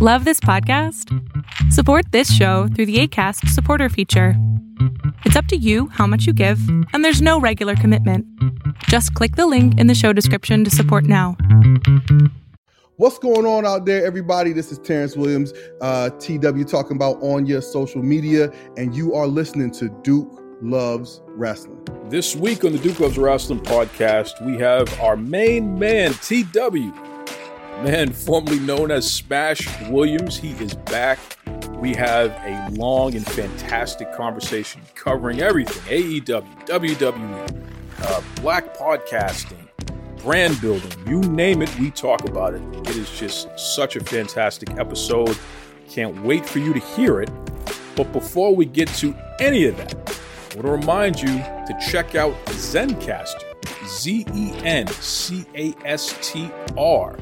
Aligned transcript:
Love 0.00 0.24
this 0.24 0.38
podcast? 0.38 1.12
Support 1.72 2.12
this 2.12 2.32
show 2.32 2.68
through 2.68 2.86
the 2.86 3.00
ACAST 3.00 3.48
supporter 3.48 3.88
feature. 3.88 4.34
It's 5.24 5.34
up 5.34 5.46
to 5.46 5.56
you 5.56 5.88
how 5.88 6.06
much 6.06 6.24
you 6.24 6.32
give, 6.32 6.60
and 6.92 7.04
there's 7.04 7.20
no 7.20 7.40
regular 7.40 7.74
commitment. 7.74 8.24
Just 8.84 9.12
click 9.14 9.34
the 9.34 9.48
link 9.48 9.76
in 9.76 9.88
the 9.88 9.96
show 9.96 10.12
description 10.12 10.62
to 10.62 10.70
support 10.70 11.02
now. 11.02 11.36
What's 12.94 13.18
going 13.18 13.44
on 13.44 13.66
out 13.66 13.86
there, 13.86 14.06
everybody? 14.06 14.52
This 14.52 14.70
is 14.70 14.78
Terrence 14.78 15.16
Williams, 15.16 15.52
uh, 15.80 16.10
TW, 16.10 16.62
talking 16.64 16.96
about 16.96 17.20
on 17.20 17.44
your 17.44 17.60
social 17.60 18.00
media, 18.00 18.52
and 18.76 18.94
you 18.94 19.14
are 19.14 19.26
listening 19.26 19.72
to 19.72 19.88
Duke 20.04 20.30
Loves 20.62 21.22
Wrestling. 21.26 21.84
This 22.08 22.36
week 22.36 22.64
on 22.64 22.70
the 22.70 22.78
Duke 22.78 23.00
Loves 23.00 23.18
Wrestling 23.18 23.62
podcast, 23.62 24.46
we 24.46 24.58
have 24.58 25.00
our 25.00 25.16
main 25.16 25.76
man, 25.76 26.12
TW, 26.12 26.92
man 27.82 28.12
formerly 28.12 28.58
known 28.58 28.90
as 28.90 29.10
Smash 29.10 29.68
Williams. 29.88 30.36
He 30.36 30.50
is 30.62 30.74
back. 30.74 31.18
We 31.76 31.94
have 31.94 32.30
a 32.44 32.68
long 32.72 33.14
and 33.14 33.24
fantastic 33.24 34.12
conversation 34.12 34.82
covering 34.94 35.40
everything 35.40 35.82
AEW, 35.84 36.66
WWE, 36.66 37.72
uh, 38.02 38.22
black 38.40 38.76
podcasting, 38.76 39.68
brand 40.22 40.60
building, 40.60 40.90
you 41.06 41.20
name 41.20 41.62
it, 41.62 41.78
we 41.78 41.90
talk 41.92 42.28
about 42.28 42.54
it. 42.54 42.62
It 42.88 42.96
is 42.96 43.10
just 43.18 43.48
such 43.58 43.94
a 43.94 44.00
fantastic 44.00 44.70
episode. 44.70 45.38
Can't 45.88 46.20
wait 46.22 46.44
for 46.44 46.58
you 46.58 46.74
to 46.74 46.80
hear 46.80 47.20
it. 47.20 47.30
But 47.94 48.12
before 48.12 48.54
we 48.54 48.64
get 48.64 48.88
to 48.96 49.14
any 49.38 49.66
of 49.66 49.76
that, 49.76 49.94
I 49.94 50.54
want 50.56 50.66
to 50.66 50.72
remind 50.72 51.20
you 51.20 51.28
to 51.28 51.78
check 51.88 52.16
out 52.16 52.34
Zencastr, 52.46 53.44
Z 53.86 54.26
E 54.34 54.52
N 54.64 54.86
C 54.88 55.44
A 55.54 55.74
S 55.84 56.16
T 56.20 56.50
R. 56.76 57.16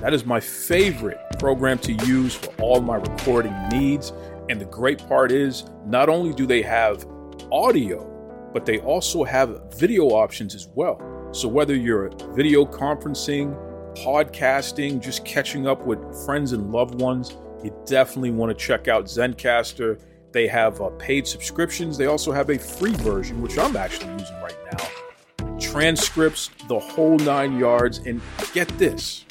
That 0.00 0.14
is 0.14 0.24
my 0.24 0.40
favorite 0.40 1.20
program 1.38 1.78
to 1.80 1.92
use 1.92 2.34
for 2.34 2.54
all 2.54 2.80
my 2.80 2.96
recording 2.96 3.54
needs. 3.68 4.14
And 4.48 4.58
the 4.58 4.64
great 4.64 5.06
part 5.06 5.30
is, 5.30 5.64
not 5.84 6.08
only 6.08 6.32
do 6.32 6.46
they 6.46 6.62
have 6.62 7.06
audio, 7.52 8.06
but 8.54 8.64
they 8.64 8.78
also 8.78 9.24
have 9.24 9.74
video 9.74 10.04
options 10.04 10.54
as 10.54 10.68
well. 10.74 11.28
So 11.32 11.48
whether 11.48 11.74
you're 11.74 12.10
video 12.34 12.64
conferencing, 12.64 13.54
podcasting, 13.94 15.02
just 15.02 15.26
catching 15.26 15.66
up 15.66 15.84
with 15.84 15.98
friends 16.24 16.52
and 16.52 16.72
loved 16.72 16.98
ones, 16.98 17.36
you 17.62 17.76
definitely 17.84 18.30
want 18.30 18.56
to 18.56 18.64
check 18.64 18.88
out 18.88 19.04
Zencastr. 19.04 20.00
They 20.32 20.46
have 20.46 20.80
uh, 20.80 20.88
paid 20.90 21.26
subscriptions. 21.26 21.98
They 21.98 22.06
also 22.06 22.32
have 22.32 22.48
a 22.48 22.58
free 22.58 22.94
version, 22.94 23.42
which 23.42 23.58
I'm 23.58 23.76
actually 23.76 24.12
using 24.12 24.40
right 24.40 24.56
now. 24.72 25.58
Transcripts, 25.58 26.48
the 26.68 26.78
whole 26.78 27.18
nine 27.18 27.58
yards. 27.58 27.98
And 27.98 28.22
get 28.54 28.66
this 28.78 29.26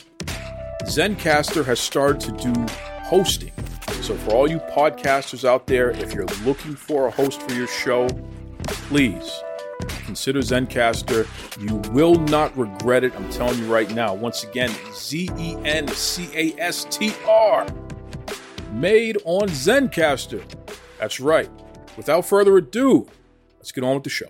Zencastr 0.83 1.65
has 1.65 1.79
started 1.79 2.21
to 2.21 2.51
do 2.51 2.65
hosting. 3.03 3.51
So, 4.01 4.15
for 4.15 4.31
all 4.31 4.49
you 4.49 4.59
podcasters 4.59 5.47
out 5.47 5.67
there, 5.67 5.91
if 5.91 6.13
you're 6.13 6.25
looking 6.45 6.75
for 6.75 7.07
a 7.07 7.11
host 7.11 7.41
for 7.41 7.53
your 7.53 7.67
show, 7.67 8.07
please 8.63 9.29
consider 10.05 10.39
Zencastr. 10.39 11.27
You 11.59 11.75
will 11.93 12.15
not 12.15 12.57
regret 12.57 13.03
it. 13.03 13.13
I'm 13.15 13.29
telling 13.29 13.59
you 13.59 13.71
right 13.71 13.89
now. 13.91 14.13
Once 14.13 14.43
again, 14.43 14.71
Z 14.93 15.29
E 15.37 15.55
N 15.65 15.87
C 15.89 16.29
A 16.33 16.59
S 16.59 16.85
T 16.85 17.13
R. 17.27 17.67
Made 18.71 19.17
on 19.25 19.49
Zencastr. 19.49 20.43
That's 20.97 21.19
right. 21.19 21.49
Without 21.97 22.25
further 22.25 22.57
ado, 22.57 23.07
let's 23.57 23.71
get 23.71 23.83
on 23.83 23.95
with 23.95 24.03
the 24.03 24.09
show. 24.09 24.29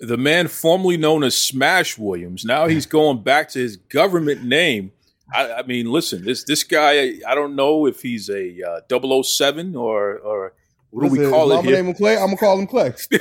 the 0.00 0.16
man 0.16 0.48
formerly 0.48 0.96
known 0.96 1.24
as 1.24 1.36
Smash 1.36 1.98
Williams, 1.98 2.44
now 2.44 2.66
he's 2.66 2.86
going 2.86 3.22
back 3.22 3.48
to 3.50 3.58
his 3.58 3.76
government 3.76 4.44
name. 4.44 4.92
I, 5.32 5.52
I 5.54 5.62
mean, 5.62 5.90
listen, 5.90 6.24
this 6.24 6.44
this 6.44 6.64
guy, 6.64 7.14
I 7.26 7.34
don't 7.34 7.56
know 7.56 7.86
if 7.86 8.00
he's 8.00 8.30
a 8.30 8.82
uh, 8.90 9.22
007 9.22 9.76
or 9.76 10.18
or 10.18 10.54
what 10.90 11.04
do 11.04 11.10
we 11.10 11.28
call 11.28 11.52
it 11.52 11.64
here? 11.64 11.76
name 11.76 11.88
him 11.88 11.94
Clay. 11.94 12.16
I'm 12.16 12.26
gonna 12.26 12.36
call 12.36 12.58
him 12.58 12.66
Clay. 12.66 12.94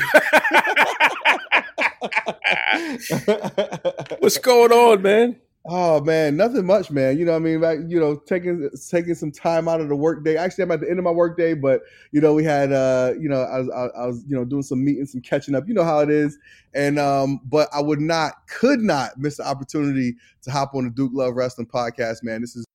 What's 4.20 4.38
going 4.38 4.72
on, 4.72 5.02
man? 5.02 5.36
Oh 5.70 6.00
man, 6.00 6.38
nothing 6.38 6.66
much, 6.66 6.92
man. 6.92 7.18
You 7.18 7.26
know, 7.26 7.34
what 7.34 7.40
I 7.40 7.42
mean, 7.42 7.60
like, 7.60 7.80
you 7.88 8.00
know, 8.00 8.16
taking 8.16 8.70
taking 8.90 9.16
some 9.16 9.34
time 9.34 9.68
out 9.68 9.82
of 9.82 9.90
the 9.90 9.98
workday. 9.98 10.38
Actually, 10.38 10.64
I'm 10.64 10.72
at 10.72 10.80
the 10.80 10.90
end 10.90 10.98
of 10.98 11.04
my 11.04 11.12
workday, 11.12 11.54
but 11.56 11.82
you 12.14 12.22
know, 12.22 12.34
we 12.34 12.46
had, 12.46 12.72
uh, 12.72 13.14
you 13.20 13.28
know, 13.28 13.42
I 13.42 13.60
was, 13.60 13.70
I, 13.72 14.00
I 14.00 14.06
was, 14.06 14.24
you 14.26 14.36
know, 14.38 14.46
doing 14.46 14.64
some 14.64 14.84
meetings, 14.86 15.12
some 15.12 15.20
catching 15.20 15.56
up. 15.56 15.68
You 15.68 15.74
know 15.74 15.84
how 15.84 16.00
it 16.00 16.10
is, 16.10 16.38
and 16.74 16.98
um, 16.98 17.42
but 17.44 17.68
I 17.74 17.82
would 17.82 18.00
not, 18.00 18.48
could 18.48 18.80
not 18.80 19.18
miss 19.18 19.38
the 19.38 19.48
opportunity 19.48 20.16
to 20.44 20.52
hop 20.52 20.74
on 20.74 20.86
the 20.86 20.90
Duke 20.90 21.12
Love 21.14 21.36
Wrestling 21.36 21.68
podcast, 21.68 22.24
man. 22.24 22.40
This 22.40 22.56
is 22.56 22.66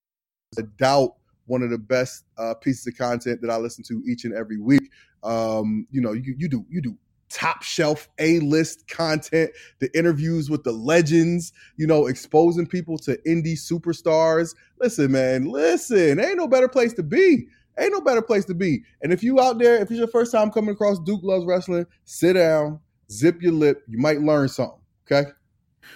a 0.59 0.63
doubt 0.63 1.15
one 1.47 1.63
of 1.63 1.71
the 1.71 1.79
best 1.79 2.25
uh, 2.37 2.53
pieces 2.53 2.85
of 2.85 2.95
content 2.95 3.41
that 3.41 3.49
I 3.49 3.57
listen 3.57 3.83
to 3.85 4.03
each 4.05 4.23
and 4.23 4.35
every 4.35 4.59
week. 4.59 4.91
Um, 5.23 5.87
you 5.89 5.99
know, 5.99 6.11
you 6.11 6.35
you 6.37 6.47
do 6.47 6.63
you 6.69 6.79
do 6.79 6.95
top 7.33 7.63
shelf 7.63 8.07
A 8.19 8.39
list 8.39 8.87
content, 8.87 9.51
the 9.79 9.95
interviews 9.97 10.49
with 10.49 10.63
the 10.63 10.71
legends, 10.71 11.51
you 11.77 11.87
know, 11.87 12.05
exposing 12.05 12.67
people 12.67 12.97
to 12.99 13.17
indie 13.27 13.57
superstars. 13.57 14.55
Listen, 14.79 15.11
man, 15.11 15.45
listen, 15.45 16.19
ain't 16.19 16.37
no 16.37 16.47
better 16.47 16.67
place 16.67 16.93
to 16.93 17.03
be. 17.03 17.47
Ain't 17.79 17.91
no 17.91 18.01
better 18.01 18.21
place 18.21 18.45
to 18.45 18.53
be. 18.53 18.83
And 19.01 19.11
if 19.11 19.23
you 19.23 19.39
out 19.39 19.57
there, 19.57 19.77
if 19.77 19.89
it's 19.89 19.99
your 19.99 20.07
first 20.07 20.31
time 20.31 20.51
coming 20.51 20.69
across 20.69 20.99
Duke 20.99 21.21
Loves 21.23 21.45
Wrestling, 21.45 21.87
sit 22.05 22.33
down, 22.33 22.79
zip 23.11 23.41
your 23.41 23.53
lip. 23.53 23.83
You 23.87 23.97
might 23.97 24.21
learn 24.21 24.47
something. 24.47 24.79
Okay. 25.11 25.31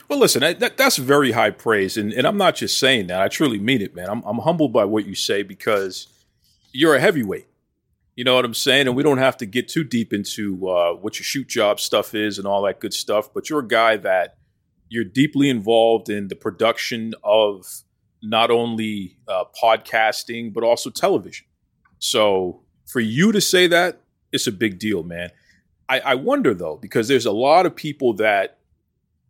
Well, 0.09 0.19
listen, 0.19 0.41
that, 0.41 0.77
that's 0.77 0.97
very 0.97 1.31
high 1.31 1.51
praise, 1.51 1.97
and, 1.97 2.11
and 2.11 2.27
I'm 2.27 2.37
not 2.37 2.55
just 2.55 2.77
saying 2.77 3.07
that. 3.07 3.21
I 3.21 3.29
truly 3.29 3.59
mean 3.59 3.81
it, 3.81 3.95
man. 3.95 4.09
I'm, 4.09 4.21
I'm 4.25 4.39
humbled 4.39 4.73
by 4.73 4.85
what 4.85 5.05
you 5.05 5.15
say 5.15 5.43
because 5.43 6.07
you're 6.73 6.95
a 6.95 6.99
heavyweight. 6.99 7.47
You 8.17 8.23
know 8.23 8.33
what 8.33 8.45
I'm 8.45 8.55
saying? 8.55 8.87
And 8.87 8.95
we 8.95 9.03
don't 9.03 9.19
have 9.19 9.37
to 9.37 9.45
get 9.45 9.67
too 9.67 9.83
deep 9.83 10.11
into 10.11 10.67
uh, 10.67 10.93
what 10.93 11.19
your 11.19 11.23
shoot 11.23 11.47
job 11.47 11.79
stuff 11.79 12.15
is 12.15 12.39
and 12.39 12.47
all 12.47 12.63
that 12.63 12.79
good 12.79 12.93
stuff. 12.93 13.31
But 13.31 13.47
you're 13.47 13.59
a 13.59 13.67
guy 13.67 13.95
that 13.97 14.37
you're 14.89 15.03
deeply 15.03 15.51
involved 15.51 16.09
in 16.09 16.27
the 16.27 16.35
production 16.35 17.13
of 17.23 17.67
not 18.23 18.49
only 18.49 19.19
uh, 19.27 19.43
podcasting 19.61 20.51
but 20.51 20.63
also 20.63 20.89
television. 20.89 21.45
So 21.99 22.63
for 22.87 22.99
you 22.99 23.31
to 23.31 23.39
say 23.39 23.67
that, 23.67 24.01
it's 24.31 24.47
a 24.47 24.51
big 24.51 24.79
deal, 24.79 25.03
man. 25.03 25.29
I, 25.87 25.99
I 25.99 26.15
wonder 26.15 26.55
though 26.55 26.77
because 26.77 27.07
there's 27.07 27.27
a 27.27 27.31
lot 27.31 27.67
of 27.67 27.75
people 27.75 28.13
that 28.15 28.57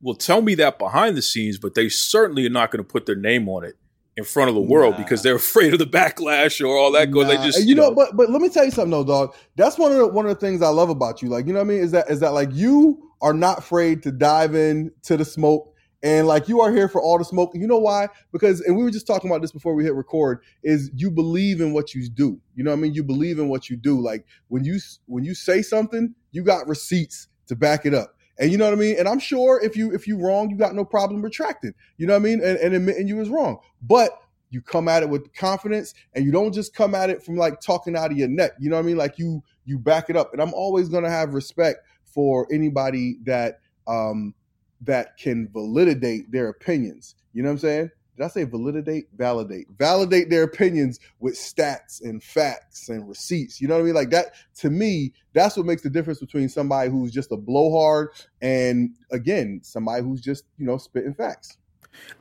will 0.02 0.16
tell 0.16 0.42
me 0.42 0.56
that 0.56 0.80
behind 0.80 1.18
the 1.18 1.22
scenes, 1.22 1.60
but 1.60 1.74
they 1.74 1.90
certainly 1.90 2.46
are 2.46 2.52
not 2.52 2.72
going 2.72 2.84
to 2.84 2.90
put 2.90 3.06
their 3.06 3.16
name 3.18 3.50
on 3.50 3.66
it 3.66 3.76
in 4.18 4.24
front 4.26 4.50
of 4.50 4.56
the 4.56 4.62
world 4.62 4.94
Nah. 4.94 5.04
because 5.04 5.24
they're 5.24 5.36
afraid 5.48 5.74
of 5.74 5.80
the 5.80 5.86
backlash 5.86 6.60
or 6.66 6.76
all 6.78 6.92
that 6.94 7.12
goes. 7.12 7.28
They 7.28 7.38
just 7.38 7.60
and 7.60 7.70
you 7.70 7.76
know, 7.76 7.94
but 7.94 8.18
but 8.18 8.30
let 8.30 8.42
me 8.42 8.50
tell 8.50 8.66
you 8.66 8.72
something 8.72 8.92
though, 8.92 9.04
dog. 9.06 9.36
That's 9.56 9.78
one 9.78 9.92
of 9.92 9.98
the 10.00 10.08
one 10.08 10.26
of 10.26 10.30
the 10.30 10.40
things 10.46 10.62
I 10.62 10.70
love 10.70 10.90
about 10.90 11.22
you. 11.22 11.30
Like, 11.30 11.48
you 11.48 11.54
know 11.54 11.60
what 11.60 11.66
I 11.66 11.70
mean? 11.70 11.80
Is 11.80 11.92
that 11.92 12.10
is 12.10 12.20
that 12.20 12.34
like 12.34 12.50
you 12.52 13.02
are 13.22 13.34
not 13.34 13.60
afraid 13.60 14.04
to 14.04 14.12
dive 14.12 14.56
in 14.56 14.92
to 15.04 15.18
the 15.18 15.26
smoke 15.26 15.74
and 16.04 16.28
like 16.28 16.48
you 16.48 16.62
are 16.62 16.72
here 16.72 16.88
for 16.88 17.02
all 17.02 17.18
the 17.18 17.26
smoke. 17.26 17.52
You 17.54 17.68
know 17.68 17.80
why? 17.80 18.08
Because 18.32 18.62
and 18.62 18.76
we 18.78 18.84
were 18.84 18.92
just 18.92 19.08
talking 19.08 19.30
about 19.30 19.42
this 19.42 19.52
before 19.52 19.74
we 19.76 19.84
hit 19.84 19.96
record. 19.96 20.40
Is 20.64 20.92
you 20.96 21.12
believe 21.12 21.62
in 21.62 21.74
what 21.74 21.94
you 21.94 22.10
do. 22.10 22.40
You 22.56 22.64
know 22.64 22.72
what 22.72 22.78
I 22.78 22.82
mean? 22.82 22.94
You 22.94 23.04
believe 23.04 23.40
in 23.40 23.50
what 23.50 23.70
you 23.70 23.78
do. 23.78 24.00
Like 24.00 24.26
when 24.48 24.64
you 24.64 24.80
when 25.06 25.24
you 25.24 25.36
say 25.36 25.62
something, 25.62 26.14
you 26.32 26.44
got 26.44 26.68
receipts 26.68 27.28
to 27.48 27.56
back 27.56 27.86
it 27.86 27.94
up. 27.94 28.14
And 28.40 28.52
you 28.52 28.58
know 28.58 28.66
what 28.66 28.74
I 28.74 28.78
mean? 28.78 28.96
And 29.00 29.08
I'm 29.08 29.20
sure 29.20 29.60
if 29.64 29.76
you 29.76 29.94
if 29.94 30.08
you 30.08 30.18
wrong, 30.18 30.50
you 30.50 30.58
got 30.58 30.76
no 30.76 30.86
problem 30.86 31.22
retracting. 31.22 31.74
You 31.98 32.08
know 32.08 32.14
what 32.14 32.22
I 32.22 32.24
mean? 32.24 32.42
And, 32.44 32.58
and 32.60 32.76
admitting 32.76 33.08
you 33.08 33.18
was 33.18 33.30
wrong. 33.30 33.58
But 33.82 34.12
you 34.50 34.62
come 34.62 34.88
at 34.88 35.04
it 35.04 35.10
with 35.10 35.34
confidence 35.34 35.94
and 36.14 36.24
you 36.24 36.32
don't 36.32 36.54
just 36.54 36.74
come 36.74 36.96
at 36.96 37.10
it 37.10 37.24
from 37.24 37.36
like 37.36 37.60
talking 37.60 37.96
out 37.98 38.12
of 38.12 38.18
your 38.18 38.30
neck. 38.30 38.52
You 38.60 38.70
know 38.70 38.78
what 38.78 38.84
I 38.84 38.86
mean? 38.86 38.98
Like 38.98 39.18
you 39.18 39.44
you 39.66 39.78
back 39.80 40.10
it 40.10 40.16
up. 40.16 40.34
And 40.34 40.42
I'm 40.42 40.54
always 40.54 40.90
gonna 40.90 41.10
have 41.10 41.34
respect 41.34 41.80
for 42.06 42.48
anybody 42.52 43.18
that 43.24 43.60
um 43.88 44.34
that 44.82 45.18
can 45.18 45.48
validate 45.48 46.32
their 46.32 46.50
opinions. 46.50 47.16
You 47.34 47.44
know 47.44 47.50
what 47.50 47.54
I'm 47.54 47.60
saying? 47.60 47.92
Did 48.18 48.24
I 48.24 48.28
say 48.30 48.44
validate? 48.46 49.08
Validate. 49.16 49.68
Validate 49.78 50.30
their 50.30 50.44
opinions 50.44 51.00
with 51.20 51.36
stats 51.36 52.02
and 52.02 52.22
facts 52.24 52.90
and 52.90 53.08
receipts. 53.08 53.62
You 53.62 53.68
know 53.68 53.76
what 53.76 53.82
I 53.82 53.86
mean? 53.86 53.94
Like 53.94 54.10
that 54.10 54.34
to 54.60 54.72
me, 54.72 55.14
that's 55.34 55.56
what 55.56 55.68
makes 55.68 55.84
the 55.84 55.90
difference 55.90 56.20
between 56.20 56.50
somebody 56.50 56.90
who's 56.90 57.12
just 57.12 57.32
a 57.32 57.38
blowhard 57.38 58.10
and 58.42 58.96
again, 59.12 59.60
somebody 59.64 60.02
who's 60.02 60.22
just, 60.22 60.46
you 60.58 60.66
know, 60.66 60.78
spitting 60.78 61.14
facts. 61.14 61.58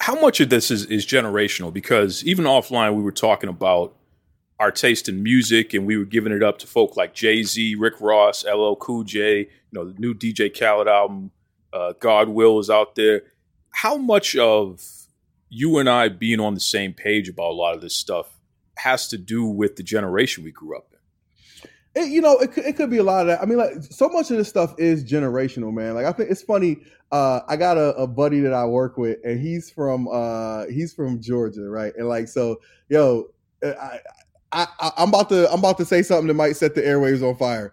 how 0.00 0.20
much 0.20 0.40
of 0.40 0.50
this 0.50 0.70
is, 0.70 0.84
is 0.86 1.06
generational? 1.06 1.72
Because 1.72 2.24
even 2.24 2.44
offline, 2.44 2.94
we 2.94 3.02
were 3.02 3.12
talking 3.12 3.48
about 3.48 3.96
our 4.58 4.70
taste 4.70 5.08
in 5.08 5.22
music, 5.22 5.74
and 5.74 5.86
we 5.86 5.96
were 5.96 6.04
giving 6.04 6.32
it 6.32 6.42
up 6.42 6.58
to 6.58 6.66
folk 6.66 6.96
like 6.96 7.14
Jay 7.14 7.42
Z, 7.42 7.74
Rick 7.74 8.00
Ross, 8.00 8.44
LL 8.44 8.74
Cool 8.74 9.04
J. 9.04 9.40
You 9.40 9.46
know, 9.72 9.84
the 9.84 9.98
new 9.98 10.14
DJ 10.14 10.50
Khaled 10.58 10.88
album, 10.88 11.30
uh, 11.72 11.92
God 12.00 12.30
Will 12.30 12.58
is 12.58 12.70
out 12.70 12.94
there. 12.94 13.22
How 13.70 13.98
much 13.98 14.34
of 14.36 14.80
you 15.56 15.78
and 15.78 15.88
I 15.88 16.10
being 16.10 16.38
on 16.38 16.52
the 16.52 16.60
same 16.60 16.92
page 16.92 17.30
about 17.30 17.50
a 17.50 17.54
lot 17.54 17.74
of 17.74 17.80
this 17.80 17.96
stuff 17.96 18.28
has 18.76 19.08
to 19.08 19.16
do 19.16 19.46
with 19.46 19.76
the 19.76 19.82
generation 19.82 20.44
we 20.44 20.52
grew 20.52 20.76
up 20.76 20.92
in? 20.92 22.02
It, 22.02 22.10
you 22.10 22.20
know, 22.20 22.36
it 22.36 22.52
could, 22.52 22.66
it 22.66 22.76
could 22.76 22.90
be 22.90 22.98
a 22.98 23.02
lot 23.02 23.22
of 23.22 23.28
that. 23.28 23.40
I 23.40 23.46
mean, 23.46 23.56
like 23.56 23.72
so 23.80 24.10
much 24.10 24.30
of 24.30 24.36
this 24.36 24.50
stuff 24.50 24.74
is 24.76 25.02
generational, 25.02 25.72
man. 25.72 25.94
Like 25.94 26.04
I 26.04 26.12
think 26.12 26.30
it's 26.30 26.42
funny. 26.42 26.82
Uh, 27.10 27.40
I 27.48 27.56
got 27.56 27.78
a, 27.78 27.94
a 27.94 28.06
buddy 28.06 28.40
that 28.40 28.52
I 28.52 28.66
work 28.66 28.98
with, 28.98 29.16
and 29.24 29.40
he's 29.40 29.70
from 29.70 30.08
uh, 30.12 30.66
he's 30.66 30.92
from 30.92 31.22
Georgia, 31.22 31.62
right? 31.62 31.94
And 31.96 32.06
like, 32.06 32.28
so 32.28 32.60
yo, 32.90 33.24
I, 33.64 34.00
I, 34.52 34.66
I 34.78 34.90
I'm 34.98 35.08
about 35.08 35.30
to 35.30 35.50
I'm 35.50 35.60
about 35.60 35.78
to 35.78 35.86
say 35.86 36.02
something 36.02 36.26
that 36.26 36.34
might 36.34 36.56
set 36.56 36.74
the 36.74 36.82
airwaves 36.82 37.26
on 37.26 37.34
fire. 37.36 37.72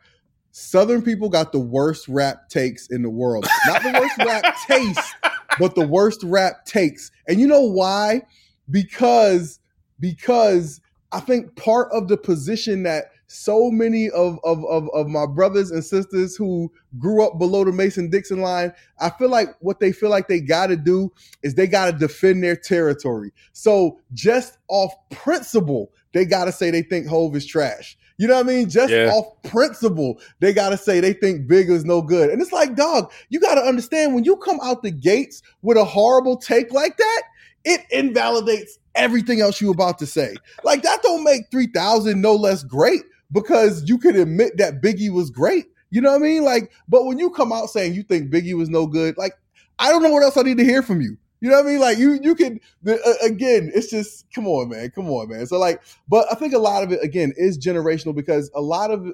Southern 0.55 1.01
people 1.01 1.29
got 1.29 1.51
the 1.51 1.59
worst 1.59 2.07
rap 2.07 2.47
takes 2.47 2.87
in 2.91 3.01
the 3.01 3.09
world. 3.09 3.47
Not 3.65 3.81
the 3.81 3.99
worst 3.99 4.17
rap 4.19 4.55
taste, 4.67 5.15
but 5.57 5.73
the 5.73 5.85
worst 5.85 6.21
rap 6.23 6.63
takes. 6.65 7.11
And 7.27 7.39
you 7.39 7.47
know 7.47 7.61
why? 7.61 8.21
Because 8.69 9.59
because 9.99 10.79
I 11.11 11.21
think 11.21 11.55
part 11.55 11.91
of 11.91 12.07
the 12.07 12.17
position 12.17 12.83
that 12.83 13.05
so 13.25 13.71
many 13.71 14.11
of, 14.11 14.37
of, 14.43 14.63
of, 14.65 14.89
of, 14.93 15.07
my 15.07 15.25
brothers 15.25 15.71
and 15.71 15.83
sisters 15.83 16.35
who 16.35 16.71
grew 16.99 17.25
up 17.25 17.39
below 17.39 17.63
the 17.63 17.71
Mason 17.71 18.11
Dixon 18.11 18.41
line, 18.41 18.71
I 18.99 19.09
feel 19.09 19.29
like 19.29 19.47
what 19.59 19.79
they 19.79 19.91
feel 19.91 20.11
like 20.11 20.27
they 20.27 20.39
got 20.39 20.67
to 20.67 20.75
do 20.75 21.11
is 21.41 21.55
they 21.55 21.65
got 21.65 21.85
to 21.87 21.97
defend 21.97 22.43
their 22.43 22.55
territory. 22.55 23.31
So 23.53 23.99
just 24.13 24.59
off 24.67 24.93
principle, 25.09 25.91
they 26.13 26.25
got 26.25 26.45
to 26.45 26.51
say 26.51 26.69
they 26.69 26.83
think 26.83 27.07
Hove 27.07 27.35
is 27.35 27.45
trash. 27.45 27.97
You 28.23 28.29
know 28.29 28.35
what 28.35 28.45
I 28.45 28.47
mean? 28.47 28.69
Just 28.69 28.93
yeah. 28.93 29.11
off 29.11 29.35
principle, 29.43 30.17
they 30.39 30.53
got 30.53 30.69
to 30.69 30.77
say 30.77 31.01
they 31.01 31.11
think 31.11 31.45
Big 31.45 31.69
is 31.69 31.83
no 31.83 32.01
good. 32.01 32.29
And 32.29 32.41
it's 32.41 32.53
like, 32.53 32.73
dog, 32.73 33.11
you 33.27 33.37
got 33.37 33.55
to 33.55 33.61
understand 33.61 34.15
when 34.15 34.23
you 34.23 34.37
come 34.37 34.61
out 34.63 34.81
the 34.81 34.91
gates 34.91 35.41
with 35.61 35.75
a 35.75 35.83
horrible 35.83 36.37
take 36.37 36.71
like 36.71 36.95
that, 36.95 37.21
it 37.65 37.81
invalidates 37.91 38.79
everything 38.95 39.41
else 39.41 39.59
you 39.59 39.71
about 39.71 39.99
to 39.99 40.05
say. 40.05 40.35
Like 40.63 40.83
that 40.83 41.03
don't 41.03 41.25
make 41.25 41.51
3000 41.51 42.21
no 42.21 42.33
less 42.33 42.63
great 42.63 43.01
because 43.33 43.89
you 43.89 43.97
could 43.97 44.15
admit 44.15 44.55
that 44.55 44.81
Biggie 44.81 45.11
was 45.11 45.29
great. 45.29 45.65
You 45.89 45.99
know 45.99 46.11
what 46.11 46.21
I 46.21 46.23
mean? 46.23 46.45
Like, 46.45 46.71
but 46.87 47.03
when 47.03 47.19
you 47.19 47.29
come 47.29 47.51
out 47.51 47.71
saying 47.71 47.93
you 47.93 48.03
think 48.03 48.31
Biggie 48.31 48.55
was 48.55 48.69
no 48.69 48.87
good, 48.87 49.17
like, 49.17 49.33
I 49.79 49.89
don't 49.89 50.01
know 50.01 50.11
what 50.11 50.23
else 50.23 50.37
I 50.37 50.43
need 50.43 50.59
to 50.59 50.63
hear 50.63 50.81
from 50.81 51.01
you. 51.01 51.17
You 51.43 51.49
know 51.49 51.57
what 51.57 51.65
I 51.65 51.69
mean? 51.71 51.79
Like 51.81 51.97
you, 51.97 52.13
you 52.23 52.35
can 52.35 52.61
uh, 52.87 52.95
again. 53.21 53.69
It's 53.75 53.89
just 53.89 54.31
come 54.33 54.47
on, 54.47 54.69
man, 54.69 54.89
come 54.91 55.09
on, 55.09 55.27
man. 55.27 55.45
So 55.45 55.59
like, 55.59 55.81
but 56.07 56.25
I 56.31 56.35
think 56.35 56.53
a 56.53 56.57
lot 56.57 56.83
of 56.83 56.93
it 56.93 57.03
again 57.03 57.33
is 57.35 57.57
generational 57.57 58.15
because 58.15 58.49
a 58.55 58.61
lot 58.61 58.91
of, 58.91 59.07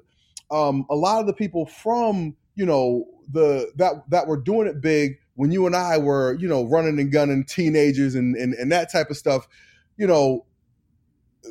um, 0.51 0.85
a 0.91 0.95
lot 0.95 1.21
of 1.21 1.25
the 1.25 1.33
people 1.33 1.65
from 1.65 2.35
you 2.53 2.67
know 2.67 3.05
the 3.31 3.71
that 3.77 4.03
that 4.09 4.27
were 4.27 4.37
doing 4.37 4.67
it 4.67 4.79
big 4.79 5.17
when 5.33 5.51
you 5.51 5.65
and 5.65 5.75
I 5.75 5.97
were 5.97 6.35
you 6.35 6.47
know 6.47 6.65
running 6.65 6.99
and 6.99 7.11
gunning 7.11 7.45
teenagers 7.45 8.13
and 8.13 8.35
and, 8.35 8.53
and 8.53 8.71
that 8.71 8.91
type 8.91 9.09
of 9.09 9.17
stuff. 9.17 9.47
You 9.97 10.05
know, 10.05 10.45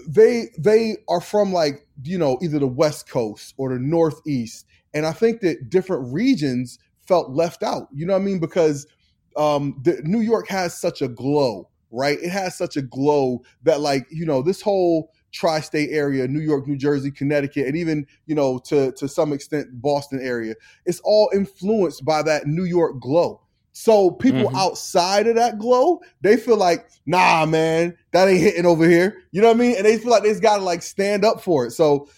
they 0.06 0.50
they 0.56 0.98
are 1.08 1.20
from 1.20 1.52
like 1.52 1.88
you 2.04 2.18
know 2.18 2.38
either 2.40 2.60
the 2.60 2.68
west 2.68 3.08
coast 3.08 3.52
or 3.56 3.70
the 3.70 3.80
northeast 3.80 4.64
and 4.94 5.06
i 5.06 5.12
think 5.12 5.40
that 5.40 5.70
different 5.70 6.12
regions 6.12 6.78
felt 7.00 7.30
left 7.30 7.62
out 7.62 7.88
you 7.92 8.06
know 8.06 8.12
what 8.12 8.22
i 8.22 8.24
mean 8.24 8.38
because 8.38 8.86
um 9.38 9.80
the, 9.84 10.00
new 10.04 10.20
york 10.20 10.48
has 10.48 10.78
such 10.78 11.00
a 11.00 11.08
glow 11.08 11.68
right 11.90 12.18
it 12.20 12.30
has 12.30 12.56
such 12.56 12.76
a 12.76 12.82
glow 12.82 13.40
that 13.62 13.80
like 13.80 14.06
you 14.10 14.26
know 14.26 14.42
this 14.42 14.60
whole 14.60 15.10
tri-state 15.32 15.90
area 15.90 16.26
new 16.26 16.40
york 16.40 16.66
new 16.66 16.76
jersey 16.76 17.10
connecticut 17.10 17.66
and 17.66 17.76
even 17.76 18.06
you 18.26 18.34
know 18.34 18.58
to 18.58 18.92
to 18.92 19.08
some 19.08 19.32
extent 19.32 19.68
boston 19.80 20.20
area 20.22 20.54
it's 20.84 21.00
all 21.04 21.30
influenced 21.34 22.04
by 22.04 22.22
that 22.22 22.46
new 22.46 22.64
york 22.64 22.98
glow 23.00 23.40
so 23.78 24.10
people 24.10 24.40
mm-hmm. 24.40 24.56
outside 24.56 25.28
of 25.28 25.36
that 25.36 25.60
glow, 25.60 26.00
they 26.20 26.36
feel 26.36 26.56
like, 26.56 26.90
nah, 27.06 27.46
man, 27.46 27.96
that 28.10 28.26
ain't 28.26 28.40
hitting 28.40 28.66
over 28.66 28.88
here. 28.88 29.22
You 29.30 29.40
know 29.40 29.46
what 29.46 29.56
I 29.56 29.60
mean? 29.60 29.76
And 29.76 29.86
they 29.86 29.98
feel 29.98 30.10
like 30.10 30.24
they 30.24 30.30
just 30.30 30.42
gotta 30.42 30.64
like 30.64 30.82
stand 30.82 31.24
up 31.24 31.40
for 31.40 31.64
it. 31.64 31.70
So 31.70 32.08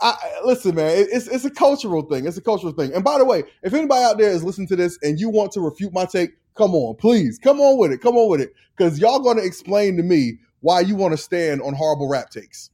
I, 0.00 0.16
listen, 0.44 0.76
man, 0.76 0.92
it's 1.10 1.26
it's 1.26 1.44
a 1.44 1.50
cultural 1.50 2.02
thing. 2.02 2.24
It's 2.24 2.36
a 2.36 2.40
cultural 2.40 2.72
thing. 2.72 2.94
And 2.94 3.02
by 3.02 3.18
the 3.18 3.24
way, 3.24 3.42
if 3.64 3.74
anybody 3.74 4.04
out 4.04 4.16
there 4.16 4.30
is 4.30 4.44
listening 4.44 4.68
to 4.68 4.76
this 4.76 4.96
and 5.02 5.18
you 5.18 5.28
want 5.28 5.50
to 5.52 5.60
refute 5.60 5.92
my 5.92 6.04
take, 6.04 6.30
come 6.58 6.74
on, 6.74 6.96
please, 6.96 7.38
come 7.38 7.60
on 7.60 7.78
with 7.78 7.92
it, 7.92 8.02
come 8.02 8.16
on 8.16 8.28
with 8.28 8.40
it, 8.40 8.52
because 8.76 8.98
y'all 8.98 9.20
gonna 9.20 9.42
explain 9.42 9.96
to 9.96 10.02
me 10.02 10.38
why 10.60 10.80
you 10.80 10.96
want 10.96 11.12
to 11.12 11.18
stand 11.18 11.62
on 11.62 11.72
horrible 11.72 12.08
rap 12.08 12.30
takes. 12.30 12.70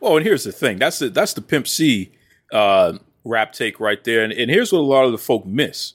Well, 0.00 0.16
and 0.16 0.26
here's 0.26 0.44
the 0.44 0.52
thing. 0.52 0.78
That's 0.78 0.98
the 0.98 1.08
that's 1.08 1.32
the 1.32 1.40
Pimp 1.40 1.66
C 1.66 2.12
uh, 2.52 2.98
rap 3.24 3.52
take 3.52 3.80
right 3.80 4.02
there. 4.04 4.22
And, 4.22 4.32
and 4.32 4.50
here's 4.50 4.72
what 4.72 4.80
a 4.80 4.82
lot 4.82 5.04
of 5.04 5.12
the 5.12 5.18
folk 5.18 5.46
miss 5.46 5.94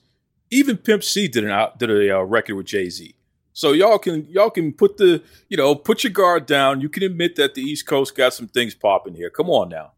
even 0.51 0.77
Pimp 0.77 1.03
C 1.03 1.27
did 1.27 1.43
an 1.43 1.69
did 1.77 1.89
a 1.89 2.17
uh, 2.17 2.21
record 2.21 2.55
with 2.55 2.67
Jay 2.67 2.89
Z. 2.89 3.15
So 3.53 3.71
y'all 3.71 3.99
can 3.99 4.25
y'all 4.29 4.49
can 4.49 4.73
put 4.73 4.97
the 4.97 5.23
you 5.49 5.57
know 5.57 5.75
put 5.75 6.03
your 6.03 6.13
guard 6.13 6.45
down. 6.45 6.81
You 6.81 6.89
can 6.89 7.03
admit 7.03 7.35
that 7.35 7.55
the 7.55 7.61
East 7.61 7.85
Coast 7.85 8.15
got 8.15 8.33
some 8.33 8.47
things 8.47 8.75
popping 8.75 9.15
here. 9.15 9.29
Come 9.29 9.49
on 9.49 9.69
now. 9.69 9.91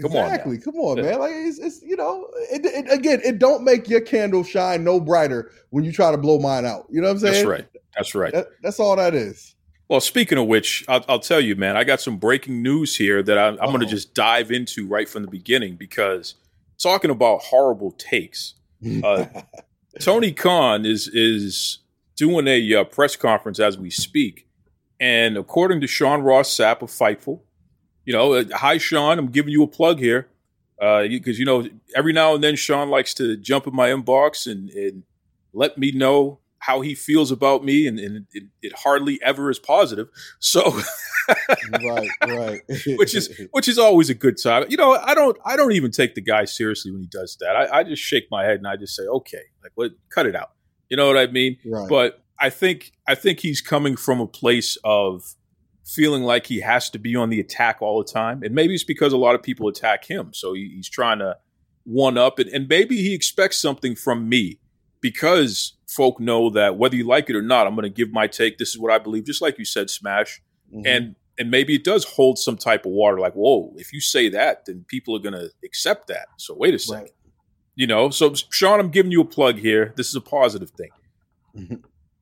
Come 0.00 0.12
exactly. 0.12 0.56
On 0.56 0.62
Come 0.62 0.76
on, 0.76 1.00
man. 1.02 1.18
Like 1.18 1.32
it's, 1.34 1.58
it's 1.58 1.82
you 1.82 1.96
know, 1.96 2.28
it, 2.50 2.64
it, 2.64 2.92
again, 2.92 3.20
it 3.24 3.38
don't 3.38 3.64
make 3.64 3.88
your 3.88 4.00
candle 4.00 4.44
shine 4.44 4.84
no 4.84 5.00
brighter 5.00 5.50
when 5.70 5.84
you 5.84 5.92
try 5.92 6.10
to 6.10 6.18
blow 6.18 6.38
mine 6.38 6.64
out. 6.64 6.86
You 6.90 7.00
know 7.00 7.08
what 7.08 7.14
I'm 7.14 7.18
saying? 7.18 7.34
That's 7.34 7.46
right. 7.46 7.66
That's 7.96 8.14
right. 8.14 8.32
That, 8.32 8.48
that's 8.62 8.80
all 8.80 8.96
that 8.96 9.14
is. 9.14 9.54
Well, 9.88 10.00
speaking 10.00 10.36
of 10.36 10.46
which, 10.46 10.84
I'll, 10.86 11.04
I'll, 11.08 11.18
tell 11.18 11.40
you, 11.40 11.56
man, 11.56 11.76
I 11.76 11.84
got 11.84 12.00
some 12.00 12.18
breaking 12.18 12.62
news 12.62 12.94
here 12.94 13.22
that 13.22 13.38
I, 13.38 13.48
I'm, 13.48 13.58
I'm 13.60 13.68
going 13.68 13.80
to 13.80 13.86
just 13.86 14.12
dive 14.12 14.50
into 14.50 14.86
right 14.86 15.08
from 15.08 15.22
the 15.22 15.30
beginning 15.30 15.76
because 15.76 16.34
talking 16.78 17.10
about 17.10 17.42
horrible 17.42 17.92
takes. 17.92 18.54
Uh, 19.02 19.26
Tony 19.98 20.30
Khan 20.30 20.86
is 20.86 21.08
is 21.08 21.80
doing 22.16 22.46
a 22.46 22.74
uh, 22.74 22.84
press 22.84 23.16
conference 23.16 23.58
as 23.58 23.76
we 23.76 23.90
speak, 23.90 24.46
and 25.00 25.36
according 25.36 25.80
to 25.80 25.88
Sean 25.88 26.22
Ross 26.22 26.48
Sapp 26.48 26.82
of 26.82 26.88
Fightful, 26.88 27.40
you 28.08 28.14
know, 28.14 28.32
uh, 28.32 28.44
hi 28.54 28.78
Sean, 28.78 29.18
I'm 29.18 29.26
giving 29.26 29.52
you 29.52 29.62
a 29.62 29.66
plug 29.66 29.98
here 29.98 30.28
because 30.78 31.36
uh, 31.36 31.38
you 31.38 31.44
know 31.44 31.68
every 31.94 32.14
now 32.14 32.34
and 32.34 32.42
then 32.42 32.56
Sean 32.56 32.88
likes 32.88 33.12
to 33.14 33.36
jump 33.36 33.66
in 33.66 33.76
my 33.76 33.90
inbox 33.90 34.50
and, 34.50 34.70
and 34.70 35.02
let 35.52 35.76
me 35.76 35.92
know 35.92 36.38
how 36.60 36.80
he 36.80 36.94
feels 36.94 37.30
about 37.30 37.62
me, 37.62 37.86
and, 37.86 37.98
and 37.98 38.26
it, 38.32 38.44
it, 38.62 38.72
hardly 38.78 39.20
ever 39.22 39.50
is 39.50 39.58
positive. 39.58 40.08
So, 40.38 40.80
right, 41.84 42.08
right, 42.26 42.62
which 42.96 43.14
is 43.14 43.28
which 43.50 43.68
is 43.68 43.78
always 43.78 44.08
a 44.08 44.14
good 44.14 44.42
time. 44.42 44.64
You 44.70 44.78
know, 44.78 44.94
I 44.94 45.14
don't 45.14 45.36
I 45.44 45.56
don't 45.56 45.72
even 45.72 45.90
take 45.90 46.14
the 46.14 46.22
guy 46.22 46.46
seriously 46.46 46.90
when 46.90 47.02
he 47.02 47.08
does 47.08 47.36
that. 47.40 47.56
I, 47.56 47.80
I 47.80 47.84
just 47.84 48.02
shake 48.02 48.28
my 48.30 48.42
head 48.42 48.56
and 48.56 48.66
I 48.66 48.76
just 48.76 48.96
say, 48.96 49.02
okay, 49.02 49.42
like 49.62 49.72
what, 49.74 49.90
cut 50.08 50.24
it 50.24 50.34
out. 50.34 50.52
You 50.88 50.96
know 50.96 51.08
what 51.08 51.18
I 51.18 51.26
mean? 51.26 51.58
Right. 51.66 51.86
But 51.90 52.24
I 52.40 52.48
think 52.48 52.92
I 53.06 53.14
think 53.14 53.40
he's 53.40 53.60
coming 53.60 53.96
from 53.96 54.18
a 54.18 54.26
place 54.26 54.78
of 54.82 55.34
feeling 55.88 56.22
like 56.22 56.46
he 56.46 56.60
has 56.60 56.90
to 56.90 56.98
be 56.98 57.16
on 57.16 57.30
the 57.30 57.40
attack 57.40 57.78
all 57.80 58.02
the 58.02 58.12
time, 58.12 58.42
and 58.42 58.54
maybe 58.54 58.74
it's 58.74 58.84
because 58.84 59.12
a 59.12 59.16
lot 59.16 59.34
of 59.34 59.42
people 59.42 59.68
attack 59.68 60.04
him, 60.04 60.32
so 60.32 60.52
he, 60.52 60.72
he's 60.76 60.88
trying 60.88 61.18
to 61.18 61.36
one 61.84 62.18
up, 62.18 62.38
and, 62.38 62.48
and 62.50 62.68
maybe 62.68 62.96
he 62.96 63.14
expects 63.14 63.58
something 63.58 63.96
from 63.96 64.28
me 64.28 64.58
because 65.00 65.74
folk 65.86 66.20
know 66.20 66.50
that 66.50 66.76
whether 66.76 66.96
you 66.96 67.04
like 67.04 67.30
it 67.30 67.36
or 67.36 67.42
not, 67.42 67.66
I'm 67.66 67.74
going 67.74 67.84
to 67.84 67.88
give 67.88 68.12
my 68.12 68.26
take. 68.26 68.58
This 68.58 68.70
is 68.70 68.78
what 68.78 68.92
I 68.92 68.98
believe, 68.98 69.24
just 69.24 69.42
like 69.42 69.58
you 69.58 69.64
said, 69.64 69.90
Smash. 69.90 70.42
Mm-hmm. 70.72 70.86
And 70.86 71.16
and 71.38 71.50
maybe 71.50 71.76
it 71.76 71.84
does 71.84 72.04
hold 72.04 72.38
some 72.38 72.56
type 72.56 72.84
of 72.84 72.90
water. 72.90 73.18
Like, 73.18 73.34
whoa, 73.34 73.72
if 73.76 73.92
you 73.92 74.00
say 74.00 74.28
that, 74.30 74.66
then 74.66 74.84
people 74.88 75.14
are 75.14 75.20
going 75.20 75.34
to 75.34 75.50
accept 75.64 76.08
that. 76.08 76.26
So 76.36 76.54
wait 76.54 76.74
a 76.74 76.78
second. 76.78 77.02
Right. 77.02 77.12
You 77.76 77.86
know, 77.86 78.10
so 78.10 78.34
Sean, 78.34 78.80
I'm 78.80 78.90
giving 78.90 79.12
you 79.12 79.20
a 79.20 79.24
plug 79.24 79.58
here. 79.58 79.92
This 79.96 80.08
is 80.08 80.16
a 80.16 80.20
positive 80.20 80.70
thing. 80.70 80.90
Mm-hmm. 81.56 81.74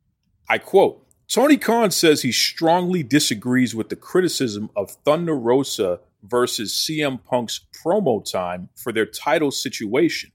I 0.49 0.58
quote 0.58 1.06
Tony 1.28 1.56
Khan 1.56 1.90
says 1.90 2.23
he 2.23 2.30
strongly 2.30 3.02
disagrees 3.02 3.75
with 3.75 3.88
the 3.88 3.97
criticism 3.97 4.71
of 4.76 4.92
Thunder 5.04 5.35
Rosa 5.35 6.00
versus 6.23 6.73
CM 6.73 7.23
Punk's 7.25 7.61
promo 7.85 8.25
time 8.25 8.68
for 8.76 8.92
their 8.92 9.06
title 9.06 9.50
situation. 9.50 10.30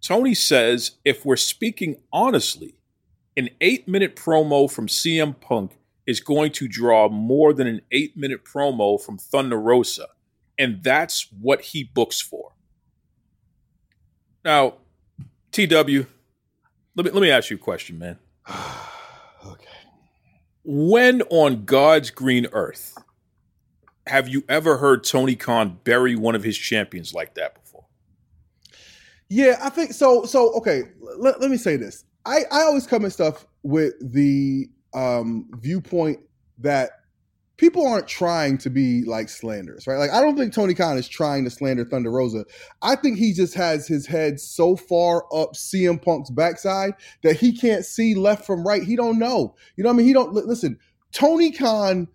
Tony 0.00 0.34
says 0.34 0.92
if 1.04 1.24
we're 1.24 1.36
speaking 1.36 1.96
honestly, 2.12 2.74
an 3.36 3.48
eight 3.60 3.86
minute 3.86 4.16
promo 4.16 4.70
from 4.70 4.88
CM 4.88 5.40
Punk 5.40 5.78
is 6.04 6.18
going 6.18 6.50
to 6.50 6.66
draw 6.66 7.08
more 7.08 7.52
than 7.52 7.68
an 7.68 7.80
eight 7.92 8.16
minute 8.16 8.44
promo 8.44 9.00
from 9.00 9.18
Thunder 9.18 9.58
Rosa. 9.58 10.08
And 10.58 10.82
that's 10.82 11.28
what 11.40 11.62
he 11.62 11.84
books 11.84 12.20
for. 12.20 12.52
Now, 14.44 14.74
TW, 15.52 16.06
let 16.96 17.06
me 17.06 17.10
let 17.10 17.14
me 17.14 17.30
ask 17.30 17.50
you 17.50 17.56
a 17.56 17.60
question, 17.60 17.98
man. 17.98 18.18
When 20.64 21.22
on 21.22 21.64
God's 21.64 22.10
green 22.10 22.46
earth 22.52 22.96
have 24.06 24.28
you 24.28 24.44
ever 24.48 24.78
heard 24.78 25.04
Tony 25.04 25.36
Khan 25.36 25.78
bury 25.84 26.16
one 26.16 26.34
of 26.34 26.42
his 26.42 26.58
champions 26.58 27.14
like 27.14 27.34
that 27.34 27.54
before? 27.54 27.62
yeah, 29.32 29.58
I 29.62 29.70
think 29.70 29.94
so. 29.94 30.24
So 30.26 30.52
okay, 30.56 30.82
let, 31.00 31.40
let 31.40 31.50
me 31.50 31.56
say 31.56 31.76
this. 31.76 32.04
I, 32.26 32.40
I 32.52 32.62
always 32.64 32.86
come 32.86 33.06
at 33.06 33.12
stuff 33.12 33.46
with 33.62 33.94
the 34.12 34.68
um, 34.92 35.48
viewpoint 35.54 36.20
that 36.58 36.90
people 37.62 37.86
aren't 37.86 38.08
trying 38.08 38.58
to 38.58 38.68
be 38.68 39.04
like 39.04 39.28
slanderous, 39.28 39.86
right? 39.86 39.96
Like 39.96 40.10
I 40.10 40.20
don't 40.20 40.36
think 40.36 40.52
Tony 40.52 40.74
Khan 40.74 40.98
is 40.98 41.06
trying 41.06 41.44
to 41.44 41.50
slander 41.50 41.84
Thunder 41.84 42.10
Rosa. 42.10 42.44
I 42.82 42.96
think 42.96 43.18
he 43.18 43.32
just 43.32 43.54
has 43.54 43.86
his 43.86 44.04
head 44.04 44.40
so 44.40 44.74
far 44.74 45.26
up 45.32 45.52
CM 45.54 46.02
Punk's 46.02 46.28
backside 46.30 46.94
that 47.22 47.36
he 47.36 47.56
can't 47.56 47.84
see 47.84 48.16
left 48.16 48.44
from 48.44 48.66
right. 48.66 48.82
He 48.82 48.96
don't 48.96 49.16
know. 49.16 49.54
You 49.76 49.84
know 49.84 49.90
what 49.90 49.94
I 49.94 49.96
mean? 49.98 50.06
He 50.08 50.12
don't 50.12 50.32
listen. 50.32 50.76
Tony 51.12 51.52
Khan 51.52 52.08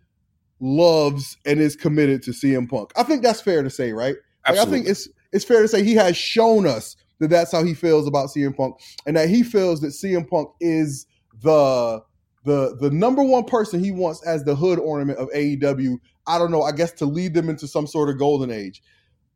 loves 0.59 1.37
and 1.45 1.61
is 1.61 1.77
committed 1.77 2.23
to 2.23 2.31
CM 2.31 2.69
Punk. 2.69 2.91
I 2.97 3.03
think 3.03 3.23
that's 3.23 3.39
fair 3.39 3.63
to 3.63 3.69
say, 3.69 3.93
right? 3.93 4.17
Like, 4.49 4.59
I 4.59 4.65
think 4.65 4.85
it's 4.85 5.07
it's 5.31 5.45
fair 5.45 5.61
to 5.61 5.69
say 5.69 5.81
he 5.81 5.95
has 5.95 6.17
shown 6.17 6.67
us 6.67 6.97
that 7.19 7.29
that's 7.29 7.53
how 7.53 7.63
he 7.63 7.73
feels 7.73 8.05
about 8.05 8.31
CM 8.31 8.55
Punk, 8.55 8.75
and 9.05 9.15
that 9.15 9.29
he 9.29 9.43
feels 9.43 9.79
that 9.79 9.87
CM 9.87 10.29
Punk 10.29 10.49
is 10.59 11.05
the 11.41 12.03
the 12.47 12.77
the 12.79 12.89
number 12.89 13.21
one 13.21 13.43
person 13.43 13.83
he 13.83 13.91
wants 13.91 14.25
as 14.25 14.45
the 14.45 14.55
hood 14.55 14.79
ornament 14.79 15.19
of 15.19 15.29
AEW. 15.35 15.99
I 16.25 16.39
don't 16.39 16.49
know. 16.49 16.63
I 16.63 16.71
guess 16.71 16.93
to 16.93 17.05
lead 17.05 17.33
them 17.33 17.49
into 17.49 17.67
some 17.67 17.85
sort 17.85 18.09
of 18.09 18.17
golden 18.17 18.49
age, 18.49 18.81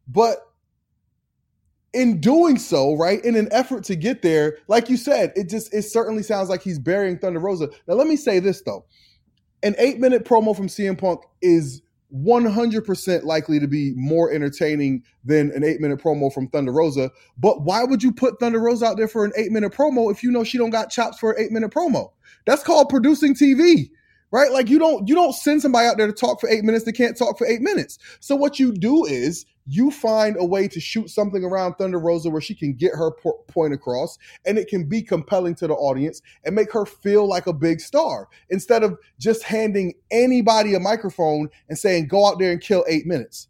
but 0.08 0.38
in 1.94 2.22
doing 2.22 2.58
so, 2.58 2.96
right, 2.96 3.24
in 3.26 3.36
an 3.36 3.50
effort 3.52 3.84
to 3.84 3.98
get 3.98 4.22
there, 4.22 4.58
like 4.70 4.90
you 4.90 4.96
said, 4.96 5.34
it 5.36 5.50
just 5.50 5.74
it 5.74 5.82
certainly 5.84 6.24
sounds 6.24 6.48
like 6.48 6.64
he's 6.64 6.80
burying 6.80 7.20
Thunder 7.20 7.40
Rosa. 7.40 7.70
Now, 7.86 7.96
let 7.96 8.08
me 8.08 8.16
say 8.16 8.40
this 8.40 8.62
though: 8.62 8.86
an 9.62 9.76
eight 9.78 10.00
minute 10.00 10.24
promo 10.24 10.56
from 10.56 10.68
CM 10.68 10.98
Punk 10.98 11.22
is 11.42 11.82
100% 12.16 13.24
likely 13.24 13.60
to 13.60 13.68
be 13.68 13.94
more 13.96 14.32
entertaining 14.32 15.04
than 15.24 15.52
an 15.52 15.64
eight 15.64 15.80
minute 15.80 16.02
promo 16.02 16.32
from 16.32 16.48
Thunder 16.48 16.72
Rosa. 16.72 17.12
But 17.38 17.62
why 17.62 17.84
would 17.84 18.04
you 18.04 18.12
put 18.12 18.40
Thunder 18.40 18.60
Rosa 18.60 18.86
out 18.86 18.98
there 18.98 19.08
for 19.08 19.26
an 19.26 19.34
eight 19.38 19.52
minute 19.52 19.74
promo 19.74 20.12
if 20.12 20.24
you 20.24 20.32
know 20.32 20.44
she 20.44 20.58
don't 20.58 20.70
got 20.70 20.90
chops 20.90 21.20
for 21.20 21.32
an 21.32 21.44
eight 21.44 21.52
minute 21.52 21.72
promo? 21.72 22.12
That's 22.46 22.64
called 22.64 22.90
producing 22.90 23.36
TV 23.36 23.90
right? 24.32 24.52
Like 24.52 24.70
you 24.70 24.80
don't 24.80 25.08
you 25.08 25.14
don't 25.14 25.34
send 25.34 25.62
somebody 25.62 25.88
out 25.88 25.98
there 25.98 26.08
to 26.08 26.14
talk 26.14 26.40
for 26.40 26.50
eight 26.50 26.64
minutes 26.64 26.86
They 26.86 26.92
can't 26.92 27.18
talk 27.18 27.38
for 27.38 27.46
eight 27.46 27.62
minutes. 27.62 28.00
So 28.20 28.36
what 28.36 28.60
you 28.60 28.72
do 28.72 29.06
is 29.06 29.46
you 29.68 29.92
find 29.92 30.36
a 30.40 30.46
way 30.46 30.68
to 30.68 30.80
shoot 30.80 31.10
something 31.10 31.44
around 31.44 31.76
Thunder 31.76 32.00
Rosa 32.00 32.30
where 32.30 32.42
she 32.42 32.56
can 32.56 32.74
get 32.74 32.94
her 32.94 33.12
po- 33.12 33.44
point 33.48 33.74
across, 33.74 34.18
and 34.46 34.58
it 34.58 34.68
can 34.68 34.88
be 34.88 35.02
compelling 35.02 35.56
to 35.56 35.68
the 35.68 35.74
audience 35.74 36.22
and 36.44 36.56
make 36.56 36.72
her 36.72 36.86
feel 36.86 37.28
like 37.28 37.48
a 37.48 37.54
big 37.54 37.80
star 37.80 38.28
instead 38.50 38.84
of 38.84 38.98
just 39.20 39.44
handing 39.44 39.94
anybody 40.10 40.74
a 40.74 40.80
microphone 40.80 41.50
and 41.70 41.78
saying 41.78 42.08
go 42.08 42.26
out 42.26 42.40
there 42.40 42.52
and 42.52 42.62
kill 42.62 42.84
eight 42.88 43.06
minutes. 43.06 43.48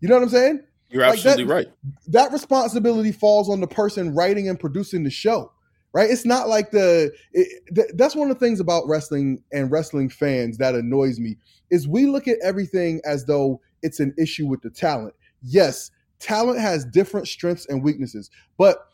You 0.00 0.08
know 0.08 0.16
what 0.16 0.24
I'm 0.24 0.28
saying? 0.28 0.60
You're 0.90 1.02
absolutely 1.02 1.44
that, 1.44 1.52
right. 1.52 1.66
That 2.08 2.32
responsibility 2.32 3.10
falls 3.10 3.48
on 3.48 3.60
the 3.60 3.66
person 3.66 4.14
writing 4.14 4.48
and 4.48 4.60
producing 4.60 5.02
the 5.02 5.10
show 5.10 5.50
right? 5.94 6.10
It's 6.10 6.26
not 6.26 6.48
like 6.48 6.72
the 6.72 7.12
it, 7.32 7.62
th- 7.74 7.90
that's 7.94 8.14
one 8.14 8.30
of 8.30 8.38
the 8.38 8.44
things 8.44 8.60
about 8.60 8.86
wrestling 8.86 9.42
and 9.52 9.70
wrestling 9.70 10.10
fans 10.10 10.58
that 10.58 10.74
annoys 10.74 11.18
me 11.18 11.36
is 11.70 11.88
we 11.88 12.06
look 12.06 12.28
at 12.28 12.36
everything 12.42 13.00
as 13.06 13.24
though 13.24 13.60
it's 13.82 14.00
an 14.00 14.14
issue 14.18 14.46
with 14.46 14.60
the 14.60 14.70
talent. 14.70 15.14
Yes, 15.44 15.90
talent 16.18 16.58
has 16.58 16.84
different 16.84 17.28
strengths 17.28 17.66
and 17.66 17.82
weaknesses, 17.82 18.30
but 18.56 18.88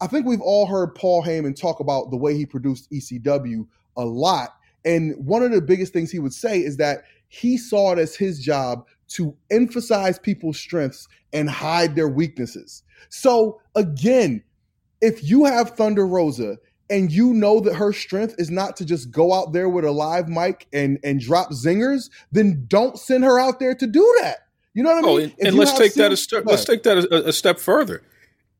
I 0.00 0.06
think 0.06 0.26
we've 0.26 0.40
all 0.40 0.66
heard 0.66 0.94
Paul 0.94 1.22
Heyman 1.22 1.58
talk 1.58 1.80
about 1.80 2.10
the 2.10 2.16
way 2.16 2.36
he 2.36 2.46
produced 2.46 2.90
ECW 2.90 3.66
a 3.96 4.04
lot. 4.04 4.50
And 4.84 5.14
one 5.16 5.42
of 5.42 5.50
the 5.50 5.62
biggest 5.62 5.92
things 5.92 6.10
he 6.10 6.18
would 6.18 6.34
say 6.34 6.60
is 6.60 6.76
that 6.76 7.04
he 7.28 7.56
saw 7.56 7.92
it 7.92 7.98
as 7.98 8.14
his 8.14 8.38
job 8.38 8.86
to 9.08 9.34
emphasize 9.50 10.18
people's 10.18 10.58
strengths 10.58 11.08
and 11.32 11.48
hide 11.48 11.96
their 11.96 12.08
weaknesses. 12.08 12.82
So 13.08 13.60
again, 13.74 14.42
if 15.00 15.28
you 15.28 15.44
have 15.44 15.70
Thunder 15.70 16.06
Rosa 16.06 16.58
and 16.90 17.10
you 17.10 17.32
know 17.32 17.60
that 17.60 17.74
her 17.74 17.92
strength 17.92 18.34
is 18.38 18.50
not 18.50 18.76
to 18.76 18.84
just 18.84 19.10
go 19.10 19.32
out 19.32 19.52
there 19.52 19.68
with 19.68 19.84
a 19.84 19.90
live 19.90 20.28
mic 20.28 20.66
and 20.72 20.98
and 21.02 21.20
drop 21.20 21.50
zingers, 21.50 22.10
then 22.32 22.64
don't 22.68 22.98
send 22.98 23.24
her 23.24 23.38
out 23.38 23.58
there 23.58 23.74
to 23.74 23.86
do 23.86 24.18
that. 24.22 24.38
You 24.74 24.82
know 24.82 24.92
what 24.92 25.04
I 25.04 25.08
oh, 25.08 25.16
mean? 25.16 25.32
and, 25.38 25.48
and 25.48 25.56
let's 25.56 25.72
take 25.78 25.94
that 25.94 26.12
a 26.12 26.16
step. 26.16 26.44
Let's 26.46 26.64
take 26.64 26.82
that 26.82 26.98
a, 26.98 27.28
a 27.28 27.32
step 27.32 27.58
further. 27.58 28.02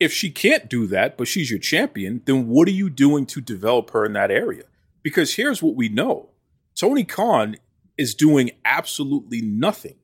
If 0.00 0.12
she 0.12 0.30
can't 0.30 0.68
do 0.68 0.86
that, 0.86 1.16
but 1.16 1.28
she's 1.28 1.50
your 1.50 1.58
champion, 1.58 2.22
then 2.24 2.48
what 2.48 2.68
are 2.68 2.72
you 2.72 2.88
doing 2.88 3.26
to 3.26 3.40
develop 3.40 3.90
her 3.90 4.04
in 4.04 4.12
that 4.14 4.30
area? 4.30 4.64
Because 5.02 5.34
here's 5.34 5.62
what 5.62 5.74
we 5.74 5.88
know: 5.88 6.30
Tony 6.76 7.04
Khan 7.04 7.56
is 7.98 8.14
doing 8.14 8.52
absolutely 8.64 9.40
nothing 9.40 9.96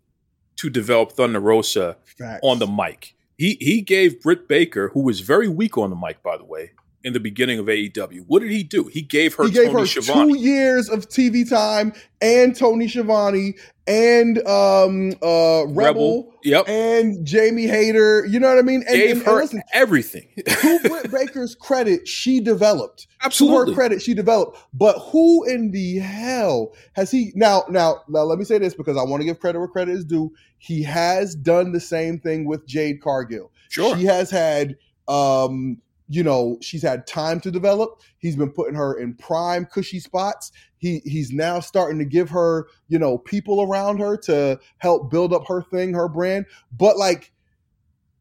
to 0.57 0.69
develop 0.69 1.13
Thunder 1.13 1.41
Rosa 1.41 1.97
Facts. 2.19 2.41
on 2.43 2.59
the 2.59 2.67
mic. 2.67 3.15
He 3.37 3.57
he 3.61 3.81
gave 3.81 4.21
Britt 4.21 4.49
Baker, 4.49 4.91
who 4.93 5.01
was 5.01 5.21
very 5.21 5.49
weak 5.49 5.79
on 5.79 5.91
the 5.91 5.97
mic, 5.97 6.23
by 6.23 6.37
the 6.37 6.45
way, 6.45 6.73
in 7.03 7.13
the 7.13 7.21
beginning 7.21 7.59
of 7.59 7.67
AEW. 7.67 8.25
What 8.27 8.41
did 8.43 8.51
he 8.51 8.63
do? 8.63 8.85
He 8.85 9.03
gave 9.03 9.35
her 9.35 9.45
he 9.45 9.51
gave 9.51 9.69
Tony 9.69 9.81
her 9.81 9.87
Schiavone. 9.87 10.33
two 10.33 10.39
years 10.39 10.89
of 10.89 11.09
TV 11.09 11.49
time 11.49 11.93
and 12.21 12.55
Tony 12.55 12.89
Schiavone 12.89 13.55
and 13.87 14.39
um 14.47 15.13
uh 15.23 15.65
Rebel, 15.67 15.75
Rebel 15.75 16.35
yep. 16.45 16.69
and 16.69 17.25
Jamie 17.27 17.67
Hayter. 17.67 18.27
You 18.27 18.39
know 18.39 18.49
what 18.49 18.59
I 18.59 18.63
mean? 18.63 18.85
And, 18.87 18.97
gave 18.97 19.17
and, 19.17 19.23
her 19.23 19.33
and 19.33 19.41
listen, 19.41 19.63
everything. 19.73 20.29
to 20.47 20.81
Britt 20.89 21.11
Baker's 21.11 21.55
credit, 21.55 22.07
she 22.07 22.41
developed. 22.41 23.07
Absolutely. 23.23 23.67
To 23.67 23.71
her 23.71 23.75
credit, 23.75 24.03
she 24.03 24.13
developed. 24.13 24.59
But 24.75 24.99
who 24.99 25.45
in 25.49 25.71
the 25.71 25.99
hell 25.99 26.75
has 26.93 27.11
he 27.11 27.33
now 27.35 27.65
now 27.69 28.03
now 28.09 28.23
let 28.23 28.39
me 28.39 28.45
say 28.45 28.59
this 28.59 28.75
because 28.75 28.97
I 28.97 29.03
want 29.03 29.23
to 29.23 29.27
give 29.27 29.41
credit 29.41 29.59
where 29.59 29.69
credit 29.69 29.93
is 29.93 30.05
due. 30.05 30.33
He 30.59 30.83
has 30.83 31.35
done 31.35 31.73
the 31.73 31.81
same 31.81 32.19
thing 32.19 32.45
with 32.45 32.67
Jade 32.67 33.01
Cargill. 33.01 33.51
Sure. 33.71 33.97
She 33.97 34.05
has 34.05 34.31
had 34.31 34.77
um 35.09 35.79
you 36.11 36.25
know, 36.25 36.59
she's 36.61 36.83
had 36.83 37.07
time 37.07 37.39
to 37.41 37.53
develop. 37.53 38.01
He's 38.19 38.35
been 38.35 38.51
putting 38.51 38.75
her 38.75 38.99
in 38.99 39.15
prime 39.15 39.65
cushy 39.65 40.01
spots. 40.01 40.51
He 40.79 40.99
he's 41.05 41.31
now 41.31 41.61
starting 41.61 42.01
to 42.01 42.05
give 42.05 42.29
her, 42.31 42.67
you 42.89 42.99
know, 42.99 43.17
people 43.17 43.63
around 43.63 43.99
her 44.01 44.17
to 44.25 44.59
help 44.79 45.09
build 45.09 45.33
up 45.33 45.47
her 45.47 45.63
thing, 45.63 45.95
her 45.95 46.09
brand. 46.09 46.47
But 46.77 46.97
like, 46.97 47.33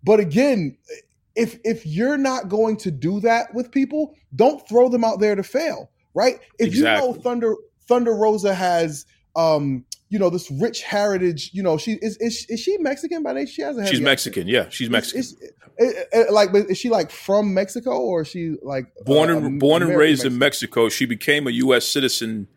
but 0.03 0.19
again, 0.19 0.77
if 1.35 1.57
if 1.63 1.83
you're 1.83 2.17
not 2.17 2.47
going 2.47 2.77
to 2.77 2.91
do 2.91 3.19
that 3.21 3.51
with 3.55 3.71
people, 3.71 4.15
don't 4.35 4.65
throw 4.69 4.87
them 4.87 5.03
out 5.03 5.19
there 5.19 5.33
to 5.33 5.41
fail, 5.41 5.89
right? 6.13 6.39
If 6.59 6.67
exactly. 6.67 7.07
you 7.07 7.15
know 7.15 7.19
Thunder 7.19 7.55
Thunder 7.87 8.13
Rosa 8.13 8.53
has 8.53 9.07
um 9.35 9.83
you 10.09 10.19
know 10.19 10.29
this 10.29 10.49
rich 10.51 10.81
heritage. 10.81 11.51
You 11.53 11.63
know, 11.63 11.77
she 11.77 11.93
is 11.93 12.17
is, 12.17 12.45
is 12.49 12.59
she 12.59 12.77
Mexican 12.79 13.23
by 13.23 13.33
name? 13.33 13.45
She 13.45 13.61
has 13.61 13.77
a 13.77 13.85
she's 13.85 14.01
Mexican. 14.01 14.47
Yeah, 14.47 14.67
she's 14.69 14.89
Mexican. 14.89 15.19
Is, 15.19 15.33
is, 15.77 16.05
is, 16.11 16.31
like, 16.31 16.49
is 16.53 16.77
she 16.77 16.89
like 16.89 17.11
from 17.11 17.53
Mexico 17.53 17.99
or 17.99 18.21
is 18.21 18.27
she 18.27 18.55
like 18.61 18.87
born 19.05 19.29
and 19.29 19.45
uh, 19.45 19.49
born 19.59 19.83
and 19.83 19.95
raised 19.95 20.23
Mexico? 20.23 20.33
in 20.33 20.39
Mexico? 20.39 20.89
She 20.89 21.05
became 21.05 21.47
a 21.47 21.51
U.S. 21.51 21.85
citizen 21.85 22.47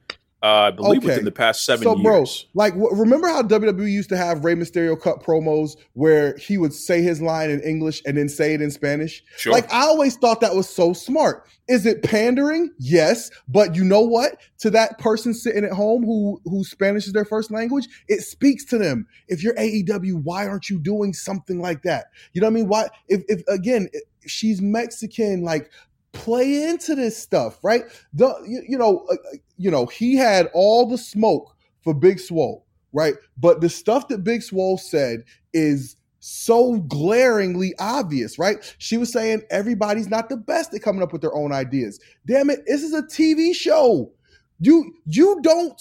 uh, 0.42 0.46
I 0.46 0.70
believe 0.72 0.98
okay. 0.98 1.06
within 1.08 1.24
the 1.24 1.30
past 1.30 1.64
seven 1.64 1.84
so, 1.84 1.94
bro, 1.94 2.18
years. 2.18 2.46
Like, 2.52 2.74
remember 2.74 3.28
how 3.28 3.42
WWE 3.42 3.90
used 3.90 4.08
to 4.08 4.16
have 4.16 4.44
Rey 4.44 4.56
Mysterio 4.56 5.00
cut 5.00 5.22
promos 5.22 5.76
where 5.92 6.36
he 6.36 6.58
would 6.58 6.72
say 6.72 7.00
his 7.00 7.22
line 7.22 7.48
in 7.48 7.60
English 7.60 8.02
and 8.04 8.16
then 8.16 8.28
say 8.28 8.54
it 8.54 8.60
in 8.60 8.72
Spanish? 8.72 9.22
Sure. 9.36 9.52
Like, 9.52 9.72
I 9.72 9.82
always 9.82 10.16
thought 10.16 10.40
that 10.40 10.56
was 10.56 10.68
so 10.68 10.94
smart. 10.94 11.46
Is 11.68 11.86
it 11.86 12.02
pandering? 12.02 12.72
Yes, 12.78 13.30
but 13.46 13.76
you 13.76 13.84
know 13.84 14.00
what? 14.00 14.36
To 14.58 14.70
that 14.70 14.98
person 14.98 15.32
sitting 15.32 15.64
at 15.64 15.70
home 15.70 16.02
who 16.02 16.40
who 16.44 16.64
Spanish 16.64 17.06
is 17.06 17.12
their 17.12 17.24
first 17.24 17.52
language, 17.52 17.86
it 18.08 18.22
speaks 18.22 18.64
to 18.66 18.78
them. 18.78 19.06
If 19.28 19.44
you're 19.44 19.54
AEW, 19.54 20.24
why 20.24 20.48
aren't 20.48 20.68
you 20.68 20.80
doing 20.80 21.14
something 21.14 21.60
like 21.60 21.82
that? 21.84 22.06
You 22.32 22.40
know 22.40 22.48
what 22.48 22.52
I 22.52 22.54
mean? 22.54 22.68
Why? 22.68 22.88
If, 23.08 23.22
if 23.28 23.42
again, 23.46 23.88
she's 24.26 24.60
Mexican, 24.60 25.42
like 25.44 25.70
play 26.12 26.64
into 26.64 26.94
this 26.94 27.16
stuff, 27.16 27.58
right? 27.62 27.82
The 28.12 28.28
you, 28.46 28.62
you 28.68 28.78
know, 28.78 29.06
uh, 29.10 29.14
uh, 29.14 29.36
you 29.56 29.70
know, 29.70 29.86
he 29.86 30.16
had 30.16 30.48
all 30.54 30.86
the 30.86 30.98
smoke 30.98 31.56
for 31.82 31.94
Big 31.94 32.20
Swole, 32.20 32.66
right? 32.92 33.14
But 33.38 33.60
the 33.60 33.68
stuff 33.68 34.08
that 34.08 34.24
Big 34.24 34.42
Swole 34.42 34.78
said 34.78 35.24
is 35.52 35.96
so 36.20 36.76
glaringly 36.76 37.74
obvious, 37.78 38.38
right? 38.38 38.74
She 38.78 38.96
was 38.96 39.12
saying 39.12 39.42
everybody's 39.50 40.08
not 40.08 40.28
the 40.28 40.36
best 40.36 40.72
at 40.72 40.82
coming 40.82 41.02
up 41.02 41.12
with 41.12 41.20
their 41.20 41.34
own 41.34 41.52
ideas. 41.52 41.98
Damn 42.26 42.50
it, 42.50 42.60
this 42.66 42.82
is 42.82 42.94
a 42.94 43.02
TV 43.02 43.54
show. 43.54 44.12
You 44.60 44.94
you 45.06 45.40
don't 45.42 45.80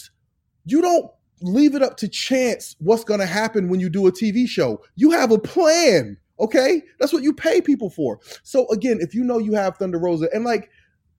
you 0.65 0.81
don't 0.81 1.11
leave 1.41 1.75
it 1.75 1.81
up 1.81 1.97
to 1.97 2.07
chance 2.07 2.75
what's 2.79 3.03
going 3.03 3.19
to 3.19 3.25
happen 3.25 3.69
when 3.69 3.79
you 3.79 3.89
do 3.89 4.07
a 4.07 4.11
TV 4.11 4.47
show. 4.47 4.81
You 4.95 5.11
have 5.11 5.31
a 5.31 5.39
plan. 5.39 6.17
Okay, 6.41 6.81
that's 6.99 7.13
what 7.13 7.23
you 7.23 7.33
pay 7.33 7.61
people 7.61 7.89
for. 7.89 8.19
So 8.43 8.67
again, 8.69 8.97
if 8.99 9.13
you 9.13 9.23
know 9.23 9.37
you 9.37 9.53
have 9.53 9.77
Thunder 9.77 9.99
Rosa, 9.99 10.27
and 10.33 10.43
like, 10.43 10.69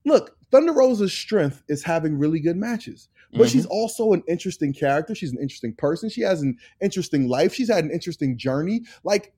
look, 0.05 0.37
Thunder 0.51 0.73
Rosa's 0.73 1.13
strength 1.13 1.63
is 1.69 1.83
having 1.83 2.19
really 2.19 2.39
good 2.39 2.57
matches, 2.57 3.07
but 3.31 3.39
mm-hmm. 3.39 3.47
she's 3.47 3.65
also 3.65 4.11
an 4.11 4.21
interesting 4.27 4.73
character. 4.73 5.15
She's 5.15 5.31
an 5.31 5.39
interesting 5.41 5.73
person. 5.75 6.09
She 6.09 6.21
has 6.21 6.41
an 6.41 6.57
interesting 6.81 7.27
life. 7.27 7.53
She's 7.53 7.69
had 7.69 7.85
an 7.85 7.91
interesting 7.91 8.37
journey. 8.37 8.81
Like, 9.03 9.33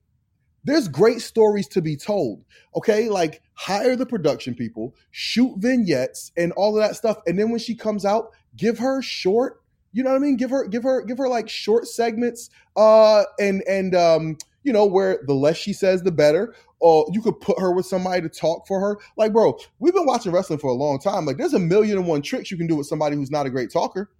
there's 0.64 0.88
great 0.88 1.20
stories 1.20 1.68
to 1.68 1.80
be 1.80 1.96
told. 1.96 2.44
Okay, 2.76 3.08
like 3.08 3.40
hire 3.54 3.94
the 3.94 4.04
production 4.04 4.54
people, 4.54 4.96
shoot 5.12 5.54
vignettes, 5.58 6.32
and 6.36 6.52
all 6.52 6.76
of 6.76 6.82
that 6.82 6.96
stuff, 6.96 7.18
and 7.26 7.38
then 7.38 7.50
when 7.50 7.60
she 7.60 7.76
comes 7.76 8.04
out, 8.04 8.32
give 8.56 8.78
her 8.80 9.00
short. 9.00 9.62
You 9.92 10.02
know 10.02 10.10
what 10.10 10.16
I 10.16 10.18
mean? 10.18 10.36
Give 10.36 10.50
her, 10.50 10.66
give 10.66 10.82
her, 10.82 11.02
give 11.02 11.16
her 11.16 11.28
like 11.28 11.48
short 11.48 11.86
segments, 11.86 12.50
uh, 12.76 13.22
and 13.38 13.62
and 13.68 13.94
um 13.94 14.36
you 14.66 14.72
know, 14.72 14.84
where 14.84 15.20
the 15.26 15.32
less 15.34 15.56
she 15.56 15.72
says, 15.72 16.02
the 16.02 16.12
better. 16.12 16.54
Or 16.80 17.06
you 17.12 17.22
could 17.22 17.40
put 17.40 17.58
her 17.58 17.72
with 17.72 17.86
somebody 17.86 18.20
to 18.20 18.28
talk 18.28 18.66
for 18.66 18.78
her. 18.80 18.98
Like, 19.16 19.32
bro, 19.32 19.58
we've 19.78 19.94
been 19.94 20.04
watching 20.04 20.30
wrestling 20.32 20.58
for 20.58 20.68
a 20.70 20.74
long 20.74 20.98
time. 20.98 21.24
Like, 21.24 21.38
there's 21.38 21.54
a 21.54 21.58
million 21.58 21.96
and 21.96 22.06
one 22.06 22.20
tricks 22.20 22.50
you 22.50 22.58
can 22.58 22.66
do 22.66 22.76
with 22.76 22.86
somebody 22.86 23.16
who's 23.16 23.30
not 23.30 23.46
a 23.46 23.50
great 23.50 23.70
talker. 23.72 24.10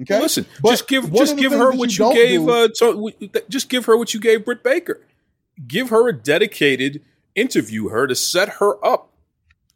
Okay, 0.00 0.14
Well, 0.14 0.22
listen, 0.22 0.46
But 0.62 0.70
just 0.70 0.88
give 0.88 1.12
just 1.12 1.36
give 1.36 1.52
her 1.52 1.72
what 1.72 1.90
you, 1.90 1.98
don't 1.98 2.14
gave. 2.14 2.40
do- 2.40 2.50
uh, 2.50 2.68
to, 2.68 3.42
just 3.50 3.68
give 3.68 3.84
her 3.86 3.96
what 3.98 4.14
you 4.14 4.20
gave 4.20 4.44
Britt 4.44 4.62
Baker. 4.62 5.00
Give 5.66 5.90
her 5.90 6.08
a 6.08 6.12
dedicated 6.12 7.02
interview 7.34 7.88
her 7.88 8.06
to 8.06 8.14
set 8.14 8.48
her 8.60 8.82
up, 8.86 9.10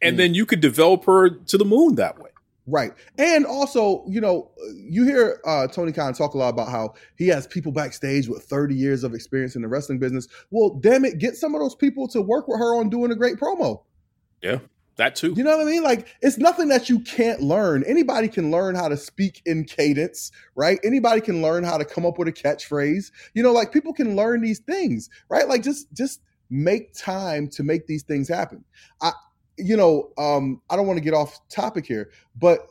and 0.00 0.14
Mm. 0.14 0.18
then 0.18 0.34
you 0.34 0.46
could 0.46 0.60
develop 0.60 1.04
her 1.06 1.28
to 1.28 1.58
the 1.58 1.64
moon 1.64 1.96
that 1.96 2.18
way. 2.20 2.30
Right. 2.66 2.92
And 3.18 3.44
also, 3.44 4.04
you 4.06 4.20
know, 4.20 4.52
you 4.74 5.04
hear 5.04 5.40
uh, 5.44 5.66
Tony 5.66 5.90
Khan 5.90 6.14
talk 6.14 6.34
a 6.34 6.38
lot 6.38 6.50
about 6.50 6.68
how 6.68 6.94
he 7.16 7.26
has 7.28 7.46
people 7.48 7.72
backstage 7.72 8.28
with 8.28 8.44
30 8.44 8.74
years 8.74 9.02
of 9.02 9.14
experience 9.14 9.56
in 9.56 9.62
the 9.62 9.68
wrestling 9.68 9.98
business. 9.98 10.28
Well, 10.50 10.70
damn 10.80 11.04
it, 11.04 11.18
get 11.18 11.36
some 11.36 11.54
of 11.54 11.60
those 11.60 11.74
people 11.74 12.06
to 12.08 12.22
work 12.22 12.46
with 12.46 12.60
her 12.60 12.78
on 12.78 12.88
doing 12.88 13.10
a 13.10 13.16
great 13.16 13.36
promo. 13.36 13.82
Yeah, 14.42 14.58
that 14.96 15.16
too. 15.16 15.34
You 15.36 15.42
know 15.42 15.56
what 15.56 15.66
I 15.66 15.70
mean? 15.70 15.82
Like, 15.82 16.06
it's 16.20 16.38
nothing 16.38 16.68
that 16.68 16.88
you 16.88 17.00
can't 17.00 17.40
learn. 17.40 17.82
Anybody 17.84 18.28
can 18.28 18.52
learn 18.52 18.76
how 18.76 18.88
to 18.88 18.96
speak 18.96 19.42
in 19.44 19.64
cadence, 19.64 20.30
right? 20.54 20.78
Anybody 20.84 21.20
can 21.20 21.42
learn 21.42 21.64
how 21.64 21.78
to 21.78 21.84
come 21.84 22.06
up 22.06 22.16
with 22.16 22.28
a 22.28 22.32
catchphrase. 22.32 23.10
You 23.34 23.42
know, 23.42 23.52
like 23.52 23.72
people 23.72 23.92
can 23.92 24.14
learn 24.14 24.40
these 24.40 24.60
things, 24.60 25.10
right? 25.28 25.48
Like, 25.48 25.64
just 25.64 25.92
just 25.92 26.20
make 26.48 26.92
time 26.94 27.48
to 27.48 27.64
make 27.64 27.86
these 27.86 28.02
things 28.02 28.28
happen. 28.28 28.64
I, 29.00 29.12
you 29.58 29.76
know, 29.76 30.12
um, 30.18 30.60
I 30.70 30.76
don't 30.76 30.86
want 30.86 30.98
to 30.98 31.04
get 31.04 31.14
off 31.14 31.38
topic 31.48 31.86
here, 31.86 32.10
but 32.36 32.66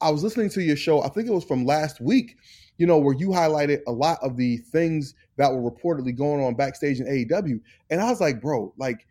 I 0.00 0.10
was 0.10 0.22
listening 0.22 0.50
to 0.50 0.62
your 0.62 0.76
show. 0.76 1.02
I 1.02 1.08
think 1.08 1.28
it 1.28 1.32
was 1.32 1.44
from 1.44 1.64
last 1.64 2.00
week. 2.00 2.36
You 2.76 2.86
know, 2.86 2.98
where 2.98 3.14
you 3.14 3.28
highlighted 3.28 3.82
a 3.86 3.92
lot 3.92 4.18
of 4.20 4.36
the 4.36 4.56
things 4.56 5.14
that 5.36 5.52
were 5.52 5.70
reportedly 5.70 6.16
going 6.16 6.44
on 6.44 6.56
backstage 6.56 6.98
in 6.98 7.06
AEW, 7.06 7.60
and 7.90 8.00
I 8.00 8.10
was 8.10 8.20
like, 8.20 8.40
bro, 8.40 8.74
like 8.76 9.06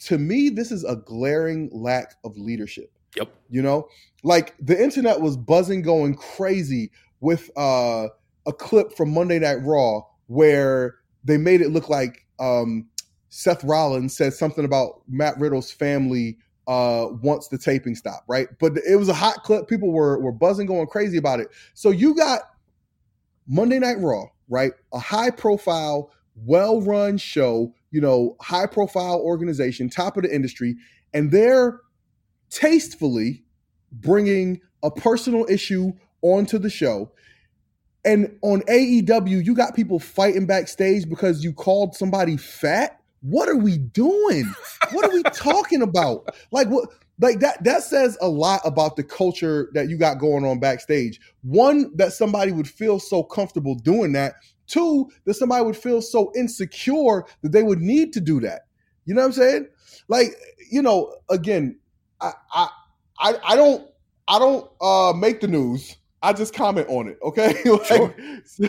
to 0.00 0.18
me, 0.18 0.48
this 0.48 0.70
is 0.72 0.84
a 0.84 0.96
glaring 0.96 1.70
lack 1.72 2.14
of 2.24 2.36
leadership. 2.36 2.92
Yep. 3.16 3.32
You 3.50 3.62
know, 3.62 3.88
like 4.22 4.54
the 4.60 4.80
internet 4.80 5.20
was 5.20 5.36
buzzing, 5.36 5.82
going 5.82 6.14
crazy 6.14 6.90
with 7.20 7.50
uh, 7.56 8.08
a 8.46 8.52
clip 8.52 8.96
from 8.96 9.12
Monday 9.12 9.38
Night 9.38 9.58
Raw 9.62 10.02
where 10.28 10.96
they 11.24 11.36
made 11.36 11.60
it 11.60 11.70
look 11.70 11.88
like 11.88 12.26
um, 12.38 12.88
Seth 13.28 13.62
Rollins 13.64 14.16
said 14.16 14.32
something 14.32 14.64
about 14.64 15.02
Matt 15.08 15.38
Riddle's 15.38 15.70
family 15.70 16.38
uh, 16.70 17.08
once 17.20 17.48
the 17.48 17.58
taping 17.58 17.96
stopped, 17.96 18.22
right? 18.28 18.46
But 18.60 18.74
it 18.88 18.94
was 18.94 19.08
a 19.08 19.14
hot 19.14 19.42
clip. 19.42 19.66
People 19.66 19.90
were 19.90 20.20
were 20.20 20.30
buzzing, 20.30 20.68
going 20.68 20.86
crazy 20.86 21.18
about 21.18 21.40
it. 21.40 21.48
So 21.74 21.90
you 21.90 22.14
got 22.14 22.42
Monday 23.48 23.80
Night 23.80 23.98
Raw, 23.98 24.26
right? 24.48 24.70
A 24.92 25.00
high 25.00 25.30
profile, 25.30 26.12
well 26.36 26.80
run 26.80 27.18
show, 27.18 27.74
you 27.90 28.00
know, 28.00 28.36
high 28.40 28.66
profile 28.66 29.20
organization, 29.20 29.90
top 29.90 30.16
of 30.16 30.22
the 30.22 30.32
industry, 30.32 30.76
and 31.12 31.32
they're 31.32 31.80
tastefully 32.50 33.42
bringing 33.90 34.60
a 34.84 34.92
personal 34.92 35.46
issue 35.50 35.90
onto 36.22 36.56
the 36.56 36.70
show. 36.70 37.10
And 38.04 38.38
on 38.42 38.60
AEW, 38.62 39.44
you 39.44 39.56
got 39.56 39.74
people 39.74 39.98
fighting 39.98 40.46
backstage 40.46 41.08
because 41.08 41.42
you 41.42 41.52
called 41.52 41.96
somebody 41.96 42.36
fat. 42.36 42.99
What 43.22 43.48
are 43.48 43.56
we 43.56 43.78
doing? 43.78 44.52
What 44.92 45.04
are 45.04 45.12
we 45.12 45.22
talking 45.34 45.82
about? 45.82 46.34
Like 46.50 46.68
what 46.68 46.88
like 47.20 47.40
that 47.40 47.62
that 47.64 47.82
says 47.82 48.16
a 48.20 48.28
lot 48.28 48.62
about 48.64 48.96
the 48.96 49.04
culture 49.04 49.70
that 49.74 49.88
you 49.88 49.98
got 49.98 50.18
going 50.18 50.44
on 50.44 50.58
backstage. 50.58 51.20
One 51.42 51.94
that 51.96 52.12
somebody 52.12 52.52
would 52.52 52.68
feel 52.68 52.98
so 52.98 53.22
comfortable 53.22 53.74
doing 53.74 54.12
that. 54.12 54.34
Two, 54.66 55.10
that 55.24 55.34
somebody 55.34 55.64
would 55.64 55.76
feel 55.76 56.00
so 56.00 56.32
insecure 56.36 57.24
that 57.42 57.52
they 57.52 57.62
would 57.62 57.80
need 57.80 58.12
to 58.14 58.20
do 58.20 58.40
that. 58.40 58.62
You 59.04 59.14
know 59.14 59.22
what 59.22 59.26
I'm 59.26 59.32
saying? 59.32 59.68
Like, 60.08 60.34
you 60.70 60.80
know, 60.80 61.14
again, 61.28 61.78
I 62.20 62.32
I 62.52 62.68
I, 63.18 63.34
I 63.44 63.56
don't 63.56 63.86
I 64.28 64.38
don't 64.38 64.70
uh 64.80 65.12
make 65.14 65.40
the 65.40 65.48
news. 65.48 65.96
I 66.22 66.32
just 66.34 66.52
comment 66.54 66.86
on 66.90 67.08
it, 67.08 67.18
okay? 67.22 67.54
like, 67.64 67.86
Sure. 67.86 68.14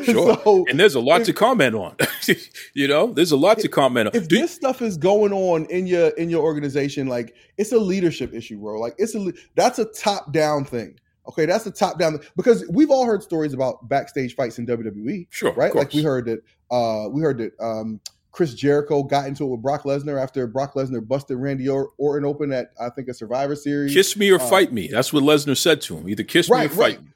Sure. 0.03 0.37
So 0.43 0.65
and 0.69 0.79
there's 0.79 0.95
a 0.95 0.99
lot 1.01 1.21
if- 1.21 1.27
to 1.27 1.33
comment 1.33 1.75
on. 1.75 1.95
you 2.73 2.87
know, 2.87 3.11
there's 3.13 3.31
a 3.31 3.37
lot 3.37 3.59
to 3.59 3.67
comment 3.67 4.07
on. 4.07 4.15
if 4.15 4.27
Do- 4.27 4.37
this 4.37 4.51
stuff 4.53 4.81
is 4.81 4.97
going 4.97 5.33
on 5.33 5.65
in 5.65 5.85
your 5.87 6.09
in 6.09 6.29
your 6.29 6.43
organization, 6.43 7.07
like 7.07 7.35
it's 7.57 7.71
a 7.73 7.77
leadership 7.79 8.33
issue, 8.33 8.57
bro. 8.57 8.79
Like 8.79 8.95
it's 8.97 9.15
a 9.15 9.33
that's 9.55 9.79
a 9.79 9.85
top 9.85 10.31
down 10.31 10.63
thing. 10.65 10.97
Okay, 11.27 11.45
that's 11.45 11.65
a 11.67 11.71
top 11.71 11.99
down 11.99 12.19
because 12.35 12.65
we've 12.71 12.89
all 12.89 13.05
heard 13.05 13.21
stories 13.21 13.53
about 13.53 13.87
backstage 13.87 14.33
fights 14.35 14.57
in 14.57 14.65
WWE, 14.65 15.27
sure, 15.29 15.53
right? 15.53 15.75
Like 15.75 15.93
we 15.93 16.01
heard 16.03 16.25
that 16.25 16.39
uh 16.71 17.09
we 17.09 17.21
heard 17.21 17.37
that 17.39 17.51
um 17.59 17.99
Chris 18.31 18.53
Jericho 18.53 19.03
got 19.03 19.27
into 19.27 19.43
it 19.43 19.47
with 19.47 19.61
Brock 19.61 19.83
Lesnar 19.83 20.21
after 20.21 20.47
Brock 20.47 20.73
Lesnar 20.75 21.05
busted 21.05 21.37
Randy 21.37 21.67
Or- 21.67 21.91
Orton 21.97 22.25
open 22.25 22.53
at 22.53 22.71
I 22.79 22.89
think 22.89 23.09
a 23.09 23.13
Survivor 23.13 23.55
Series. 23.57 23.93
kiss 23.93 24.15
me 24.15 24.29
or 24.31 24.39
uh, 24.41 24.47
fight 24.49 24.71
me. 24.71 24.87
That's 24.87 25.11
what 25.11 25.21
Lesnar 25.23 25.57
said 25.57 25.81
to 25.81 25.97
him. 25.97 26.07
Either 26.09 26.23
kiss 26.23 26.49
me 26.49 26.55
or 26.55 26.59
Right, 26.59 26.71
fight 26.71 26.77
right. 26.79 27.01
me. 27.03 27.07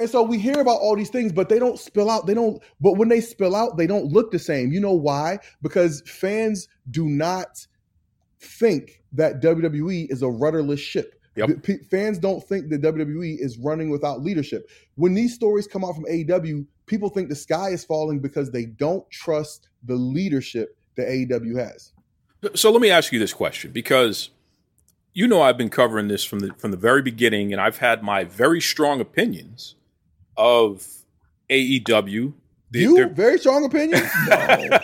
And 0.00 0.08
so 0.08 0.22
we 0.22 0.38
hear 0.38 0.58
about 0.58 0.80
all 0.80 0.96
these 0.96 1.10
things, 1.10 1.30
but 1.30 1.50
they 1.50 1.58
don't 1.58 1.78
spill 1.78 2.08
out. 2.10 2.26
They 2.26 2.32
don't, 2.32 2.60
but 2.80 2.94
when 2.94 3.10
they 3.10 3.20
spill 3.20 3.54
out, 3.54 3.76
they 3.76 3.86
don't 3.86 4.06
look 4.06 4.30
the 4.30 4.38
same. 4.38 4.72
You 4.72 4.80
know 4.80 4.94
why? 4.94 5.38
Because 5.60 6.02
fans 6.06 6.68
do 6.90 7.06
not 7.06 7.66
think 8.40 9.02
that 9.12 9.42
WWE 9.42 10.10
is 10.10 10.22
a 10.22 10.28
rudderless 10.28 10.80
ship. 10.80 11.20
Yep. 11.36 11.62
P- 11.62 11.78
fans 11.90 12.18
don't 12.18 12.42
think 12.42 12.70
that 12.70 12.80
WWE 12.80 13.36
is 13.38 13.58
running 13.58 13.90
without 13.90 14.22
leadership. 14.22 14.70
When 14.94 15.12
these 15.12 15.34
stories 15.34 15.66
come 15.66 15.84
out 15.84 15.94
from 15.94 16.06
AEW, 16.06 16.66
people 16.86 17.10
think 17.10 17.28
the 17.28 17.36
sky 17.36 17.68
is 17.68 17.84
falling 17.84 18.20
because 18.20 18.50
they 18.50 18.64
don't 18.64 19.08
trust 19.10 19.68
the 19.84 19.94
leadership 19.94 20.78
that 20.96 21.08
AEW 21.08 21.58
has. 21.58 21.92
So 22.54 22.72
let 22.72 22.80
me 22.80 22.90
ask 22.90 23.12
you 23.12 23.18
this 23.18 23.34
question 23.34 23.70
because 23.70 24.30
you 25.12 25.28
know 25.28 25.42
I've 25.42 25.58
been 25.58 25.68
covering 25.68 26.08
this 26.08 26.24
from 26.24 26.40
the 26.40 26.54
from 26.56 26.70
the 26.70 26.78
very 26.78 27.02
beginning, 27.02 27.52
and 27.52 27.60
I've 27.60 27.78
had 27.78 28.02
my 28.02 28.24
very 28.24 28.62
strong 28.62 28.98
opinions 28.98 29.76
of 30.40 30.86
AEW. 31.50 32.32
They- 32.72 32.80
you 32.80 33.06
very 33.08 33.38
strong 33.38 33.64
opinion? 33.64 34.02
No, 34.28 34.78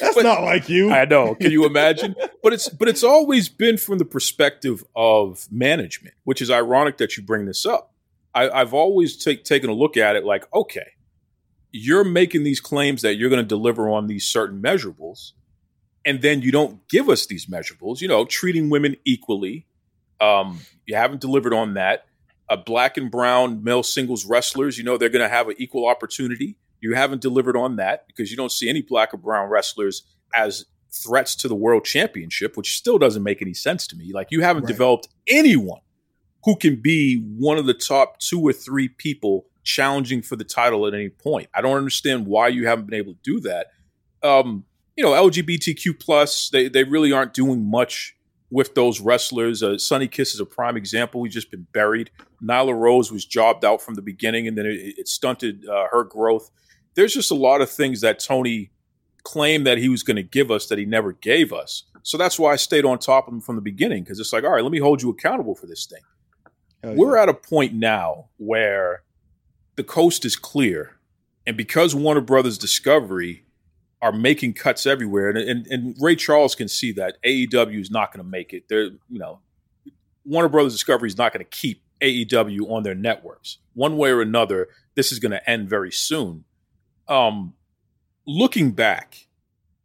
that's 0.00 0.14
But- 0.14 0.22
not 0.24 0.42
like 0.42 0.68
you. 0.68 0.90
I 0.90 1.04
know. 1.04 1.34
Can 1.34 1.50
you 1.50 1.66
imagine? 1.66 2.14
but 2.42 2.52
it's 2.54 2.68
but 2.68 2.88
it's 2.88 3.04
always 3.04 3.48
been 3.48 3.76
from 3.76 3.98
the 3.98 4.04
perspective 4.06 4.82
of 4.94 5.46
management, 5.50 6.14
which 6.24 6.40
is 6.40 6.50
ironic 6.50 6.96
that 6.98 7.16
you 7.16 7.22
bring 7.22 7.44
this 7.44 7.64
up. 7.66 7.92
I, 8.34 8.48
I've 8.50 8.72
always 8.74 9.22
take, 9.22 9.44
taken 9.44 9.68
a 9.70 9.72
look 9.74 9.96
at 9.96 10.16
it 10.16 10.24
like, 10.24 10.44
okay, 10.54 10.86
you're 11.72 12.04
making 12.04 12.42
these 12.44 12.60
claims 12.60 13.02
that 13.02 13.14
you're 13.16 13.30
going 13.30 13.42
to 13.42 13.48
deliver 13.48 13.88
on 13.88 14.06
these 14.06 14.26
certain 14.26 14.60
measurables, 14.62 15.32
and 16.04 16.20
then 16.22 16.42
you 16.42 16.52
don't 16.52 16.86
give 16.88 17.08
us 17.08 17.26
these 17.26 17.46
measurables. 17.46 18.00
You 18.00 18.08
know, 18.08 18.24
treating 18.24 18.70
women 18.70 18.96
equally. 19.04 19.66
Um, 20.20 20.60
you 20.86 20.96
haven't 20.96 21.20
delivered 21.20 21.52
on 21.54 21.74
that. 21.74 22.06
Uh, 22.48 22.56
black 22.56 22.96
and 22.96 23.10
brown 23.10 23.62
male 23.64 23.82
singles 23.82 24.24
wrestlers, 24.24 24.78
you 24.78 24.84
know, 24.84 24.96
they're 24.96 25.08
going 25.08 25.22
to 25.22 25.28
have 25.28 25.48
an 25.48 25.54
equal 25.58 25.86
opportunity. 25.88 26.56
You 26.80 26.94
haven't 26.94 27.20
delivered 27.20 27.56
on 27.56 27.76
that 27.76 28.06
because 28.06 28.30
you 28.30 28.36
don't 28.36 28.52
see 28.52 28.68
any 28.68 28.82
black 28.82 29.12
or 29.12 29.16
brown 29.16 29.48
wrestlers 29.48 30.02
as 30.34 30.64
threats 30.92 31.34
to 31.36 31.48
the 31.48 31.54
world 31.54 31.84
championship, 31.84 32.56
which 32.56 32.76
still 32.76 32.98
doesn't 32.98 33.22
make 33.22 33.42
any 33.42 33.54
sense 33.54 33.86
to 33.88 33.96
me. 33.96 34.12
Like 34.12 34.28
you 34.30 34.42
haven't 34.42 34.64
Right. 34.64 34.68
developed 34.72 35.08
anyone 35.28 35.80
who 36.44 36.54
can 36.56 36.76
be 36.76 37.16
one 37.36 37.58
of 37.58 37.66
the 37.66 37.74
top 37.74 38.18
two 38.20 38.40
or 38.40 38.52
three 38.52 38.88
people 38.88 39.46
challenging 39.64 40.22
for 40.22 40.36
the 40.36 40.44
title 40.44 40.86
at 40.86 40.94
any 40.94 41.08
point. 41.08 41.48
I 41.52 41.60
don't 41.60 41.76
understand 41.76 42.26
why 42.26 42.48
you 42.48 42.66
haven't 42.68 42.86
been 42.86 42.98
able 42.98 43.14
to 43.14 43.20
do 43.24 43.40
that. 43.40 43.66
Um, 44.22 44.64
you 44.96 45.02
know, 45.04 45.10
LGBTQ 45.10 45.98
plus, 45.98 46.48
they 46.50 46.68
they 46.68 46.84
really 46.84 47.12
aren't 47.12 47.34
doing 47.34 47.68
much 47.68 48.15
with 48.50 48.74
those 48.74 49.00
wrestlers. 49.00 49.62
Uh, 49.62 49.78
Sonny 49.78 50.08
Kiss 50.08 50.34
is 50.34 50.40
a 50.40 50.46
prime 50.46 50.76
example. 50.76 51.24
He's 51.24 51.34
just 51.34 51.50
been 51.50 51.66
buried. 51.72 52.10
Nyla 52.42 52.78
Rose 52.78 53.10
was 53.10 53.24
jobbed 53.24 53.64
out 53.64 53.82
from 53.82 53.94
the 53.94 54.02
beginning, 54.02 54.46
and 54.46 54.56
then 54.56 54.66
it, 54.66 54.98
it 54.98 55.08
stunted 55.08 55.66
uh, 55.68 55.86
her 55.90 56.04
growth. 56.04 56.50
There's 56.94 57.14
just 57.14 57.30
a 57.30 57.34
lot 57.34 57.60
of 57.60 57.70
things 57.70 58.00
that 58.00 58.18
Tony 58.18 58.70
claimed 59.24 59.66
that 59.66 59.78
he 59.78 59.88
was 59.88 60.02
going 60.02 60.16
to 60.16 60.22
give 60.22 60.50
us 60.50 60.66
that 60.66 60.78
he 60.78 60.84
never 60.84 61.12
gave 61.12 61.52
us. 61.52 61.84
So 62.02 62.16
that's 62.16 62.38
why 62.38 62.52
I 62.52 62.56
stayed 62.56 62.84
on 62.84 62.98
top 62.98 63.26
of 63.26 63.34
him 63.34 63.40
from 63.40 63.56
the 63.56 63.62
beginning 63.62 64.04
because 64.04 64.20
it's 64.20 64.32
like, 64.32 64.44
all 64.44 64.52
right, 64.52 64.62
let 64.62 64.70
me 64.70 64.78
hold 64.78 65.02
you 65.02 65.10
accountable 65.10 65.56
for 65.56 65.66
this 65.66 65.86
thing. 65.86 66.02
Hell 66.84 66.94
We're 66.94 67.16
yeah. 67.16 67.24
at 67.24 67.28
a 67.28 67.34
point 67.34 67.74
now 67.74 68.26
where 68.36 69.02
the 69.74 69.82
coast 69.82 70.24
is 70.24 70.36
clear, 70.36 70.98
and 71.46 71.56
because 71.56 71.94
Warner 71.94 72.20
Brothers 72.20 72.58
Discovery 72.58 73.44
are 74.02 74.12
making 74.12 74.52
cuts 74.52 74.86
everywhere, 74.86 75.30
and, 75.30 75.38
and, 75.38 75.66
and 75.68 75.96
Ray 76.00 76.16
Charles 76.16 76.54
can 76.54 76.68
see 76.68 76.92
that 76.92 77.16
AEW 77.22 77.80
is 77.80 77.90
not 77.90 78.12
going 78.12 78.24
to 78.24 78.30
make 78.30 78.52
it. 78.52 78.68
They're 78.68 78.90
you 79.08 79.18
know 79.18 79.40
Warner 80.24 80.48
Brothers 80.48 80.72
Discovery 80.72 81.08
is 81.08 81.18
not 81.18 81.32
going 81.32 81.44
to 81.44 81.50
keep 81.50 81.82
AEW 82.00 82.70
on 82.70 82.82
their 82.82 82.94
networks 82.94 83.58
one 83.74 83.96
way 83.96 84.10
or 84.10 84.20
another. 84.20 84.68
This 84.94 85.12
is 85.12 85.18
going 85.18 85.32
to 85.32 85.50
end 85.50 85.68
very 85.68 85.92
soon. 85.92 86.44
Um, 87.08 87.54
looking 88.26 88.72
back, 88.72 89.28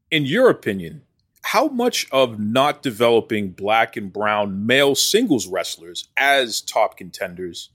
in 0.09 0.25
your 0.25 0.49
opinion, 0.49 1.03
how 1.43 1.67
much 1.67 2.07
of 2.11 2.39
not 2.39 2.81
developing 2.81 3.51
black 3.51 3.97
and 3.97 4.11
brown 4.11 4.65
male 4.65 4.95
singles 4.95 5.47
wrestlers 5.47 6.09
as 6.17 6.61
top 6.61 6.97
contenders, 6.97 7.69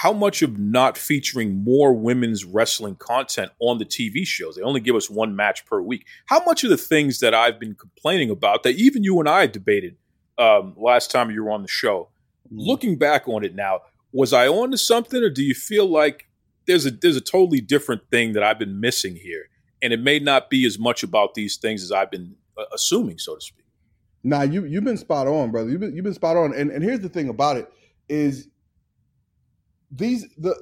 how 0.00 0.14
much 0.14 0.40
of 0.40 0.58
not 0.58 0.96
featuring 0.96 1.62
more 1.62 1.92
women's 1.92 2.42
wrestling 2.42 2.94
content 2.94 3.52
on 3.58 3.76
the 3.76 3.84
TV 3.84 4.26
shows? 4.26 4.56
They 4.56 4.62
only 4.62 4.80
give 4.80 4.96
us 4.96 5.10
one 5.10 5.36
match 5.36 5.66
per 5.66 5.82
week. 5.82 6.06
How 6.24 6.42
much 6.42 6.64
of 6.64 6.70
the 6.70 6.78
things 6.78 7.20
that 7.20 7.34
I've 7.34 7.60
been 7.60 7.74
complaining 7.74 8.30
about 8.30 8.62
that 8.62 8.76
even 8.76 9.04
you 9.04 9.20
and 9.20 9.28
I 9.28 9.46
debated 9.46 9.98
um, 10.38 10.74
last 10.78 11.10
time 11.10 11.30
you 11.30 11.44
were 11.44 11.50
on 11.50 11.60
the 11.60 11.68
show, 11.68 12.08
looking 12.50 12.96
back 12.96 13.28
on 13.28 13.44
it 13.44 13.54
now, 13.54 13.80
was 14.10 14.32
I 14.32 14.48
on 14.48 14.70
to 14.70 14.78
something 14.78 15.22
or 15.22 15.28
do 15.28 15.42
you 15.42 15.52
feel 15.52 15.84
like 15.84 16.30
there's 16.66 16.86
a 16.86 16.92
there's 16.92 17.16
a 17.16 17.20
totally 17.20 17.60
different 17.60 18.08
thing 18.10 18.32
that 18.32 18.42
I've 18.42 18.58
been 18.58 18.80
missing 18.80 19.16
here, 19.16 19.50
and 19.82 19.92
it 19.92 20.00
may 20.00 20.18
not 20.18 20.48
be 20.48 20.64
as 20.64 20.78
much 20.78 21.02
about 21.02 21.34
these 21.34 21.58
things 21.58 21.82
as 21.82 21.92
I've 21.92 22.10
been 22.10 22.36
uh, 22.56 22.64
assuming, 22.72 23.18
so 23.18 23.34
to 23.34 23.40
speak. 23.42 23.66
Nah, 24.24 24.44
you 24.44 24.64
you've 24.64 24.84
been 24.84 24.96
spot 24.96 25.26
on, 25.26 25.50
brother. 25.50 25.68
You've 25.68 25.80
been 25.80 25.94
you've 25.94 26.04
been 26.04 26.14
spot 26.14 26.38
on. 26.38 26.54
And 26.54 26.70
and 26.70 26.82
here's 26.82 27.00
the 27.00 27.10
thing 27.10 27.28
about 27.28 27.58
it 27.58 27.70
is 28.08 28.48
these 29.90 30.26
the 30.38 30.56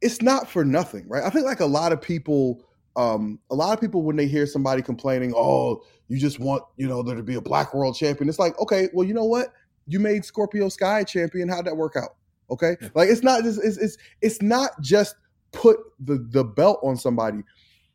it's 0.00 0.20
not 0.22 0.48
for 0.48 0.64
nothing, 0.64 1.08
right? 1.08 1.22
I 1.22 1.30
think 1.30 1.44
like 1.44 1.60
a 1.60 1.66
lot 1.66 1.92
of 1.92 2.00
people 2.00 2.64
um 2.96 3.38
a 3.50 3.54
lot 3.54 3.72
of 3.72 3.80
people 3.80 4.02
when 4.02 4.16
they 4.16 4.26
hear 4.26 4.46
somebody 4.46 4.82
complaining, 4.82 5.32
"Oh, 5.36 5.82
you 6.08 6.18
just 6.18 6.38
want, 6.38 6.64
you 6.76 6.86
know, 6.86 7.02
there 7.02 7.16
to 7.16 7.22
be 7.22 7.34
a 7.34 7.40
black 7.40 7.74
world 7.74 7.96
champion." 7.96 8.28
It's 8.28 8.38
like, 8.38 8.58
"Okay, 8.60 8.88
well, 8.92 9.06
you 9.06 9.14
know 9.14 9.24
what? 9.24 9.48
You 9.86 10.00
made 10.00 10.24
Scorpio 10.24 10.68
Sky 10.68 11.04
champion. 11.04 11.48
How'd 11.48 11.66
that 11.66 11.76
work 11.76 11.96
out?" 11.96 12.16
Okay? 12.50 12.76
Like 12.94 13.08
it's 13.08 13.22
not 13.22 13.42
just 13.44 13.60
it's 13.62 13.78
it's 13.78 13.96
it's 14.20 14.42
not 14.42 14.70
just 14.80 15.16
put 15.52 15.78
the 16.00 16.26
the 16.30 16.44
belt 16.44 16.80
on 16.82 16.96
somebody. 16.96 17.42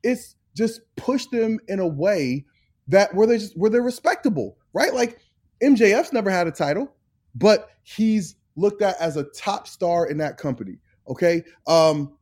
It's 0.03 0.35
just 0.55 0.81
push 0.95 1.27
them 1.27 1.59
in 1.67 1.79
a 1.79 1.87
way 1.87 2.45
that 2.87 3.13
where 3.13 3.27
they 3.27 3.37
just 3.37 3.57
where 3.57 3.69
they're 3.69 3.81
respectable, 3.81 4.57
right? 4.73 4.93
Like 4.93 5.19
MJF's 5.61 6.13
never 6.13 6.29
had 6.29 6.47
a 6.47 6.51
title, 6.51 6.93
but 7.35 7.69
he's 7.83 8.35
looked 8.58 8.82
at 8.82 9.00
as 9.00 9.15
a 9.15 9.24
top 9.24 9.67
star 9.67 10.08
in 10.08 10.17
that 10.17 10.38
company. 10.38 10.80
Okay. 11.08 11.43
Um 11.65 12.17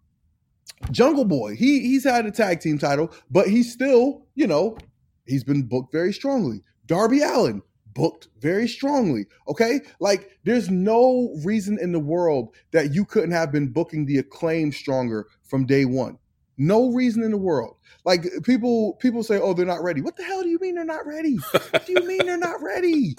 Jungle 0.92 1.26
Boy, 1.26 1.56
he 1.56 1.80
he's 1.80 2.04
had 2.04 2.26
a 2.26 2.32
tag 2.32 2.60
team 2.60 2.78
title, 2.78 3.12
but 3.32 3.48
he's 3.48 3.72
still, 3.72 4.28
you 4.36 4.46
know, 4.46 4.78
he's 5.26 5.44
been 5.44 5.64
booked 5.64 5.92
very 5.92 6.14
strongly. 6.14 6.62
Darby 6.86 7.22
Allin 7.22 7.62
booked 7.96 8.28
very 8.40 8.68
strongly. 8.68 9.26
Okay. 9.48 9.82
Like 10.00 10.38
there's 10.44 10.70
no 10.70 11.34
reason 11.44 11.80
in 11.82 11.92
the 11.92 12.00
world 12.00 12.54
that 12.72 12.94
you 12.94 13.06
couldn't 13.06 13.32
have 13.32 13.52
been 13.52 13.70
booking 13.70 14.06
the 14.06 14.18
acclaim 14.18 14.72
stronger 14.72 15.28
from 15.44 15.66
day 15.66 15.86
one. 15.86 16.20
No 16.58 16.92
reason 16.92 17.24
in 17.24 17.32
the 17.32 17.38
world. 17.38 17.78
Like 18.06 18.28
people 18.44 18.94
people 18.96 19.24
say, 19.24 19.40
"Oh, 19.40 19.54
they're 19.54 19.66
not 19.66 19.84
ready." 19.84 20.02
What 20.02 20.16
the 20.16 20.24
hell 20.24 20.44
do 20.44 20.50
you 20.50 20.60
mean 20.60 20.76
they're 20.76 20.86
not 20.86 21.06
ready? 21.06 21.36
what 21.52 21.86
do 21.86 21.94
you 21.94 22.08
mean 22.08 22.26
they're 22.26 22.38
not 22.38 22.62
ready? 22.62 23.16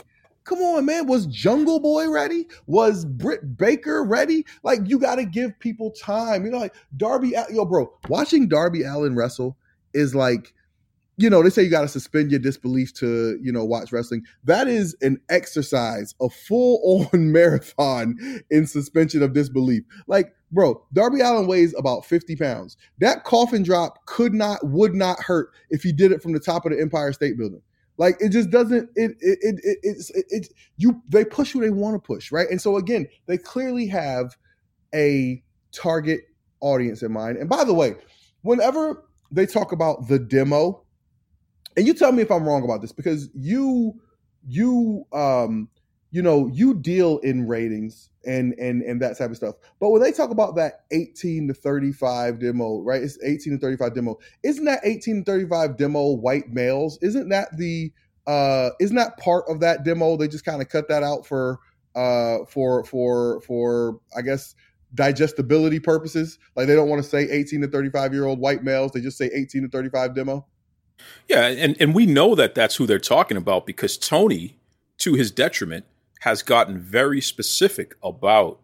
Come 0.46 0.60
on, 0.60 0.86
man. 0.86 1.06
Was 1.06 1.26
Jungle 1.26 1.80
Boy 1.80 2.08
ready? 2.08 2.46
Was 2.66 3.04
Britt 3.04 3.56
Baker 3.56 4.04
ready? 4.04 4.46
Like 4.62 4.80
you 4.86 4.98
got 4.98 5.16
to 5.16 5.24
give 5.24 5.58
people 5.58 5.90
time. 5.90 6.44
You 6.44 6.52
know, 6.52 6.58
like 6.58 6.74
Darby, 6.96 7.34
yo, 7.50 7.64
bro. 7.64 7.92
Watching 8.08 8.48
Darby 8.48 8.82
Allin 8.82 9.16
wrestle 9.16 9.56
is 9.92 10.14
like 10.14 10.54
you 11.18 11.30
know, 11.30 11.42
they 11.42 11.48
say 11.48 11.62
you 11.62 11.70
got 11.70 11.80
to 11.80 11.88
suspend 11.88 12.30
your 12.30 12.40
disbelief 12.40 12.92
to, 12.94 13.38
you 13.42 13.50
know, 13.50 13.64
watch 13.64 13.90
wrestling. 13.90 14.22
That 14.44 14.68
is 14.68 14.94
an 15.00 15.18
exercise, 15.30 16.14
a 16.20 16.28
full 16.28 17.08
on 17.12 17.32
marathon 17.32 18.18
in 18.50 18.66
suspension 18.66 19.22
of 19.22 19.32
disbelief. 19.32 19.82
Like, 20.06 20.34
bro, 20.52 20.84
Darby 20.92 21.20
Allin 21.20 21.46
weighs 21.46 21.74
about 21.78 22.04
50 22.04 22.36
pounds. 22.36 22.76
That 22.98 23.24
coffin 23.24 23.62
drop 23.62 24.04
could 24.04 24.34
not, 24.34 24.58
would 24.62 24.94
not 24.94 25.18
hurt 25.20 25.52
if 25.70 25.82
he 25.82 25.90
did 25.90 26.12
it 26.12 26.22
from 26.22 26.32
the 26.32 26.40
top 26.40 26.66
of 26.66 26.72
the 26.72 26.80
Empire 26.80 27.14
State 27.14 27.38
Building. 27.38 27.62
Like 27.98 28.16
it 28.20 28.30
just 28.30 28.50
doesn't 28.50 28.90
it 28.94 29.12
it 29.20 29.38
it, 29.40 29.54
it 29.62 29.78
it's 29.82 30.10
it, 30.10 30.26
it 30.28 30.48
you 30.76 31.02
they 31.08 31.24
push 31.24 31.52
who 31.52 31.60
they 31.60 31.70
want 31.70 31.94
to 31.94 31.98
push, 31.98 32.30
right? 32.30 32.48
And 32.50 32.60
so 32.60 32.76
again, 32.76 33.08
they 33.26 33.38
clearly 33.38 33.86
have 33.86 34.36
a 34.94 35.42
target 35.72 36.22
audience 36.60 37.02
in 37.02 37.12
mind. 37.12 37.38
And 37.38 37.48
by 37.48 37.64
the 37.64 37.74
way, 37.74 37.96
whenever 38.42 39.04
they 39.30 39.46
talk 39.46 39.72
about 39.72 40.08
the 40.08 40.18
demo, 40.18 40.82
and 41.76 41.86
you 41.86 41.94
tell 41.94 42.12
me 42.12 42.22
if 42.22 42.30
I'm 42.30 42.44
wrong 42.44 42.64
about 42.64 42.80
this 42.80 42.92
because 42.92 43.28
you 43.34 44.00
you 44.46 45.06
um 45.12 45.68
you 46.16 46.22
know 46.22 46.46
you 46.46 46.72
deal 46.72 47.18
in 47.18 47.46
ratings 47.46 48.08
and 48.24 48.54
and 48.54 48.80
and 48.80 49.02
that 49.02 49.18
type 49.18 49.28
of 49.28 49.36
stuff. 49.36 49.56
But 49.78 49.90
when 49.90 50.00
they 50.00 50.12
talk 50.12 50.30
about 50.30 50.56
that 50.56 50.86
18 50.90 51.48
to 51.48 51.52
35 51.52 52.38
demo, 52.38 52.80
right? 52.80 53.02
It's 53.02 53.22
18 53.22 53.52
to 53.52 53.58
35 53.58 53.94
demo. 53.94 54.18
Isn't 54.42 54.64
that 54.64 54.80
18 54.82 55.24
to 55.24 55.30
35 55.30 55.76
demo 55.76 56.12
white 56.12 56.48
males? 56.48 56.98
Isn't 57.02 57.28
that 57.28 57.54
the 57.58 57.92
uh 58.26 58.70
isn't 58.80 58.96
that 58.96 59.18
part 59.18 59.44
of 59.46 59.60
that 59.60 59.84
demo? 59.84 60.16
They 60.16 60.26
just 60.26 60.46
kind 60.46 60.62
of 60.62 60.70
cut 60.70 60.88
that 60.88 61.02
out 61.02 61.26
for 61.26 61.58
uh 61.94 62.46
for 62.48 62.82
for 62.84 63.42
for 63.42 64.00
I 64.16 64.22
guess 64.22 64.54
digestibility 64.94 65.80
purposes. 65.80 66.38
Like 66.56 66.66
they 66.66 66.74
don't 66.74 66.88
want 66.88 67.02
to 67.04 67.08
say 67.10 67.28
18 67.30 67.60
to 67.60 67.68
35 67.68 68.14
year 68.14 68.24
old 68.24 68.40
white 68.40 68.64
males. 68.64 68.92
They 68.92 69.02
just 69.02 69.18
say 69.18 69.28
18 69.34 69.64
to 69.64 69.68
35 69.68 70.14
demo. 70.14 70.46
Yeah, 71.28 71.48
and 71.48 71.76
and 71.78 71.94
we 71.94 72.06
know 72.06 72.34
that 72.36 72.54
that's 72.54 72.76
who 72.76 72.86
they're 72.86 72.98
talking 72.98 73.36
about 73.36 73.66
because 73.66 73.98
Tony, 73.98 74.56
to 75.00 75.12
his 75.12 75.30
detriment, 75.30 75.84
has 76.26 76.42
gotten 76.42 76.76
very 76.76 77.20
specific 77.20 77.94
about 78.02 78.58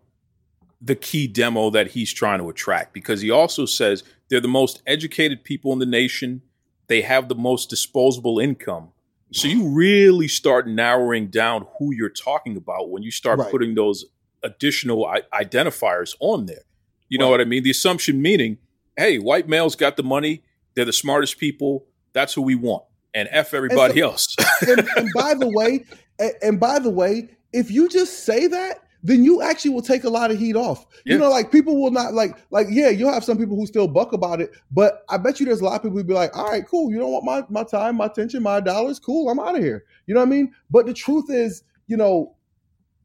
the 0.80 0.96
key 0.96 1.28
demo 1.28 1.70
that 1.70 1.92
he's 1.92 2.12
trying 2.12 2.40
to 2.40 2.50
attract 2.50 2.92
because 2.92 3.20
he 3.20 3.30
also 3.30 3.64
says 3.64 4.02
they're 4.28 4.40
the 4.40 4.48
most 4.48 4.82
educated 4.84 5.44
people 5.44 5.72
in 5.72 5.78
the 5.78 5.86
nation. 5.86 6.42
They 6.88 7.02
have 7.02 7.28
the 7.28 7.36
most 7.36 7.70
disposable 7.70 8.40
income. 8.40 8.88
So 9.30 9.46
you 9.46 9.68
really 9.68 10.26
start 10.26 10.66
narrowing 10.66 11.28
down 11.28 11.68
who 11.78 11.94
you're 11.94 12.10
talking 12.10 12.56
about 12.56 12.90
when 12.90 13.04
you 13.04 13.12
start 13.12 13.38
right. 13.38 13.48
putting 13.48 13.76
those 13.76 14.06
additional 14.42 15.06
I- 15.06 15.22
identifiers 15.32 16.16
on 16.18 16.46
there. 16.46 16.64
You 17.08 17.18
right. 17.18 17.24
know 17.24 17.30
what 17.30 17.40
I 17.40 17.44
mean? 17.44 17.62
The 17.62 17.70
assumption 17.70 18.20
meaning, 18.20 18.58
hey, 18.96 19.20
white 19.20 19.48
males 19.48 19.76
got 19.76 19.96
the 19.96 20.02
money, 20.02 20.42
they're 20.74 20.84
the 20.84 20.92
smartest 20.92 21.38
people, 21.38 21.86
that's 22.12 22.34
who 22.34 22.42
we 22.42 22.56
want. 22.56 22.82
And 23.14 23.28
F 23.30 23.54
everybody 23.54 24.00
and 24.00 24.10
so, 24.10 24.10
else. 24.10 24.36
and, 24.66 24.88
and 24.96 25.10
by 25.14 25.34
the 25.34 25.48
way, 25.48 25.84
and, 26.18 26.32
and 26.42 26.60
by 26.60 26.80
the 26.80 26.90
way, 26.90 27.28
if 27.52 27.70
you 27.70 27.88
just 27.88 28.24
say 28.24 28.46
that, 28.46 28.78
then 29.02 29.24
you 29.24 29.42
actually 29.42 29.72
will 29.72 29.82
take 29.82 30.04
a 30.04 30.10
lot 30.10 30.30
of 30.30 30.38
heat 30.38 30.54
off. 30.54 30.86
Yeah. 31.04 31.14
You 31.14 31.18
know, 31.20 31.30
like 31.30 31.50
people 31.50 31.80
will 31.80 31.90
not 31.90 32.14
like 32.14 32.36
like 32.50 32.68
yeah, 32.70 32.88
you'll 32.88 33.12
have 33.12 33.24
some 33.24 33.36
people 33.36 33.56
who 33.56 33.66
still 33.66 33.88
buck 33.88 34.12
about 34.12 34.40
it, 34.40 34.52
but 34.70 35.04
I 35.08 35.18
bet 35.18 35.40
you 35.40 35.46
there's 35.46 35.60
a 35.60 35.64
lot 35.64 35.76
of 35.76 35.82
people 35.82 35.98
who'd 35.98 36.06
be 36.06 36.14
like, 36.14 36.36
all 36.36 36.48
right, 36.48 36.66
cool, 36.66 36.90
you 36.90 36.98
don't 36.98 37.10
want 37.10 37.24
my 37.24 37.44
my 37.48 37.64
time, 37.64 37.96
my 37.96 38.06
attention, 38.06 38.42
my 38.42 38.60
dollars, 38.60 39.00
cool, 39.00 39.28
I'm 39.28 39.40
out 39.40 39.56
of 39.56 39.62
here. 39.62 39.84
You 40.06 40.14
know 40.14 40.20
what 40.20 40.26
I 40.26 40.30
mean? 40.30 40.52
But 40.70 40.86
the 40.86 40.94
truth 40.94 41.30
is, 41.30 41.64
you 41.88 41.96
know, 41.96 42.36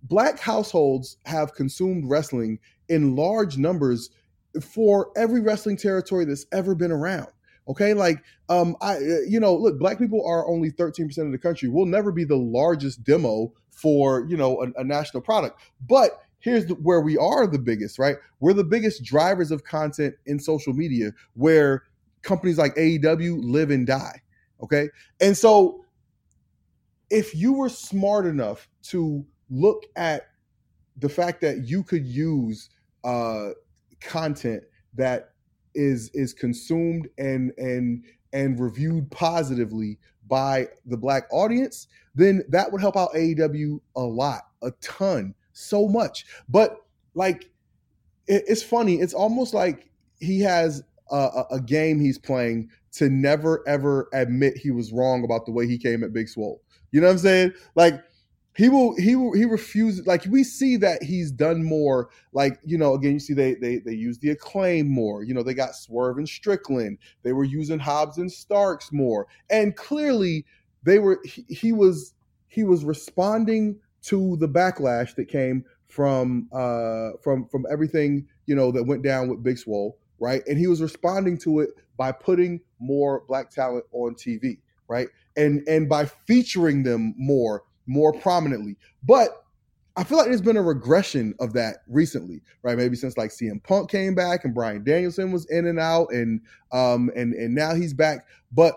black 0.04 0.40
households 0.40 1.18
have 1.26 1.54
consumed 1.56 2.08
wrestling 2.08 2.60
in 2.90 3.16
large 3.16 3.58
numbers 3.58 4.12
for 4.62 5.12
every 5.16 5.42
wrestling 5.42 5.78
territory 5.78 6.26
that's 6.26 6.46
ever 6.52 6.76
been 6.76 6.92
around. 6.92 7.28
Okay, 7.68 7.94
like 7.94 8.24
um, 8.48 8.78
I, 8.82 9.00
you 9.28 9.40
know, 9.42 9.54
look, 9.54 9.78
black 9.78 9.98
people 9.98 10.26
are 10.26 10.48
only 10.48 10.72
13% 10.72 11.18
of 11.18 11.32
the 11.32 11.38
country. 11.38 11.68
We'll 11.68 11.86
never 11.86 12.14
be 12.14 12.24
the 12.24 12.38
largest 12.38 13.04
demo 13.04 13.52
for 13.78 14.26
you 14.28 14.36
know 14.36 14.62
a, 14.64 14.82
a 14.82 14.84
national 14.84 15.22
product, 15.22 15.60
but 15.88 16.22
here's 16.40 16.66
the, 16.66 16.74
where 16.76 17.02
we 17.02 17.18
are 17.18 17.48
the 17.48 17.60
biggest, 17.60 18.00
right? 18.00 18.16
We're 18.40 18.54
the 18.54 18.64
biggest 18.64 19.04
drivers 19.04 19.52
of 19.52 19.64
content 19.64 20.16
in 20.26 20.40
social 20.40 20.74
media, 20.74 21.12
where 21.34 21.84
companies 22.24 22.58
like 22.58 22.76
AEW 22.76 23.40
live 23.44 23.72
and 23.72 23.86
die. 23.86 24.22
Okay, 24.64 24.90
and 25.22 25.38
so 25.38 25.86
if 27.10 27.36
you 27.36 27.54
were 27.54 27.70
smart 27.70 28.26
enough 28.26 28.68
to 28.84 29.26
look 29.50 29.86
at 29.96 30.30
the 30.98 31.10
fact 31.10 31.42
that 31.42 31.68
you 31.68 31.84
could 31.84 32.06
use 32.06 32.70
uh, 33.04 33.50
content 34.02 34.64
that 34.96 35.34
is 35.76 36.10
is 36.14 36.34
consumed 36.34 37.08
and 37.18 37.52
and 37.58 38.04
and 38.34 38.60
reviewed 38.60 39.10
positively 39.12 39.98
by 40.28 40.68
the 40.86 40.98
black 40.98 41.28
audience, 41.32 41.88
then 42.18 42.44
that 42.50 42.72
would 42.72 42.82
help 42.82 42.98
out 42.98 43.14
AEW 43.14 43.80
a 43.96 44.02
lot, 44.02 44.48
a 44.64 44.72
ton, 44.82 45.36
so 45.54 45.88
much. 45.88 46.26
But 46.50 46.82
like, 47.14 47.50
it, 48.28 48.44
it's 48.48 48.64
funny. 48.64 48.96
It's 48.96 49.14
almost 49.14 49.54
like 49.54 49.90
he 50.20 50.42
has 50.42 50.84
a, 51.12 51.44
a, 51.52 51.62
game 51.62 52.00
he's 52.00 52.18
playing 52.18 52.70
to 52.94 53.10
never 53.10 53.64
ever 53.68 54.10
admit 54.14 54.58
he 54.58 54.72
was 54.72 54.92
wrong 54.92 55.24
about 55.24 55.46
the 55.46 55.52
way 55.52 55.68
he 55.68 55.78
came 55.78 56.04
at 56.04 56.12
Big 56.12 56.28
Swole. 56.28 56.62
You 56.92 57.02
know 57.02 57.08
what 57.08 57.14
I'm 57.14 57.20
saying? 57.20 57.54
Like 57.76 58.02
he 58.56 58.68
will 58.68 58.96
he 58.98 59.16
will 59.16 59.34
he 59.34 59.46
refuses 59.46 60.08
like 60.08 60.26
we 60.26 60.44
see 60.44 60.76
that 60.78 61.04
he's 61.04 61.32
done 61.32 61.64
more 61.64 62.10
like 62.34 62.60
you 62.66 62.78
know 62.78 62.96
again 62.96 63.14
you 63.14 63.20
see 63.20 63.36
they 63.36 63.54
they 63.54 63.78
they 63.78 63.94
use 63.94 64.18
the 64.18 64.32
acclaim 64.32 64.88
more 64.88 65.24
you 65.24 65.34
know 65.34 65.44
they 65.44 65.54
got 65.54 65.76
swerve 65.76 66.18
and 66.18 66.28
strickland 66.28 66.98
they 67.22 67.34
were 67.34 67.44
using 67.44 67.78
hobbs 67.78 68.18
and 68.18 68.32
starks 68.32 68.92
more 68.92 69.28
and 69.52 69.76
clearly 69.76 70.44
they 70.88 71.00
were 71.00 71.20
he, 71.24 71.46
he 71.50 71.74
was 71.74 72.14
he 72.48 72.64
was 72.64 72.84
responding 72.84 73.80
to 74.04 74.38
the 74.38 74.48
backlash 74.48 75.16
that 75.16 75.28
came 75.28 75.64
from 75.88 76.48
uh 76.54 77.12
from 77.24 77.48
from 77.48 77.66
everything 77.72 78.26
you 78.46 78.56
know 78.56 78.72
that 78.72 78.84
went 78.84 79.04
down 79.04 79.30
with 79.30 79.44
big 79.44 79.58
swole 79.58 79.98
right 80.20 80.42
and 80.48 80.58
he 80.58 80.68
was 80.68 80.82
responding 80.82 81.38
to 81.38 81.60
it 81.60 81.70
by 81.98 82.12
putting 82.12 82.60
more 82.80 83.24
black 83.28 83.50
talent 83.50 83.86
on 83.92 84.14
tv 84.16 84.58
right 84.88 85.08
and 85.38 85.66
and 85.68 85.88
by 85.88 86.06
featuring 86.06 86.84
them 86.84 87.14
more 87.18 87.64
more 87.88 88.14
prominently. 88.14 88.76
But 89.04 89.44
I 89.96 90.04
feel 90.04 90.18
like 90.18 90.28
there's 90.28 90.42
been 90.42 90.58
a 90.58 90.62
regression 90.62 91.34
of 91.40 91.54
that 91.54 91.78
recently, 91.88 92.42
right? 92.62 92.78
Maybe 92.78 92.96
since 92.96 93.18
like 93.18 93.32
CM 93.32 93.64
Punk 93.64 93.90
came 93.90 94.14
back 94.14 94.46
and 94.46 94.54
Bryan 94.54 94.84
Danielson 94.84 95.32
was 95.32 95.50
in 95.50 95.66
and 95.66 95.80
out, 95.80 96.12
and 96.12 96.42
um 96.72 97.10
and 97.16 97.34
and 97.34 97.56
now 97.56 97.74
he's 97.74 97.94
back. 97.94 98.28
But 98.52 98.76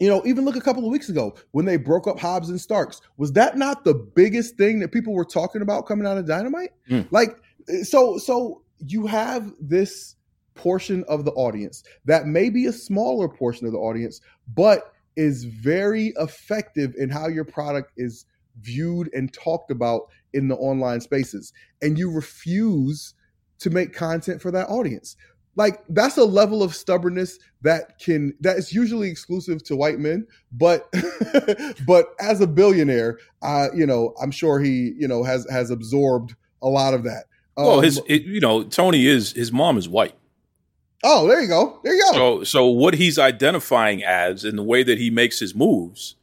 you 0.00 0.08
know, 0.08 0.22
even 0.26 0.44
look 0.44 0.56
a 0.56 0.60
couple 0.60 0.84
of 0.84 0.90
weeks 0.90 1.08
ago 1.08 1.34
when 1.52 1.64
they 1.64 1.76
broke 1.76 2.06
up 2.06 2.18
Hobbs 2.18 2.50
and 2.50 2.60
Starks, 2.60 3.00
was 3.16 3.32
that 3.32 3.56
not 3.56 3.84
the 3.84 3.94
biggest 3.94 4.56
thing 4.56 4.80
that 4.80 4.92
people 4.92 5.14
were 5.14 5.24
talking 5.24 5.62
about 5.62 5.86
coming 5.86 6.06
out 6.06 6.18
of 6.18 6.26
Dynamite? 6.26 6.70
Mm. 6.90 7.06
Like, 7.10 7.36
so 7.82 8.18
so 8.18 8.62
you 8.78 9.06
have 9.06 9.52
this 9.60 10.16
portion 10.54 11.04
of 11.08 11.24
the 11.24 11.32
audience 11.32 11.82
that 12.04 12.26
may 12.26 12.48
be 12.50 12.66
a 12.66 12.72
smaller 12.72 13.28
portion 13.28 13.66
of 13.66 13.72
the 13.72 13.78
audience, 13.78 14.20
but 14.54 14.92
is 15.16 15.44
very 15.44 16.12
effective 16.18 16.94
in 16.96 17.08
how 17.08 17.28
your 17.28 17.44
product 17.44 17.92
is 17.96 18.26
viewed 18.60 19.10
and 19.12 19.32
talked 19.32 19.70
about 19.70 20.02
in 20.32 20.48
the 20.48 20.56
online 20.56 21.00
spaces. 21.00 21.52
And 21.82 21.98
you 21.98 22.10
refuse 22.10 23.14
to 23.60 23.70
make 23.70 23.92
content 23.92 24.42
for 24.42 24.50
that 24.50 24.68
audience. 24.68 25.16
Like 25.56 25.82
that's 25.88 26.16
a 26.16 26.24
level 26.24 26.62
of 26.62 26.74
stubbornness 26.74 27.38
that 27.62 27.98
can 27.98 28.34
that 28.40 28.56
is 28.56 28.72
usually 28.72 29.08
exclusive 29.08 29.62
to 29.64 29.76
white 29.76 29.98
men, 29.98 30.26
but 30.52 30.92
but 31.86 32.08
as 32.20 32.40
a 32.40 32.46
billionaire, 32.46 33.18
uh, 33.42 33.68
you 33.74 33.86
know, 33.86 34.14
I'm 34.20 34.30
sure 34.30 34.58
he, 34.58 34.94
you 34.98 35.06
know, 35.06 35.22
has 35.22 35.46
has 35.50 35.70
absorbed 35.70 36.34
a 36.60 36.68
lot 36.68 36.94
of 36.94 37.04
that. 37.04 37.24
well, 37.56 37.80
his 37.80 38.00
it, 38.06 38.22
you 38.22 38.40
know 38.40 38.64
Tony 38.64 39.06
is 39.06 39.32
his 39.32 39.52
mom 39.52 39.78
is 39.78 39.88
white. 39.88 40.16
Oh, 41.04 41.28
there 41.28 41.40
you 41.40 41.48
go. 41.48 41.80
There 41.84 41.94
you 41.94 42.02
go. 42.02 42.12
So 42.12 42.44
so 42.44 42.66
what 42.66 42.94
he's 42.94 43.18
identifying 43.18 44.02
as 44.02 44.44
and 44.44 44.58
the 44.58 44.62
way 44.62 44.82
that 44.82 44.98
he 44.98 45.10
makes 45.10 45.38
his 45.38 45.54
moves, 45.54 46.16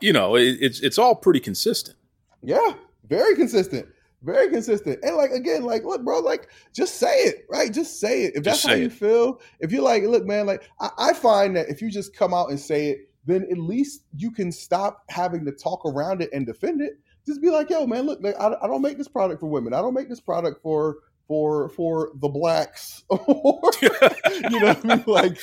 you 0.00 0.14
know, 0.14 0.36
it, 0.36 0.58
it's 0.60 0.80
it's 0.80 0.96
all 0.96 1.14
pretty 1.14 1.40
consistent. 1.40 1.98
Yeah, 2.40 2.74
very 3.06 3.36
consistent. 3.36 3.86
Very 4.22 4.48
consistent. 4.50 5.00
And 5.02 5.16
like 5.16 5.32
again, 5.32 5.64
like 5.64 5.84
look, 5.84 6.04
bro, 6.04 6.20
like 6.20 6.48
just 6.72 6.96
say 6.96 7.12
it, 7.24 7.46
right? 7.50 7.72
Just 7.72 7.98
say 7.98 8.24
it. 8.24 8.36
If 8.36 8.44
that's 8.44 8.64
how 8.64 8.74
you 8.74 8.86
it. 8.86 8.92
feel, 8.92 9.40
if 9.58 9.72
you're 9.72 9.82
like, 9.82 10.04
look, 10.04 10.24
man, 10.24 10.46
like 10.46 10.62
I, 10.80 10.90
I 10.98 11.12
find 11.12 11.56
that 11.56 11.68
if 11.68 11.82
you 11.82 11.90
just 11.90 12.14
come 12.14 12.32
out 12.32 12.50
and 12.50 12.58
say 12.58 12.90
it, 12.90 13.10
then 13.24 13.46
at 13.50 13.58
least 13.58 14.04
you 14.16 14.30
can 14.30 14.52
stop 14.52 15.04
having 15.08 15.44
to 15.44 15.52
talk 15.52 15.84
around 15.84 16.22
it 16.22 16.30
and 16.32 16.46
defend 16.46 16.80
it. 16.80 16.98
Just 17.26 17.40
be 17.40 17.50
like, 17.50 17.70
yo, 17.70 17.86
man, 17.86 18.06
look, 18.06 18.20
I, 18.24 18.54
I 18.62 18.66
don't 18.66 18.82
make 18.82 18.98
this 18.98 19.08
product 19.08 19.40
for 19.40 19.46
women. 19.46 19.74
I 19.74 19.80
don't 19.80 19.94
make 19.94 20.08
this 20.08 20.20
product 20.20 20.60
for 20.62 20.96
for 21.28 21.68
for 21.70 22.10
the 22.16 22.28
blacks 22.28 23.04
or 23.08 23.18
you 23.82 24.60
know 24.60 24.74
what 24.74 24.84
I 24.84 24.96
mean? 24.96 25.04
Like 25.06 25.38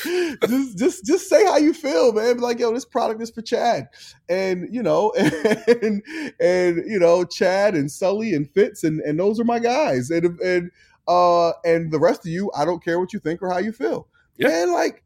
just 0.47 0.77
just 0.77 1.05
just 1.05 1.29
say 1.29 1.45
how 1.45 1.57
you 1.57 1.73
feel, 1.73 2.11
man. 2.13 2.35
Be 2.35 2.41
like, 2.41 2.59
yo, 2.59 2.73
this 2.73 2.85
product 2.85 3.21
is 3.21 3.29
for 3.29 3.41
Chad. 3.41 3.89
And 4.27 4.67
you 4.73 4.83
know, 4.83 5.11
and 5.17 6.03
and 6.39 6.83
you 6.85 6.99
know, 6.99 7.23
Chad 7.25 7.75
and 7.75 7.91
Sully 7.91 8.33
and 8.33 8.49
Fitz 8.51 8.83
and 8.83 9.01
and 9.01 9.19
those 9.19 9.39
are 9.39 9.45
my 9.45 9.59
guys. 9.59 10.09
And 10.09 10.39
and 10.39 10.71
uh 11.07 11.51
and 11.65 11.91
the 11.91 11.99
rest 11.99 12.25
of 12.25 12.31
you, 12.31 12.51
I 12.55 12.65
don't 12.65 12.83
care 12.83 12.99
what 12.99 13.13
you 13.13 13.19
think 13.19 13.41
or 13.41 13.49
how 13.49 13.59
you 13.59 13.71
feel. 13.71 14.07
Yeah. 14.37 14.63
And 14.63 14.71
like 14.71 15.03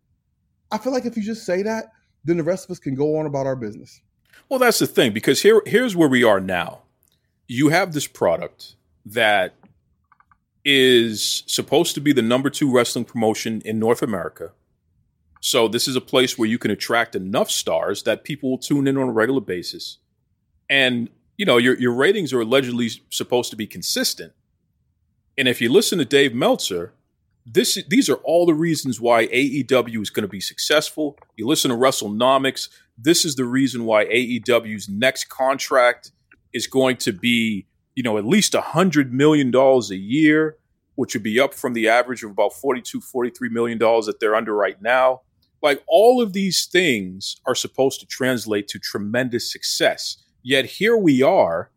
I 0.72 0.78
feel 0.78 0.92
like 0.92 1.06
if 1.06 1.16
you 1.16 1.24
just 1.24 1.46
say 1.46 1.62
that, 1.64 1.86
then 2.26 2.38
the 2.38 2.44
rest 2.44 2.66
of 2.66 2.72
us 2.72 2.80
can 2.80 2.96
go 2.96 3.20
on 3.20 3.26
about 3.26 3.46
our 3.46 3.56
business. 3.56 4.02
Well, 4.50 4.60
that's 4.60 4.80
the 4.80 4.88
thing 4.88 5.14
because 5.14 5.42
here 5.42 5.62
here's 5.66 5.96
where 5.96 6.10
we 6.10 6.24
are 6.24 6.40
now. 6.40 6.82
You 7.48 7.70
have 7.70 7.94
this 7.94 8.08
product 8.08 8.76
that 9.06 9.54
is 10.66 11.44
supposed 11.48 11.94
to 11.96 12.02
be 12.02 12.14
the 12.14 12.22
number 12.22 12.50
2 12.50 12.72
wrestling 12.72 13.06
promotion 13.06 13.62
in 13.66 13.80
North 13.80 14.02
America. 14.02 14.52
So 15.42 15.68
this 15.68 15.88
is 15.88 15.96
a 15.96 16.02
place 16.02 16.38
where 16.38 16.48
you 16.48 16.58
can 16.58 16.72
attract 16.72 17.16
enough 17.16 17.52
stars 17.52 18.04
that 18.04 18.24
people 18.24 18.50
will 18.50 18.58
tune 18.58 18.88
in 18.88 18.98
on 18.98 19.10
a 19.10 19.12
regular 19.12 19.42
basis. 19.42 19.98
And 20.70 21.10
you 21.38 21.46
know, 21.46 21.58
your 21.58 21.78
your 21.80 21.94
ratings 21.94 22.32
are 22.32 22.42
allegedly 22.42 22.90
supposed 23.10 23.50
to 23.50 23.56
be 23.58 23.68
consistent. 23.68 24.34
And 25.38 25.48
if 25.48 25.62
you 25.62 25.72
listen 25.72 25.98
to 26.00 26.06
Dave 26.06 26.34
Meltzer, 26.34 26.94
this 27.46 27.78
these 27.90 28.10
are 28.10 28.22
all 28.24 28.46
the 28.46 28.54
reasons 28.54 29.02
why 29.02 29.28
AEW 29.28 30.02
is 30.02 30.10
going 30.10 30.24
to 30.24 30.30
be 30.30 30.40
successful. 30.40 31.18
You 31.36 31.48
listen 31.48 31.70
to 31.70 31.76
Russell 31.76 32.10
WrestleNomics, 32.10 32.70
this 32.98 33.26
is 33.26 33.36
the 33.36 33.46
reason 33.46 33.86
why 33.86 34.06
AEW's 34.06 34.88
next 34.88 35.26
contract 35.26 36.12
is 36.54 36.68
going 36.68 36.98
to 36.98 37.12
be, 37.12 37.66
you 37.96 38.04
know, 38.04 38.18
at 38.18 38.26
least 38.26 38.56
a 38.56 38.62
hundred 38.62 39.14
million 39.14 39.52
dollars 39.52 39.92
a 39.92 39.98
year, 39.98 40.58
which 40.96 41.14
would 41.14 41.24
be 41.24 41.40
up 41.40 41.54
from 41.54 41.74
the 41.74 41.88
average 41.88 42.24
of 42.24 42.32
about 42.32 42.54
42, 42.54 43.02
43 43.02 43.50
million 43.50 43.78
dollars 43.78 44.06
that 44.06 44.20
they're 44.20 44.36
under 44.36 44.56
right 44.56 44.82
now. 44.82 45.22
Like 45.62 45.82
all 45.88 46.22
of 46.22 46.34
these 46.34 46.66
things 46.66 47.38
are 47.46 47.56
supposed 47.56 48.00
to 48.02 48.06
translate 48.06 48.68
to 48.70 48.80
tremendous 48.80 49.52
success. 49.52 50.18
Yet 50.44 50.66
here 50.66 50.98
we 50.98 51.24
are 51.24 51.72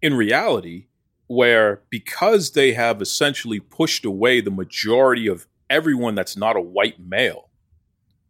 in 0.00 0.14
reality 0.14 0.86
where 1.26 1.82
because 1.90 2.52
they 2.52 2.74
have 2.74 3.02
essentially 3.02 3.58
pushed 3.58 4.04
away 4.04 4.40
the 4.40 4.50
majority 4.50 5.26
of 5.26 5.46
everyone 5.70 6.14
that's 6.14 6.36
not 6.36 6.56
a 6.56 6.60
white 6.60 7.00
male, 7.00 7.50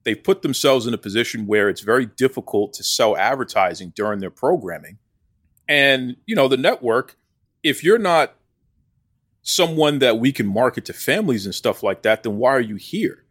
they've 0.05 0.23
put 0.23 0.43
themselves 0.43 0.87
in 0.87 0.95
a 0.95 0.99
position 0.99 1.47
where 1.47 1.69
it's 1.69 1.81
very 1.81 2.07
difficult 2.07 2.73
to 2.75 2.85
sell 2.85 3.17
advertising 3.17 3.93
during 3.95 4.21
their 4.21 4.31
programming. 4.31 4.99
And, 5.69 6.17
you 6.27 6.37
know, 6.37 6.49
the 6.49 6.57
network, 6.57 7.17
if 7.65 7.83
you're 7.83 7.99
not 7.99 8.35
someone 9.43 9.99
that 9.99 10.19
we 10.19 10.33
can 10.33 10.47
market 10.47 10.85
to 10.87 10.93
families 10.93 11.45
and 11.45 11.55
stuff 11.55 11.83
like 11.83 12.03
that, 12.03 12.23
then 12.23 12.37
why 12.39 12.51
are 12.55 12.61
you 12.61 12.77
here? 12.77 13.25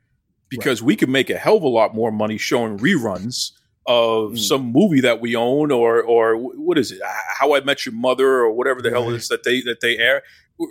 Because 0.49 0.83
we 0.83 0.95
can 0.95 1.11
make 1.11 1.29
a 1.29 1.37
hell 1.37 1.57
of 1.57 1.63
a 1.63 1.67
lot 1.67 1.95
more 1.95 2.11
money 2.11 2.37
showing 2.37 2.77
reruns 2.77 3.51
of 3.85 4.31
Mm. 4.33 4.39
some 4.39 4.61
movie 4.71 5.01
that 5.01 5.19
we 5.19 5.35
own 5.35 5.71
or 5.71 6.01
or 6.01 6.37
what 6.37 6.77
is 6.77 6.93
it 6.93 7.01
how 7.37 7.53
i 7.53 7.59
met 7.59 7.85
your 7.85 7.93
mother 7.93 8.25
or 8.25 8.49
whatever 8.53 8.81
the 8.81 8.89
hell 8.89 9.09
it 9.09 9.15
is 9.15 9.27
that 9.27 9.43
they 9.43 9.59
that 9.59 9.81
they 9.81 9.97
air 9.97 10.23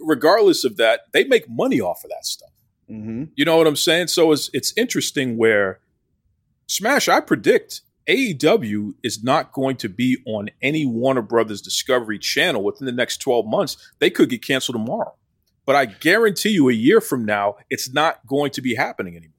regardless 0.02 0.64
of 0.64 0.78
that 0.78 1.00
they 1.12 1.22
make 1.24 1.46
money 1.46 1.78
off 1.78 2.02
of 2.04 2.08
that 2.10 2.24
stuff 2.24 2.48
Mm-hmm. 2.90 3.24
you 3.36 3.44
know 3.44 3.58
what 3.58 3.66
I'm 3.66 3.76
saying? 3.76 4.06
So 4.08 4.32
it's 4.32 4.48
it's 4.54 4.72
interesting 4.78 5.36
where 5.36 5.80
Smash, 6.68 7.06
I 7.08 7.20
predict 7.20 7.82
AEW 8.08 8.94
is 9.02 9.22
not 9.22 9.52
going 9.52 9.76
to 9.76 9.88
be 9.88 10.18
on 10.26 10.50
any 10.60 10.84
Warner 10.86 11.22
Brothers 11.22 11.60
Discovery 11.62 12.18
channel 12.18 12.62
within 12.64 12.86
the 12.86 12.92
next 12.92 13.18
12 13.18 13.46
months. 13.46 13.92
They 13.98 14.10
could 14.10 14.28
get 14.30 14.44
canceled 14.44 14.74
tomorrow. 14.76 15.14
But 15.64 15.76
I 15.76 15.86
guarantee 15.86 16.50
you 16.50 16.68
a 16.68 16.72
year 16.72 17.00
from 17.00 17.24
now, 17.24 17.56
it's 17.70 17.92
not 17.92 18.26
going 18.26 18.50
to 18.52 18.60
be 18.62 18.74
happening 18.74 19.16
anymore. 19.16 19.36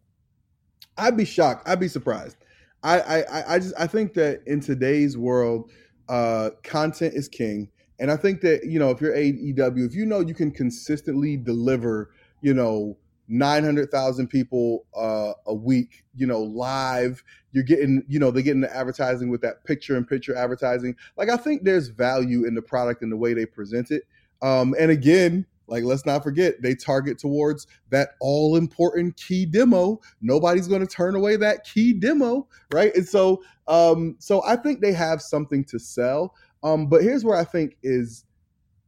I'd 0.98 1.18
be 1.18 1.26
shocked. 1.26 1.68
I'd 1.68 1.80
be 1.80 1.88
surprised. 1.88 2.38
I, 2.84 3.00
I, 3.02 3.56
I- 3.56 3.60
just 3.60 3.74
I 3.78 3.88
think 3.88 4.14
that 4.14 4.42
in 4.46 4.60
today's 4.60 5.18
world, 5.18 5.72
uh, 6.10 6.52
content 6.64 7.14
is 7.16 7.28
king, 7.28 7.70
and 8.00 8.12
I 8.12 8.18
think 8.18 8.42
that 8.42 8.66
you 8.66 8.78
know 8.78 8.90
if 8.90 9.00
you're 9.02 9.16
AEW, 9.16 9.86
if 9.88 9.96
you 9.96 10.06
know 10.06 10.20
you 10.20 10.34
can 10.34 10.52
consistently 10.52 11.38
deliver, 11.38 12.12
you 12.42 12.54
know, 12.54 12.98
nine 13.34 13.64
hundred 13.64 13.90
thousand 13.90 14.28
people 14.28 14.86
uh, 14.96 15.34
a 15.48 15.54
week, 15.54 16.04
you 16.16 16.28
know, 16.28 16.42
live, 16.42 17.24
you're 17.52 17.64
getting, 17.64 18.04
you 18.08 18.20
know, 18.20 18.30
they're 18.30 18.44
getting 18.44 18.62
the 18.62 18.76
advertising 18.76 19.30
with 19.30 19.42
that 19.42 19.64
picture-in-picture 19.66 20.36
advertising. 20.36 20.96
Like 21.18 21.30
I 21.30 21.38
think 21.38 21.64
there's 21.64 21.88
value 21.88 22.46
in 22.46 22.54
the 22.54 22.62
product 22.62 23.02
and 23.02 23.12
the 23.12 23.18
way 23.18 23.34
they 23.34 23.48
present 23.48 23.90
it. 23.90 24.04
Um, 24.44 24.76
and 24.80 24.92
again, 24.92 25.48
like 25.68 25.84
let's 25.84 26.06
not 26.06 26.22
forget, 26.22 26.62
they 26.62 26.76
target 26.76 27.18
towards 27.18 27.66
that 27.90 28.10
all 28.20 28.56
important 28.56 29.18
key 29.18 29.46
demo 29.46 30.00
nobody's 30.22 30.68
going 30.68 30.86
to 30.86 30.88
turn 30.88 31.16
away 31.16 31.36
that 31.38 31.64
key 31.64 31.94
demo 31.94 32.48
right 32.74 32.94
and 32.96 33.08
so 33.08 33.42
um 33.68 34.16
so 34.20 34.44
i 34.46 34.56
think 34.56 34.82
they 34.82 34.92
have 34.92 35.22
something 35.22 35.64
to 35.64 35.80
sell 35.80 36.36
um 36.64 36.88
but 36.88 37.02
here's 37.02 37.24
where 37.24 37.38
i 37.38 37.44
think 37.46 37.78
is 37.82 38.26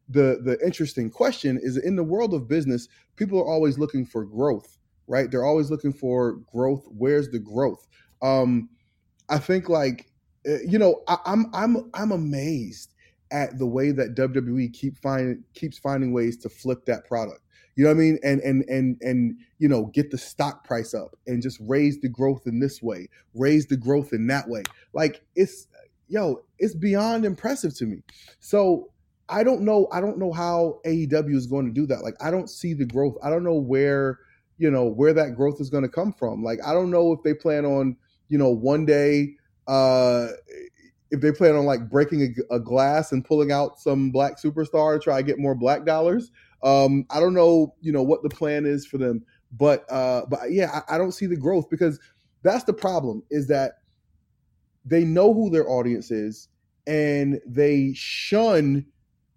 the 0.09 0.39
the 0.43 0.57
interesting 0.63 1.09
question 1.09 1.59
is 1.61 1.77
in 1.77 1.95
the 1.95 2.03
world 2.03 2.33
of 2.33 2.47
business 2.47 2.87
people 3.15 3.39
are 3.39 3.47
always 3.47 3.77
looking 3.77 4.05
for 4.05 4.25
growth 4.25 4.77
right 5.07 5.31
they're 5.31 5.45
always 5.45 5.69
looking 5.69 5.93
for 5.93 6.33
growth 6.51 6.85
where's 6.89 7.29
the 7.29 7.39
growth 7.39 7.87
um 8.21 8.69
i 9.29 9.37
think 9.37 9.69
like 9.69 10.09
uh, 10.47 10.59
you 10.67 10.79
know 10.79 11.01
I, 11.07 11.17
i'm 11.25 11.47
i'm 11.53 11.89
i'm 11.93 12.11
amazed 12.11 12.93
at 13.31 13.57
the 13.57 13.65
way 13.65 13.91
that 13.91 14.15
wwe 14.15 14.71
keep 14.73 14.97
find 14.97 15.43
keeps 15.53 15.77
finding 15.77 16.13
ways 16.13 16.37
to 16.37 16.49
flip 16.49 16.85
that 16.85 17.05
product 17.05 17.41
you 17.75 17.83
know 17.83 17.89
what 17.89 17.97
I 17.97 17.99
mean? 17.99 18.19
And 18.23 18.39
and 18.41 18.63
and 18.69 18.97
and 19.01 19.37
you 19.59 19.67
know, 19.67 19.87
get 19.87 20.11
the 20.11 20.17
stock 20.17 20.63
price 20.63 20.93
up 20.93 21.15
and 21.27 21.41
just 21.41 21.59
raise 21.61 21.99
the 21.99 22.07
growth 22.07 22.47
in 22.47 22.59
this 22.59 22.81
way, 22.81 23.09
raise 23.33 23.65
the 23.67 23.77
growth 23.77 24.13
in 24.13 24.27
that 24.27 24.47
way. 24.47 24.63
Like 24.93 25.21
it's 25.35 25.67
yo, 26.07 26.43
it's 26.57 26.75
beyond 26.75 27.25
impressive 27.25 27.75
to 27.77 27.85
me. 27.85 28.01
So 28.39 28.91
I 29.29 29.43
don't 29.43 29.61
know, 29.61 29.87
I 29.91 30.01
don't 30.01 30.17
know 30.17 30.31
how 30.31 30.79
AEW 30.85 31.35
is 31.35 31.47
going 31.47 31.65
to 31.65 31.71
do 31.71 31.85
that. 31.87 32.03
Like 32.03 32.15
I 32.21 32.31
don't 32.31 32.49
see 32.49 32.73
the 32.73 32.85
growth. 32.85 33.15
I 33.23 33.29
don't 33.29 33.43
know 33.43 33.55
where, 33.55 34.19
you 34.57 34.69
know, 34.69 34.85
where 34.85 35.13
that 35.13 35.35
growth 35.35 35.59
is 35.59 35.69
going 35.69 35.83
to 35.83 35.89
come 35.89 36.13
from. 36.13 36.43
Like 36.43 36.59
I 36.65 36.73
don't 36.73 36.91
know 36.91 37.11
if 37.11 37.23
they 37.23 37.33
plan 37.33 37.65
on, 37.65 37.97
you 38.29 38.37
know, 38.37 38.49
one 38.49 38.85
day 38.85 39.35
uh 39.67 40.27
if 41.11 41.21
they 41.21 41.31
plan 41.31 41.55
on 41.55 41.65
like 41.65 41.89
breaking 41.89 42.35
a, 42.51 42.55
a 42.55 42.59
glass 42.59 43.11
and 43.11 43.25
pulling 43.25 43.51
out 43.51 43.79
some 43.79 44.11
black 44.11 44.33
superstar 44.39 44.93
to 44.95 44.99
try 44.99 45.17
to 45.17 45.23
get 45.23 45.39
more 45.39 45.55
black 45.55 45.85
dollars 45.85 46.31
um, 46.65 47.05
I 47.11 47.19
don't 47.19 47.35
know, 47.35 47.75
you 47.79 47.91
know, 47.91 48.01
what 48.01 48.23
the 48.23 48.29
plan 48.29 48.65
is 48.65 48.87
for 48.87 48.97
them, 48.97 49.23
but 49.51 49.85
uh, 49.89 50.25
but 50.27 50.51
yeah, 50.51 50.81
I, 50.89 50.95
I 50.95 50.97
don't 50.97 51.11
see 51.11 51.27
the 51.27 51.37
growth 51.37 51.69
because 51.69 51.99
that's 52.41 52.63
the 52.63 52.73
problem 52.73 53.21
is 53.29 53.47
that 53.47 53.73
they 54.83 55.03
know 55.03 55.33
who 55.33 55.51
their 55.51 55.69
audience 55.69 56.09
is 56.09 56.49
and 56.87 57.39
they 57.45 57.93
shun 57.93 58.85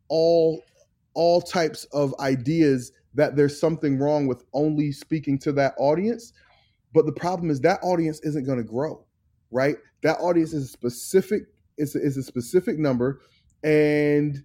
all 0.09 0.63
all 1.15 1.41
types 1.41 1.85
of 1.87 2.15
ideas 2.21 2.93
that 3.15 3.35
there's 3.35 3.59
something 3.59 3.99
wrong 3.99 4.27
with 4.27 4.45
only 4.53 4.93
speaking 4.93 5.39
to 5.39 5.53
that 5.53 5.75
audience. 5.79 6.33
But 6.93 7.07
the 7.07 7.13
problem 7.13 7.51
is 7.51 7.61
that 7.61 7.81
audience 7.83 8.21
isn't 8.21 8.45
going 8.45 8.59
to 8.59 8.65
grow, 8.65 9.05
right? 9.51 9.77
That 10.03 10.19
audience 10.21 10.53
is 10.53 10.71
specific. 10.71 11.43
Is 11.77 11.95
is 11.95 12.17
a 12.17 12.23
specific 12.23 12.79
number, 12.79 13.21
and 13.63 14.43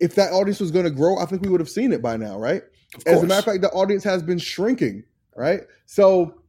if 0.00 0.14
that 0.14 0.32
audience 0.32 0.58
was 0.58 0.70
going 0.70 0.86
to 0.86 0.90
grow, 0.90 1.18
I 1.18 1.26
think 1.26 1.42
we 1.42 1.50
would 1.50 1.60
have 1.60 1.68
seen 1.68 1.92
it 1.92 2.00
by 2.00 2.16
now, 2.16 2.38
right? 2.38 2.62
As 3.06 3.22
a 3.22 3.26
matter 3.26 3.38
of 3.38 3.44
fact, 3.44 3.62
the 3.62 3.70
audience 3.70 4.02
has 4.04 4.22
been 4.22 4.38
shrinking, 4.38 5.04
right? 5.36 5.60
So 5.86 6.39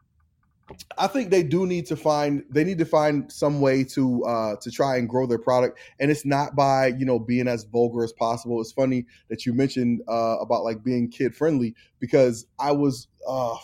I 0.98 1.08
think 1.08 1.30
they 1.32 1.44
do 1.44 1.66
need 1.66 1.86
to 1.88 1.96
find 1.96 2.44
they 2.50 2.64
need 2.64 2.78
to 2.80 2.86
find 2.86 3.32
some 3.32 3.62
way 3.62 3.84
to 3.86 4.24
uh 4.26 4.56
to 4.62 4.72
try 4.72 4.98
and 4.98 5.08
grow 5.08 5.26
their 5.26 5.40
product. 5.40 5.80
And 6.00 6.12
it's 6.12 6.26
not 6.26 6.56
by 6.56 6.88
you 6.88 7.06
know 7.06 7.20
being 7.20 7.48
as 7.48 7.64
vulgar 7.64 8.04
as 8.04 8.14
possible. 8.14 8.60
It's 8.62 8.72
funny 8.72 9.06
that 9.30 9.46
you 9.46 9.54
mentioned 9.54 10.02
uh 10.08 10.38
about 10.40 10.64
like 10.64 10.84
being 10.84 11.10
kid 11.10 11.36
friendly 11.36 11.76
because 12.00 12.46
I 12.60 12.72
was 12.72 13.08
uh 13.28 13.56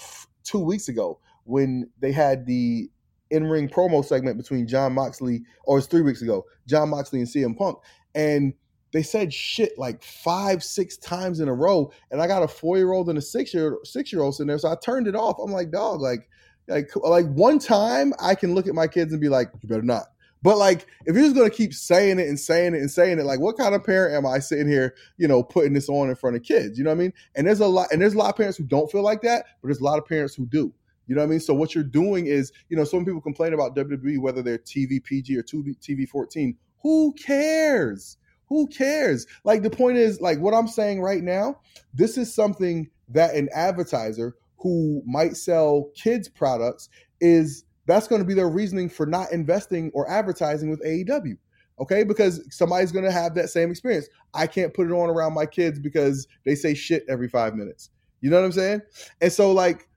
2 0.43 0.59
weeks 0.59 0.87
ago 0.87 1.19
when 1.43 1.89
they 1.99 2.11
had 2.11 2.45
the 2.45 2.89
in-ring 3.29 3.67
promo 3.67 4.03
segment 4.03 4.37
between 4.37 4.67
Jon 4.67 4.93
Moxley 4.93 5.43
or 5.65 5.77
it's 5.77 5.87
3 5.87 6.01
weeks 6.01 6.21
ago 6.21 6.45
Jon 6.67 6.89
Moxley 6.89 7.19
and 7.19 7.27
CM 7.27 7.57
Punk. 7.57 7.79
And 8.15 8.53
they 8.93 9.03
said 9.03 9.33
shit 9.33 9.77
like 9.77 10.01
five, 10.01 10.63
six 10.63 10.97
times 10.97 11.39
in 11.39 11.49
a 11.49 11.53
row, 11.53 11.91
and 12.09 12.21
I 12.21 12.27
got 12.27 12.41
a 12.41 12.47
four 12.47 12.77
year 12.77 12.93
old 12.93 13.09
and 13.09 13.17
a 13.17 13.21
six 13.21 13.53
year 13.53 13.77
six 13.83 14.13
year 14.13 14.21
old 14.21 14.35
sitting 14.35 14.47
there, 14.47 14.57
so 14.57 14.71
I 14.71 14.75
turned 14.75 15.07
it 15.07 15.15
off. 15.15 15.37
I'm 15.39 15.51
like, 15.51 15.71
dog, 15.71 15.99
like 15.99 16.29
like 16.67 16.89
like 16.95 17.25
one 17.27 17.59
time 17.59 18.13
I 18.19 18.35
can 18.35 18.53
look 18.53 18.67
at 18.67 18.75
my 18.75 18.87
kids 18.87 19.11
and 19.11 19.21
be 19.21 19.29
like, 19.29 19.49
you 19.61 19.69
better 19.69 19.81
not. 19.81 20.05
But 20.43 20.57
like, 20.57 20.85
if 21.05 21.15
you're 21.15 21.23
just 21.23 21.35
gonna 21.35 21.49
keep 21.49 21.73
saying 21.73 22.19
it 22.19 22.27
and 22.27 22.39
saying 22.39 22.75
it 22.75 22.79
and 22.79 22.91
saying 22.91 23.19
it, 23.19 23.25
like, 23.25 23.39
what 23.39 23.57
kind 23.57 23.73
of 23.73 23.83
parent 23.83 24.15
am 24.15 24.25
I 24.25 24.39
sitting 24.39 24.67
here, 24.67 24.95
you 25.17 25.27
know, 25.27 25.43
putting 25.43 25.73
this 25.73 25.89
on 25.89 26.09
in 26.09 26.15
front 26.15 26.35
of 26.35 26.43
kids? 26.43 26.77
You 26.77 26.83
know 26.83 26.91
what 26.91 26.97
I 26.97 26.99
mean? 26.99 27.13
And 27.35 27.47
there's 27.47 27.59
a 27.59 27.67
lot, 27.67 27.87
and 27.91 28.01
there's 28.01 28.13
a 28.13 28.17
lot 28.17 28.29
of 28.29 28.35
parents 28.35 28.57
who 28.57 28.63
don't 28.63 28.91
feel 28.91 29.01
like 29.01 29.21
that, 29.21 29.45
but 29.61 29.67
there's 29.67 29.81
a 29.81 29.83
lot 29.83 29.97
of 29.97 30.05
parents 30.05 30.35
who 30.35 30.45
do. 30.45 30.73
You 31.07 31.15
know 31.15 31.21
what 31.21 31.27
I 31.27 31.31
mean? 31.31 31.39
So 31.39 31.53
what 31.53 31.73
you're 31.73 31.83
doing 31.83 32.27
is, 32.27 32.51
you 32.69 32.77
know, 32.77 32.83
some 32.83 33.05
people 33.05 33.21
complain 33.21 33.53
about 33.53 33.75
WWE 33.75 34.19
whether 34.19 34.41
they're 34.41 34.57
TV 34.57 35.03
PG 35.03 35.37
or 35.37 35.43
TV 35.43 36.07
14. 36.07 36.55
Who 36.83 37.13
cares? 37.13 38.17
Who 38.49 38.67
cares? 38.67 39.25
Like 39.43 39.63
the 39.63 39.69
point 39.69 39.97
is, 39.97 40.21
like 40.21 40.39
what 40.39 40.53
I'm 40.53 40.67
saying 40.67 41.01
right 41.01 41.23
now, 41.23 41.59
this 41.93 42.17
is 42.17 42.33
something 42.33 42.89
that 43.09 43.35
an 43.35 43.49
advertiser 43.53 44.35
who 44.57 45.01
might 45.05 45.37
sell 45.37 45.89
kids 45.95 46.27
products 46.27 46.89
is 47.21 47.63
that's 47.85 48.07
going 48.07 48.21
to 48.21 48.27
be 48.27 48.33
their 48.33 48.49
reasoning 48.49 48.89
for 48.89 49.05
not 49.05 49.31
investing 49.31 49.91
or 49.93 50.09
advertising 50.09 50.69
with 50.69 50.83
AEW. 50.83 51.37
Okay, 51.79 52.03
because 52.03 52.43
somebody's 52.49 52.91
going 52.91 53.05
to 53.05 53.11
have 53.11 53.35
that 53.35 53.49
same 53.49 53.69
experience. 53.69 54.07
I 54.33 54.47
can't 54.47 54.73
put 54.73 54.87
it 54.87 54.93
on 54.93 55.09
around 55.09 55.33
my 55.33 55.45
kids 55.45 55.79
because 55.79 56.27
they 56.43 56.55
say 56.55 56.73
shit 56.73 57.03
every 57.07 57.29
five 57.29 57.53
minutes. 57.53 57.91
You 58.19 58.31
know 58.31 58.37
what 58.37 58.45
I'm 58.45 58.51
saying? 58.51 58.81
And 59.21 59.31
so, 59.31 59.51
like, 59.51 59.87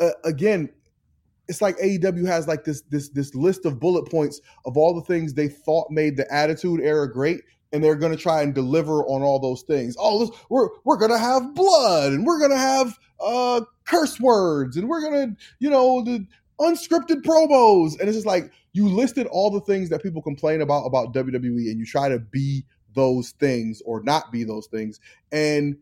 uh, 0.00 0.10
again, 0.24 0.68
it's 1.46 1.62
like 1.62 1.76
AEW 1.78 2.26
has 2.26 2.46
like 2.46 2.64
this 2.64 2.82
this 2.90 3.08
this 3.10 3.34
list 3.34 3.64
of 3.66 3.80
bullet 3.80 4.10
points 4.10 4.40
of 4.66 4.76
all 4.76 4.94
the 4.94 5.02
things 5.02 5.32
they 5.32 5.48
thought 5.48 5.90
made 5.90 6.16
the 6.16 6.30
Attitude 6.32 6.80
Era 6.80 7.10
great, 7.10 7.40
and 7.72 7.82
they're 7.82 7.96
going 7.96 8.12
to 8.12 8.18
try 8.18 8.42
and 8.42 8.54
deliver 8.54 9.04
on 9.04 9.22
all 9.22 9.38
those 9.38 9.62
things. 9.62 9.96
Oh, 9.98 10.20
this, 10.26 10.36
we're 10.48 10.68
we're 10.84 10.96
going 10.96 11.10
to 11.10 11.18
have 11.18 11.54
blood, 11.54 12.12
and 12.12 12.26
we're 12.26 12.38
going 12.38 12.50
to 12.50 12.58
have 12.58 12.98
uh, 13.20 13.62
curse 13.84 14.20
words, 14.20 14.76
and 14.76 14.88
we're 14.88 15.00
going 15.00 15.30
to, 15.30 15.36
you 15.58 15.70
know, 15.70 16.02
the 16.02 16.26
unscripted 16.60 17.22
promos, 17.22 17.98
and 17.98 18.08
it's 18.08 18.16
just 18.16 18.26
like 18.26 18.50
you 18.72 18.88
listed 18.88 19.26
all 19.28 19.50
the 19.50 19.60
things 19.60 19.88
that 19.90 20.02
people 20.02 20.22
complain 20.22 20.60
about 20.60 20.84
about 20.84 21.12
WWE, 21.14 21.70
and 21.70 21.78
you 21.78 21.86
try 21.86 22.08
to 22.08 22.18
be 22.18 22.64
those 22.94 23.30
things 23.32 23.82
or 23.84 24.02
not 24.02 24.32
be 24.32 24.44
those 24.44 24.66
things. 24.66 25.00
And 25.30 25.76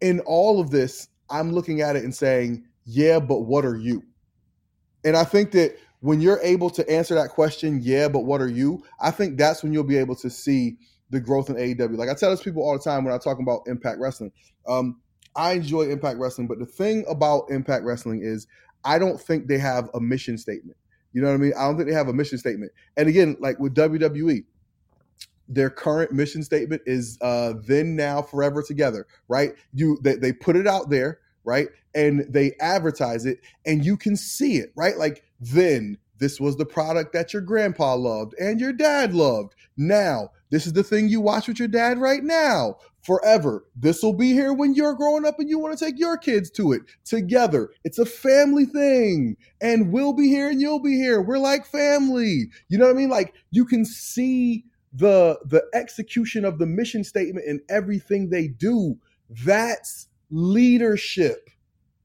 in 0.00 0.20
all 0.20 0.60
of 0.60 0.70
this, 0.70 1.08
I'm 1.30 1.52
looking 1.52 1.80
at 1.80 1.96
it 1.96 2.04
and 2.04 2.14
saying, 2.14 2.64
yeah, 2.84 3.18
but 3.18 3.40
what 3.40 3.64
are 3.64 3.76
you? 3.76 4.02
And 5.04 5.16
I 5.16 5.24
think 5.24 5.52
that 5.52 5.76
when 6.04 6.20
you're 6.20 6.40
able 6.42 6.68
to 6.68 6.86
answer 6.90 7.14
that 7.14 7.30
question, 7.30 7.80
yeah, 7.82 8.08
but 8.08 8.26
what 8.26 8.42
are 8.42 8.48
you? 8.48 8.84
I 9.00 9.10
think 9.10 9.38
that's 9.38 9.62
when 9.62 9.72
you'll 9.72 9.84
be 9.84 9.96
able 9.96 10.14
to 10.16 10.28
see 10.28 10.76
the 11.08 11.18
growth 11.18 11.48
in 11.48 11.56
AEW. 11.56 11.96
Like 11.96 12.10
I 12.10 12.14
tell 12.14 12.30
this 12.30 12.42
people 12.42 12.62
all 12.62 12.76
the 12.76 12.84
time 12.84 13.04
when 13.04 13.14
I 13.14 13.16
talk 13.16 13.38
about 13.38 13.62
Impact 13.66 13.98
Wrestling. 13.98 14.30
Um, 14.68 15.00
I 15.34 15.52
enjoy 15.52 15.88
Impact 15.88 16.18
Wrestling, 16.18 16.46
but 16.46 16.58
the 16.58 16.66
thing 16.66 17.06
about 17.08 17.46
Impact 17.48 17.86
Wrestling 17.86 18.20
is 18.22 18.46
I 18.84 18.98
don't 18.98 19.18
think 19.18 19.48
they 19.48 19.56
have 19.56 19.88
a 19.94 20.00
mission 20.00 20.36
statement. 20.36 20.76
You 21.14 21.22
know 21.22 21.28
what 21.28 21.36
I 21.36 21.38
mean? 21.38 21.52
I 21.56 21.62
don't 21.62 21.78
think 21.78 21.88
they 21.88 21.94
have 21.94 22.08
a 22.08 22.12
mission 22.12 22.36
statement. 22.36 22.72
And 22.98 23.08
again, 23.08 23.38
like 23.40 23.58
with 23.58 23.74
WWE, 23.74 24.44
their 25.48 25.70
current 25.70 26.12
mission 26.12 26.42
statement 26.42 26.82
is 26.84 27.16
uh 27.22 27.54
then 27.66 27.96
now 27.96 28.20
forever 28.20 28.62
together, 28.62 29.06
right? 29.28 29.54
You 29.72 29.98
they, 30.02 30.16
they 30.16 30.34
put 30.34 30.54
it 30.54 30.66
out 30.66 30.90
there, 30.90 31.20
right? 31.44 31.68
And 31.94 32.26
they 32.28 32.52
advertise 32.60 33.24
it 33.24 33.38
and 33.64 33.82
you 33.82 33.96
can 33.96 34.16
see 34.16 34.56
it, 34.56 34.70
right? 34.76 34.98
Like 34.98 35.24
then 35.52 35.98
this 36.18 36.40
was 36.40 36.56
the 36.56 36.64
product 36.64 37.12
that 37.12 37.32
your 37.32 37.42
grandpa 37.42 37.94
loved 37.94 38.34
and 38.38 38.60
your 38.60 38.72
dad 38.72 39.12
loved. 39.12 39.54
Now, 39.76 40.30
this 40.50 40.66
is 40.66 40.72
the 40.72 40.84
thing 40.84 41.08
you 41.08 41.20
watch 41.20 41.48
with 41.48 41.58
your 41.58 41.68
dad 41.68 41.98
right 41.98 42.22
now 42.22 42.76
forever. 43.02 43.64
This 43.76 44.02
will 44.02 44.14
be 44.14 44.32
here 44.32 44.54
when 44.54 44.74
you're 44.74 44.94
growing 44.94 45.26
up 45.26 45.38
and 45.38 45.48
you 45.48 45.58
want 45.58 45.76
to 45.76 45.84
take 45.84 45.98
your 45.98 46.16
kids 46.16 46.50
to 46.52 46.72
it 46.72 46.82
together. 47.04 47.70
It's 47.84 47.98
a 47.98 48.06
family 48.06 48.64
thing. 48.64 49.36
And 49.60 49.92
we'll 49.92 50.14
be 50.14 50.28
here 50.28 50.48
and 50.48 50.60
you'll 50.60 50.80
be 50.80 50.96
here. 50.96 51.20
We're 51.20 51.38
like 51.38 51.66
family. 51.66 52.50
You 52.68 52.78
know 52.78 52.86
what 52.86 52.94
I 52.94 52.98
mean? 52.98 53.10
Like 53.10 53.34
you 53.50 53.64
can 53.64 53.84
see 53.84 54.64
the 54.92 55.38
the 55.44 55.64
execution 55.74 56.44
of 56.44 56.58
the 56.58 56.66
mission 56.66 57.04
statement 57.04 57.46
in 57.46 57.60
everything 57.68 58.30
they 58.30 58.48
do. 58.48 58.96
That's 59.44 60.08
leadership. 60.30 61.50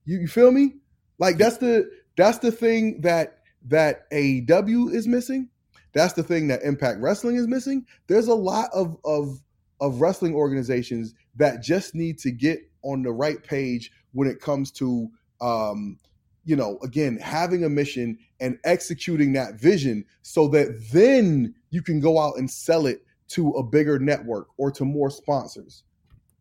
You, 0.06 0.20
you 0.20 0.28
feel 0.28 0.52
me? 0.52 0.74
Like 1.20 1.38
that's 1.38 1.58
the 1.58 1.90
that's 2.20 2.40
the 2.40 2.52
thing 2.52 3.00
that 3.02 3.40
that 3.68 4.10
AEW 4.12 4.94
is 4.94 5.08
missing. 5.08 5.50
That's 5.94 6.14
the 6.14 6.24
thing 6.24 6.50
that 6.50 6.64
Impact 6.64 7.00
Wrestling 7.00 7.38
is 7.38 7.48
missing. 7.48 7.86
There's 8.08 8.28
a 8.28 8.36
lot 8.36 8.70
of 8.74 8.98
of 9.06 9.40
of 9.80 10.02
wrestling 10.02 10.36
organizations 10.36 11.14
that 11.38 11.64
just 11.64 11.96
need 11.96 12.20
to 12.20 12.32
get 12.32 12.60
on 12.84 13.04
the 13.04 13.12
right 13.12 13.42
page 13.42 13.92
when 14.12 14.28
it 14.28 14.42
comes 14.42 14.70
to 14.72 15.08
um, 15.40 15.98
you 16.44 16.58
know 16.58 16.78
again 16.84 17.18
having 17.18 17.64
a 17.64 17.70
mission 17.70 18.18
and 18.42 18.60
executing 18.66 19.34
that 19.34 19.56
vision 19.56 20.04
so 20.22 20.48
that 20.50 20.90
then 20.92 21.54
you 21.70 21.82
can 21.82 22.02
go 22.02 22.20
out 22.20 22.38
and 22.38 22.52
sell 22.52 22.86
it 22.86 23.06
to 23.30 23.52
a 23.52 23.64
bigger 23.64 23.98
network 24.00 24.48
or 24.58 24.72
to 24.72 24.84
more 24.84 25.10
sponsors 25.10 25.84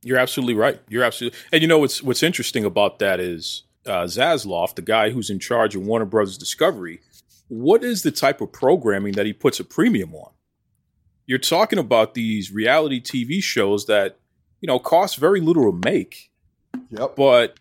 you're 0.02 0.18
absolutely 0.18 0.54
right 0.54 0.80
you're 0.88 1.02
absolutely 1.02 1.38
and 1.52 1.60
you 1.62 1.68
know 1.68 1.78
what's 1.78 2.02
what's 2.02 2.22
interesting 2.22 2.64
about 2.64 3.00
that 3.00 3.20
is 3.20 3.64
uh, 3.88 4.04
Zaslav, 4.04 4.74
the 4.74 4.82
guy 4.82 5.10
who's 5.10 5.30
in 5.30 5.38
charge 5.38 5.74
of 5.74 5.82
Warner 5.82 6.04
Brothers 6.04 6.38
Discovery, 6.38 7.00
what 7.48 7.82
is 7.82 8.02
the 8.02 8.10
type 8.10 8.40
of 8.40 8.52
programming 8.52 9.12
that 9.14 9.26
he 9.26 9.32
puts 9.32 9.58
a 9.58 9.64
premium 9.64 10.14
on? 10.14 10.32
You're 11.26 11.38
talking 11.38 11.78
about 11.78 12.14
these 12.14 12.50
reality 12.50 13.00
TV 13.00 13.42
shows 13.42 13.86
that, 13.86 14.18
you 14.60 14.66
know, 14.66 14.78
cost 14.78 15.16
very 15.18 15.40
little 15.40 15.70
to 15.70 15.88
make. 15.88 16.30
Yep. 16.90 17.16
But 17.16 17.58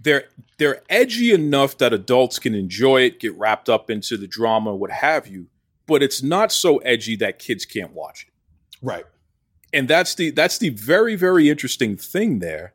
they're 0.00 0.24
they're 0.58 0.82
edgy 0.88 1.32
enough 1.32 1.78
that 1.78 1.92
adults 1.92 2.38
can 2.38 2.54
enjoy 2.54 3.02
it, 3.02 3.20
get 3.20 3.36
wrapped 3.36 3.68
up 3.68 3.90
into 3.90 4.16
the 4.16 4.26
drama, 4.26 4.74
what 4.74 4.90
have 4.90 5.26
you. 5.26 5.46
But 5.86 6.02
it's 6.02 6.22
not 6.22 6.52
so 6.52 6.78
edgy 6.78 7.16
that 7.16 7.38
kids 7.38 7.64
can't 7.64 7.92
watch 7.92 8.26
it. 8.28 8.34
Right. 8.80 9.04
And 9.72 9.88
that's 9.88 10.14
the 10.14 10.30
that's 10.30 10.58
the 10.58 10.70
very, 10.70 11.16
very 11.16 11.48
interesting 11.48 11.96
thing 11.96 12.40
there. 12.40 12.74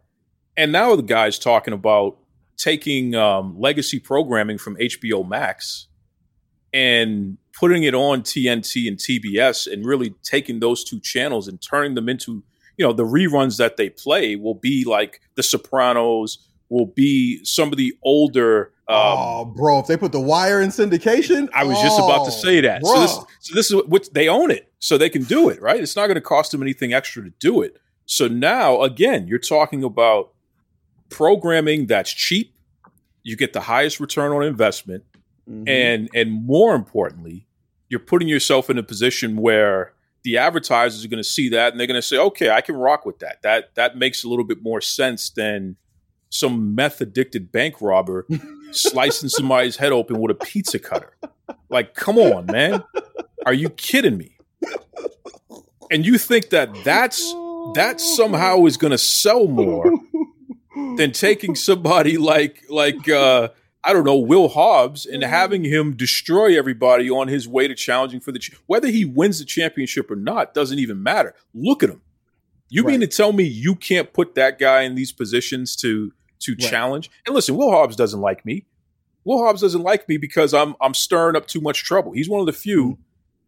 And 0.56 0.72
now 0.72 0.96
the 0.96 1.04
guy's 1.04 1.38
talking 1.38 1.74
about 1.74 2.18
taking 2.58 3.16
um, 3.16 3.60
legacy 3.60 4.00
programming 4.00 4.58
from 4.58 4.76
HBO 4.78 5.28
Max 5.28 5.88
and 6.74 7.38
putting 7.54 7.84
it 7.84 7.96
on 7.96 8.22
TNT 8.22 8.88
and 8.88 8.98
TBS 8.98 9.72
and 9.72 9.86
really 9.86 10.14
taking 10.24 10.60
those 10.60 10.84
two 10.84 11.00
channels 11.00 11.48
and 11.48 11.62
turning 11.62 11.96
them 11.96 12.10
into, 12.10 12.44
you 12.78 12.86
know, 12.86 12.94
the 12.94 13.04
reruns 13.04 13.58
that 13.58 13.78
they 13.78 13.90
play 13.90 14.36
will 14.36 14.56
be 14.56 14.84
like 14.86 15.22
The 15.36 15.44
Sopranos, 15.44 16.48
will 16.70 16.86
be 16.86 17.44
some 17.44 17.72
of 17.72 17.78
the 17.78 17.94
older. 18.04 18.74
Um, 18.90 18.96
oh, 18.98 19.46
bro! 19.46 19.80
If 19.80 19.88
they 19.88 19.98
put 19.98 20.12
the 20.12 20.20
Wire 20.20 20.62
in 20.62 20.70
syndication, 20.70 21.50
I 21.54 21.64
was 21.64 21.78
oh, 21.80 21.84
just 21.84 22.00
about 22.00 22.26
to 22.26 22.32
say 22.32 22.62
that. 22.62 22.82
Bro. 22.82 22.94
So 22.94 23.02
this, 23.02 23.12
so 23.40 23.56
this 23.56 23.72
is 23.72 23.82
what 23.88 24.10
they 24.14 24.28
own 24.28 24.52
it, 24.52 24.72
so 24.80 24.98
they 24.98 25.10
can 25.10 25.24
do 25.24 25.50
it, 25.50 25.62
right? 25.62 25.80
It's 25.80 25.96
not 25.96 26.08
going 26.08 26.16
to 26.16 26.22
cost 26.22 26.52
them 26.52 26.62
anything 26.62 26.94
extra 26.94 27.24
to 27.24 27.32
do 27.40 27.62
it. 27.62 27.78
So 28.06 28.28
now, 28.28 28.82
again, 28.82 29.28
you're 29.28 29.40
talking 29.40 29.84
about 29.84 30.34
programming 31.10 31.88
that's 31.88 32.12
cheap. 32.12 32.54
You 33.24 33.36
get 33.36 33.54
the 33.54 33.62
highest 33.62 34.00
return 34.00 34.32
on 34.32 34.44
investment 34.44 35.04
Mm-hmm. 35.50 35.68
And 35.68 36.10
and 36.14 36.46
more 36.46 36.76
importantly, 36.76 37.48
you're 37.90 38.00
putting 38.00 38.28
yourself 38.28 38.70
in 38.70 38.78
a 38.78 38.84
position 38.84 39.38
where 39.38 39.94
the 40.24 40.38
advertisers 40.38 41.06
are 41.06 41.08
going 41.08 41.24
to 41.24 41.30
see 41.30 41.50
that 41.50 41.72
and 41.72 41.80
they're 41.80 41.88
going 41.88 41.96
to 41.96 42.06
say, 42.06 42.18
"Okay, 42.18 42.50
I 42.50 42.62
can 42.62 42.76
rock 42.76 43.06
with 43.06 43.20
that. 43.20 43.42
That 43.44 43.74
that 43.76 43.98
makes 43.98 44.24
a 44.24 44.30
little 44.30 44.46
bit 44.46 44.62
more 44.62 44.82
sense 44.82 45.30
than 45.30 45.78
some 46.30 46.76
meth 46.76 47.00
addicted 47.00 47.52
bank 47.52 47.76
robber 47.80 48.28
slicing 48.72 49.30
somebody's 49.30 49.78
head 49.78 49.94
open 49.94 50.20
with 50.20 50.32
a 50.32 50.46
pizza 50.46 50.80
cutter." 50.80 51.16
Like, 51.70 51.94
come 51.96 52.18
on, 52.18 52.46
man. 52.48 52.84
Are 53.46 53.54
you 53.54 53.70
kidding 53.70 54.18
me? 54.18 54.38
And 55.90 56.06
you 56.06 56.18
think 56.18 56.50
that 56.50 56.74
that's 56.84 57.24
that 57.76 58.02
somehow 58.02 58.66
is 58.66 58.76
going 58.76 58.92
to 58.92 58.98
sell 58.98 59.48
more 59.48 59.94
than 60.98 61.12
taking 61.12 61.56
somebody 61.56 62.18
like 62.18 62.64
like 62.70 63.08
uh 63.10 63.50
I 63.84 63.94
don't 63.94 64.04
know, 64.04 64.18
Will 64.18 64.50
Hobbs 64.50 65.06
and 65.06 65.24
mm-hmm. 65.24 65.32
having 65.32 65.64
him 65.64 65.96
destroy 65.96 66.58
everybody 66.58 67.10
on 67.10 67.30
his 67.30 67.48
way 67.48 67.68
to 67.68 67.76
challenging 67.76 68.20
for 68.20 68.32
the 68.34 68.40
ch- 68.40 68.52
whether 68.66 68.90
he 68.90 69.06
wins 69.06 69.40
the 69.40 69.46
championship 69.46 70.12
or 70.12 70.16
not 70.16 70.54
doesn't 70.54 70.80
even 70.80 71.02
matter. 71.02 71.34
Look 71.54 71.84
at 71.84 71.90
him. 71.90 72.02
You 72.70 72.84
mean 72.84 73.00
to 73.00 73.08
tell 73.08 73.32
me 73.32 73.44
you 73.46 73.76
can't 73.76 74.12
put 74.12 74.36
that 74.36 74.60
guy 74.60 74.82
in 74.82 74.96
these 74.96 75.12
positions 75.14 75.76
to 75.78 76.12
to 76.40 76.52
Right. 76.52 76.60
challenge? 76.70 77.10
And 77.26 77.34
listen, 77.34 77.56
Will 77.56 77.72
Hobbs 77.72 77.96
doesn't 77.96 78.20
like 78.20 78.46
me. 78.46 78.66
Will 79.24 79.44
Hobbs 79.44 79.62
doesn't 79.62 79.84
like 79.84 80.08
me 80.10 80.18
because 80.18 80.54
I'm 80.54 80.76
I'm 80.82 80.94
stirring 80.94 81.36
up 81.36 81.48
too 81.48 81.62
much 81.62 81.84
trouble. 81.84 82.12
He's 82.12 82.30
one 82.30 82.40
of 82.42 82.46
the 82.46 82.54
few 82.54 82.84
Mm-hmm. 82.84 83.02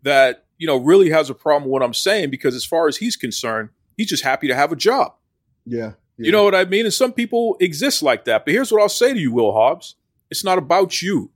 that 0.03 0.45
you 0.57 0.67
know 0.67 0.77
really 0.77 1.09
has 1.09 1.29
a 1.29 1.33
problem 1.33 1.63
with 1.63 1.71
what 1.73 1.83
I'm 1.83 1.93
saying 1.93 2.29
because 2.29 2.55
as 2.55 2.63
far 2.63 2.87
as 2.87 2.97
he's 2.97 3.17
concerned, 3.17 3.69
he's 3.97 4.07
just 4.07 4.23
happy 4.23 4.47
to 4.47 4.55
have 4.55 4.71
a 4.71 4.75
job. 4.77 5.15
Yeah. 5.65 5.93
You 6.25 6.31
know 6.31 6.43
what 6.43 6.53
I 6.55 6.65
mean? 6.65 6.85
And 6.85 6.93
some 6.93 7.13
people 7.13 7.55
exist 7.59 8.03
like 8.03 8.25
that. 8.25 8.45
But 8.45 8.53
here's 8.53 8.71
what 8.71 8.81
I'll 8.81 8.89
say 8.89 9.13
to 9.13 9.19
you, 9.19 9.31
Will 9.31 9.53
Hobbs: 9.53 9.95
It's 10.29 10.43
not 10.43 10.57
about 10.57 11.01
you. 11.01 11.31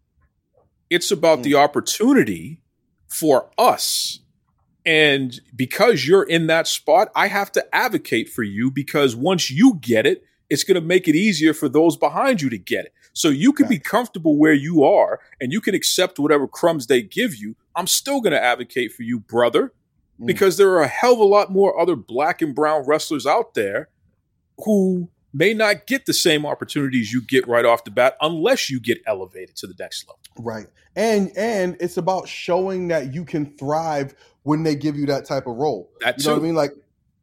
It's 0.89 1.09
about 1.11 1.39
Mm. 1.39 1.43
the 1.43 1.55
opportunity 1.55 2.61
for 3.07 3.49
us. 3.57 4.19
And 4.85 5.39
because 5.55 6.05
you're 6.07 6.23
in 6.23 6.47
that 6.47 6.67
spot, 6.67 7.09
I 7.15 7.27
have 7.27 7.51
to 7.53 7.65
advocate 7.73 8.29
for 8.29 8.43
you 8.43 8.69
because 8.69 9.15
once 9.15 9.49
you 9.49 9.77
get 9.81 10.05
it, 10.05 10.23
it's 10.49 10.63
going 10.65 10.75
to 10.75 10.81
make 10.85 11.07
it 11.07 11.15
easier 11.15 11.53
for 11.53 11.69
those 11.69 11.95
behind 11.95 12.41
you 12.41 12.49
to 12.49 12.57
get 12.57 12.85
it. 12.85 12.93
So 13.13 13.29
you 13.29 13.53
can 13.53 13.67
be 13.69 13.79
comfortable 13.79 14.37
where 14.37 14.53
you 14.53 14.83
are 14.83 15.19
and 15.39 15.51
you 15.53 15.61
can 15.61 15.73
accept 15.73 16.19
whatever 16.19 16.47
crumbs 16.47 16.87
they 16.87 17.01
give 17.01 17.35
you. 17.35 17.55
I'm 17.75 17.87
still 17.87 18.19
going 18.19 18.33
to 18.33 18.43
advocate 18.43 18.91
for 18.91 19.03
you, 19.03 19.19
brother, 19.19 19.71
Mm. 20.19 20.27
because 20.27 20.57
there 20.57 20.69
are 20.71 20.81
a 20.83 20.87
hell 20.87 21.13
of 21.13 21.19
a 21.19 21.23
lot 21.23 21.51
more 21.51 21.79
other 21.79 21.95
black 21.95 22.41
and 22.41 22.53
brown 22.53 22.83
wrestlers 22.85 23.25
out 23.25 23.53
there 23.55 23.89
who 24.59 25.09
may 25.33 25.53
not 25.53 25.87
get 25.87 26.05
the 26.05 26.13
same 26.13 26.45
opportunities 26.45 27.11
you 27.11 27.21
get 27.21 27.47
right 27.47 27.65
off 27.65 27.83
the 27.83 27.91
bat 27.91 28.15
unless 28.21 28.69
you 28.69 28.79
get 28.79 28.99
elevated 29.07 29.55
to 29.57 29.67
the 29.67 29.73
next 29.79 30.07
level. 30.07 30.19
Right. 30.37 30.67
And 30.95 31.31
and 31.35 31.75
it's 31.79 31.97
about 31.97 32.27
showing 32.27 32.89
that 32.89 33.13
you 33.13 33.25
can 33.25 33.57
thrive 33.57 34.13
when 34.43 34.63
they 34.63 34.75
give 34.75 34.95
you 34.95 35.05
that 35.07 35.25
type 35.25 35.47
of 35.47 35.55
role. 35.55 35.89
That 36.01 36.19
You 36.19 36.25
know 36.25 36.33
what. 36.33 36.41
I 36.41 36.43
mean? 36.43 36.55
Like, 36.55 36.71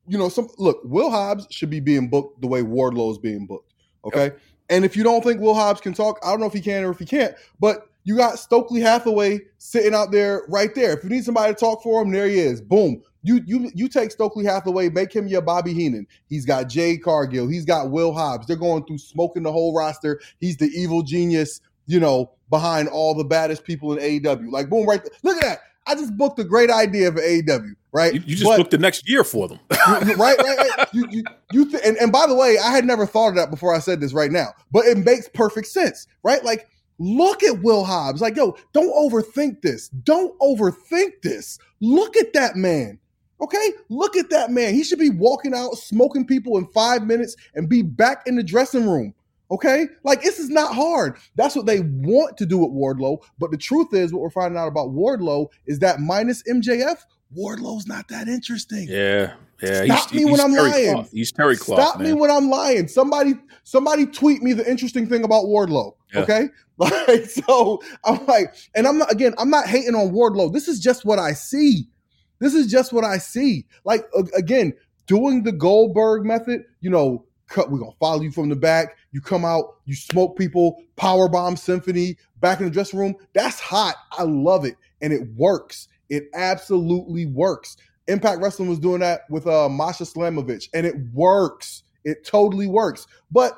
you 0.08 0.18
know, 0.18 0.28
some 0.28 0.48
look, 0.58 0.80
Will 0.84 1.10
Hobbs 1.10 1.46
should 1.50 1.70
be 1.70 1.80
being 1.80 2.08
booked 2.08 2.40
the 2.40 2.48
way 2.48 2.62
Wardlow 2.62 3.12
is 3.12 3.18
being 3.18 3.46
booked. 3.46 3.72
Okay. 4.04 4.32
And 4.68 4.84
if 4.84 4.96
you 4.96 5.02
don't 5.02 5.22
think 5.22 5.40
Will 5.40 5.54
Hobbs 5.54 5.80
can 5.80 5.92
talk, 5.92 6.18
I 6.24 6.30
don't 6.30 6.40
know 6.40 6.46
if 6.46 6.52
he 6.52 6.60
can 6.60 6.84
or 6.84 6.90
if 6.90 6.98
he 6.98 7.04
can't, 7.04 7.34
but 7.58 7.88
you 8.04 8.16
got 8.16 8.38
Stokely 8.38 8.80
Hathaway 8.80 9.40
sitting 9.58 9.94
out 9.94 10.10
there 10.10 10.42
right 10.48 10.74
there. 10.74 10.96
If 10.96 11.04
you 11.04 11.10
need 11.10 11.24
somebody 11.24 11.52
to 11.52 11.58
talk 11.58 11.82
for 11.82 12.02
him, 12.02 12.10
there 12.10 12.26
he 12.26 12.38
is. 12.38 12.60
Boom. 12.60 13.02
You 13.22 13.40
you 13.46 13.70
you 13.74 13.88
take 13.88 14.10
Stokely 14.10 14.44
Hathaway, 14.44 14.88
make 14.88 15.12
him 15.14 15.26
your 15.26 15.42
Bobby 15.42 15.74
Heenan. 15.74 16.06
He's 16.28 16.46
got 16.46 16.68
Jade 16.68 17.02
Cargill. 17.02 17.48
He's 17.48 17.64
got 17.66 17.90
Will 17.90 18.12
Hobbs. 18.12 18.46
They're 18.46 18.56
going 18.56 18.84
through 18.86 18.98
smoking 18.98 19.42
the 19.42 19.52
whole 19.52 19.74
roster. 19.76 20.20
He's 20.40 20.56
the 20.56 20.66
evil 20.68 21.02
genius, 21.02 21.60
you 21.86 22.00
know, 22.00 22.30
behind 22.48 22.88
all 22.88 23.14
the 23.14 23.24
baddest 23.24 23.64
people 23.64 23.96
in 23.96 23.98
AEW. 24.22 24.50
Like 24.50 24.70
boom, 24.70 24.86
right 24.88 25.02
there. 25.02 25.12
Look 25.22 25.36
at 25.36 25.42
that. 25.42 25.58
I 25.86 25.94
just 25.94 26.16
booked 26.16 26.38
a 26.38 26.44
great 26.44 26.70
idea 26.70 27.10
for 27.10 27.20
AEW, 27.20 27.72
right? 27.92 28.14
You, 28.14 28.20
you 28.20 28.36
just 28.36 28.44
But- 28.44 28.58
booked 28.58 28.70
the 28.70 28.78
next 28.78 29.08
year 29.08 29.24
for 29.24 29.48
them. 29.48 29.58
right, 29.88 30.16
right, 30.16 30.38
right. 30.38 30.88
You, 30.92 31.06
you, 31.10 31.24
you 31.52 31.70
th- 31.70 31.82
and, 31.84 31.96
and 31.96 32.12
by 32.12 32.26
the 32.26 32.34
way, 32.34 32.58
I 32.62 32.70
had 32.70 32.84
never 32.84 33.06
thought 33.06 33.28
of 33.30 33.34
that 33.36 33.50
before 33.50 33.74
I 33.74 33.80
said 33.80 34.00
this 34.00 34.12
right 34.12 34.30
now, 34.30 34.52
but 34.70 34.84
it 34.86 34.98
makes 34.98 35.28
perfect 35.28 35.66
sense, 35.68 36.06
right? 36.22 36.44
Like, 36.44 36.68
look 36.98 37.42
at 37.42 37.62
Will 37.62 37.84
Hobbs. 37.84 38.20
Like, 38.20 38.36
yo, 38.36 38.56
don't 38.72 38.92
overthink 38.94 39.62
this. 39.62 39.88
Don't 39.88 40.38
overthink 40.38 41.22
this. 41.22 41.58
Look 41.80 42.16
at 42.16 42.34
that 42.34 42.56
man. 42.56 42.98
Okay, 43.40 43.70
look 43.88 44.16
at 44.16 44.30
that 44.30 44.50
man. 44.50 44.74
He 44.74 44.84
should 44.84 44.98
be 44.98 45.10
walking 45.10 45.54
out, 45.54 45.74
smoking 45.74 46.26
people 46.26 46.58
in 46.58 46.66
five 46.68 47.06
minutes, 47.06 47.36
and 47.54 47.68
be 47.68 47.82
back 47.82 48.22
in 48.26 48.36
the 48.36 48.42
dressing 48.42 48.88
room. 48.88 49.14
Okay, 49.50 49.86
like 50.04 50.22
this 50.22 50.38
is 50.38 50.48
not 50.48 50.74
hard. 50.74 51.16
That's 51.34 51.56
what 51.56 51.66
they 51.66 51.80
want 51.80 52.36
to 52.36 52.46
do 52.46 52.58
with 52.58 52.70
Wardlow. 52.70 53.18
But 53.38 53.50
the 53.50 53.56
truth 53.56 53.92
is, 53.92 54.12
what 54.12 54.22
we're 54.22 54.30
finding 54.30 54.58
out 54.58 54.68
about 54.68 54.90
Wardlow 54.90 55.48
is 55.66 55.80
that 55.80 55.98
minus 56.00 56.42
MJF, 56.44 56.98
Wardlow's 57.36 57.86
not 57.86 58.06
that 58.08 58.28
interesting. 58.28 58.86
Yeah, 58.88 59.32
yeah. 59.60 59.96
Stop 59.96 60.12
me 60.12 60.24
when 60.24 60.38
I'm 60.38 60.52
Terry 60.52 60.70
lying. 60.70 60.92
Cloth. 60.94 61.10
He's 61.12 61.32
Terry 61.32 61.56
Cloth, 61.56 61.80
Stop 61.80 61.98
man. 61.98 62.08
me 62.08 62.12
when 62.12 62.30
I'm 62.30 62.48
lying. 62.48 62.86
Somebody, 62.86 63.34
somebody 63.64 64.06
tweet 64.06 64.42
me 64.42 64.52
the 64.52 64.68
interesting 64.70 65.08
thing 65.08 65.24
about 65.24 65.46
Wardlow. 65.46 65.94
Yeah. 66.14 66.20
Okay, 66.20 66.48
like 66.78 67.24
so, 67.24 67.82
I'm 68.04 68.24
like, 68.26 68.54
and 68.76 68.86
I'm 68.86 68.98
not 68.98 69.10
again. 69.10 69.34
I'm 69.38 69.50
not 69.50 69.66
hating 69.66 69.96
on 69.96 70.12
Wardlow. 70.12 70.52
This 70.52 70.68
is 70.68 70.78
just 70.78 71.04
what 71.04 71.18
I 71.18 71.32
see. 71.32 71.88
This 72.40 72.54
is 72.54 72.66
just 72.66 72.92
what 72.92 73.04
I 73.04 73.18
see. 73.18 73.66
Like 73.84 74.04
again, 74.36 74.72
doing 75.06 75.42
the 75.44 75.52
Goldberg 75.52 76.24
method. 76.24 76.64
You 76.80 76.90
know, 76.90 77.24
cut. 77.48 77.70
We're 77.70 77.78
gonna 77.78 77.92
follow 78.00 78.22
you 78.22 78.32
from 78.32 78.48
the 78.48 78.56
back. 78.56 78.96
You 79.12 79.20
come 79.20 79.44
out. 79.44 79.76
You 79.84 79.94
smoke 79.94 80.36
people. 80.36 80.82
Power 80.96 81.28
bomb 81.28 81.56
symphony. 81.56 82.16
Back 82.40 82.60
in 82.60 82.64
the 82.66 82.70
dressing 82.72 82.98
room. 82.98 83.14
That's 83.34 83.60
hot. 83.60 83.94
I 84.12 84.22
love 84.24 84.64
it, 84.64 84.76
and 85.02 85.12
it 85.12 85.28
works. 85.36 85.88
It 86.08 86.24
absolutely 86.34 87.26
works. 87.26 87.76
Impact 88.08 88.40
Wrestling 88.40 88.68
was 88.68 88.78
doing 88.80 89.00
that 89.00 89.20
with 89.30 89.46
uh, 89.46 89.68
Masha 89.68 90.04
Slamovich, 90.04 90.68
and 90.74 90.84
it 90.86 90.96
works. 91.12 91.84
It 92.04 92.24
totally 92.24 92.66
works. 92.66 93.06
But 93.30 93.52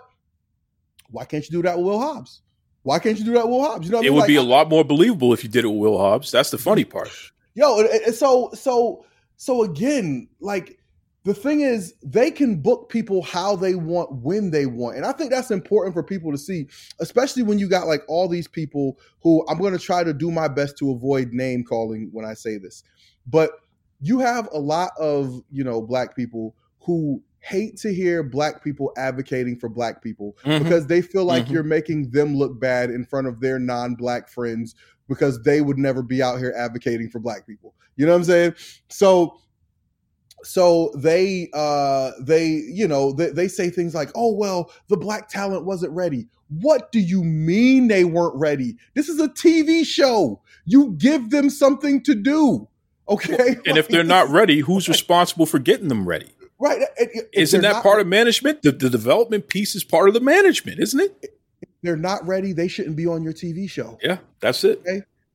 why 1.10 1.24
can't 1.24 1.44
you 1.48 1.50
do 1.58 1.62
that 1.62 1.76
with 1.78 1.86
Will 1.86 2.00
Hobbs? 2.00 2.42
Why 2.82 2.98
can't 2.98 3.16
you 3.18 3.24
do 3.24 3.32
that 3.34 3.46
with 3.46 3.52
Will 3.52 3.62
Hobbs? 3.62 3.86
You 3.86 3.92
know, 3.92 3.98
what 3.98 4.04
I 4.04 4.06
it 4.06 4.10
mean? 4.10 4.14
would 4.14 4.20
Like, 4.22 4.28
be 4.28 4.36
a 4.36 4.42
lot 4.42 4.68
more 4.68 4.84
believable 4.84 5.32
if 5.32 5.44
you 5.44 5.48
did 5.48 5.64
it 5.64 5.68
with 5.68 5.78
Will 5.78 5.96
Hobbs. 5.98 6.30
That's 6.32 6.50
the 6.50 6.58
funny 6.58 6.84
part. 6.84 7.08
Yo. 7.54 7.86
so, 8.12 8.50
so, 8.54 9.04
so 9.36 9.62
again, 9.62 10.28
like 10.40 10.78
the 11.24 11.34
thing 11.34 11.60
is, 11.60 11.94
they 12.02 12.30
can 12.30 12.60
book 12.60 12.88
people 12.88 13.22
how 13.22 13.54
they 13.54 13.74
want, 13.74 14.12
when 14.12 14.50
they 14.50 14.66
want, 14.66 14.96
and 14.96 15.06
I 15.06 15.12
think 15.12 15.30
that's 15.30 15.50
important 15.50 15.94
for 15.94 16.02
people 16.02 16.32
to 16.32 16.38
see, 16.38 16.66
especially 16.98 17.44
when 17.44 17.58
you 17.58 17.68
got 17.68 17.86
like 17.86 18.02
all 18.08 18.28
these 18.28 18.48
people 18.48 18.98
who 19.20 19.46
I'm 19.48 19.58
going 19.58 19.72
to 19.72 19.78
try 19.78 20.02
to 20.02 20.12
do 20.12 20.30
my 20.30 20.48
best 20.48 20.76
to 20.78 20.90
avoid 20.90 21.32
name 21.32 21.64
calling 21.64 22.08
when 22.12 22.24
I 22.24 22.34
say 22.34 22.58
this, 22.58 22.82
but 23.26 23.52
you 24.00 24.18
have 24.18 24.48
a 24.52 24.58
lot 24.58 24.90
of 24.98 25.40
you 25.50 25.62
know 25.62 25.80
black 25.80 26.16
people 26.16 26.56
who 26.80 27.22
hate 27.42 27.76
to 27.76 27.92
hear 27.92 28.22
black 28.22 28.62
people 28.64 28.92
advocating 28.96 29.58
for 29.58 29.68
black 29.68 30.02
people 30.02 30.36
Mhm. 30.44 30.62
because 30.62 30.86
they 30.86 31.02
feel 31.02 31.24
like 31.24 31.46
Mhm. 31.46 31.50
you're 31.50 31.62
making 31.64 32.10
them 32.10 32.36
look 32.36 32.58
bad 32.60 32.88
in 32.90 33.04
front 33.04 33.26
of 33.26 33.40
their 33.40 33.58
non-black 33.58 34.28
friends 34.28 34.74
because 35.08 35.42
they 35.42 35.60
would 35.60 35.76
never 35.78 36.02
be 36.02 36.22
out 36.22 36.38
here 36.38 36.54
advocating 36.56 37.08
for 37.10 37.18
black 37.18 37.46
people. 37.46 37.74
You 37.96 38.06
know 38.06 38.12
what 38.12 38.18
I'm 38.18 38.24
saying? 38.24 38.54
So 38.88 39.34
so 40.44 40.90
they 40.96 41.48
uh 41.54 42.10
they 42.20 42.46
you 42.46 42.88
know 42.88 43.12
they, 43.12 43.30
they 43.30 43.46
say 43.46 43.70
things 43.70 43.94
like 43.94 44.10
oh 44.16 44.32
well 44.34 44.72
the 44.88 44.96
black 44.96 45.28
talent 45.28 45.64
wasn't 45.64 45.92
ready 45.92 46.26
what 46.48 46.90
do 46.90 46.98
you 46.98 47.22
mean 47.22 47.86
they 47.86 48.04
weren't 48.04 48.34
ready 48.34 48.76
this 48.94 49.08
is 49.08 49.20
a 49.20 49.28
tv 49.28 49.84
show 49.86 50.40
you 50.64 50.96
give 50.98 51.30
them 51.30 51.48
something 51.48 52.02
to 52.02 52.14
do 52.16 52.66
okay 53.08 53.56
And 53.66 53.76
if 53.76 53.86
they're 53.86 54.02
not 54.02 54.30
ready, 54.30 54.60
who's 54.60 54.88
responsible 54.96 55.46
for 55.46 55.58
getting 55.60 55.86
them 55.88 56.08
ready? 56.08 56.32
Right 56.62 56.78
and- 56.78 56.88
and- 56.98 57.10
if 57.32 57.42
Isn't 57.42 57.62
that 57.62 57.72
not- 57.74 57.82
part 57.82 58.00
of 58.00 58.06
management? 58.06 58.62
The, 58.62 58.72
the 58.72 58.88
development 58.90 59.48
piece 59.48 59.74
is 59.74 59.84
part 59.84 60.08
of 60.08 60.14
the 60.14 60.20
management, 60.20 60.78
isn't 60.80 61.00
it? 61.00 61.38
they're 61.82 61.96
not 61.96 62.24
ready 62.26 62.52
they 62.52 62.68
shouldn't 62.68 62.94
be 62.96 63.06
on 63.08 63.22
your 63.24 63.32
tv 63.32 63.68
show 63.68 63.98
Yeah, 64.02 64.18
that's 64.40 64.62
it. 64.64 64.80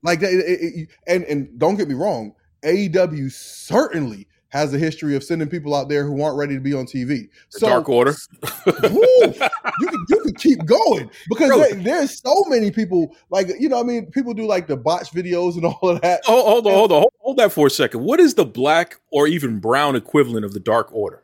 Like 0.02 0.20
that, 0.20 0.32
it- 0.32 0.46
it- 0.48 0.74
it- 0.82 0.88
and 1.06 1.24
and 1.24 1.58
don't 1.58 1.76
get 1.76 1.88
me 1.88 1.94
wrong, 1.94 2.34
AEW 2.62 3.30
certainly 3.32 4.27
has 4.50 4.72
a 4.72 4.78
history 4.78 5.14
of 5.14 5.22
sending 5.22 5.46
people 5.48 5.74
out 5.74 5.88
there 5.90 6.04
who 6.04 6.22
aren't 6.22 6.36
ready 6.38 6.54
to 6.54 6.60
be 6.60 6.72
on 6.72 6.86
TV. 6.86 7.28
So 7.50 7.66
Dark 7.68 7.88
Order. 7.88 8.14
woo, 8.66 9.00
you 9.22 9.86
can 9.88 10.04
you 10.08 10.20
can 10.22 10.34
keep 10.36 10.64
going 10.64 11.10
because 11.28 11.50
there- 11.50 11.74
there's 11.74 12.20
so 12.22 12.44
many 12.48 12.70
people 12.70 13.14
like 13.30 13.48
you 13.58 13.68
know 13.68 13.78
I 13.78 13.82
mean 13.82 14.06
people 14.10 14.32
do 14.34 14.46
like 14.46 14.66
the 14.66 14.76
botch 14.76 15.10
videos 15.12 15.56
and 15.56 15.64
all 15.66 15.88
of 15.90 16.00
that. 16.00 16.22
Oh, 16.26 16.42
hold 16.42 16.66
on, 16.66 16.72
hold 16.72 16.92
on, 16.92 17.00
hold, 17.00 17.12
hold 17.18 17.36
that 17.38 17.52
for 17.52 17.66
a 17.66 17.70
second. 17.70 18.02
What 18.02 18.20
is 18.20 18.34
the 18.34 18.46
black 18.46 18.98
or 19.12 19.26
even 19.26 19.58
brown 19.60 19.96
equivalent 19.96 20.44
of 20.44 20.52
the 20.54 20.60
Dark 20.60 20.88
Order 20.92 21.22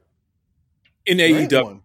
in 1.06 1.16
There 1.16 1.28
ain't 1.28 1.50
AEW? 1.50 1.64
one. 1.64 1.80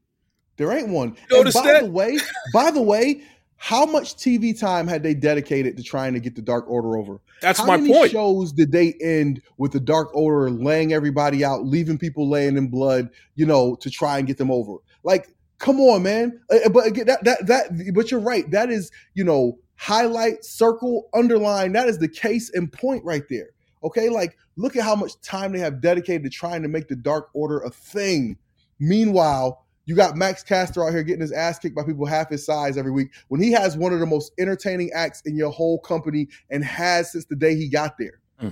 There 0.58 0.72
ain't 0.78 0.90
one. 0.90 1.16
Notice 1.32 1.56
and 1.56 1.64
by 1.64 1.72
that? 1.72 1.84
the 1.86 1.90
way, 1.90 2.18
by 2.54 2.70
the 2.70 2.82
way, 2.82 3.22
how 3.56 3.86
much 3.86 4.16
TV 4.16 4.58
time 4.60 4.88
had 4.88 5.04
they 5.04 5.14
dedicated 5.14 5.78
to 5.78 5.84
trying 5.84 6.14
to 6.14 6.20
get 6.20 6.36
the 6.36 6.42
Dark 6.42 6.70
Order 6.70 6.98
over? 6.98 7.20
That's 7.42 7.60
How 7.60 7.66
my 7.66 7.78
many 7.78 7.94
point. 7.94 8.12
shows 8.12 8.52
did 8.52 8.72
they 8.72 8.94
end 9.02 9.42
with 9.58 9.72
the 9.72 9.80
Dark 9.80 10.14
Order 10.16 10.50
laying 10.50 10.94
everybody 10.94 11.44
out, 11.46 11.66
leaving 11.66 11.98
people 11.98 12.30
laying 12.30 12.58
in 12.58 12.68
blood, 12.70 13.10
you 13.36 13.46
know, 13.46 13.76
to 13.76 13.90
try 13.90 14.18
and 14.18 14.28
get 14.28 14.38
them 14.38 14.52
over? 14.52 14.76
Like, 15.04 15.30
come 15.58 15.80
on, 15.80 16.04
man. 16.04 16.40
Uh, 16.52 16.70
But 16.70 16.88
again, 16.88 17.06
that 17.08 17.24
that 17.24 17.48
that. 17.48 17.94
But 17.94 18.12
you're 18.12 18.20
right. 18.20 18.50
That 18.52 18.70
is, 18.70 18.92
you 19.14 19.24
know, 19.24 19.58
highlight, 19.76 20.44
circle, 20.44 21.10
underline. 21.14 21.72
That 21.74 21.88
is 21.88 21.98
the 22.00 22.10
case 22.10 22.52
and 22.54 22.72
point 22.72 23.04
right 23.06 23.24
there. 23.30 23.50
Okay, 23.84 24.10
like 24.10 24.38
look 24.58 24.76
at 24.76 24.84
how 24.84 24.96
much 24.96 25.20
time 25.22 25.54
they 25.54 25.60
have 25.60 25.80
dedicated 25.80 26.24
to 26.24 26.30
trying 26.30 26.62
to 26.64 26.68
make 26.68 26.90
the 26.90 26.96
Dark 26.98 27.30
Order 27.34 27.60
a 27.60 27.70
thing. 27.70 28.38
Meanwhile, 28.80 29.66
you 29.90 29.96
got 29.96 30.16
Max 30.16 30.44
Caster 30.44 30.86
out 30.86 30.94
here 30.94 31.02
getting 31.02 31.22
his 31.22 31.32
ass 31.32 31.58
kicked 31.58 31.76
by 31.76 31.82
people 31.82 32.06
half 32.06 32.30
his 32.30 32.46
size 32.46 32.78
every 32.78 32.92
week 32.92 33.10
when 33.30 33.42
he 33.42 33.52
has 33.54 33.76
one 33.76 33.92
of 33.92 34.00
the 34.00 34.06
most 34.06 34.32
entertaining 34.38 34.92
acts 34.94 35.24
in 35.26 35.36
your 35.36 35.50
whole 35.50 35.80
company 35.80 36.28
and 36.52 36.64
has 36.64 37.12
since 37.12 37.26
the 37.26 37.36
day 37.36 37.56
he 37.56 37.68
got 37.68 37.98
there. 37.98 38.20
Hmm. 38.40 38.50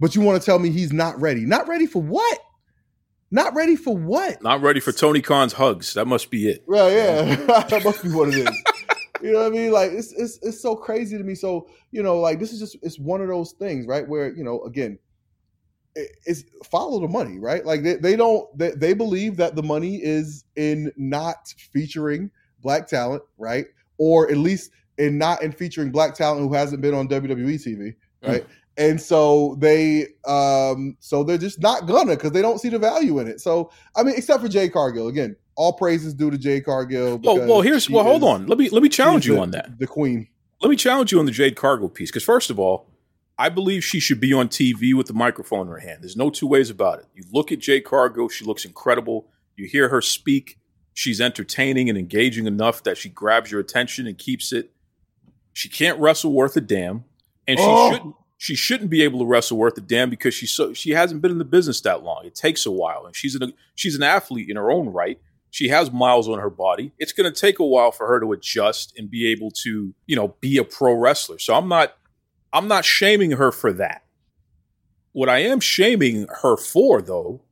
But 0.00 0.14
you 0.14 0.20
want 0.20 0.38
to 0.38 0.44
tell 0.44 0.58
me 0.58 0.68
he's 0.68 0.92
not 0.92 1.18
ready? 1.18 1.46
Not 1.46 1.66
ready 1.66 1.86
for 1.86 2.02
what? 2.02 2.38
Not 3.30 3.54
ready 3.54 3.74
for 3.74 3.96
what? 3.96 4.42
Not 4.42 4.60
ready 4.60 4.80
for 4.80 4.92
Tony 4.92 5.22
Khan's 5.22 5.54
hugs. 5.54 5.94
That 5.94 6.04
must 6.04 6.30
be 6.30 6.50
it. 6.50 6.62
Right, 6.66 6.92
yeah. 6.92 7.36
that 7.70 7.82
must 7.82 8.02
be 8.02 8.10
what 8.10 8.28
it 8.28 8.34
is. 8.34 8.62
you 9.22 9.32
know 9.32 9.38
what 9.38 9.46
I 9.46 9.48
mean? 9.48 9.72
Like 9.72 9.92
it's 9.92 10.12
it's 10.12 10.38
it's 10.42 10.60
so 10.60 10.76
crazy 10.76 11.16
to 11.16 11.24
me. 11.24 11.36
So, 11.36 11.68
you 11.90 12.02
know, 12.02 12.18
like 12.18 12.38
this 12.38 12.52
is 12.52 12.60
just 12.60 12.76
it's 12.82 12.98
one 12.98 13.22
of 13.22 13.28
those 13.28 13.52
things, 13.52 13.86
right? 13.86 14.06
Where, 14.06 14.30
you 14.30 14.44
know, 14.44 14.60
again, 14.64 14.98
is 15.96 16.44
follow 16.64 17.00
the 17.00 17.08
money, 17.08 17.38
right? 17.38 17.64
Like 17.64 17.82
they, 17.82 17.96
they 17.96 18.16
don't 18.16 18.46
they, 18.56 18.70
they 18.70 18.94
believe 18.94 19.36
that 19.36 19.56
the 19.56 19.62
money 19.62 19.96
is 19.96 20.44
in 20.56 20.92
not 20.96 21.52
featuring 21.72 22.30
black 22.60 22.86
talent, 22.86 23.22
right? 23.38 23.66
Or 23.98 24.30
at 24.30 24.36
least 24.36 24.70
in 24.98 25.18
not 25.18 25.42
in 25.42 25.52
featuring 25.52 25.90
black 25.90 26.14
talent 26.14 26.46
who 26.46 26.54
hasn't 26.54 26.80
been 26.80 26.94
on 26.94 27.08
WWE 27.08 27.54
TV, 27.54 27.94
right? 28.22 28.42
Mm. 28.42 28.50
And 28.76 29.00
so 29.00 29.56
they 29.58 30.06
um 30.26 30.96
so 31.00 31.24
they're 31.24 31.38
just 31.38 31.60
not 31.60 31.86
gonna 31.86 32.14
because 32.14 32.32
they 32.32 32.42
don't 32.42 32.60
see 32.60 32.68
the 32.68 32.78
value 32.78 33.18
in 33.18 33.26
it. 33.26 33.40
So 33.40 33.70
I 33.96 34.02
mean, 34.02 34.14
except 34.16 34.42
for 34.42 34.48
Jade 34.48 34.72
Cargill. 34.72 35.08
Again, 35.08 35.36
all 35.56 35.72
praises 35.72 36.14
due 36.14 36.30
to 36.30 36.38
Jade 36.38 36.64
Cargill. 36.64 37.18
Well, 37.18 37.46
well, 37.46 37.60
here's 37.60 37.90
well, 37.90 38.04
hold 38.04 38.24
on. 38.24 38.46
Let 38.46 38.58
me 38.58 38.68
let 38.70 38.82
me 38.82 38.88
challenge 38.88 39.26
you 39.26 39.34
the, 39.34 39.40
on 39.40 39.50
that. 39.50 39.78
The 39.78 39.86
queen. 39.86 40.28
Let 40.62 40.70
me 40.70 40.76
challenge 40.76 41.10
you 41.12 41.18
on 41.18 41.26
the 41.26 41.32
Jade 41.32 41.56
Cargill 41.56 41.88
piece 41.88 42.10
because 42.10 42.24
first 42.24 42.50
of 42.50 42.58
all, 42.58 42.86
I 43.40 43.48
believe 43.48 43.82
she 43.82 44.00
should 44.00 44.20
be 44.20 44.34
on 44.34 44.48
TV 44.48 44.92
with 44.92 45.06
the 45.06 45.14
microphone 45.14 45.66
in 45.66 45.72
her 45.72 45.78
hand. 45.78 46.02
There's 46.02 46.14
no 46.14 46.28
two 46.28 46.46
ways 46.46 46.68
about 46.68 46.98
it. 46.98 47.06
You 47.14 47.24
look 47.32 47.50
at 47.50 47.58
Jade 47.58 47.86
Cargill, 47.86 48.28
she 48.28 48.44
looks 48.44 48.66
incredible. 48.66 49.28
You 49.56 49.66
hear 49.66 49.88
her 49.88 50.02
speak, 50.02 50.58
she's 50.92 51.22
entertaining 51.22 51.88
and 51.88 51.96
engaging 51.96 52.46
enough 52.46 52.82
that 52.82 52.98
she 52.98 53.08
grabs 53.08 53.50
your 53.50 53.58
attention 53.58 54.06
and 54.06 54.18
keeps 54.18 54.52
it. 54.52 54.72
She 55.54 55.70
can't 55.70 55.98
wrestle 55.98 56.34
worth 56.34 56.54
a 56.58 56.60
damn, 56.60 57.04
and 57.48 57.58
she 57.58 57.64
oh. 57.66 57.92
shouldn't. 57.92 58.14
She 58.36 58.54
shouldn't 58.54 58.90
be 58.90 59.02
able 59.02 59.20
to 59.20 59.26
wrestle 59.26 59.56
worth 59.56 59.76
a 59.78 59.82
damn 59.82 60.10
because 60.10 60.34
she's 60.34 60.50
so 60.50 60.74
she 60.74 60.90
hasn't 60.90 61.22
been 61.22 61.30
in 61.30 61.38
the 61.38 61.44
business 61.44 61.80
that 61.80 62.02
long. 62.02 62.26
It 62.26 62.34
takes 62.34 62.66
a 62.66 62.70
while, 62.70 63.06
and 63.06 63.16
she's 63.16 63.34
an 63.34 63.54
she's 63.74 63.94
an 63.96 64.02
athlete 64.02 64.50
in 64.50 64.56
her 64.56 64.70
own 64.70 64.90
right. 64.90 65.18
She 65.50 65.68
has 65.68 65.90
miles 65.90 66.28
on 66.28 66.38
her 66.38 66.50
body. 66.50 66.92
It's 66.98 67.12
going 67.12 67.30
to 67.30 67.38
take 67.38 67.58
a 67.58 67.64
while 67.64 67.90
for 67.90 68.06
her 68.06 68.20
to 68.20 68.32
adjust 68.32 68.92
and 68.96 69.10
be 69.10 69.30
able 69.32 69.50
to, 69.62 69.94
you 70.06 70.14
know, 70.14 70.36
be 70.40 70.58
a 70.58 70.64
pro 70.64 70.94
wrestler. 70.94 71.38
So 71.38 71.54
I'm 71.54 71.68
not 71.68 71.96
I'm 72.52 72.68
not 72.68 72.84
shaming 72.84 73.32
her 73.32 73.52
for 73.52 73.72
that. 73.74 74.02
What 75.12 75.28
I 75.28 75.38
am 75.38 75.60
shaming 75.60 76.26
her 76.42 76.56
for, 76.56 77.02
though, 77.02 77.42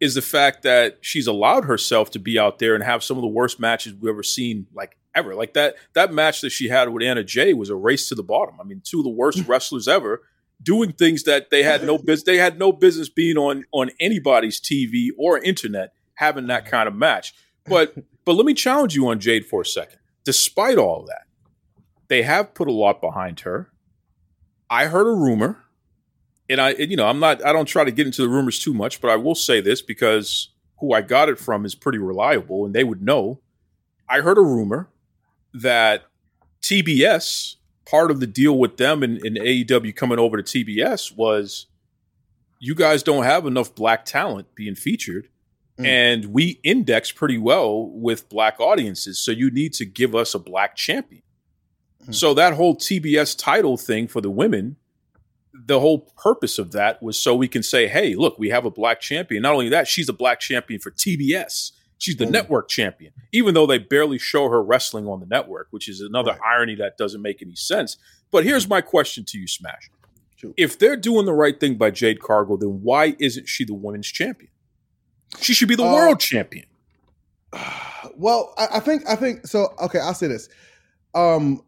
is 0.00 0.14
the 0.14 0.22
fact 0.22 0.62
that 0.62 0.98
she's 1.00 1.26
allowed 1.26 1.64
herself 1.64 2.10
to 2.12 2.18
be 2.18 2.38
out 2.38 2.58
there 2.58 2.74
and 2.74 2.82
have 2.82 3.04
some 3.04 3.16
of 3.16 3.22
the 3.22 3.28
worst 3.28 3.60
matches 3.60 3.94
we've 3.94 4.10
ever 4.10 4.22
seen, 4.22 4.66
like 4.72 4.96
ever. 5.14 5.34
Like 5.34 5.54
that 5.54 5.76
that 5.94 6.12
match 6.12 6.40
that 6.40 6.50
she 6.50 6.68
had 6.68 6.88
with 6.88 7.02
Anna 7.02 7.24
Jay 7.24 7.52
was 7.52 7.70
a 7.70 7.76
race 7.76 8.08
to 8.08 8.14
the 8.14 8.22
bottom. 8.22 8.60
I 8.60 8.64
mean, 8.64 8.82
two 8.84 8.98
of 8.98 9.04
the 9.04 9.10
worst 9.10 9.38
mm-hmm. 9.38 9.50
wrestlers 9.50 9.88
ever 9.88 10.22
doing 10.62 10.92
things 10.92 11.22
that 11.22 11.50
they 11.50 11.62
had 11.62 11.82
no 11.84 11.96
business 11.96 12.24
they 12.24 12.36
had 12.36 12.58
no 12.58 12.72
business 12.72 13.08
being 13.08 13.36
on 13.36 13.64
on 13.72 13.90
anybody's 13.98 14.60
TV 14.60 15.08
or 15.18 15.38
internet 15.38 15.92
having 16.14 16.46
that 16.48 16.64
mm-hmm. 16.64 16.70
kind 16.70 16.88
of 16.88 16.94
match. 16.94 17.34
But 17.64 17.94
but 18.24 18.34
let 18.34 18.46
me 18.46 18.54
challenge 18.54 18.94
you 18.94 19.08
on 19.08 19.20
Jade 19.20 19.46
for 19.46 19.62
a 19.62 19.66
second. 19.66 19.98
Despite 20.24 20.78
all 20.78 21.04
that, 21.06 21.22
they 22.08 22.22
have 22.22 22.54
put 22.54 22.68
a 22.68 22.72
lot 22.72 23.00
behind 23.00 23.40
her. 23.40 23.72
I 24.70 24.86
heard 24.86 25.06
a 25.06 25.14
rumor, 25.14 25.58
and 26.48 26.60
I, 26.60 26.70
you 26.70 26.96
know, 26.96 27.06
I'm 27.06 27.18
not, 27.18 27.44
I 27.44 27.52
don't 27.52 27.66
try 27.66 27.84
to 27.84 27.90
get 27.90 28.06
into 28.06 28.22
the 28.22 28.28
rumors 28.28 28.58
too 28.58 28.72
much, 28.72 29.00
but 29.00 29.10
I 29.10 29.16
will 29.16 29.34
say 29.34 29.60
this 29.60 29.82
because 29.82 30.50
who 30.78 30.92
I 30.94 31.02
got 31.02 31.28
it 31.28 31.38
from 31.38 31.66
is 31.66 31.74
pretty 31.74 31.98
reliable, 31.98 32.64
and 32.64 32.74
they 32.74 32.84
would 32.84 33.02
know. 33.02 33.40
I 34.08 34.20
heard 34.20 34.38
a 34.38 34.42
rumor 34.42 34.88
that 35.52 36.04
TBS, 36.62 37.56
part 37.86 38.10
of 38.10 38.20
the 38.20 38.26
deal 38.26 38.58
with 38.58 38.76
them 38.76 39.02
and, 39.02 39.20
and 39.24 39.36
AEW 39.36 39.94
coming 39.96 40.18
over 40.18 40.40
to 40.40 40.42
TBS 40.42 41.16
was 41.16 41.66
you 42.60 42.74
guys 42.74 43.02
don't 43.02 43.24
have 43.24 43.46
enough 43.46 43.74
black 43.74 44.04
talent 44.04 44.54
being 44.54 44.74
featured. 44.74 45.28
Mm. 45.78 45.86
And 45.86 46.24
we 46.26 46.60
index 46.62 47.10
pretty 47.10 47.38
well 47.38 47.88
with 47.88 48.28
black 48.28 48.60
audiences. 48.60 49.18
So 49.18 49.32
you 49.32 49.50
need 49.50 49.72
to 49.74 49.84
give 49.84 50.14
us 50.14 50.34
a 50.34 50.38
black 50.38 50.76
champion. 50.76 51.22
Hmm. 52.04 52.12
So 52.12 52.34
that 52.34 52.54
whole 52.54 52.76
TBS 52.76 53.38
title 53.38 53.76
thing 53.76 54.08
for 54.08 54.20
the 54.20 54.30
women, 54.30 54.76
the 55.52 55.80
whole 55.80 56.00
purpose 56.16 56.58
of 56.58 56.72
that 56.72 57.02
was 57.02 57.18
so 57.18 57.34
we 57.34 57.48
can 57.48 57.62
say, 57.62 57.86
hey, 57.86 58.14
look, 58.14 58.38
we 58.38 58.50
have 58.50 58.64
a 58.64 58.70
black 58.70 59.00
champion. 59.00 59.42
Not 59.42 59.52
only 59.52 59.68
that, 59.70 59.88
she's 59.88 60.08
a 60.08 60.12
black 60.12 60.40
champion 60.40 60.80
for 60.80 60.90
TBS. 60.90 61.72
She's 61.98 62.16
the 62.16 62.24
mm. 62.24 62.30
network 62.30 62.68
champion, 62.68 63.12
even 63.30 63.52
though 63.52 63.66
they 63.66 63.76
barely 63.76 64.18
show 64.18 64.48
her 64.48 64.62
wrestling 64.62 65.06
on 65.06 65.20
the 65.20 65.26
network, 65.26 65.68
which 65.70 65.86
is 65.86 66.00
another 66.00 66.32
right. 66.32 66.40
irony 66.56 66.74
that 66.76 66.96
doesn't 66.96 67.20
make 67.20 67.42
any 67.42 67.54
sense. 67.54 67.98
But 68.30 68.44
here's 68.44 68.66
my 68.66 68.80
question 68.80 69.24
to 69.26 69.38
you, 69.38 69.46
Smash. 69.46 69.90
Sure. 70.36 70.54
If 70.56 70.78
they're 70.78 70.96
doing 70.96 71.26
the 71.26 71.34
right 71.34 71.60
thing 71.60 71.74
by 71.74 71.90
Jade 71.90 72.20
Cargill, 72.20 72.56
then 72.56 72.80
why 72.82 73.14
isn't 73.18 73.46
she 73.46 73.66
the 73.66 73.74
women's 73.74 74.06
champion? 74.06 74.50
She 75.40 75.52
should 75.52 75.68
be 75.68 75.76
the 75.76 75.84
uh, 75.84 75.92
world 75.92 76.20
champion. 76.20 76.66
Well, 78.16 78.54
I, 78.58 78.66
I 78.74 78.80
think 78.80 79.08
I 79.08 79.14
think 79.14 79.46
so. 79.46 79.68
Okay, 79.80 79.98
I'll 79.98 80.14
say 80.14 80.26
this. 80.26 80.48
Um, 81.14 81.62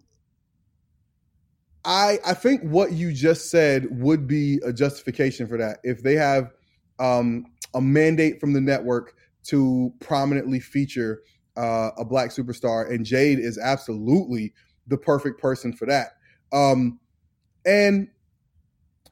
I 1.84 2.18
I 2.24 2.34
think 2.34 2.62
what 2.62 2.92
you 2.92 3.12
just 3.12 3.50
said 3.50 3.86
would 3.90 4.26
be 4.26 4.60
a 4.64 4.72
justification 4.72 5.48
for 5.48 5.58
that 5.58 5.78
if 5.82 6.02
they 6.02 6.14
have 6.14 6.50
um, 6.98 7.46
a 7.74 7.80
mandate 7.80 8.40
from 8.40 8.52
the 8.52 8.60
network 8.60 9.14
to 9.44 9.92
prominently 10.00 10.60
feature 10.60 11.22
uh, 11.56 11.90
a 11.98 12.04
black 12.04 12.30
superstar, 12.30 12.88
and 12.88 13.04
Jade 13.04 13.38
is 13.38 13.58
absolutely 13.58 14.52
the 14.86 14.96
perfect 14.96 15.40
person 15.40 15.72
for 15.72 15.86
that. 15.86 16.12
Um, 16.52 17.00
and 17.66 18.08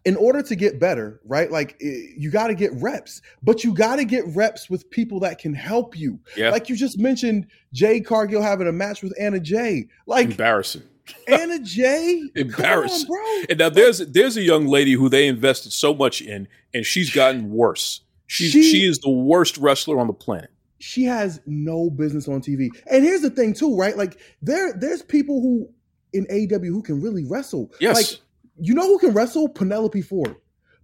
in 0.04 0.16
order 0.16 0.42
to 0.42 0.56
get 0.56 0.80
better, 0.80 1.20
right? 1.26 1.50
Like 1.50 1.76
you 1.80 2.30
got 2.30 2.46
to 2.46 2.54
get 2.54 2.72
reps, 2.74 3.20
but 3.42 3.64
you 3.64 3.74
got 3.74 3.96
to 3.96 4.04
get 4.04 4.24
reps 4.28 4.70
with 4.70 4.88
people 4.90 5.20
that 5.20 5.38
can 5.38 5.52
help 5.52 5.96
you. 5.96 6.20
Yeah. 6.36 6.50
Like 6.50 6.68
you 6.68 6.76
just 6.76 6.98
mentioned, 6.98 7.46
Jade 7.72 8.06
Cargill 8.06 8.42
having 8.42 8.66
a 8.66 8.72
match 8.72 9.02
with 9.02 9.14
Anna 9.20 9.40
Jay. 9.40 9.88
Like 10.06 10.26
embarrassing. 10.26 10.82
Anna 11.28 11.58
Jay, 11.61 12.22
embarrassing. 12.34 13.08
On, 13.08 13.46
and 13.48 13.58
now 13.58 13.68
there's 13.68 13.98
there's 13.98 14.36
a 14.36 14.42
young 14.42 14.66
lady 14.66 14.92
who 14.92 15.08
they 15.08 15.26
invested 15.26 15.72
so 15.72 15.94
much 15.94 16.20
in, 16.20 16.48
and 16.74 16.84
she's 16.84 17.11
gotten 17.11 17.50
worse. 17.50 18.00
She's 18.26 18.52
she, 18.52 18.62
she 18.62 18.84
is 18.84 18.98
the 19.00 19.11
worst 19.11 19.58
wrestler 19.58 19.98
on 19.98 20.06
the 20.06 20.12
planet. 20.12 20.50
She 20.78 21.04
has 21.04 21.40
no 21.46 21.90
business 21.90 22.26
on 22.28 22.40
TV. 22.40 22.70
And 22.90 23.04
here's 23.04 23.20
the 23.20 23.30
thing, 23.30 23.52
too, 23.52 23.76
right? 23.76 23.96
Like 23.96 24.18
there 24.40 24.72
there's 24.72 25.02
people 25.02 25.40
who 25.40 25.68
in 26.12 26.26
AEW 26.26 26.66
who 26.66 26.82
can 26.82 27.00
really 27.00 27.24
wrestle. 27.24 27.70
Yes. 27.80 27.96
Like 27.96 28.20
you 28.61 28.74
know 28.74 28.86
who 28.86 28.98
can 28.98 29.12
wrestle? 29.12 29.48
Penelope 29.48 30.02
Ford. 30.02 30.36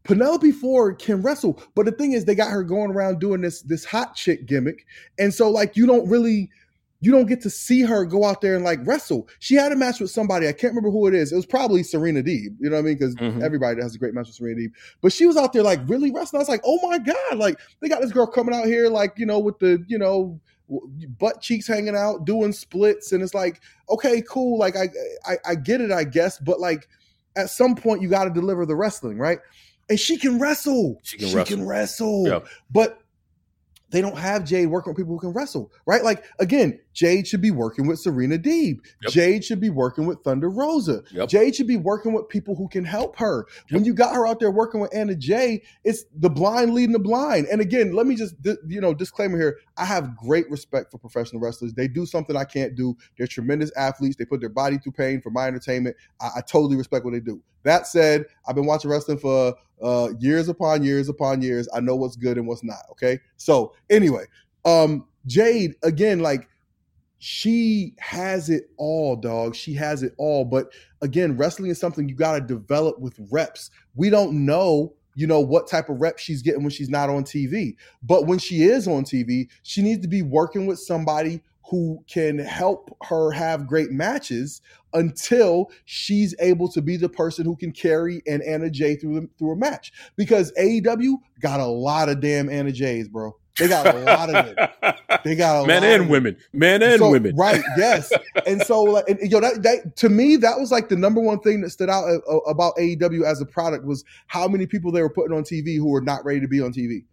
Penelope 0.04 0.52
Ford 0.52 0.98
can 0.98 1.20
wrestle, 1.20 1.60
but 1.74 1.84
the 1.84 1.92
thing 1.92 2.12
is, 2.12 2.24
they 2.24 2.34
got 2.36 2.50
her 2.50 2.62
going 2.62 2.92
around 2.92 3.18
doing 3.18 3.40
this 3.40 3.62
this 3.62 3.84
hot 3.84 4.14
chick 4.14 4.46
gimmick, 4.46 4.86
and 5.18 5.34
so 5.34 5.50
like 5.50 5.76
you 5.76 5.84
don't 5.84 6.08
really 6.08 6.48
you 7.00 7.12
don't 7.12 7.26
get 7.26 7.40
to 7.42 7.50
see 7.50 7.82
her 7.82 8.04
go 8.04 8.24
out 8.24 8.40
there 8.40 8.56
and 8.56 8.64
like 8.64 8.78
wrestle. 8.86 9.28
She 9.38 9.54
had 9.54 9.70
a 9.70 9.76
match 9.76 10.00
with 10.00 10.10
somebody. 10.10 10.48
I 10.48 10.52
can't 10.52 10.72
remember 10.72 10.90
who 10.90 11.06
it 11.06 11.14
is. 11.14 11.32
It 11.32 11.36
was 11.36 11.46
probably 11.46 11.82
Serena 11.82 12.22
Deeb. 12.22 12.56
You 12.58 12.70
know 12.70 12.76
what 12.76 12.78
I 12.78 12.82
mean? 12.82 12.94
Because 12.98 13.14
mm-hmm. 13.16 13.42
everybody 13.42 13.80
has 13.82 13.94
a 13.94 13.98
great 13.98 14.14
match 14.14 14.26
with 14.26 14.36
Serena 14.36 14.60
Deeb. 14.60 14.72
But 15.02 15.12
she 15.12 15.26
was 15.26 15.36
out 15.36 15.52
there 15.52 15.62
like 15.62 15.80
really 15.86 16.10
wrestling. 16.10 16.38
I 16.38 16.42
was 16.42 16.48
like, 16.48 16.62
oh 16.64 16.78
my 16.88 16.98
God. 16.98 17.36
Like 17.36 17.60
they 17.80 17.88
got 17.88 18.00
this 18.00 18.12
girl 18.12 18.26
coming 18.26 18.54
out 18.54 18.64
here, 18.64 18.88
like, 18.88 19.12
you 19.16 19.26
know, 19.26 19.38
with 19.38 19.58
the, 19.58 19.84
you 19.86 19.98
know, 19.98 20.40
butt 21.18 21.42
cheeks 21.42 21.66
hanging 21.66 21.94
out, 21.94 22.24
doing 22.24 22.52
splits. 22.52 23.12
And 23.12 23.22
it's 23.22 23.34
like, 23.34 23.60
okay, 23.90 24.22
cool. 24.28 24.58
Like 24.58 24.76
I 24.76 24.88
I, 25.26 25.36
I 25.50 25.54
get 25.54 25.80
it, 25.80 25.92
I 25.92 26.04
guess. 26.04 26.38
But 26.38 26.60
like 26.60 26.88
at 27.36 27.50
some 27.50 27.74
point 27.74 28.00
you 28.00 28.08
got 28.08 28.24
to 28.24 28.30
deliver 28.30 28.64
the 28.64 28.74
wrestling, 28.74 29.18
right? 29.18 29.38
And 29.88 30.00
she 30.00 30.16
can 30.16 30.38
wrestle. 30.38 30.98
She 31.02 31.18
can 31.18 31.28
she 31.28 31.36
wrestle. 31.36 31.56
Can 31.56 31.66
wrestle. 31.66 32.24
But 32.70 33.00
they 33.90 34.00
don't 34.00 34.18
have 34.18 34.44
Jade 34.44 34.68
working 34.68 34.92
with 34.92 34.96
people 34.96 35.14
who 35.14 35.20
can 35.20 35.32
wrestle, 35.32 35.70
right? 35.86 36.02
Like 36.02 36.24
again, 36.38 36.80
Jade 36.92 37.26
should 37.26 37.40
be 37.40 37.50
working 37.50 37.86
with 37.86 38.00
Serena 38.00 38.38
Deeb. 38.38 38.78
Yep. 39.02 39.12
Jade 39.12 39.44
should 39.44 39.60
be 39.60 39.70
working 39.70 40.06
with 40.06 40.22
Thunder 40.24 40.50
Rosa. 40.50 41.02
Yep. 41.12 41.28
Jade 41.28 41.54
should 41.54 41.66
be 41.66 41.76
working 41.76 42.12
with 42.12 42.28
people 42.28 42.56
who 42.56 42.68
can 42.68 42.84
help 42.84 43.16
her. 43.18 43.46
Yep. 43.68 43.72
When 43.72 43.84
you 43.84 43.94
got 43.94 44.14
her 44.14 44.26
out 44.26 44.40
there 44.40 44.50
working 44.50 44.80
with 44.80 44.94
Anna 44.94 45.14
Jay, 45.14 45.62
it's 45.84 46.04
the 46.16 46.30
blind 46.30 46.74
leading 46.74 46.92
the 46.92 46.98
blind. 46.98 47.46
And 47.46 47.60
again, 47.60 47.92
let 47.92 48.06
me 48.06 48.16
just 48.16 48.34
you 48.66 48.80
know 48.80 48.92
disclaimer 48.92 49.38
here: 49.38 49.58
I 49.76 49.84
have 49.84 50.16
great 50.16 50.50
respect 50.50 50.90
for 50.90 50.98
professional 50.98 51.40
wrestlers. 51.40 51.74
They 51.74 51.88
do 51.88 52.06
something 52.06 52.36
I 52.36 52.44
can't 52.44 52.74
do. 52.74 52.96
They're 53.16 53.26
tremendous 53.26 53.70
athletes. 53.76 54.16
They 54.16 54.24
put 54.24 54.40
their 54.40 54.48
body 54.48 54.78
through 54.78 54.92
pain 54.92 55.20
for 55.20 55.30
my 55.30 55.46
entertainment. 55.46 55.96
I, 56.20 56.30
I 56.36 56.40
totally 56.40 56.76
respect 56.76 57.04
what 57.04 57.12
they 57.12 57.20
do. 57.20 57.40
That 57.62 57.88
said, 57.88 58.26
I've 58.48 58.54
been 58.54 58.66
watching 58.66 58.90
wrestling 58.90 59.18
for 59.18 59.54
uh, 59.82 60.10
years 60.18 60.48
upon 60.48 60.82
years 60.82 61.08
upon 61.08 61.42
years. 61.42 61.68
I 61.74 61.80
know 61.80 61.96
what's 61.96 62.16
good 62.16 62.38
and 62.38 62.46
what's 62.46 62.64
not. 62.64 62.82
Okay. 62.92 63.20
So 63.36 63.74
anyway, 63.90 64.24
um, 64.64 65.06
Jade 65.26 65.74
again, 65.82 66.20
like 66.20 66.48
she 67.18 67.94
has 67.98 68.50
it 68.50 68.70
all, 68.76 69.16
dog. 69.16 69.54
She 69.54 69.74
has 69.74 70.02
it 70.02 70.14
all. 70.18 70.44
But 70.44 70.72
again, 71.00 71.36
wrestling 71.36 71.70
is 71.70 71.80
something 71.80 72.08
you 72.08 72.14
got 72.14 72.34
to 72.34 72.40
develop 72.40 72.98
with 72.98 73.18
reps. 73.30 73.70
We 73.94 74.10
don't 74.10 74.44
know, 74.44 74.92
you 75.14 75.26
know, 75.26 75.40
what 75.40 75.66
type 75.66 75.88
of 75.88 76.00
reps 76.00 76.22
she's 76.22 76.42
getting 76.42 76.62
when 76.62 76.70
she's 76.70 76.90
not 76.90 77.08
on 77.08 77.24
TV. 77.24 77.76
But 78.02 78.26
when 78.26 78.38
she 78.38 78.64
is 78.64 78.86
on 78.86 79.04
TV, 79.04 79.48
she 79.62 79.82
needs 79.82 80.02
to 80.02 80.08
be 80.08 80.22
working 80.22 80.66
with 80.66 80.78
somebody 80.78 81.42
who 81.68 82.02
can 82.08 82.38
help 82.38 82.96
her 83.02 83.32
have 83.32 83.66
great 83.66 83.90
matches 83.90 84.60
until 84.92 85.70
she's 85.84 86.34
able 86.38 86.70
to 86.70 86.80
be 86.80 86.96
the 86.96 87.08
person 87.08 87.44
who 87.44 87.56
can 87.56 87.72
carry 87.72 88.22
an 88.26 88.40
Anna 88.42 88.70
Jay 88.70 88.94
through 88.94 89.20
the, 89.20 89.28
through 89.38 89.52
a 89.52 89.56
match. 89.56 89.92
Because 90.16 90.52
AEW 90.52 91.16
got 91.40 91.60
a 91.60 91.66
lot 91.66 92.08
of 92.08 92.20
damn 92.20 92.48
Anna 92.48 92.72
Jays, 92.72 93.08
bro. 93.08 93.36
They 93.58 93.68
got 93.68 93.94
a 93.94 93.98
lot 93.98 94.34
of 94.34 94.46
it. 94.46 94.96
They 95.24 95.34
got 95.34 95.64
a 95.64 95.66
men 95.66 95.82
and 95.82 96.10
women, 96.10 96.36
men 96.52 96.82
and 96.82 96.98
So- 96.98 97.10
women. 97.10 97.34
Right. 97.36 97.62
Yes. 97.76 98.12
and 98.46 98.60
so, 98.62 98.82
like, 98.82 99.08
and, 99.08 99.18
yo, 99.30 99.40
that, 99.40 99.62
that 99.62 99.96
to 99.96 100.08
me, 100.08 100.36
that 100.36 100.58
was 100.58 100.70
like 100.70 100.88
the 100.88 100.96
number 100.96 101.20
one 101.20 101.40
thing 101.40 101.62
that 101.62 101.70
stood 101.70 101.88
out 101.88 102.04
uh, 102.04 102.18
uh, 102.30 102.38
about 102.40 102.76
AEW 102.76 103.24
as 103.24 103.40
a 103.40 103.46
product 103.46 103.84
was 103.84 104.04
how 104.26 104.46
many 104.46 104.66
people 104.66 104.92
they 104.92 105.02
were 105.02 105.10
putting 105.10 105.36
on 105.36 105.42
TV 105.42 105.76
who 105.76 105.88
were 105.88 106.00
not 106.02 106.24
ready 106.24 106.40
to 106.40 106.48
be 106.48 106.60
on 106.60 106.72
TV. 106.72 107.04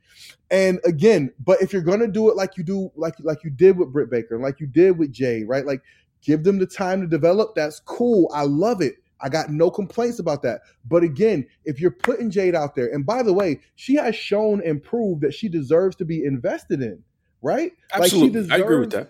And 0.52 0.80
again, 0.86 1.32
but 1.44 1.62
if 1.62 1.74
you're 1.74 1.82
gonna 1.82 2.08
do 2.08 2.30
it 2.30 2.36
like 2.36 2.58
you 2.58 2.64
do, 2.64 2.91
like 2.96 3.16
like 3.22 3.44
you 3.44 3.50
did 3.50 3.78
with 3.78 3.91
Britt 3.91 4.10
Baker, 4.12 4.38
like 4.38 4.60
you 4.60 4.68
did 4.68 4.98
with 4.98 5.12
Jay, 5.12 5.44
right? 5.44 5.66
Like, 5.66 5.82
give 6.22 6.44
them 6.44 6.60
the 6.60 6.68
time 6.68 7.02
to 7.02 7.08
develop. 7.08 7.56
That's 7.56 7.80
cool. 7.80 8.30
I 8.34 8.44
love 8.44 8.82
it. 8.82 8.96
I 9.24 9.30
got 9.30 9.49
no 9.49 9.71
complaints 9.71 10.19
about 10.19 10.43
that. 10.43 10.61
But 10.86 11.03
again, 11.03 11.47
if 11.63 11.80
you're 11.80 11.91
putting 11.91 12.30
Jade 12.30 12.55
out 12.55 12.76
there, 12.76 12.93
and 12.93 13.05
by 13.05 13.24
the 13.24 13.34
way, 13.34 13.61
she 13.76 13.95
has 13.95 14.15
shown 14.15 14.61
and 14.63 14.84
proved 14.84 15.21
that 15.21 15.34
she 15.34 15.47
deserves 15.47 15.95
to 15.95 16.05
be 16.05 16.24
invested 16.26 16.82
in, 16.82 17.01
right? 17.41 17.71
Absolutely, 17.93 18.51
I 18.51 18.57
agree 18.57 18.80
with 18.80 18.91
that. 18.91 19.09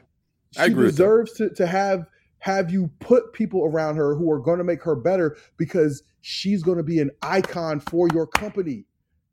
I 0.57 0.67
she 0.67 0.71
agree 0.71 0.85
with 0.85 0.95
that. 0.95 1.03
deserves 1.03 1.33
to, 1.33 1.49
to 1.55 1.65
have 1.67 2.05
have 2.37 2.69
you 2.69 2.91
put 2.99 3.33
people 3.33 3.63
around 3.65 3.95
her 3.95 4.15
who 4.15 4.29
are 4.29 4.39
going 4.39 4.57
to 4.59 4.63
make 4.65 4.83
her 4.83 4.95
better 4.95 5.35
because 5.57 6.03
she's 6.21 6.61
going 6.61 6.77
to 6.77 6.83
be 6.83 6.99
an 6.99 7.09
icon 7.21 7.79
for 7.79 8.07
your 8.13 8.27
company. 8.27 8.85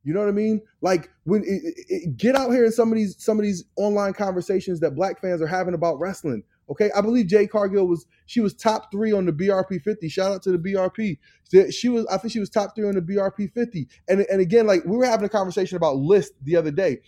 You 0.05 0.15
know 0.15 0.21
what 0.21 0.29
I 0.29 0.33
mean? 0.33 0.63
Like 0.81 1.11
when 1.25 1.43
it- 1.43 1.75
it- 1.89 2.17
get 2.17 2.37
out 2.37 2.53
here 2.53 2.65
in 2.65 2.73
some 2.73 2.91
of 2.91 2.97
these 2.97 3.17
some 3.23 3.39
of 3.39 3.43
these 3.45 3.65
online 3.77 4.15
conversations 4.15 4.81
that 4.81 4.95
black 4.95 5.21
fans 5.21 5.43
are 5.43 5.47
having 5.47 5.75
about 5.75 5.99
wrestling. 6.01 6.43
Okay, 6.71 6.91
I 6.97 7.01
believe 7.01 7.27
Jade 7.27 7.51
Cargill 7.51 7.87
was 7.87 8.07
she 8.27 8.41
was 8.41 8.55
top 8.55 8.93
three 8.93 9.13
on 9.13 9.27
the 9.27 9.33
BRP 9.33 9.83
50. 9.83 10.09
Shout 10.09 10.33
out 10.33 10.43
to 10.45 10.53
the 10.53 10.59
BRP. 10.59 11.19
She- 11.73 11.89
was 11.89 12.07
I 12.07 12.17
think 12.17 12.33
she 12.33 12.41
was 12.41 12.49
top 12.51 12.77
three 12.77 12.89
on 12.89 12.95
the 12.95 13.03
BRP 13.03 13.53
50. 13.53 13.89
And 14.09 14.21
and 14.31 14.41
again, 14.41 14.67
like 14.67 14.85
we 14.85 14.97
were 14.97 15.05
having 15.07 15.27
a 15.27 15.31
conversation 15.31 15.77
about 15.77 15.97
list 15.97 16.33
the 16.43 16.57
other 16.57 16.71
day. 16.71 17.01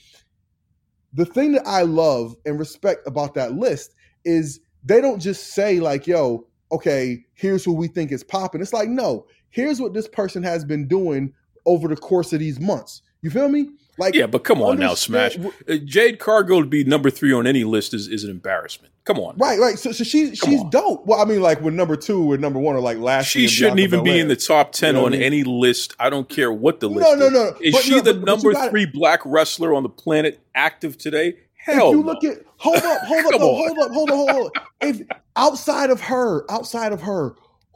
The 1.12 1.26
thing 1.26 1.52
that 1.52 1.66
I 1.66 1.82
love 1.82 2.36
and 2.44 2.58
respect 2.58 3.06
about 3.06 3.34
that 3.34 3.52
list 3.54 3.94
is 4.24 4.60
they 4.84 5.00
don't 5.00 5.20
just 5.20 5.54
say 5.54 5.78
like, 5.80 6.06
"Yo, 6.06 6.46
okay, 6.72 7.24
here's 7.34 7.64
who 7.64 7.72
we 7.74 7.88
think 7.88 8.12
is 8.12 8.24
popping." 8.24 8.60
It's 8.60 8.72
like, 8.72 8.88
no, 8.88 9.26
here's 9.50 9.80
what 9.80 9.94
this 9.94 10.08
person 10.08 10.42
has 10.42 10.64
been 10.64 10.88
doing 10.88 11.32
over 11.66 11.86
the 11.88 11.96
course 11.96 12.32
of 12.32 12.40
these 12.40 12.58
months. 12.60 13.02
You 13.22 13.30
feel 13.30 13.48
me? 13.48 13.70
Like, 14.02 14.14
Yeah, 14.14 14.26
but 14.26 14.44
come 14.44 14.60
on 14.60 14.78
now, 14.78 14.94
Smash. 14.94 15.38
Uh, 15.38 15.76
Jade 15.84 16.18
Cargill 16.18 16.60
to 16.62 16.66
be 16.66 16.82
number 16.84 17.08
three 17.10 17.32
on 17.32 17.46
any 17.46 17.64
list 17.64 17.94
is, 17.94 18.08
is 18.08 18.24
an 18.24 18.30
embarrassment. 18.30 18.92
Come 19.04 19.18
on. 19.18 19.36
Right, 19.36 19.58
right. 19.58 19.78
So, 19.78 19.92
so 19.92 20.04
she's 20.04 20.40
Come 20.40 20.50
she's 20.50 20.60
on. 20.60 20.70
dope. 20.70 21.06
Well, 21.06 21.20
I 21.20 21.24
mean, 21.24 21.40
like 21.42 21.60
when 21.60 21.74
number 21.76 21.96
two 21.96 22.32
and 22.32 22.40
number 22.42 22.58
one 22.58 22.74
are 22.76 22.80
like 22.80 22.98
last. 22.98 23.26
She 23.26 23.46
shouldn't 23.48 23.80
even 23.80 24.02
be 24.04 24.18
in 24.18 24.28
the 24.28 24.36
top 24.36 24.72
10 24.72 24.94
You 24.94 25.00
know 25.00 25.06
on 25.06 25.12
I 25.12 25.16
mean? 25.18 25.22
any 25.22 25.44
list. 25.44 25.94
I 26.00 26.10
don't 26.10 26.28
care 26.28 26.52
what 26.52 26.80
the 26.80 26.88
list 26.88 27.18
no, 27.18 27.26
is. 27.26 27.32
no. 27.32 27.56
Is 27.60 27.74
But 27.74 27.82
she 27.84 27.90
no, 27.92 28.00
the 28.00 28.14
but- 28.14 28.20
but 28.20 28.26
number 28.26 28.52
gotta- 28.52 28.70
three 28.70 28.86
black 28.86 29.20
wrestler 29.24 29.74
on 29.74 29.82
the 29.82 29.88
planet 29.88 30.40
active 30.54 30.98
today? 30.98 31.28
If 31.66 31.74
Hell 31.76 31.90
you 31.92 31.98
no. 32.02 32.06
look 32.12 32.24
at 32.24 32.38
hold 32.56 32.76
up, 32.78 33.02
hold 33.02 33.24
up, 33.34 33.40
no, 33.40 33.54
hold 33.54 33.78
up, 33.78 33.90
hold 33.92 34.10
up, 34.10 34.16
hold 34.30 34.52
up. 34.56 34.68
If 34.80 35.02
outside 35.36 35.90
of 35.90 36.00
her, 36.00 36.44
outside 36.50 36.92
of 36.92 37.00
her, 37.02 37.34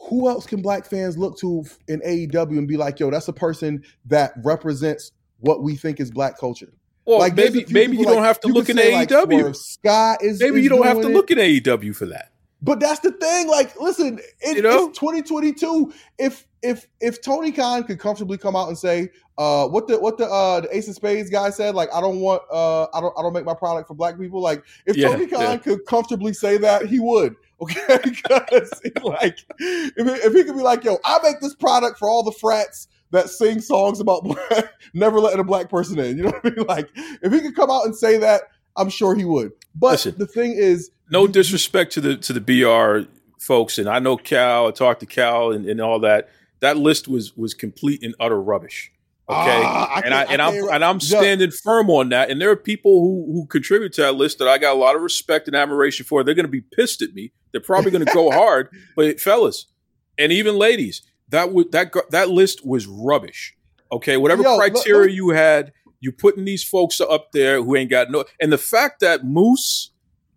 who 0.08 0.28
else 0.28 0.44
can 0.46 0.60
black 0.60 0.84
fans 0.86 1.16
look 1.16 1.38
to 1.38 1.64
in 1.88 2.00
AEW 2.02 2.58
and 2.58 2.66
be 2.68 2.76
like, 2.76 2.98
yo, 3.00 3.10
that's 3.10 3.28
a 3.28 3.32
person 3.32 3.82
that 4.06 4.32
represents 4.44 5.12
what 5.40 5.62
we 5.62 5.76
think 5.76 6.00
is 6.00 6.10
black 6.10 6.38
culture? 6.38 6.72
well, 7.06 7.20
like 7.20 7.36
maybe 7.36 7.64
maybe 7.70 7.96
you 7.96 8.04
don't 8.04 8.24
have 8.24 8.40
to 8.40 8.48
look 8.48 8.68
in 8.68 8.76
say, 8.76 8.92
like, 8.92 9.08
AEW. 9.08 9.54
Swerve 9.54 10.18
is 10.20 10.40
maybe 10.40 10.58
is 10.58 10.64
you 10.64 10.68
don't 10.68 10.84
have 10.84 11.00
to 11.00 11.08
it. 11.08 11.12
look 11.12 11.30
at 11.30 11.38
AEW 11.38 11.94
for 11.94 12.06
that. 12.06 12.32
But 12.62 12.80
that's 12.80 13.00
the 13.00 13.12
thing. 13.12 13.48
Like, 13.48 13.78
listen, 13.78 14.18
it, 14.40 14.56
You 14.56 14.62
know? 14.62 14.88
it's 14.88 14.98
2022. 14.98 15.92
If 16.18 16.46
if 16.62 16.86
if 17.00 17.22
Tony 17.22 17.52
Khan 17.52 17.84
could 17.84 18.00
comfortably 18.00 18.38
come 18.38 18.56
out 18.56 18.66
and 18.66 18.76
say, 18.76 19.10
uh, 19.38 19.68
what 19.68 19.86
the 19.86 20.00
what 20.00 20.18
the 20.18 20.26
uh 20.26 20.60
the 20.62 20.76
Ace 20.76 20.88
of 20.88 20.96
Spades 20.96 21.30
guy 21.30 21.50
said, 21.50 21.76
like, 21.76 21.90
I 21.94 22.00
don't 22.00 22.18
want 22.18 22.42
uh 22.50 22.84
I 22.92 23.00
don't 23.00 23.14
I 23.16 23.22
don't 23.22 23.32
make 23.32 23.44
my 23.44 23.54
product 23.54 23.86
for 23.86 23.94
black 23.94 24.18
people. 24.18 24.40
Like, 24.40 24.64
if 24.84 24.96
Yeah, 24.96 25.10
Tony 25.10 25.28
Khan 25.28 25.40
yeah. 25.42 25.56
could 25.58 25.86
comfortably 25.86 26.32
say 26.32 26.58
that, 26.58 26.86
he 26.86 27.00
would. 27.00 27.36
Okay, 27.58 27.98
because 28.04 28.70
like 29.02 29.38
if, 29.58 30.24
if 30.26 30.32
he 30.34 30.44
could 30.44 30.56
be 30.56 30.62
like, 30.62 30.84
yo, 30.84 30.98
I 31.06 31.18
make 31.22 31.40
this 31.40 31.54
product 31.54 31.98
for 31.98 32.06
all 32.06 32.22
the 32.22 32.32
frats 32.32 32.86
that 33.12 33.28
sing 33.30 33.60
songs 33.60 34.00
about 34.00 34.24
black, 34.24 34.72
never 34.94 35.20
letting 35.20 35.40
a 35.40 35.44
black 35.44 35.68
person 35.68 35.98
in. 35.98 36.16
You 36.16 36.24
know 36.24 36.30
what 36.30 36.44
I 36.46 36.50
mean? 36.56 36.66
Like, 36.68 36.88
if 37.22 37.32
he 37.32 37.40
could 37.40 37.54
come 37.56 37.70
out 37.70 37.84
and 37.86 37.94
say 37.96 38.18
that, 38.18 38.42
I'm 38.76 38.88
sure 38.90 39.14
he 39.14 39.24
would. 39.24 39.52
But 39.74 39.92
Listen. 39.92 40.14
the 40.18 40.26
thing 40.26 40.52
is, 40.52 40.90
No 41.10 41.26
disrespect 41.26 41.92
to 41.92 42.00
the 42.00 42.16
to 42.16 42.32
the 42.32 42.40
BR 42.40 43.08
folks, 43.38 43.78
and 43.78 43.88
I 43.88 43.98
know 44.00 44.16
Cal. 44.16 44.68
I 44.68 44.70
talked 44.72 45.00
to 45.00 45.06
Cal 45.06 45.52
and, 45.52 45.66
and 45.66 45.80
all 45.80 46.00
that. 46.00 46.28
That 46.60 46.76
list 46.76 47.06
was 47.08 47.36
was 47.36 47.54
complete 47.54 48.02
and 48.02 48.14
utter 48.18 48.40
rubbish. 48.40 48.90
Okay, 49.28 49.62
Ah, 49.64 49.92
I 49.96 50.00
and 50.04 50.14
I, 50.14 50.20
I 50.20 50.24
and 50.32 50.42
I 50.42 50.52
am 50.52 50.68
and 50.68 50.84
I'm 50.84 50.98
Yeah. 51.02 51.18
standing 51.20 51.50
firm 51.50 51.90
on 51.90 52.10
that. 52.10 52.30
And 52.30 52.40
there 52.40 52.50
are 52.50 52.56
people 52.56 53.00
who 53.00 53.32
who 53.32 53.46
contribute 53.46 53.92
to 53.94 54.02
that 54.02 54.14
list 54.14 54.38
that 54.38 54.48
I 54.48 54.56
got 54.58 54.74
a 54.74 54.78
lot 54.78 54.94
of 54.96 55.02
respect 55.02 55.46
and 55.48 55.56
admiration 55.56 56.04
for. 56.06 56.22
They're 56.24 56.34
going 56.34 56.46
to 56.46 56.50
be 56.50 56.60
pissed 56.60 57.02
at 57.02 57.12
me. 57.12 57.32
They're 57.52 57.60
probably 57.60 57.90
going 57.90 58.04
to 58.04 58.12
go 58.14 58.30
hard. 58.40 58.68
But 58.94 59.20
fellas, 59.20 59.66
and 60.18 60.30
even 60.32 60.56
ladies, 60.56 61.02
that 61.30 61.52
would 61.52 61.72
that 61.72 61.92
that 62.10 62.30
list 62.30 62.64
was 62.66 62.86
rubbish. 62.86 63.54
Okay, 63.92 64.16
whatever 64.16 64.42
Yo, 64.42 64.56
criteria 64.56 65.00
let 65.02 65.06
me- 65.08 65.14
you 65.14 65.28
had, 65.30 65.72
you 66.00 66.12
putting 66.12 66.44
these 66.44 66.64
folks 66.64 67.00
up 67.00 67.32
there 67.32 67.62
who 67.62 67.76
ain't 67.76 67.90
got 67.90 68.10
no. 68.10 68.24
And 68.40 68.52
the 68.52 68.58
fact 68.58 69.00
that 69.00 69.24
Moose 69.24 69.90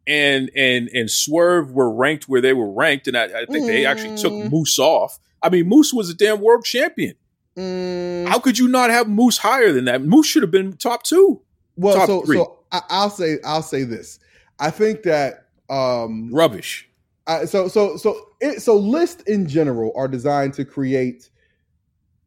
and 0.07 0.49
and 0.55 0.89
and 0.93 1.09
Swerve 1.09 1.71
were 1.71 1.91
ranked 1.91 2.27
where 2.29 2.41
they 2.41 2.53
were 2.53 2.71
ranked, 2.71 3.07
and 3.07 3.17
I, 3.17 3.25
I 3.41 3.45
think 3.45 3.67
they 3.67 3.85
actually 3.85 4.17
took 4.17 4.33
Mm. 4.33 4.51
Moose 4.51 4.77
off. 4.79 5.19
I 5.41 5.49
mean, 5.49 5.67
Moose 5.67 5.93
was 5.93 6.09
a 6.09 6.13
damn 6.13 6.41
world 6.41 6.65
champion. 6.65 7.15
mm, 7.57 8.27
How 8.27 8.39
could 8.39 8.57
you 8.57 8.67
not 8.67 8.89
have 8.89 9.07
Moose 9.07 9.37
higher 9.37 9.71
than 9.71 9.85
that? 9.85 10.01
Moose 10.01 10.25
should 10.27 10.43
have 10.43 10.51
been 10.51 10.73
top 10.73 11.03
two. 11.03 11.41
Well, 11.75 11.95
Top 11.95 12.07
so 12.07 12.21
three. 12.23 12.35
so 12.37 12.59
I, 12.71 12.81
I'll 12.89 13.09
say 13.09 13.37
I'll 13.45 13.61
say 13.61 13.83
this. 13.83 14.19
I 14.59 14.69
think 14.71 15.03
that 15.03 15.45
um 15.69 16.29
Rubbish. 16.33 16.88
I, 17.29 17.45
so 17.45 17.67
so 17.67 17.95
so 17.97 18.29
it, 18.41 18.61
so 18.61 18.75
lists 18.75 19.23
in 19.23 19.47
general 19.47 19.91
are 19.95 20.07
designed 20.07 20.53
to 20.55 20.65
create 20.65 21.29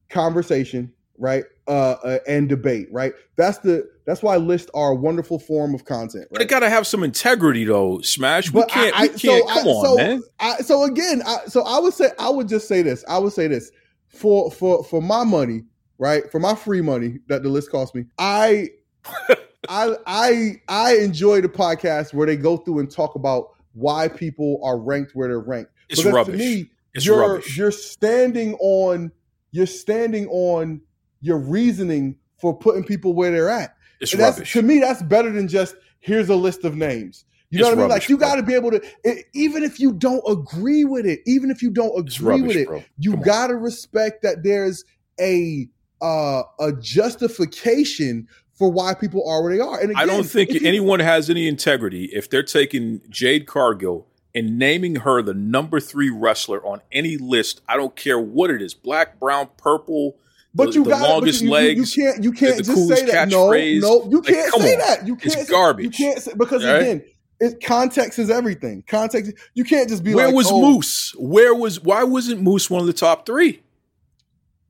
conversation, 0.09 0.93
right? 1.19 1.45
Uh, 1.69 1.97
uh 2.05 2.19
and 2.27 2.49
debate, 2.49 2.89
right? 2.93 3.13
That's 3.37 3.59
the 3.59 3.91
that's 4.07 4.23
why 4.23 4.37
lists 4.37 4.71
are 4.75 4.91
a 4.93 4.95
wonderful 4.95 5.39
form 5.39 5.75
of 5.75 5.85
content, 5.85 6.27
But 6.33 6.43
it 6.43 6.49
got 6.49 6.61
to 6.61 6.69
have 6.71 6.87
some 6.87 7.03
integrity, 7.05 7.65
though. 7.65 8.01
Smash. 8.01 8.51
We 8.53 8.61
But 8.61 8.71
I- 8.71 8.75
can't. 8.75 8.97
I- 8.97 9.03
we 9.03 9.09
can't. 9.11 9.51
I- 9.51 9.55
come 9.55 9.67
on, 9.69 9.85
so 9.85 9.97
man. 9.97 10.23
I, 10.41 10.57
so 10.57 10.83
again, 10.85 11.23
I, 11.27 11.39
so 11.47 11.63
I 11.63 11.79
would 11.79 11.95
say 11.95 12.11
I 12.19 12.31
would 12.31 12.49
just 12.49 12.69
say 12.69 12.83
this. 12.83 13.05
I 13.09 13.19
would 13.19 13.33
say 13.33 13.49
this 13.49 13.71
for 14.09 14.51
for 14.51 14.85
for 14.85 15.01
my 15.01 15.25
money, 15.25 15.63
right? 15.99 16.31
For 16.31 16.39
my 16.41 16.55
free 16.55 16.81
money 16.81 17.19
that 17.29 17.43
the 17.43 17.49
list 17.49 17.71
cost 17.71 17.95
me, 17.95 18.05
I 18.19 18.71
I 19.69 19.97
I 20.07 20.61
I 20.69 20.97
enjoy 20.97 21.41
the 21.41 21.49
podcast 21.49 22.13
where 22.13 22.27
they 22.27 22.37
go 22.37 22.57
through 22.57 22.81
and 22.81 22.91
talk 22.91 23.15
about 23.15 23.52
why 23.75 24.09
people 24.09 24.61
are 24.65 24.79
ranked 24.79 25.13
where 25.15 25.29
they're 25.29 25.39
ranked. 25.41 25.71
It's 25.89 26.01
Because 26.01 26.15
rubbish. 26.15 26.33
To 26.33 26.39
me, 26.39 26.71
It's 26.95 27.07
you're 27.07 27.21
rubbish. 27.21 27.57
you're 27.57 27.71
standing 27.73 28.55
on 28.55 29.13
you're 29.51 29.67
standing 29.67 30.27
on 30.29 30.81
your 31.21 31.39
reasoning 31.39 32.17
for 32.41 32.57
putting 32.57 32.85
people 32.85 33.13
where 33.15 33.31
they're 33.31 33.49
at. 33.51 33.77
It's 34.01 34.13
And 34.13 34.21
that's 34.21 34.39
rubbish. 34.39 34.53
to 34.55 34.63
me, 34.63 34.79
that's 34.81 35.03
better 35.03 35.31
than 35.31 35.49
just 35.49 35.77
here's 36.01 36.29
a 36.29 36.35
list 36.37 36.65
of 36.65 36.75
names. 36.77 37.25
You 37.51 37.59
know 37.59 37.67
It's 37.67 37.69
what 37.69 37.73
I 37.73 37.83
mean? 37.83 37.91
rubbish, 37.91 38.05
like 38.05 38.09
you 38.09 38.17
got 38.17 38.37
to 38.37 38.43
be 38.43 38.55
able 38.55 38.71
to, 38.71 38.83
e- 39.07 39.25
even 39.35 39.63
if 39.63 39.79
you 39.79 39.93
don't 39.93 40.23
agree 40.27 40.85
with 40.85 41.05
it, 41.05 41.21
even 41.27 41.51
if 41.51 41.61
you 41.63 41.71
don't 41.71 41.93
agree 41.99 42.27
rubbish, 42.41 42.47
with 42.49 42.57
it, 42.57 42.67
bro. 42.67 42.83
you 42.99 43.17
got 43.19 43.49
to 43.49 43.57
respect 43.57 44.23
that 44.23 44.43
there's 44.43 44.85
a 45.21 45.69
uh, 46.01 46.43
a 46.59 46.73
justification 46.81 48.27
for 48.55 48.71
why 48.71 48.95
people 48.95 49.29
are 49.29 49.43
where 49.43 49.55
they 49.55 49.61
are. 49.61 49.81
And 49.81 49.91
again, 49.91 49.97
I 50.03 50.07
don't 50.07 50.25
think 50.25 50.51
you- 50.51 50.61
anyone 50.67 51.01
has 51.01 51.29
any 51.31 51.49
integrity 51.49 52.11
if 52.13 52.29
they're 52.31 52.43
taking 52.43 53.01
Jade 53.09 53.47
Cargill 53.47 54.07
and 54.35 54.59
naming 54.59 54.97
her 54.97 55.23
the 55.23 55.35
number 55.35 55.81
three 55.81 56.11
wrestler 56.11 56.65
on 56.67 56.81
any 56.91 57.17
list. 57.17 57.61
I 57.69 57.77
don't 57.77 57.95
care 57.97 58.19
what 58.19 58.51
it 58.51 58.63
is, 58.63 58.75
black, 58.75 59.19
brown, 59.19 59.49
purple. 59.57 60.17
But 60.55 60.69
the- 60.69 60.75
you 60.75 60.85
the 60.85 60.91
got 60.91 61.09
longest 61.09 61.41
you, 61.41 61.47
you- 61.49 61.53
legs, 61.53 61.97
You, 61.97 62.05
can't. 62.05 62.25
You 62.25 62.33
can't 62.33 62.57
the 62.59 62.63
just 62.63 62.89
say 62.89 63.07
that. 63.07 63.29
No, 63.31 63.51
no, 63.51 64.09
you 64.11 64.19
Like, 64.19 64.27
can't 64.27 64.55
say 64.55 64.73
on. 64.75 64.79
that. 64.81 65.07
You 65.07 65.17
can't. 65.17 65.35
It's 65.37 65.51
garbage. 65.51 65.85
You 65.85 65.91
can't 65.91 66.19
say, 66.23 66.33
because 66.37 66.65
right? 66.65 66.77
again, 66.77 67.03
it, 67.41 67.65
context 67.65 68.19
is 68.19 68.31
everything. 68.31 68.85
Context. 68.87 69.33
You 69.55 69.65
can't 69.65 69.89
just 69.89 70.05
be 70.05 70.15
Where 70.15 70.27
like, 70.27 70.35
was 70.35 70.49
oh, 70.51 70.61
Moose? 70.61 71.15
Where 71.19 71.55
was? 71.55 71.83
Why 71.83 72.05
wasn't 72.05 72.43
Moose 72.43 72.69
one 72.71 72.81
of 72.83 72.87
the 72.87 72.93
top 72.93 73.25
three? 73.27 73.63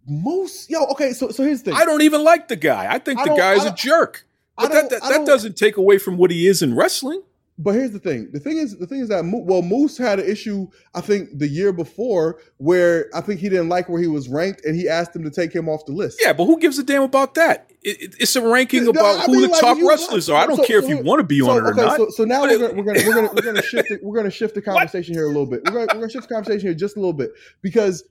Moose. 0.06 0.68
Yo, 0.68 0.84
okay. 0.86 1.12
So, 1.12 1.28
so 1.30 1.42
here's 1.44 1.62
the 1.62 1.70
thing. 1.72 1.80
I 1.80 1.84
don't 1.84 2.02
even 2.02 2.24
like 2.24 2.48
the 2.48 2.56
guy. 2.56 2.92
I 2.92 2.98
think 2.98 3.20
I 3.20 3.24
the 3.28 3.34
guy's 3.36 3.64
a 3.64 3.74
jerk. 3.74 4.26
But 4.56 4.70
that 4.72 4.90
that, 4.90 5.02
that 5.02 5.26
doesn't 5.26 5.56
take 5.56 5.76
away 5.76 5.98
from 5.98 6.16
what 6.18 6.30
he 6.30 6.46
is 6.46 6.62
in 6.62 6.74
wrestling. 6.74 7.22
But 7.58 7.74
here's 7.74 7.90
the 7.92 7.98
thing. 7.98 8.30
The 8.32 8.40
thing 8.40 8.56
is, 8.56 8.78
the 8.78 8.86
thing 8.86 9.00
is 9.00 9.08
that 9.10 9.24
Mo- 9.24 9.42
well, 9.44 9.60
Moose 9.62 9.96
had 9.98 10.18
an 10.18 10.28
issue. 10.28 10.68
I 10.94 11.00
think 11.02 11.38
the 11.38 11.46
year 11.46 11.70
before 11.72 12.38
where 12.56 13.08
I 13.14 13.20
think 13.20 13.40
he 13.40 13.48
didn't 13.50 13.68
like 13.68 13.88
where 13.90 14.00
he 14.00 14.08
was 14.08 14.28
ranked, 14.28 14.64
and 14.64 14.74
he 14.74 14.88
asked 14.88 15.14
him 15.14 15.22
to 15.24 15.30
take 15.30 15.54
him 15.54 15.68
off 15.68 15.84
the 15.84 15.92
list. 15.92 16.18
Yeah, 16.20 16.32
but 16.32 16.46
who 16.46 16.58
gives 16.58 16.78
a 16.78 16.82
damn 16.82 17.02
about 17.02 17.34
that? 17.34 17.70
It, 17.82 18.00
it- 18.02 18.14
it's 18.20 18.34
a 18.36 18.40
ranking 18.46 18.84
No, 18.84 18.90
about 18.90 19.20
I 19.20 19.24
who 19.26 19.32
mean, 19.32 19.42
the 19.42 19.48
like, 19.48 19.60
top 19.60 19.78
wrestlers 19.86 20.28
are. 20.30 20.42
I 20.42 20.46
don't 20.46 20.56
so- 20.56 20.64
care 20.64 20.78
if 20.78 20.88
you 20.88 20.98
want 20.98 21.20
to 21.20 21.24
be 21.24 21.40
so, 21.40 21.50
on 21.50 21.58
it 21.58 21.60
or 21.60 21.72
okay, 21.72 21.82
not. 21.82 21.96
So, 21.98 22.08
so 22.10 22.24
now 22.24 22.42
we're 22.42 22.58
gonna, 22.58 22.74
we're 22.74 22.84
gonna 22.84 23.06
we're 23.06 23.14
gonna 23.14 23.30
we're 23.34 23.42
gonna 23.42 23.62
shift 23.62 23.90
it, 23.90 24.00
we're 24.02 24.16
gonna 24.16 24.30
shift 24.30 24.54
the 24.54 24.62
conversation 24.72 25.14
here 25.14 25.24
a 25.24 25.28
little 25.28 25.46
bit. 25.46 25.60
We're 25.66 25.72
gonna 25.72 25.86
we're 25.94 26.00
gonna 26.00 26.10
shift 26.10 26.28
the 26.28 26.34
conversation 26.34 26.66
here 26.68 26.74
just 26.74 26.96
a 26.96 27.00
little 27.00 27.12
bit 27.12 27.32
because 27.60 28.02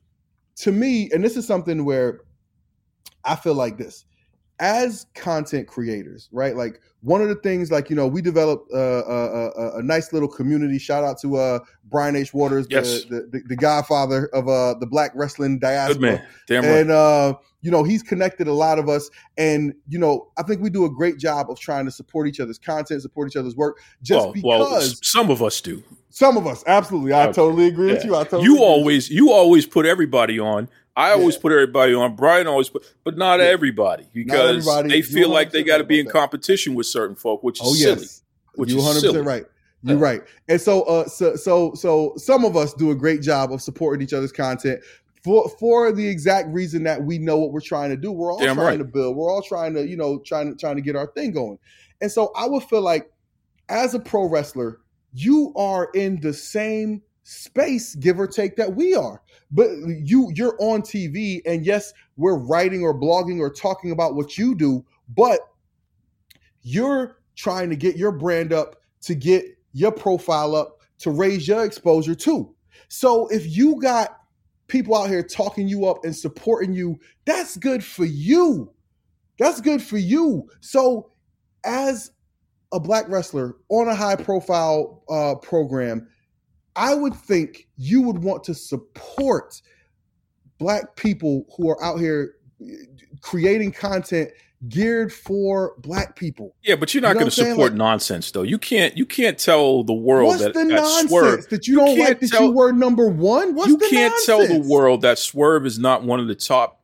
to 0.61 0.71
me, 0.71 1.09
and 1.11 1.23
this 1.23 1.37
is 1.37 1.45
something 1.45 1.85
where 1.85 2.21
I 3.23 3.35
feel 3.35 3.55
like 3.55 3.77
this 3.77 4.05
as 4.61 5.07
content 5.15 5.67
creators, 5.67 6.29
right? 6.31 6.55
Like 6.55 6.79
one 7.01 7.19
of 7.21 7.29
the 7.29 7.35
things, 7.35 7.71
like 7.71 7.89
you 7.89 7.95
know, 7.95 8.07
we 8.07 8.21
developed 8.21 8.71
uh, 8.71 8.77
a, 8.77 9.49
a, 9.49 9.77
a, 9.79 9.83
nice 9.83 10.13
little 10.13 10.27
community. 10.27 10.77
Shout 10.77 11.03
out 11.03 11.19
to 11.21 11.35
uh, 11.35 11.59
Brian 11.85 12.15
H. 12.15 12.31
Waters, 12.31 12.67
yes. 12.69 13.05
the, 13.05 13.27
the, 13.31 13.41
the 13.47 13.55
Godfather 13.55 14.27
of 14.33 14.47
uh, 14.47 14.75
the 14.75 14.85
Black 14.85 15.11
wrestling 15.15 15.57
diaspora. 15.57 15.93
Good 15.95 16.01
man, 16.01 16.27
damn 16.47 16.63
right. 16.63 16.79
And 16.81 16.91
uh, 16.91 17.33
you 17.61 17.71
know, 17.71 17.83
he's 17.83 18.01
connected 18.01 18.47
a 18.47 18.53
lot 18.53 18.79
of 18.79 18.89
us, 18.89 19.09
and 19.37 19.73
you 19.87 19.99
know, 19.99 20.27
I 20.37 20.43
think 20.43 20.61
we 20.61 20.69
do 20.69 20.85
a 20.85 20.89
great 20.89 21.17
job 21.17 21.49
of 21.49 21.59
trying 21.59 21.85
to 21.85 21.91
support 21.91 22.27
each 22.27 22.39
other's 22.39 22.57
content, 22.57 23.01
support 23.01 23.29
each 23.29 23.35
other's 23.35 23.55
work. 23.55 23.79
Just 24.01 24.25
well, 24.25 24.33
because 24.33 24.71
well, 24.71 24.93
some 25.01 25.29
of 25.29 25.41
us 25.41 25.61
do. 25.61 25.83
Some 26.09 26.37
of 26.37 26.45
us, 26.45 26.63
absolutely. 26.67 27.13
I 27.13 27.25
okay. 27.25 27.33
totally 27.33 27.67
agree 27.67 27.87
yeah. 27.87 27.93
with 27.93 28.05
you. 28.05 28.15
I 28.15 28.23
totally 28.23 28.43
you 28.43 28.59
always 28.59 29.09
you 29.09 29.31
always 29.31 29.65
put 29.65 29.85
everybody 29.85 30.39
on. 30.39 30.69
I 30.95 31.11
always 31.11 31.35
yeah. 31.35 31.41
put 31.41 31.51
everybody 31.53 31.93
on. 31.93 32.15
Brian 32.15 32.47
always 32.47 32.69
put, 32.69 32.83
but 33.03 33.17
not 33.17 33.39
yeah. 33.39 33.45
everybody 33.45 34.07
because 34.13 34.65
not 34.65 34.79
everybody. 34.79 34.89
they 34.89 35.01
feel 35.01 35.29
like 35.29 35.51
they 35.51 35.63
got 35.63 35.77
to 35.77 35.83
be 35.83 35.99
in 35.99 36.07
competition 36.07 36.75
with 36.75 36.87
certain 36.87 37.15
folk, 37.15 37.43
which 37.43 37.61
is 37.61 37.67
oh, 37.67 37.73
silly. 37.73 38.01
Yes. 38.01 38.23
Which 38.55 38.71
you 38.71 38.77
100 38.77 39.01
percent 39.01 39.25
right. 39.25 39.45
You're 39.83 39.97
right. 39.97 40.21
And 40.47 40.61
so, 40.61 40.83
uh, 40.83 41.07
so, 41.07 41.35
so, 41.35 41.73
so, 41.73 42.13
some 42.17 42.45
of 42.45 42.55
us 42.55 42.73
do 42.73 42.91
a 42.91 42.95
great 42.95 43.21
job 43.21 43.51
of 43.51 43.61
supporting 43.61 44.05
each 44.05 44.13
other's 44.13 44.31
content 44.31 44.81
for 45.23 45.49
for 45.59 45.91
the 45.91 46.07
exact 46.07 46.49
reason 46.49 46.83
that 46.83 47.03
we 47.03 47.17
know 47.17 47.37
what 47.37 47.51
we're 47.51 47.61
trying 47.61 47.89
to 47.89 47.97
do. 47.97 48.11
We're 48.11 48.31
all 48.31 48.39
Damn 48.39 48.55
trying 48.55 48.67
right. 48.67 48.77
to 48.77 48.83
build. 48.83 49.15
We're 49.15 49.31
all 49.31 49.41
trying 49.41 49.73
to, 49.75 49.87
you 49.87 49.97
know, 49.97 50.19
trying 50.19 50.51
to 50.51 50.55
trying 50.57 50.75
to 50.75 50.81
get 50.81 50.95
our 50.95 51.07
thing 51.07 51.31
going. 51.31 51.59
And 52.01 52.11
so, 52.11 52.31
I 52.35 52.47
would 52.47 52.63
feel 52.63 52.81
like, 52.81 53.11
as 53.69 53.93
a 53.93 53.99
pro 53.99 54.27
wrestler, 54.27 54.79
you 55.13 55.53
are 55.55 55.89
in 55.93 56.19
the 56.21 56.33
same 56.33 57.03
space, 57.23 57.95
give 57.95 58.19
or 58.19 58.27
take, 58.27 58.55
that 58.55 58.75
we 58.75 58.95
are. 58.95 59.21
But 59.51 59.69
you 59.87 60.31
you're 60.33 60.55
on 60.59 60.81
TV, 60.81 61.41
and 61.45 61.65
yes, 61.65 61.93
we're 62.17 62.37
writing 62.37 62.81
or 62.83 62.99
blogging 62.99 63.39
or 63.39 63.51
talking 63.51 63.91
about 63.91 64.15
what 64.15 64.37
you 64.37 64.55
do, 64.55 64.85
but 65.09 65.39
you're 66.63 67.17
trying 67.35 67.69
to 67.69 67.75
get 67.75 67.97
your 67.97 68.11
brand 68.11 68.53
up, 68.53 68.77
to 69.01 69.15
get 69.15 69.45
your 69.73 69.91
profile 69.91 70.55
up, 70.55 70.81
to 70.99 71.11
raise 71.11 71.47
your 71.47 71.63
exposure 71.65 72.15
too. 72.15 72.53
So 72.87 73.27
if 73.27 73.55
you 73.55 73.81
got 73.81 74.20
people 74.71 74.95
out 74.95 75.09
here 75.09 75.21
talking 75.21 75.67
you 75.67 75.85
up 75.85 76.05
and 76.05 76.15
supporting 76.15 76.73
you, 76.73 76.97
that's 77.25 77.57
good 77.57 77.83
for 77.83 78.05
you. 78.05 78.71
That's 79.37 79.59
good 79.59 79.81
for 79.81 79.97
you. 79.97 80.49
So 80.61 81.11
as 81.65 82.11
a 82.71 82.79
black 82.79 83.09
wrestler 83.09 83.57
on 83.69 83.89
a 83.89 83.95
high 83.95 84.15
profile 84.15 85.03
uh, 85.09 85.35
program, 85.35 86.07
I 86.77 86.93
would 86.93 87.13
think 87.13 87.67
you 87.75 88.01
would 88.03 88.19
want 88.19 88.45
to 88.45 88.53
support 88.53 89.61
black 90.57 90.95
people 90.95 91.45
who 91.57 91.69
are 91.69 91.83
out 91.83 91.99
here 91.99 92.35
creating 93.21 93.73
content 93.73 94.31
geared 94.67 95.11
for 95.11 95.73
black 95.79 96.15
people. 96.15 96.55
Yeah, 96.63 96.75
but 96.75 96.93
you're 96.93 97.01
not 97.01 97.09
you 97.09 97.13
know 97.15 97.19
going 97.21 97.31
to 97.31 97.35
support 97.35 97.71
like, 97.71 97.73
nonsense 97.73 98.31
though. 98.31 98.43
You 98.43 98.57
can't 98.57 98.95
you 98.97 99.05
can't 99.05 99.37
tell 99.37 99.83
the 99.83 99.93
world 99.93 100.29
what's 100.29 100.41
that 100.43 100.53
the 100.53 100.65
that 100.65 100.67
nonsense 100.67 101.09
Swerve, 101.09 101.49
that 101.49 101.67
you 101.67 101.75
don't 101.75 101.97
like 101.97 102.19
that 102.19 102.29
tell, 102.29 102.45
you 102.45 102.51
were 102.51 102.71
number 102.71 103.07
one. 103.07 103.55
What's 103.55 103.69
you 103.69 103.77
can't 103.77 104.13
nonsense? 104.13 104.25
tell 104.25 104.47
the 104.47 104.67
world 104.67 105.01
that 105.01 105.19
Swerve 105.19 105.65
is 105.65 105.79
not 105.79 106.03
one 106.03 106.19
of 106.19 106.27
the 106.27 106.35
top 106.35 106.81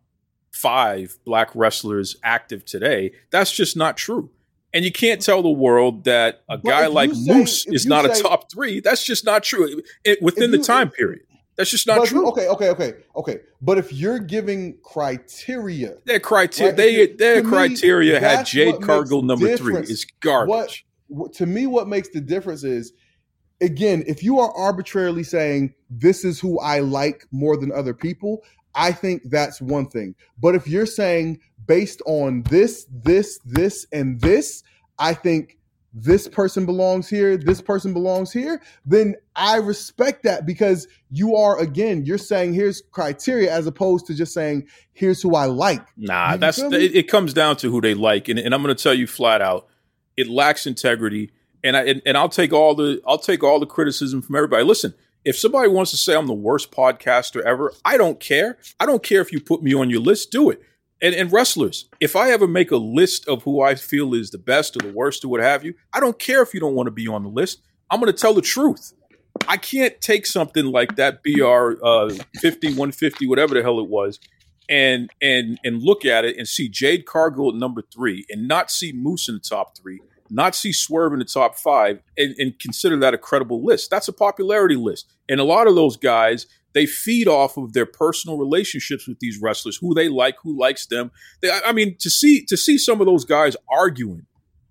five 0.51 1.17
black 1.23 1.49
wrestlers 1.53 2.15
active 2.23 2.65
today. 2.65 3.13
That's 3.29 3.51
just 3.51 3.77
not 3.77 3.97
true. 3.97 4.31
And 4.73 4.83
you 4.83 4.91
can't 4.91 5.21
tell 5.21 5.41
the 5.41 5.49
world 5.49 6.03
that 6.03 6.43
a 6.49 6.57
but 6.57 6.69
guy 6.69 6.87
like 6.87 7.13
say, 7.13 7.33
Moose 7.33 7.65
is 7.67 7.85
not 7.85 8.05
say, 8.05 8.19
a 8.19 8.23
top 8.23 8.51
three. 8.51 8.79
That's 8.79 9.03
just 9.03 9.23
not 9.23 9.43
true 9.43 9.81
it, 10.03 10.21
within 10.21 10.51
you, 10.51 10.57
the 10.57 10.63
time 10.63 10.89
period. 10.89 11.21
That's 11.57 11.71
just 11.71 11.87
not 11.87 12.05
true. 12.05 12.27
Okay, 12.29 12.47
okay, 12.47 12.69
okay, 12.69 12.93
okay. 13.15 13.39
But 13.61 13.79
if 13.79 13.91
you're 13.91 14.19
giving 14.19 14.77
criteria, 14.83 15.97
their 16.05 16.19
criteria, 16.19 16.71
right, 16.71 16.77
they 16.77 17.07
their 17.07 17.41
criteria 17.41 18.13
me, 18.13 18.19
had 18.19 18.45
Jade 18.45 18.79
Cargill 18.81 19.23
number 19.23 19.57
three. 19.57 19.75
It's 19.79 20.05
garbage. 20.19 20.85
What, 21.07 21.33
to 21.33 21.45
me, 21.45 21.65
what 21.65 21.87
makes 21.87 22.09
the 22.09 22.21
difference 22.21 22.63
is, 22.63 22.93
again, 23.59 24.03
if 24.05 24.21
you 24.21 24.39
are 24.39 24.51
arbitrarily 24.55 25.23
saying 25.23 25.73
this 25.89 26.23
is 26.23 26.39
who 26.39 26.59
I 26.59 26.79
like 26.79 27.25
more 27.31 27.57
than 27.57 27.71
other 27.71 27.93
people, 27.93 28.43
I 28.75 28.91
think 28.91 29.23
that's 29.25 29.59
one 29.59 29.87
thing. 29.87 30.13
But 30.37 30.53
if 30.53 30.67
you're 30.67 30.85
saying 30.85 31.39
based 31.65 32.01
on 32.05 32.43
this, 32.43 32.85
this, 32.91 33.39
this, 33.45 33.87
and 33.91 34.21
this, 34.21 34.63
I 34.99 35.15
think 35.15 35.56
this 35.99 36.27
person 36.27 36.65
belongs 36.65 37.09
here, 37.09 37.37
this 37.37 37.59
person 37.59 37.91
belongs 37.91 38.31
here, 38.31 38.61
then 38.85 39.15
I 39.35 39.57
respect 39.57 40.23
that 40.23 40.45
because 40.45 40.87
you 41.09 41.35
are 41.35 41.59
again, 41.59 42.05
you're 42.05 42.19
saying 42.19 42.53
here's 42.53 42.83
criteria 42.91 43.51
as 43.51 43.65
opposed 43.65 44.05
to 44.07 44.13
just 44.13 44.31
saying 44.31 44.67
here's 44.93 45.21
who 45.21 45.35
I 45.35 45.45
like. 45.45 45.81
Nah, 45.97 46.33
you 46.33 46.37
that's 46.37 46.59
it, 46.59 46.95
it, 46.95 47.07
comes 47.07 47.33
down 47.33 47.57
to 47.57 47.71
who 47.71 47.81
they 47.81 47.95
like, 47.95 48.27
and, 48.29 48.37
and 48.37 48.53
I'm 48.53 48.61
going 48.61 48.75
to 48.75 48.81
tell 48.81 48.93
you 48.93 49.07
flat 49.07 49.41
out, 49.41 49.67
it 50.15 50.27
lacks 50.27 50.67
integrity, 50.67 51.31
and 51.63 51.75
I 51.75 51.85
and, 51.85 52.01
and 52.05 52.15
I'll 52.15 52.29
take 52.29 52.53
all 52.53 52.75
the 52.75 53.01
I'll 53.07 53.17
take 53.17 53.43
all 53.43 53.59
the 53.59 53.65
criticism 53.65 54.21
from 54.21 54.35
everybody. 54.35 54.63
Listen, 54.63 54.93
if 55.25 55.35
somebody 55.35 55.67
wants 55.67 55.89
to 55.91 55.97
say 55.97 56.15
I'm 56.15 56.27
the 56.27 56.33
worst 56.33 56.71
podcaster 56.71 57.41
ever, 57.41 57.73
I 57.83 57.97
don't 57.97 58.19
care. 58.19 58.59
I 58.79 58.85
don't 58.85 59.01
care 59.01 59.21
if 59.21 59.31
you 59.31 59.41
put 59.41 59.63
me 59.63 59.73
on 59.73 59.89
your 59.89 60.01
list, 60.01 60.31
do 60.31 60.51
it 60.51 60.61
and, 61.01 61.13
and 61.13 61.31
wrestlers, 61.31 61.89
if 61.99 62.15
I 62.15 62.31
ever 62.31 62.47
make 62.47 62.71
a 62.71 62.77
list 62.77 63.27
of 63.27 63.43
who 63.43 63.61
I 63.61 63.75
feel 63.75 64.13
is 64.13 64.31
the 64.31 64.37
best 64.37 64.75
or 64.75 64.79
the 64.79 64.93
worst 64.93 65.23
or 65.23 65.27
what 65.27 65.41
have 65.41 65.63
you, 65.63 65.73
I 65.93 65.99
don't 65.99 66.17
care 66.17 66.41
if 66.41 66.53
you 66.53 66.59
don't 66.59 66.75
want 66.75 66.87
to 66.87 66.91
be 66.91 67.07
on 67.07 67.23
the 67.23 67.29
list. 67.29 67.61
I'm 67.89 67.99
going 67.99 68.11
to 68.11 68.19
tell 68.19 68.33
the 68.33 68.41
truth. 68.41 68.93
I 69.47 69.57
can't 69.57 69.99
take 70.01 70.25
something 70.25 70.65
like 70.65 70.95
that 70.95 71.21
BR 71.23 71.83
uh, 71.85 72.09
50, 72.39 72.69
150, 72.69 73.27
whatever 73.27 73.53
the 73.53 73.61
hell 73.61 73.79
it 73.79 73.87
was, 73.87 74.19
and 74.69 75.09
and 75.21 75.59
and 75.63 75.81
look 75.81 76.05
at 76.05 76.25
it 76.25 76.37
and 76.37 76.47
see 76.47 76.67
Jade 76.67 77.05
Cargill 77.05 77.49
at 77.49 77.55
number 77.55 77.81
three 77.93 78.25
and 78.29 78.47
not 78.47 78.71
see 78.71 78.91
Moose 78.91 79.29
in 79.29 79.35
the 79.35 79.41
top 79.41 79.77
three, 79.77 80.01
not 80.29 80.55
see 80.55 80.73
Swerve 80.73 81.13
in 81.13 81.19
the 81.19 81.25
top 81.25 81.55
five, 81.55 82.01
and, 82.17 82.35
and 82.37 82.59
consider 82.59 82.97
that 82.97 83.13
a 83.13 83.17
credible 83.17 83.63
list. 83.63 83.89
That's 83.91 84.07
a 84.07 84.13
popularity 84.13 84.75
list. 84.75 85.13
And 85.29 85.39
a 85.39 85.45
lot 85.45 85.67
of 85.67 85.75
those 85.75 85.97
guys 85.97 86.47
they 86.77 86.85
feed 86.85 87.27
off 87.27 87.57
of 87.57 87.73
their 87.73 87.87
personal 87.87 88.37
relationships 88.37 89.07
with 89.07 89.19
these 89.19 89.39
wrestlers, 89.41 89.77
who 89.77 89.95
they 89.95 90.09
like, 90.09 90.35
who 90.43 90.57
likes 90.57 90.85
them. 90.85 91.09
They, 91.41 91.49
I 91.51 91.71
mean, 91.71 91.95
to 91.99 92.09
see 92.09 92.45
to 92.45 92.55
see 92.55 92.77
some 92.77 93.01
of 93.01 93.07
those 93.07 93.25
guys 93.25 93.57
arguing 93.67 94.27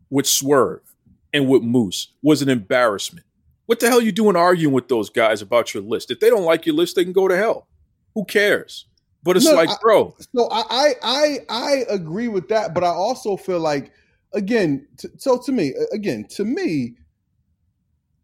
with 0.08 0.26
Swerve 0.26 0.94
and 1.34 1.48
with 1.48 1.62
Moose 1.62 2.12
was 2.22 2.42
an 2.42 2.48
embarrassment. 2.48 3.26
What 3.66 3.80
the 3.80 3.88
hell 3.88 3.98
are 3.98 4.02
you 4.02 4.12
doing 4.12 4.36
arguing 4.36 4.72
with 4.72 4.88
those 4.88 5.10
guys 5.10 5.42
about 5.42 5.74
your 5.74 5.82
list? 5.82 6.12
If 6.12 6.20
they 6.20 6.30
don't 6.30 6.44
like 6.44 6.64
your 6.64 6.76
list, 6.76 6.94
they 6.94 7.02
can 7.02 7.12
go 7.12 7.26
to 7.26 7.36
hell. 7.36 7.66
Who 8.14 8.24
cares? 8.24 8.86
But 9.24 9.36
it's 9.36 9.46
no, 9.46 9.54
like, 9.54 9.68
bro. 9.80 10.14
so 10.36 10.48
I, 10.52 10.94
I 11.02 11.38
I 11.48 11.84
agree 11.88 12.28
with 12.28 12.46
that, 12.50 12.72
but 12.72 12.84
I 12.84 12.90
also 12.90 13.36
feel 13.36 13.58
like 13.58 13.90
again, 14.32 14.86
t- 14.96 15.08
so 15.16 15.40
to 15.44 15.50
me, 15.50 15.74
again, 15.92 16.24
to 16.36 16.44
me, 16.44 16.94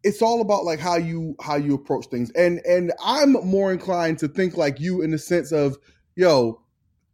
it's 0.04 0.22
all 0.22 0.40
about 0.40 0.64
like 0.64 0.80
how 0.80 0.96
you 0.96 1.36
how 1.40 1.56
you 1.56 1.74
approach 1.74 2.06
things. 2.06 2.30
And 2.32 2.60
and 2.66 2.92
i'm 3.04 3.32
more 3.32 3.72
inclined 3.72 4.18
to 4.18 4.28
think 4.28 4.56
like 4.56 4.80
you 4.80 5.02
in 5.02 5.10
the 5.10 5.18
sense 5.18 5.52
of 5.52 5.76
yo 6.16 6.60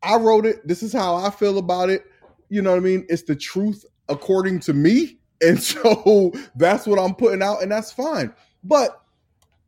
i 0.03 0.17
wrote 0.17 0.47
it. 0.47 0.67
This 0.67 0.83
is 0.83 0.93
how 0.93 1.17
i 1.17 1.31
feel 1.31 1.59
about 1.59 1.91
it. 1.91 2.05
You 2.49 2.63
know 2.63 2.71
what 2.71 2.79
i 2.79 2.81
mean? 2.81 3.07
It's 3.09 3.23
the 3.25 3.37
truth 3.37 3.85
according 4.09 4.61
to 4.61 4.73
me. 4.73 5.17
And 5.41 5.63
so 5.63 6.33
that's 6.57 6.85
what 6.85 6.99
i'm 6.99 7.15
putting 7.15 7.45
out 7.45 7.63
and 7.63 7.71
that's 7.71 7.93
fine. 7.93 8.35
But 8.65 9.01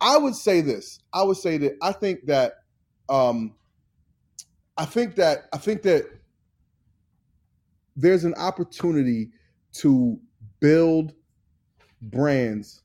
i 0.01 0.18
would 0.18 0.35
say 0.35 0.62
this. 0.62 0.99
I 1.12 1.23
would 1.23 1.37
say 1.37 1.59
that 1.59 1.77
i 1.81 1.93
think 1.93 2.27
that 2.27 2.55
um 3.09 3.55
i 4.77 4.85
think 4.85 5.14
that 5.14 5.45
i 5.53 5.59
think 5.59 5.83
that 5.83 6.07
there's 7.95 8.25
an 8.25 8.35
opportunity 8.35 9.31
to 9.75 10.18
build 10.59 11.12
brands 12.03 12.83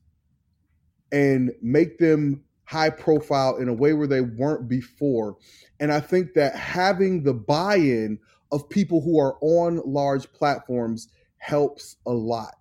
and 1.12 1.52
make 1.62 1.98
them 1.98 2.42
high 2.64 2.90
profile 2.90 3.56
in 3.56 3.68
a 3.68 3.72
way 3.72 3.92
where 3.92 4.06
they 4.08 4.20
weren't 4.20 4.68
before. 4.68 5.36
And 5.80 5.92
I 5.92 6.00
think 6.00 6.34
that 6.34 6.54
having 6.56 7.22
the 7.22 7.34
buy 7.34 7.76
in 7.76 8.18
of 8.52 8.68
people 8.68 9.00
who 9.00 9.18
are 9.20 9.36
on 9.40 9.80
large 9.84 10.30
platforms 10.32 11.08
helps 11.38 11.96
a 12.06 12.12
lot. 12.12 12.54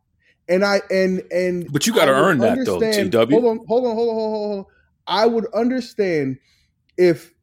And 0.47 0.63
I 0.63 0.81
and 0.91 1.23
and 1.31 1.71
but 1.71 1.87
you 1.87 1.93
got 1.93 2.05
to 2.05 2.11
earn 2.11 2.39
that 2.39 2.65
though, 2.65 2.79
TW. 2.79 3.31
Hold 3.31 3.45
on, 3.45 3.59
hold 3.67 3.85
on, 3.85 3.95
hold 3.95 4.09
on, 4.09 4.15
hold 4.15 4.59
on. 4.59 4.65
I 5.07 5.25
would 5.25 5.51
understand 5.53 6.37
if 6.97 7.33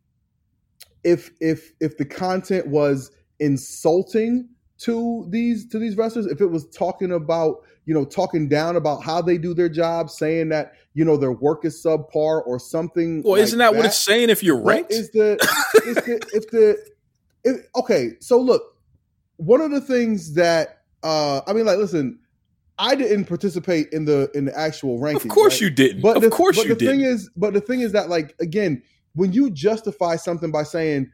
if 1.02 1.30
if 1.40 1.72
if 1.80 1.98
the 1.98 2.04
content 2.04 2.68
was 2.68 3.10
insulting 3.40 4.48
to 4.84 5.26
these 5.28 5.66
to 5.68 5.78
these 5.78 5.96
wrestlers, 5.96 6.26
if 6.26 6.40
it 6.40 6.46
was 6.46 6.68
talking 6.68 7.12
about 7.12 7.62
you 7.84 7.94
know, 7.94 8.04
talking 8.04 8.48
down 8.48 8.76
about 8.76 9.02
how 9.02 9.20
they 9.20 9.38
do 9.38 9.54
their 9.54 9.68
job, 9.68 10.08
saying 10.08 10.50
that 10.50 10.74
you 10.94 11.04
know 11.04 11.16
their 11.16 11.32
work 11.32 11.64
is 11.64 11.82
subpar 11.82 12.46
or 12.46 12.58
something. 12.58 13.22
Well, 13.22 13.32
like 13.32 13.42
isn't 13.42 13.58
that, 13.58 13.72
that, 13.72 13.76
what 13.76 13.86
it's 13.86 13.96
saying? 13.96 14.30
If 14.30 14.42
you're 14.42 14.60
ranked, 14.60 14.92
is 14.92 15.10
the, 15.10 15.32
is 15.84 15.96
the 15.96 16.20
if 16.32 16.50
the 16.50 17.64
okay? 17.76 18.10
So 18.20 18.38
look, 18.38 18.62
one 19.36 19.60
of 19.60 19.70
the 19.70 19.80
things 19.80 20.34
that 20.34 20.82
uh 21.02 21.40
I 21.46 21.52
mean, 21.52 21.66
like, 21.66 21.78
listen, 21.78 22.20
I 22.78 22.94
didn't 22.94 23.24
participate 23.24 23.88
in 23.92 24.04
the 24.04 24.30
in 24.34 24.44
the 24.44 24.56
actual 24.58 25.00
ranking. 25.00 25.30
Of 25.30 25.34
course 25.34 25.54
right? 25.54 25.62
you 25.62 25.70
didn't. 25.70 26.02
But 26.02 26.16
of 26.16 26.22
the, 26.22 26.30
course 26.30 26.56
but 26.56 26.66
you 26.66 26.74
the 26.74 26.78
didn't. 26.78 27.00
thing 27.00 27.06
is, 27.06 27.30
but 27.36 27.52
the 27.52 27.60
thing 27.60 27.80
is 27.80 27.92
that 27.92 28.08
like 28.08 28.34
again, 28.40 28.82
when 29.14 29.32
you 29.32 29.50
justify 29.50 30.16
something 30.16 30.52
by 30.52 30.62
saying 30.62 31.10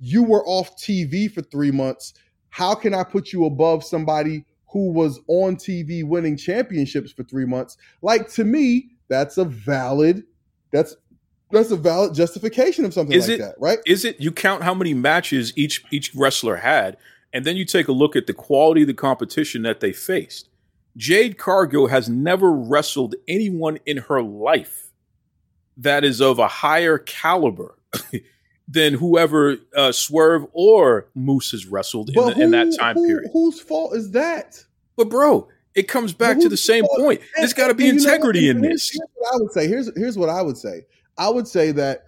you 0.00 0.22
were 0.24 0.44
off 0.46 0.76
TV 0.76 1.30
for 1.32 1.42
three 1.42 1.70
months 1.70 2.14
how 2.50 2.74
can 2.74 2.94
I 2.94 3.04
put 3.04 3.32
you 3.32 3.44
above 3.46 3.84
somebody 3.84 4.44
who 4.70 4.92
was 4.92 5.20
on 5.28 5.56
TV 5.56 6.04
winning 6.04 6.36
championships 6.36 7.12
for 7.12 7.24
three 7.24 7.46
months? 7.46 7.76
Like 8.02 8.28
to 8.32 8.44
me, 8.44 8.90
that's 9.08 9.38
a 9.38 9.44
valid, 9.44 10.24
that's 10.72 10.96
that's 11.50 11.70
a 11.70 11.76
valid 11.76 12.14
justification 12.14 12.84
of 12.84 12.92
something 12.92 13.16
Is 13.16 13.28
like 13.28 13.38
it- 13.38 13.42
that, 13.42 13.54
right? 13.58 13.78
Is 13.86 14.04
it 14.04 14.20
you 14.20 14.30
count 14.32 14.62
how 14.62 14.74
many 14.74 14.94
matches 14.94 15.52
each 15.56 15.84
each 15.90 16.14
wrestler 16.14 16.56
had, 16.56 16.96
and 17.32 17.44
then 17.44 17.56
you 17.56 17.64
take 17.64 17.88
a 17.88 17.92
look 17.92 18.16
at 18.16 18.26
the 18.26 18.34
quality 18.34 18.82
of 18.82 18.86
the 18.88 18.94
competition 18.94 19.62
that 19.62 19.80
they 19.80 19.92
faced. 19.92 20.48
Jade 20.96 21.38
Cargill 21.38 21.86
has 21.86 22.08
never 22.08 22.50
wrestled 22.52 23.14
anyone 23.28 23.78
in 23.86 23.98
her 23.98 24.20
life 24.20 24.90
that 25.76 26.04
is 26.04 26.20
of 26.20 26.38
a 26.40 26.48
higher 26.48 26.98
caliber 26.98 27.78
than 28.68 28.92
whoever 28.94 29.56
uh, 29.74 29.90
Swerve 29.92 30.46
or 30.52 31.08
Moose 31.14 31.52
has 31.52 31.66
wrestled 31.66 32.10
in, 32.10 32.14
the, 32.14 32.40
in 32.40 32.50
that 32.50 32.76
time 32.78 32.96
who- 32.96 33.06
period. 33.06 33.30
Whose 33.32 33.60
fault 33.60 33.96
is 33.96 34.10
that? 34.10 34.62
But 34.96 35.08
bro, 35.08 35.48
it 35.74 35.88
comes 35.88 36.12
back 36.12 36.38
to 36.40 36.48
the 36.48 36.56
same 36.56 36.84
fault? 36.84 36.98
point. 36.98 37.20
There's 37.36 37.52
got 37.54 37.68
to 37.68 37.74
be 37.74 37.88
and 37.88 37.98
you 38.00 38.04
know 38.06 38.10
what? 38.10 38.14
integrity 38.16 38.48
in 38.48 38.60
this. 38.60 38.90
Here's 38.90 39.00
what 39.14 39.32
I 39.32 39.36
would 39.38 39.52
say. 39.52 39.68
Here's 39.68 39.90
here's 39.96 40.18
what 40.18 40.28
I 40.28 40.42
would 40.42 40.56
say. 40.58 40.82
I 41.16 41.28
would 41.28 41.48
say 41.48 41.72
that 41.72 42.04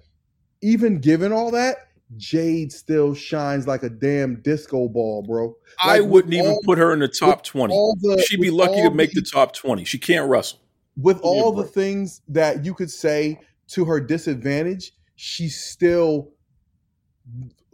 even 0.62 0.98
given 0.98 1.32
all 1.32 1.50
that, 1.52 1.88
Jade 2.16 2.72
still 2.72 3.14
shines 3.14 3.66
like 3.66 3.82
a 3.84 3.88
damn 3.88 4.42
disco 4.42 4.88
ball, 4.88 5.22
bro. 5.22 5.56
I 5.78 5.92
Like, 5.94 6.02
with 6.02 6.10
wouldn't 6.10 6.34
even 6.34 6.46
all- 6.50 6.60
put 6.64 6.78
her 6.78 6.92
in 6.92 6.98
the 6.98 7.08
top 7.08 7.44
twenty. 7.44 7.72
the- 8.00 8.22
She'd 8.28 8.40
be 8.40 8.50
lucky 8.50 8.82
to 8.82 8.90
make 8.90 9.12
the- 9.12 9.20
the 9.20 9.26
top 9.30 9.54
twenty. 9.54 9.84
She 9.84 9.98
can't 9.98 10.28
wrestle. 10.28 10.58
with 10.96 11.16
Give 11.18 11.24
me 11.24 11.38
a 11.38 11.42
all 11.42 11.52
the 11.52 11.64
things 11.64 12.20
that 12.28 12.64
you 12.64 12.74
could 12.74 12.90
say 12.90 13.40
to 13.68 13.84
her 13.84 14.00
disadvantage, 14.00 14.92
she's 15.14 15.58
still 15.60 16.32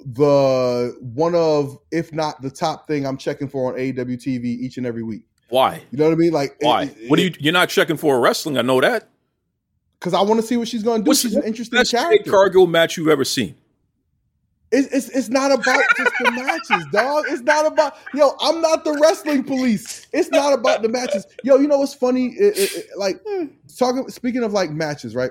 the 0.05 0.97
one 1.01 1.35
of, 1.35 1.79
if 1.91 2.13
not 2.13 2.41
the 2.43 2.51
top 2.51 2.87
thing 2.87 3.07
I'm 3.07 3.17
checking 3.17 3.49
for 3.49 3.73
on 3.73 3.79
AEW 3.79 4.17
TV 4.17 4.45
each 4.45 4.77
and 4.77 4.87
every 4.87 5.03
week. 5.03 5.23
Why? 5.49 5.83
You 5.91 5.99
know 5.99 6.05
what 6.07 6.13
I 6.13 6.17
mean? 6.17 6.33
Like, 6.33 6.57
Why? 6.61 6.87
what 7.09 7.19
are 7.19 7.23
you? 7.23 7.33
You're 7.39 7.53
not 7.53 7.69
checking 7.69 7.97
for 7.97 8.17
a 8.17 8.19
wrestling. 8.21 8.59
I 8.59 8.63
know 8.63 8.81
that. 8.81 9.09
Because 9.99 10.13
I 10.13 10.21
want 10.23 10.41
to 10.41 10.47
see 10.47 10.57
what 10.57 10.69
she's 10.69 10.83
going 10.83 11.01
to 11.01 11.05
do. 11.05 11.09
What's 11.09 11.21
she's 11.21 11.35
an 11.35 11.45
interesting 11.45 11.79
best 11.79 11.91
character. 11.93 12.31
Cargill 12.31 12.67
match 12.67 12.97
you've 12.97 13.09
ever 13.09 13.25
seen? 13.25 13.55
It's, 14.73 14.89
it's 14.93 15.09
it's 15.11 15.29
not 15.29 15.53
about 15.53 15.81
just 15.97 16.13
the 16.21 16.31
matches, 16.33 16.87
dog. 16.93 17.25
It's 17.29 17.43
not 17.43 17.67
about 17.67 17.97
yo. 18.13 18.33
I'm 18.41 18.61
not 18.61 18.85
the 18.85 18.99
wrestling 19.01 19.45
police. 19.45 20.09
It's 20.13 20.29
not 20.31 20.53
about 20.53 20.83
the 20.83 20.89
matches. 20.89 21.25
Yo, 21.45 21.57
you 21.57 21.69
know 21.69 21.79
what's 21.79 21.95
funny? 21.95 22.35
It- 22.35 22.59
it- 22.59 22.75
it- 22.79 22.87
like 22.97 23.23
talking. 23.79 24.09
Speaking 24.09 24.43
of 24.43 24.53
like 24.53 24.71
matches, 24.73 25.15
right? 25.15 25.31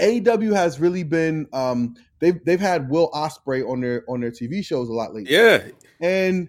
AEW 0.00 0.54
has 0.54 0.80
really 0.80 1.02
been. 1.02 1.46
Um, 1.52 1.94
they've 2.20 2.42
they've 2.44 2.60
had 2.60 2.88
Will 2.88 3.10
Ospreay 3.10 3.68
on 3.68 3.80
their 3.80 4.04
on 4.08 4.20
their 4.20 4.30
TV 4.30 4.64
shows 4.64 4.88
a 4.88 4.92
lot 4.92 5.14
lately. 5.14 5.32
Yeah, 5.32 5.62
And 6.00 6.48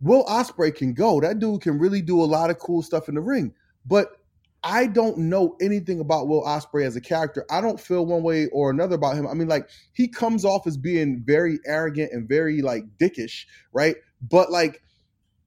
Will 0.00 0.24
Ospreay 0.24 0.74
can 0.74 0.94
go. 0.94 1.20
That 1.20 1.38
dude 1.38 1.62
can 1.62 1.78
really 1.78 2.02
do 2.02 2.22
a 2.22 2.24
lot 2.24 2.50
of 2.50 2.58
cool 2.58 2.82
stuff 2.82 3.08
in 3.08 3.14
the 3.14 3.20
ring. 3.20 3.54
But 3.84 4.08
I 4.62 4.86
don't 4.86 5.18
know 5.18 5.56
anything 5.60 6.00
about 6.00 6.28
Will 6.28 6.42
Ospreay 6.42 6.84
as 6.84 6.96
a 6.96 7.00
character. 7.00 7.44
I 7.50 7.60
don't 7.60 7.80
feel 7.80 8.04
one 8.06 8.22
way 8.22 8.46
or 8.48 8.70
another 8.70 8.96
about 8.96 9.16
him. 9.16 9.26
I 9.26 9.34
mean, 9.34 9.48
like 9.48 9.68
he 9.92 10.08
comes 10.08 10.44
off 10.44 10.66
as 10.66 10.76
being 10.76 11.22
very 11.24 11.60
arrogant 11.66 12.12
and 12.12 12.28
very 12.28 12.60
like 12.62 12.84
dickish, 13.00 13.44
right? 13.72 13.96
But 14.20 14.50
like 14.50 14.82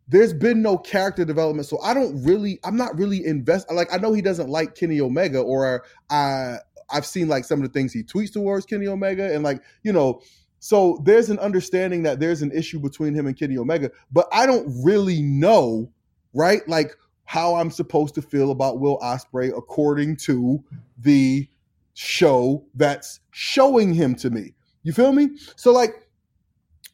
there's 0.07 0.33
been 0.33 0.61
no 0.61 0.77
character 0.77 1.23
development. 1.23 1.67
So 1.67 1.79
I 1.81 1.93
don't 1.93 2.23
really, 2.23 2.59
I'm 2.63 2.75
not 2.75 2.97
really 2.97 3.25
invest. 3.25 3.71
Like 3.71 3.93
I 3.93 3.97
know 3.97 4.13
he 4.13 4.21
doesn't 4.21 4.49
like 4.49 4.75
Kenny 4.75 4.99
Omega, 4.99 5.39
or 5.39 5.83
I 6.09 6.57
I've 6.91 7.05
seen 7.05 7.27
like 7.27 7.45
some 7.45 7.61
of 7.61 7.71
the 7.71 7.77
things 7.77 7.93
he 7.93 8.03
tweets 8.03 8.33
towards 8.33 8.65
Kenny 8.65 8.87
Omega, 8.87 9.33
and 9.33 9.43
like 9.43 9.61
you 9.83 9.93
know, 9.93 10.21
so 10.59 10.99
there's 11.03 11.29
an 11.29 11.39
understanding 11.39 12.03
that 12.03 12.19
there's 12.19 12.41
an 12.41 12.51
issue 12.51 12.79
between 12.79 13.13
him 13.13 13.25
and 13.25 13.37
Kenny 13.37 13.57
Omega, 13.57 13.91
but 14.11 14.27
I 14.31 14.45
don't 14.45 14.67
really 14.83 15.21
know, 15.21 15.91
right? 16.33 16.67
Like 16.67 16.95
how 17.25 17.55
I'm 17.55 17.71
supposed 17.71 18.13
to 18.15 18.21
feel 18.21 18.51
about 18.51 18.79
Will 18.79 18.99
Ospreay 18.99 19.57
according 19.57 20.17
to 20.17 20.63
the 20.97 21.47
show 21.93 22.63
that's 22.75 23.21
showing 23.31 23.93
him 23.93 24.15
to 24.15 24.29
me. 24.29 24.53
You 24.83 24.93
feel 24.93 25.13
me? 25.13 25.29
So 25.55 25.71
like 25.71 26.07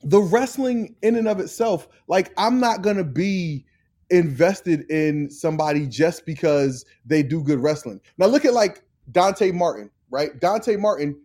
the 0.04 0.22
wrestling 0.22 0.95
in 1.02 1.16
and 1.16 1.28
of 1.28 1.39
itself, 1.39 1.88
like 2.08 2.32
I'm 2.38 2.60
not 2.60 2.82
gonna 2.82 3.04
be 3.04 3.66
invested 4.10 4.89
in 4.89 5.30
somebody 5.30 5.88
just 5.88 6.26
because 6.26 6.86
they 7.06 7.24
do 7.24 7.43
good 7.43 7.60
wrestling. 7.60 8.00
Now 8.18 8.28
look 8.28 8.45
at 8.45 8.54
like 8.54 8.84
Dante 9.12 9.51
Martin, 9.51 9.89
right? 10.10 10.39
Dante 10.39 10.76
Martin, 10.76 11.20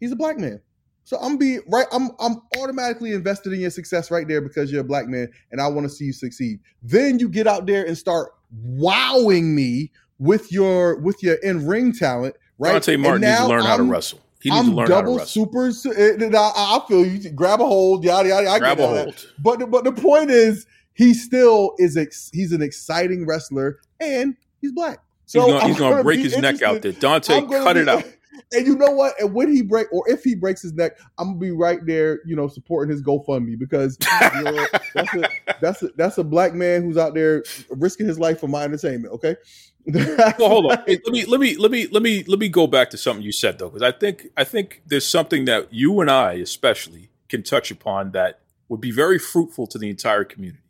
he's 0.00 0.12
a 0.12 0.16
black 0.16 0.38
man. 0.38 0.60
So 1.04 1.16
I'm 1.18 1.36
be 1.36 1.58
right. 1.68 1.86
I'm 1.92 2.10
I'm 2.20 2.36
automatically 2.58 3.12
invested 3.12 3.52
in 3.52 3.60
your 3.60 3.70
success 3.70 4.10
right 4.10 4.26
there 4.26 4.40
because 4.40 4.70
you're 4.70 4.82
a 4.82 4.84
black 4.84 5.08
man 5.08 5.28
and 5.50 5.60
I 5.60 5.66
want 5.66 5.84
to 5.84 5.90
see 5.90 6.04
you 6.04 6.12
succeed. 6.12 6.60
Then 6.82 7.18
you 7.18 7.28
get 7.28 7.46
out 7.46 7.66
there 7.66 7.84
and 7.84 7.98
start 7.98 8.30
wowing 8.52 9.54
me 9.54 9.90
with 10.18 10.52
your 10.52 11.00
with 11.00 11.22
your 11.22 11.34
in 11.36 11.66
ring 11.66 11.92
talent, 11.92 12.36
right? 12.58 12.72
Dante 12.72 12.94
And 12.94 13.02
Martin 13.02 13.20
needs 13.22 13.38
to 13.38 13.46
learn 13.48 13.64
how 13.64 13.76
to 13.78 13.82
wrestle. 13.82 14.20
He 14.40 14.50
needs 14.50 14.60
I'm 14.60 14.70
to 14.70 14.76
learn 14.76 14.90
how 14.90 15.00
to 15.02 15.18
wrestle. 15.18 15.26
super. 15.44 15.72
su- 15.72 15.94
eh, 15.94 16.16
I, 16.32 16.52
I 16.56 16.80
feel 16.88 17.04
you. 17.04 17.30
Grab 17.30 17.60
a 17.60 17.66
hold, 17.66 18.04
yada 18.04 18.28
yada. 18.28 18.48
I 18.48 18.58
Grab 18.58 18.78
a 18.78 18.82
all 18.82 18.94
that. 18.94 19.04
hold. 19.04 19.26
But 19.40 19.70
but 19.70 19.84
the 19.84 19.92
point 19.92 20.30
is, 20.30 20.66
he 20.94 21.14
still 21.14 21.74
is. 21.78 21.96
Ex, 21.96 22.30
he's 22.32 22.52
an 22.52 22.62
exciting 22.62 23.26
wrestler, 23.26 23.78
and 24.00 24.36
he's 24.60 24.72
black. 24.72 24.98
He's 25.32 25.42
gonna, 25.44 25.66
he's 25.66 25.78
gonna 25.78 26.02
break 26.02 26.18
be 26.18 26.24
his 26.24 26.38
neck 26.38 26.62
out 26.62 26.82
there. 26.82 26.92
Dante, 26.92 27.40
cut 27.40 27.74
be- 27.74 27.80
it 27.80 27.88
out. 27.88 28.04
And 28.54 28.66
you 28.66 28.76
know 28.76 28.90
what? 28.90 29.18
And 29.18 29.32
when 29.32 29.54
he 29.54 29.62
break, 29.62 29.90
or 29.92 30.08
if 30.10 30.22
he 30.24 30.34
breaks 30.34 30.60
his 30.60 30.74
neck, 30.74 30.98
I'm 31.18 31.28
gonna 31.28 31.38
be 31.38 31.50
right 31.50 31.78
there, 31.86 32.20
you 32.26 32.36
know, 32.36 32.48
supporting 32.48 32.90
his 32.90 33.02
GoFundMe 33.02 33.58
because 33.58 33.96
you 34.36 34.42
know, 34.42 34.66
that's 34.94 35.14
a 35.14 35.28
that's 35.60 35.82
a 35.82 35.88
that's 35.96 36.18
a 36.18 36.24
black 36.24 36.52
man 36.52 36.82
who's 36.82 36.98
out 36.98 37.14
there 37.14 37.44
risking 37.70 38.06
his 38.06 38.18
life 38.18 38.40
for 38.40 38.48
my 38.48 38.64
entertainment. 38.64 39.14
Okay. 39.14 39.36
well, 39.86 40.48
hold 40.48 40.70
on. 40.70 40.78
Hey, 40.86 41.00
let 41.04 41.12
me 41.12 41.24
let 41.24 41.40
me 41.40 41.56
let 41.56 41.70
me 41.70 41.86
let 41.88 42.02
me 42.02 42.24
let 42.24 42.38
me 42.38 42.48
go 42.48 42.66
back 42.66 42.90
to 42.90 42.98
something 42.98 43.24
you 43.24 43.32
said 43.32 43.58
though, 43.58 43.70
because 43.70 43.82
I 43.82 43.92
think 43.92 44.28
I 44.36 44.44
think 44.44 44.82
there's 44.86 45.06
something 45.06 45.46
that 45.46 45.72
you 45.72 46.00
and 46.00 46.10
I 46.10 46.34
especially 46.34 47.10
can 47.28 47.42
touch 47.42 47.70
upon 47.70 48.12
that 48.12 48.40
would 48.68 48.80
be 48.80 48.90
very 48.90 49.18
fruitful 49.18 49.66
to 49.68 49.78
the 49.78 49.88
entire 49.88 50.24
community. 50.24 50.62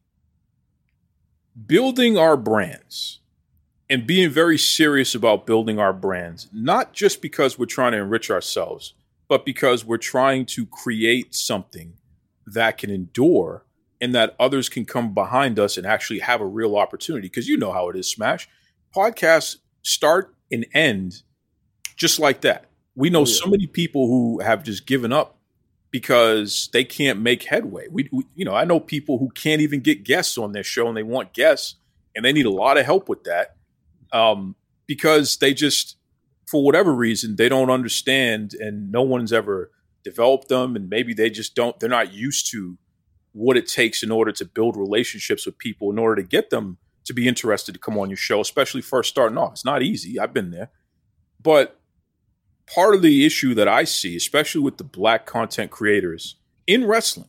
Building 1.66 2.16
our 2.16 2.36
brands 2.36 3.20
and 3.93 4.07
being 4.07 4.30
very 4.30 4.57
serious 4.57 5.14
about 5.14 5.45
building 5.47 5.78
our 5.78 5.93
brands, 5.93 6.49
not 6.51 6.95
just 6.95 7.20
because 7.20 7.59
we're 7.59 7.66
trying 7.66 7.93
to 7.93 7.99
enrich 7.99 8.30
ourselves, 8.30 8.95
but 9.28 9.45
because 9.45 9.84
we're 9.84 9.99
trying 9.99 10.47
to 10.47 10.64
create 10.64 11.34
something 11.34 11.93
that 12.47 12.78
can 12.78 12.88
endure 12.88 13.66
and 14.01 14.14
that 14.14 14.34
others 14.40 14.70
can 14.70 14.86
come 14.86 15.12
behind 15.12 15.59
us 15.59 15.76
and 15.76 15.86
actually 15.86 16.20
have 16.20 16.40
a 16.40 16.47
real 16.47 16.74
opportunity. 16.74 17.26
Because 17.28 17.47
you 17.47 17.59
know 17.59 17.70
how 17.70 17.90
it 17.90 17.97
is, 17.97 18.11
Smash 18.11 18.49
podcasts 18.97 19.57
start 19.82 20.34
and 20.51 20.64
end 20.72 21.22
just 21.95 22.18
like 22.18 22.40
that. 22.40 22.70
We 22.95 23.11
know 23.11 23.20
Oh, 23.20 23.26
yeah. 23.26 23.34
so 23.45 23.51
many 23.51 23.66
people 23.66 24.07
who 24.07 24.40
have 24.40 24.64
just 24.64 24.86
given 24.86 25.12
up 25.12 25.36
because 25.90 26.70
they 26.72 26.82
can't 26.82 27.20
make 27.20 27.43
headway. 27.43 27.88
We, 27.90 28.09
we, 28.11 28.24
you 28.34 28.47
know, 28.47 28.55
I 28.55 28.64
know 28.64 28.80
people 28.80 29.18
who 29.18 29.28
can't 29.34 29.61
even 29.61 29.80
get 29.80 30.03
guests 30.03 30.38
on 30.38 30.53
their 30.53 30.64
show 30.64 30.88
and 30.88 30.97
they 30.97 31.03
want 31.03 31.34
guests 31.34 31.74
and 32.16 32.24
they 32.24 32.32
need 32.32 32.47
a 32.47 32.51
lot 32.51 32.78
of 32.78 32.86
help 32.86 33.11
with 33.11 33.24
that 33.24 33.57
um, 34.12 34.54
because 34.86 35.36
they 35.38 35.54
just, 35.54 35.96
for 36.46 36.64
whatever 36.64 36.92
reason, 36.94 37.36
they 37.36 37.48
don't 37.48 37.70
understand 37.70 38.54
and 38.54 38.92
no 38.92 39.02
one's 39.02 39.32
ever 39.32 39.70
developed 40.04 40.48
them 40.48 40.76
and 40.76 40.88
maybe 40.88 41.14
they 41.14 41.30
just 41.30 41.54
don't, 41.54 41.78
they're 41.80 41.88
not 41.88 42.12
used 42.12 42.50
to 42.50 42.76
what 43.32 43.56
it 43.56 43.66
takes 43.66 44.02
in 44.02 44.10
order 44.10 44.32
to 44.32 44.44
build 44.44 44.76
relationships 44.76 45.46
with 45.46 45.58
people 45.58 45.90
in 45.90 45.98
order 45.98 46.20
to 46.20 46.28
get 46.28 46.50
them 46.50 46.76
to 47.04 47.14
be 47.14 47.26
interested 47.26 47.72
to 47.72 47.78
come 47.78 47.98
on 47.98 48.10
your 48.10 48.16
show, 48.16 48.40
especially 48.40 48.82
first 48.82 49.08
starting 49.08 49.38
off. 49.38 49.52
It's 49.52 49.64
not 49.64 49.82
easy. 49.82 50.18
I've 50.18 50.34
been 50.34 50.50
there. 50.50 50.70
But 51.42 51.80
part 52.72 52.94
of 52.94 53.02
the 53.02 53.26
issue 53.26 53.54
that 53.54 53.68
I 53.68 53.84
see, 53.84 54.16
especially 54.16 54.60
with 54.60 54.76
the 54.76 54.84
black 54.84 55.26
content 55.26 55.70
creators 55.70 56.36
in 56.66 56.86
wrestling, 56.86 57.28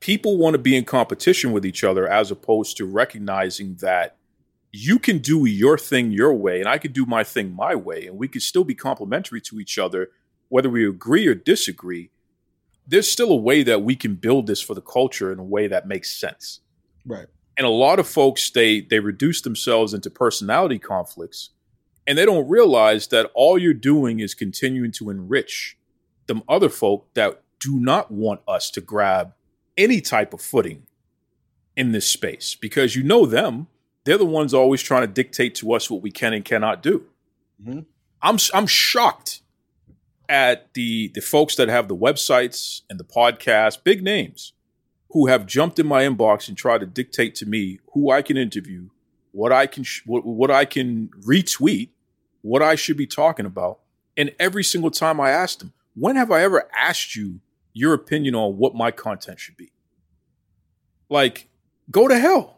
people 0.00 0.36
want 0.36 0.54
to 0.54 0.58
be 0.58 0.76
in 0.76 0.84
competition 0.84 1.52
with 1.52 1.66
each 1.66 1.82
other 1.82 2.06
as 2.06 2.30
opposed 2.30 2.76
to 2.76 2.84
recognizing 2.84 3.76
that 3.76 4.17
you 4.72 4.98
can 4.98 5.18
do 5.18 5.46
your 5.46 5.78
thing 5.78 6.10
your 6.10 6.34
way 6.34 6.60
and 6.60 6.68
I 6.68 6.78
can 6.78 6.92
do 6.92 7.06
my 7.06 7.24
thing 7.24 7.54
my 7.54 7.74
way, 7.74 8.06
and 8.06 8.18
we 8.18 8.28
can 8.28 8.40
still 8.40 8.64
be 8.64 8.74
complementary 8.74 9.40
to 9.42 9.60
each 9.60 9.78
other, 9.78 10.10
whether 10.48 10.68
we 10.70 10.86
agree 10.86 11.26
or 11.26 11.34
disagree. 11.34 12.10
There's 12.86 13.10
still 13.10 13.30
a 13.30 13.36
way 13.36 13.62
that 13.62 13.82
we 13.82 13.96
can 13.96 14.14
build 14.14 14.46
this 14.46 14.60
for 14.60 14.74
the 14.74 14.80
culture 14.80 15.32
in 15.32 15.38
a 15.38 15.44
way 15.44 15.66
that 15.66 15.86
makes 15.86 16.10
sense 16.10 16.60
right. 17.08 17.26
and 17.56 17.66
a 17.66 17.70
lot 17.70 17.98
of 17.98 18.06
folks 18.06 18.50
they 18.50 18.80
they 18.80 19.00
reduce 19.00 19.40
themselves 19.40 19.94
into 19.94 20.10
personality 20.10 20.78
conflicts 20.78 21.50
and 22.06 22.16
they 22.16 22.24
don't 22.24 22.48
realize 22.48 23.08
that 23.08 23.30
all 23.34 23.58
you're 23.58 23.74
doing 23.74 24.20
is 24.20 24.34
continuing 24.34 24.92
to 24.92 25.10
enrich 25.10 25.76
them 26.26 26.42
other 26.48 26.68
folk 26.68 27.08
that 27.14 27.42
do 27.60 27.80
not 27.80 28.10
want 28.10 28.40
us 28.46 28.70
to 28.70 28.80
grab 28.80 29.32
any 29.76 30.00
type 30.00 30.32
of 30.32 30.40
footing 30.40 30.84
in 31.76 31.92
this 31.92 32.06
space 32.06 32.54
because 32.54 32.94
you 32.94 33.02
know 33.02 33.26
them 33.26 33.66
they're 34.08 34.18
the 34.18 34.24
ones 34.24 34.54
always 34.54 34.82
trying 34.82 35.02
to 35.02 35.06
dictate 35.06 35.54
to 35.56 35.72
us 35.72 35.90
what 35.90 36.00
we 36.02 36.10
can 36.10 36.32
and 36.32 36.44
cannot 36.44 36.82
do 36.82 37.04
Mhm. 37.62 37.84
i'm 38.22 38.38
i'm 38.54 38.66
shocked 38.66 39.42
at 40.28 40.72
the 40.74 41.08
the 41.14 41.20
folks 41.20 41.54
that 41.56 41.68
have 41.68 41.88
the 41.88 41.96
websites 41.96 42.82
and 42.90 42.98
the 42.98 43.04
podcasts 43.04 43.82
big 43.82 44.02
names 44.02 44.52
who 45.10 45.26
have 45.26 45.46
jumped 45.46 45.78
in 45.78 45.86
my 45.86 46.02
inbox 46.02 46.48
and 46.48 46.56
tried 46.56 46.80
to 46.80 46.86
dictate 46.86 47.34
to 47.34 47.46
me 47.46 47.78
who 47.94 48.10
I 48.10 48.20
can 48.20 48.36
interview, 48.36 48.90
what 49.32 49.52
I 49.52 49.66
can 49.66 49.82
sh- 49.82 50.02
what, 50.04 50.26
what 50.26 50.50
I 50.50 50.66
can 50.66 51.08
retweet, 51.26 51.88
what 52.42 52.60
I 52.60 52.74
should 52.74 52.98
be 52.98 53.06
talking 53.06 53.46
about. 53.46 53.78
And 54.18 54.34
every 54.38 54.62
single 54.62 54.90
time 54.90 55.18
I 55.18 55.30
asked 55.30 55.60
them, 55.60 55.72
when 55.94 56.16
have 56.16 56.30
I 56.30 56.42
ever 56.42 56.68
asked 56.78 57.16
you 57.16 57.40
your 57.72 57.94
opinion 57.94 58.34
on 58.34 58.58
what 58.58 58.74
my 58.74 58.90
content 58.90 59.40
should 59.40 59.56
be? 59.56 59.72
Like, 61.08 61.48
go 61.90 62.06
to 62.06 62.18
hell. 62.18 62.57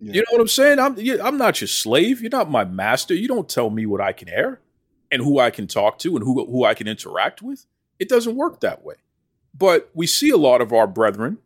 Yeah. 0.00 0.14
You 0.14 0.20
know 0.20 0.26
what 0.32 0.40
I'm 0.40 0.48
saying? 0.48 0.78
I'm 0.78 0.96
I'm 1.24 1.38
not 1.38 1.60
your 1.60 1.68
slave. 1.68 2.20
You're 2.20 2.30
not 2.30 2.50
my 2.50 2.64
master. 2.64 3.14
You 3.14 3.28
don't 3.28 3.48
tell 3.48 3.70
me 3.70 3.86
what 3.86 4.00
I 4.00 4.12
can 4.12 4.28
air 4.28 4.60
and 5.10 5.22
who 5.22 5.38
I 5.38 5.50
can 5.50 5.66
talk 5.66 5.98
to 6.00 6.16
and 6.16 6.24
who 6.24 6.44
who 6.46 6.64
I 6.64 6.74
can 6.74 6.88
interact 6.88 7.42
with. 7.42 7.66
It 7.98 8.08
doesn't 8.08 8.36
work 8.36 8.60
that 8.60 8.84
way. 8.84 8.96
But 9.56 9.90
we 9.94 10.06
see 10.06 10.30
a 10.30 10.36
lot 10.36 10.60
of 10.60 10.72
our 10.72 10.86
brethren 10.86 11.38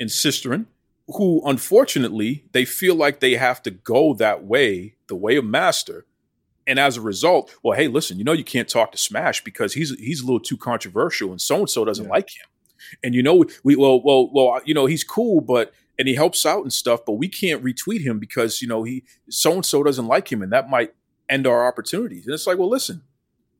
and 0.00 0.10
sisterin 0.10 0.66
who 1.06 1.40
unfortunately 1.46 2.44
they 2.52 2.64
feel 2.64 2.94
like 2.94 3.20
they 3.20 3.36
have 3.36 3.62
to 3.62 3.70
go 3.70 4.12
that 4.14 4.44
way, 4.44 4.96
the 5.06 5.14
way 5.16 5.36
of 5.36 5.44
master. 5.44 6.04
And 6.66 6.78
as 6.78 6.98
a 6.98 7.00
result, 7.00 7.50
well, 7.62 7.78
hey, 7.78 7.88
listen, 7.88 8.18
you 8.18 8.24
know 8.24 8.32
you 8.34 8.44
can't 8.44 8.68
talk 8.68 8.92
to 8.92 8.98
Smash 8.98 9.42
because 9.42 9.72
he's 9.72 9.96
he's 9.98 10.20
a 10.20 10.24
little 10.24 10.40
too 10.40 10.56
controversial 10.58 11.30
and 11.30 11.40
so 11.40 11.60
and 11.60 11.70
so 11.70 11.84
doesn't 11.84 12.04
Yeah. 12.06 12.10
like 12.10 12.28
him. 12.30 12.46
And 13.02 13.14
you 13.14 13.22
know, 13.22 13.44
we 13.64 13.76
well, 13.76 14.02
well, 14.02 14.30
well, 14.32 14.60
you 14.64 14.74
know, 14.74 14.86
he's 14.86 15.04
cool, 15.04 15.40
but 15.40 15.72
and 15.98 16.06
he 16.06 16.14
helps 16.14 16.46
out 16.46 16.62
and 16.62 16.72
stuff, 16.72 17.00
but 17.04 17.14
we 17.14 17.28
can't 17.28 17.64
retweet 17.64 18.02
him 18.02 18.18
because 18.18 18.62
you 18.62 18.68
know 18.68 18.84
he 18.84 19.04
so 19.28 19.52
and 19.52 19.66
so 19.66 19.82
doesn't 19.82 20.06
like 20.06 20.30
him, 20.30 20.42
and 20.42 20.52
that 20.52 20.70
might 20.70 20.94
end 21.28 21.46
our 21.46 21.66
opportunities. 21.66 22.26
And 22.26 22.34
it's 22.34 22.46
like, 22.46 22.58
well, 22.58 22.70
listen, 22.70 23.02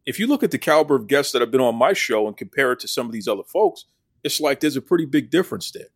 if 0.07 0.18
you 0.18 0.26
look 0.26 0.43
at 0.43 0.51
the 0.51 0.59
caliber 0.59 0.95
of 0.95 1.07
guests 1.07 1.32
that 1.32 1.43
have 1.43 1.51
been 1.51 1.61
on 1.61 1.74
my 1.74 1.93
show 1.93 2.26
and 2.26 2.36
compare 2.36 2.72
it 2.72 2.80
to 2.80 2.89
some 2.89 3.07
of 3.07 3.12
these 3.12 3.28
other 3.28 3.43
folks, 3.43 3.84
it's 4.24 4.41
like 4.41 4.61
there's 4.61 4.76
a 4.76 4.82
pretty 4.82 5.05
big 5.05 5.30
difference 5.30 5.70
there. 5.70 5.89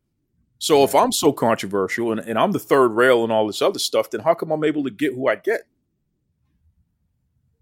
So 0.59 0.85
if 0.85 0.95
I'm 0.95 1.13
so 1.13 1.33
controversial 1.33 2.13
and, 2.13 2.21
and 2.21 2.39
I'm 2.39 2.53
the 2.53 2.59
third 2.59 2.89
rail 2.89 3.25
and 3.25 3.33
all 3.33 3.47
this 3.47 3.63
other 3.63 3.79
stuff, 3.79 4.11
then 4.11 4.21
how 4.21 4.35
come 4.35 4.53
I'm 4.53 4.65
able 4.65 4.85
to 4.85 4.91
get 4.91 5.15
who 5.15 5.29
I 5.29 5.37
get? 5.37 5.63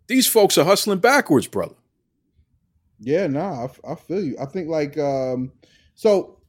These 0.07 0.27
folks 0.27 0.59
are 0.59 0.65
hustling 0.65 0.99
backwards, 0.99 1.47
brother. 1.47 1.77
Yeah, 2.99 3.27
nah, 3.29 3.69
I 3.89 3.95
feel 3.95 4.23
you. 4.23 4.37
I 4.39 4.45
think 4.45 4.69
like 4.69 4.99
um 4.99 5.53
so 5.95 6.40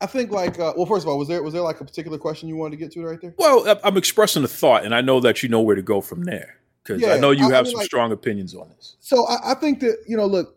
I 0.00 0.06
think 0.06 0.30
like 0.30 0.58
uh 0.58 0.72
well 0.76 0.86
first 0.86 1.04
of 1.04 1.08
all, 1.08 1.18
was 1.18 1.28
there 1.28 1.42
was 1.42 1.52
there 1.52 1.62
like 1.62 1.80
a 1.80 1.84
particular 1.84 2.18
question 2.18 2.48
you 2.48 2.56
wanted 2.56 2.72
to 2.72 2.76
get 2.76 2.92
to 2.92 3.04
right 3.04 3.20
there? 3.20 3.34
Well, 3.36 3.78
I'm 3.82 3.96
expressing 3.96 4.44
a 4.44 4.48
thought, 4.48 4.84
and 4.84 4.94
I 4.94 5.00
know 5.00 5.20
that 5.20 5.42
you 5.42 5.48
know 5.48 5.60
where 5.60 5.76
to 5.76 5.82
go 5.82 6.00
from 6.00 6.24
there 6.24 6.56
because 6.84 7.02
I 7.04 7.18
know 7.18 7.30
you 7.32 7.46
I 7.46 7.54
have 7.54 7.64
mean, 7.64 7.72
some 7.72 7.78
like- 7.78 7.86
strong 7.86 8.12
opinions 8.12 8.54
on 8.54 8.68
this. 8.76 8.96
So 9.00 9.26
I, 9.26 9.52
I 9.52 9.54
think 9.54 9.80
that, 9.80 9.98
you 10.06 10.16
know, 10.16 10.26
look, 10.26 10.56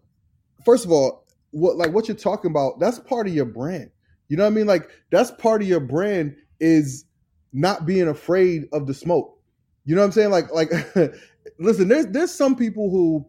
first 0.65 0.85
of 0.85 0.91
all, 0.91 1.25
what 1.51 1.75
like 1.75 1.91
what 1.91 2.07
you're 2.07 2.15
talking 2.17 2.51
about, 2.51 2.79
that's 2.79 2.99
part 2.99 3.27
of 3.27 3.33
your 3.33 3.45
brand. 3.45 3.91
You 4.29 4.37
know 4.37 4.43
what 4.43 4.51
I 4.51 4.55
mean? 4.55 4.67
Like 4.67 4.89
that's 5.11 5.31
part 5.31 5.61
of 5.61 5.67
your 5.67 5.81
brand 5.81 6.35
is 6.59 7.05
not 7.51 7.85
being 7.85 8.07
afraid 8.07 8.67
of 8.71 8.87
the 8.87 8.93
smoke. 8.93 9.37
You 9.85 9.95
know 9.95 10.01
what 10.01 10.05
I'm 10.05 10.11
saying? 10.13 10.29
Like 10.29 10.51
like 10.53 10.71
listen, 11.59 11.87
there's 11.87 12.07
there's 12.07 12.31
some 12.31 12.55
people 12.55 12.89
who 12.89 13.25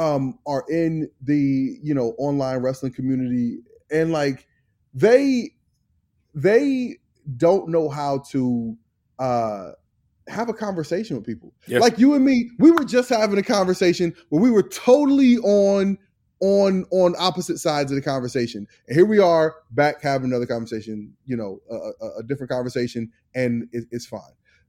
um 0.00 0.38
are 0.46 0.64
in 0.68 1.08
the, 1.22 1.78
you 1.82 1.94
know, 1.94 2.14
online 2.18 2.58
wrestling 2.58 2.92
community 2.92 3.58
and 3.92 4.10
like 4.10 4.48
they 4.94 5.50
they 6.34 6.96
don't 7.36 7.68
know 7.68 7.88
how 7.88 8.18
to 8.30 8.76
uh 9.18 9.72
have 10.26 10.48
a 10.48 10.54
conversation 10.54 11.16
with 11.16 11.26
people. 11.26 11.52
Like 11.80 11.98
you 11.98 12.14
and 12.14 12.24
me, 12.24 12.50
we 12.58 12.70
were 12.70 12.84
just 12.84 13.10
having 13.10 13.38
a 13.38 13.42
conversation 13.42 14.14
where 14.30 14.40
we 14.40 14.50
were 14.50 14.62
totally 14.62 15.36
on 15.38 15.98
on 16.40 16.84
on 16.90 17.14
opposite 17.18 17.58
sides 17.58 17.90
of 17.90 17.96
the 17.96 18.02
conversation. 18.02 18.66
And 18.88 18.96
here 18.96 19.06
we 19.06 19.18
are 19.18 19.56
back 19.72 20.02
having 20.02 20.30
another 20.30 20.46
conversation, 20.46 21.14
you 21.26 21.36
know, 21.36 21.60
a, 21.70 22.04
a, 22.04 22.18
a 22.18 22.22
different 22.22 22.50
conversation 22.50 23.10
and 23.34 23.68
it, 23.72 23.84
it's 23.90 24.06
fine. 24.06 24.20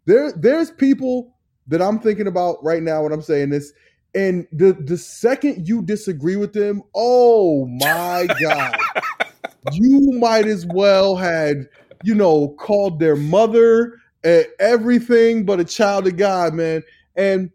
There 0.05 0.31
there's 0.33 0.71
people 0.71 1.35
that 1.67 1.81
I'm 1.81 1.99
thinking 1.99 2.27
about 2.27 2.63
right 2.63 2.83
now 2.83 3.03
when 3.03 3.11
I'm 3.11 3.21
saying 3.21 3.49
this 3.49 3.71
and 4.13 4.47
the 4.51 4.73
the 4.73 4.97
second 4.97 5.67
you 5.67 5.81
disagree 5.81 6.37
with 6.37 6.53
them, 6.53 6.81
oh 6.95 7.65
my 7.65 8.27
god. 8.41 8.77
You 9.71 10.11
might 10.19 10.47
as 10.47 10.65
well 10.65 11.15
had, 11.15 11.67
you 12.03 12.15
know, 12.15 12.49
called 12.59 12.99
their 12.99 13.15
mother 13.15 13.99
uh, 14.25 14.41
everything 14.59 15.45
but 15.45 15.59
a 15.59 15.65
child 15.65 16.07
of 16.07 16.17
God, 16.17 16.53
man. 16.53 16.83
And 17.15 17.51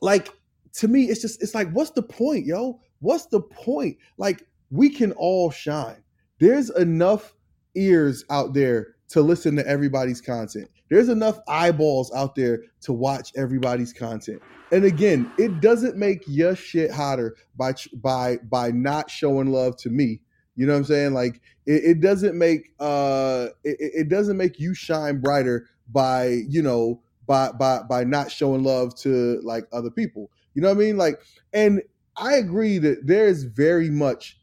like 0.00 0.30
to 0.74 0.88
me, 0.88 1.04
it's 1.04 1.20
just 1.20 1.42
it's 1.42 1.54
like, 1.54 1.70
what's 1.72 1.90
the 1.90 2.02
point, 2.02 2.46
yo? 2.46 2.80
What's 3.00 3.26
the 3.26 3.40
point? 3.40 3.98
Like, 4.16 4.42
we 4.70 4.90
can 4.90 5.12
all 5.12 5.50
shine. 5.50 6.02
There's 6.40 6.70
enough 6.70 7.34
ears 7.74 8.24
out 8.30 8.54
there 8.54 8.94
to 9.10 9.22
listen 9.22 9.56
to 9.56 9.66
everybody's 9.66 10.20
content. 10.20 10.68
There's 10.90 11.08
enough 11.08 11.38
eyeballs 11.48 12.12
out 12.14 12.34
there 12.34 12.62
to 12.82 12.92
watch 12.92 13.32
everybody's 13.36 13.92
content. 13.92 14.42
And 14.72 14.84
again, 14.84 15.30
it 15.38 15.60
doesn't 15.60 15.96
make 15.96 16.22
your 16.26 16.56
shit 16.56 16.90
hotter 16.90 17.36
by 17.56 17.74
by 17.94 18.38
by 18.38 18.70
not 18.70 19.10
showing 19.10 19.52
love 19.52 19.76
to 19.78 19.90
me. 19.90 20.20
You 20.58 20.66
know 20.66 20.72
what 20.72 20.80
I'm 20.80 20.84
saying? 20.86 21.14
Like 21.14 21.40
it, 21.66 21.84
it 21.84 22.00
doesn't 22.00 22.36
make 22.36 22.72
uh 22.80 23.46
it, 23.62 23.76
it 23.78 24.08
doesn't 24.08 24.36
make 24.36 24.58
you 24.58 24.74
shine 24.74 25.20
brighter 25.20 25.68
by 25.90 26.42
you 26.48 26.62
know 26.62 27.00
by 27.28 27.52
by 27.52 27.82
by 27.88 28.02
not 28.02 28.32
showing 28.32 28.64
love 28.64 28.96
to 28.96 29.40
like 29.44 29.68
other 29.72 29.90
people. 29.90 30.32
You 30.54 30.62
know 30.62 30.68
what 30.68 30.78
I 30.78 30.80
mean? 30.80 30.96
Like, 30.96 31.20
and 31.52 31.80
I 32.16 32.34
agree 32.34 32.78
that 32.78 33.06
there 33.06 33.28
is 33.28 33.44
very 33.44 33.88
much 33.88 34.40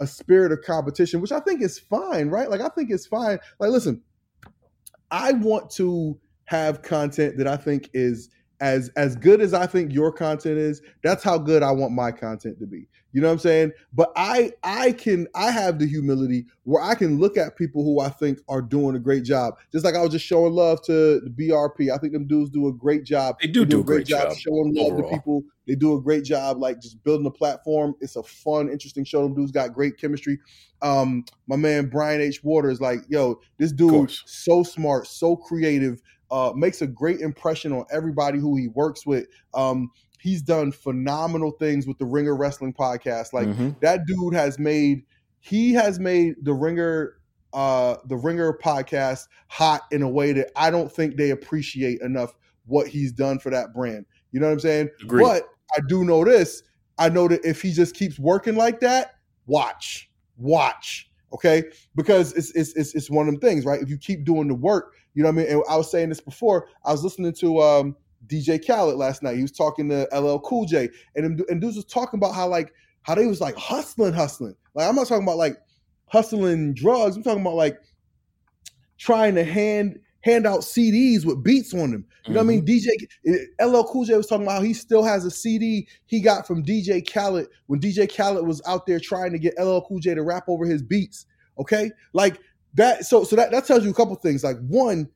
a 0.00 0.06
spirit 0.06 0.52
of 0.52 0.62
competition, 0.62 1.20
which 1.20 1.32
I 1.32 1.40
think 1.40 1.60
is 1.60 1.78
fine, 1.78 2.30
right? 2.30 2.48
Like 2.48 2.62
I 2.62 2.68
think 2.70 2.90
it's 2.90 3.06
fine. 3.06 3.38
Like, 3.60 3.70
listen, 3.70 4.02
I 5.10 5.32
want 5.32 5.70
to 5.72 6.18
have 6.46 6.80
content 6.80 7.36
that 7.36 7.46
I 7.46 7.58
think 7.58 7.90
is 7.92 8.30
as 8.62 8.90
as 8.96 9.16
good 9.16 9.42
as 9.42 9.52
I 9.52 9.66
think 9.66 9.92
your 9.92 10.12
content 10.12 10.56
is. 10.56 10.80
That's 11.02 11.22
how 11.22 11.36
good 11.36 11.62
I 11.62 11.72
want 11.72 11.92
my 11.92 12.12
content 12.12 12.58
to 12.60 12.66
be. 12.66 12.86
You 13.12 13.20
know 13.20 13.26
what 13.26 13.34
I'm 13.34 13.38
saying? 13.40 13.72
But 13.92 14.12
I 14.16 14.52
I 14.62 14.92
can 14.92 15.26
I 15.34 15.50
have 15.50 15.78
the 15.78 15.86
humility 15.86 16.46
where 16.62 16.82
I 16.82 16.94
can 16.94 17.18
look 17.18 17.36
at 17.36 17.56
people 17.56 17.84
who 17.84 18.00
I 18.00 18.08
think 18.08 18.38
are 18.48 18.62
doing 18.62 18.94
a 18.96 19.00
great 19.00 19.24
job. 19.24 19.54
Just 19.72 19.84
like 19.84 19.96
I 19.96 20.00
was 20.00 20.12
just 20.12 20.24
showing 20.24 20.52
love 20.52 20.80
to 20.82 21.20
the 21.20 21.30
BRP. 21.30 21.92
I 21.92 21.98
think 21.98 22.12
them 22.12 22.26
dudes 22.26 22.50
do 22.50 22.68
a 22.68 22.72
great 22.72 23.04
job. 23.04 23.36
They 23.42 23.48
do 23.48 23.64
do 23.66 23.80
a 23.80 23.84
great 23.84 24.06
job 24.06 24.34
showing 24.36 24.72
love 24.74 24.92
overall. 24.92 25.10
to 25.10 25.16
people. 25.16 25.42
They 25.66 25.74
do 25.74 25.96
a 25.96 26.00
great 26.00 26.24
job, 26.24 26.58
like 26.58 26.80
just 26.80 27.02
building 27.04 27.26
a 27.26 27.30
platform. 27.30 27.94
It's 28.00 28.16
a 28.16 28.22
fun, 28.22 28.68
interesting 28.70 29.04
show. 29.04 29.22
Them 29.22 29.34
dudes 29.34 29.52
got 29.52 29.74
great 29.74 29.98
chemistry. 29.98 30.38
Um, 30.80 31.24
my 31.46 31.56
man 31.56 31.88
Brian 31.88 32.20
H. 32.20 32.42
Waters, 32.42 32.80
like, 32.80 33.00
yo, 33.08 33.40
this 33.58 33.72
dude 33.72 34.10
so 34.10 34.62
smart, 34.62 35.06
so 35.06 35.36
creative, 35.36 36.00
uh, 36.32 36.52
makes 36.56 36.82
a 36.82 36.86
great 36.86 37.20
impression 37.20 37.72
on 37.72 37.84
everybody 37.92 38.38
who 38.38 38.56
he 38.56 38.66
works 38.68 39.06
with. 39.06 39.26
Um, 39.54 39.90
he's 40.18 40.42
done 40.42 40.72
phenomenal 40.72 41.50
things 41.52 41.86
with 41.86 41.98
the 41.98 42.06
Ringer 42.06 42.34
Wrestling 42.34 42.72
podcast. 42.72 43.32
Like 43.32 43.48
Mhm. 43.48 43.78
that 43.80 44.06
dude 44.06 44.34
has 44.34 44.58
made 44.58 45.04
he 45.40 45.72
has 45.74 45.98
made 46.00 46.36
the 46.42 46.54
Ringer 46.54 47.14
uh 47.52 47.96
the 48.06 48.16
Ringer 48.16 48.52
podcast 48.62 49.26
hot 49.48 49.82
in 49.90 50.02
a 50.02 50.08
way 50.08 50.32
that 50.32 50.50
I 50.56 50.70
don't 50.70 50.90
think 50.90 51.16
they 51.16 51.30
appreciate 51.30 52.00
enough 52.00 52.34
what 52.66 52.86
he's 52.86 53.12
done 53.12 53.38
for 53.38 53.50
that 53.50 53.74
brand. 53.74 54.06
You 54.30 54.40
know 54.40 54.46
what 54.46 54.52
I'm 54.54 54.60
saying? 54.60 54.88
Agreed. 55.02 55.24
But 55.24 55.42
I 55.76 55.80
do 55.88 56.04
know 56.04 56.24
this. 56.24 56.62
I 56.98 57.08
know 57.08 57.28
that 57.28 57.44
if 57.44 57.60
he 57.60 57.72
just 57.72 57.94
keeps 57.94 58.18
working 58.18 58.54
like 58.54 58.80
that, 58.80 59.16
watch, 59.46 60.10
watch, 60.38 61.10
okay? 61.32 61.64
Because 61.94 62.32
it's 62.34 62.50
it's 62.54 62.74
it's, 62.74 62.94
it's 62.94 63.10
one 63.10 63.28
of 63.28 63.34
them 63.34 63.40
things, 63.40 63.64
right? 63.64 63.80
If 63.80 63.88
you 63.88 63.98
keep 63.98 64.24
doing 64.24 64.48
the 64.48 64.54
work, 64.54 64.94
you 65.14 65.22
know 65.22 65.28
what 65.30 65.40
I 65.40 65.44
mean. 65.44 65.52
And 65.52 65.62
I 65.68 65.76
was 65.76 65.90
saying 65.90 66.08
this 66.08 66.20
before. 66.20 66.68
I 66.84 66.92
was 66.92 67.02
listening 67.04 67.32
to 67.34 67.60
um 67.60 67.96
DJ 68.26 68.64
Khaled 68.64 68.96
last 68.96 69.22
night. 69.22 69.36
He 69.36 69.42
was 69.42 69.52
talking 69.52 69.88
to 69.88 70.08
LL 70.12 70.38
Cool 70.40 70.64
J, 70.66 70.88
and 71.16 71.38
them- 71.38 71.46
and 71.48 71.60
dudes 71.60 71.76
was 71.76 71.84
talking 71.84 72.18
about 72.18 72.34
how 72.34 72.48
like 72.48 72.72
how 73.02 73.14
they 73.14 73.26
was 73.26 73.40
like 73.40 73.56
hustling, 73.56 74.12
hustling. 74.12 74.54
Like 74.74 74.88
I'm 74.88 74.94
not 74.94 75.08
talking 75.08 75.24
about 75.24 75.38
like 75.38 75.56
hustling 76.06 76.74
drugs. 76.74 77.16
I'm 77.16 77.22
talking 77.22 77.40
about 77.42 77.54
like 77.56 77.78
trying 78.98 79.34
to 79.34 79.44
hand 79.44 79.98
hand 80.22 80.46
out 80.46 80.60
CDs 80.60 81.24
with 81.24 81.42
beats 81.42 81.74
on 81.74 81.90
them. 81.90 82.06
You 82.26 82.34
know 82.34 82.40
what 82.40 82.44
I 82.44 82.46
mean? 82.46 82.64
DJ 82.64 82.86
eh, 83.26 83.64
LL 83.64 83.84
Cool 83.84 84.04
J 84.04 84.16
was 84.16 84.26
talking 84.26 84.46
about 84.46 84.58
how 84.58 84.62
he 84.62 84.72
still 84.72 85.02
has 85.02 85.24
a 85.24 85.30
CD 85.30 85.86
he 86.06 86.20
got 86.20 86.46
from 86.46 86.64
DJ 86.64 87.06
Khaled 87.06 87.48
when 87.66 87.80
DJ 87.80 88.08
Khaled 88.08 88.46
was 88.46 88.62
out 88.66 88.86
there 88.86 89.00
trying 89.00 89.32
to 89.32 89.38
get 89.38 89.54
LL 89.58 89.80
Cool 89.80 89.98
J 89.98 90.14
to 90.14 90.22
rap 90.22 90.44
over 90.48 90.64
his 90.64 90.82
beats. 90.82 91.26
Okay, 91.58 91.90
like 92.12 92.38
that. 92.74 93.04
So 93.04 93.24
so 93.24 93.36
that 93.36 93.50
that 93.50 93.66
tells 93.66 93.84
you 93.84 93.90
a 93.90 93.94
couple 93.94 94.14
things. 94.14 94.44
Like 94.44 94.58
one, 94.68 95.08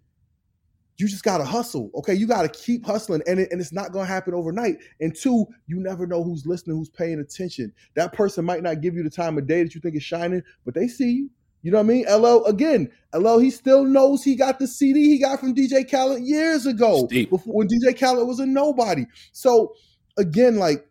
you 0.99 1.07
just 1.07 1.23
gotta 1.23 1.45
hustle. 1.45 1.91
Okay, 1.95 2.15
you 2.15 2.27
gotta 2.27 2.49
keep 2.49 2.85
hustling, 2.85 3.23
and 3.27 3.39
it, 3.41 3.53
and 3.53 3.61
it's 3.61 3.73
not 3.73 3.93
gonna 3.93 4.07
happen 4.07 4.35
overnight. 4.35 4.79
And 5.01 5.15
two, 5.15 5.47
you 5.67 5.79
never 5.79 6.07
know 6.07 6.25
who's 6.25 6.47
listening, 6.47 6.77
who's 6.77 6.91
paying 6.91 7.21
attention. 7.21 7.73
That 7.95 8.13
person 8.13 8.45
might 8.45 8.63
not 8.63 8.81
give 8.81 8.95
you 8.95 9.03
the 9.03 9.11
time 9.11 9.39
of 9.39 9.47
day 9.47 9.63
that 9.63 9.75
you 9.75 9.81
think 9.81 9.95
is 9.95 10.03
shining, 10.03 10.43
but 10.65 10.75
they 10.75 10.89
see 10.89 11.11
you. 11.13 11.31
You 11.67 11.73
know 11.73 11.79
what 11.79 11.87
I 11.87 11.95
mean? 11.95 12.05
LL 12.09 12.45
again. 12.45 12.93
LL 13.13 13.41
he 13.41 13.51
still 13.51 13.83
knows 13.83 14.23
he 14.23 14.37
got 14.37 14.61
the 14.61 14.69
CD 14.69 15.09
he 15.09 15.19
got 15.19 15.41
from 15.41 15.53
DJ 15.53 15.91
Khaled 15.91 16.23
years 16.23 16.65
ago, 16.65 17.09
before 17.29 17.55
when 17.55 17.67
DJ 17.67 17.99
Khaled 17.99 18.25
was 18.29 18.39
a 18.39 18.47
nobody. 18.47 19.05
So 19.33 19.75
again, 20.17 20.59
like 20.59 20.87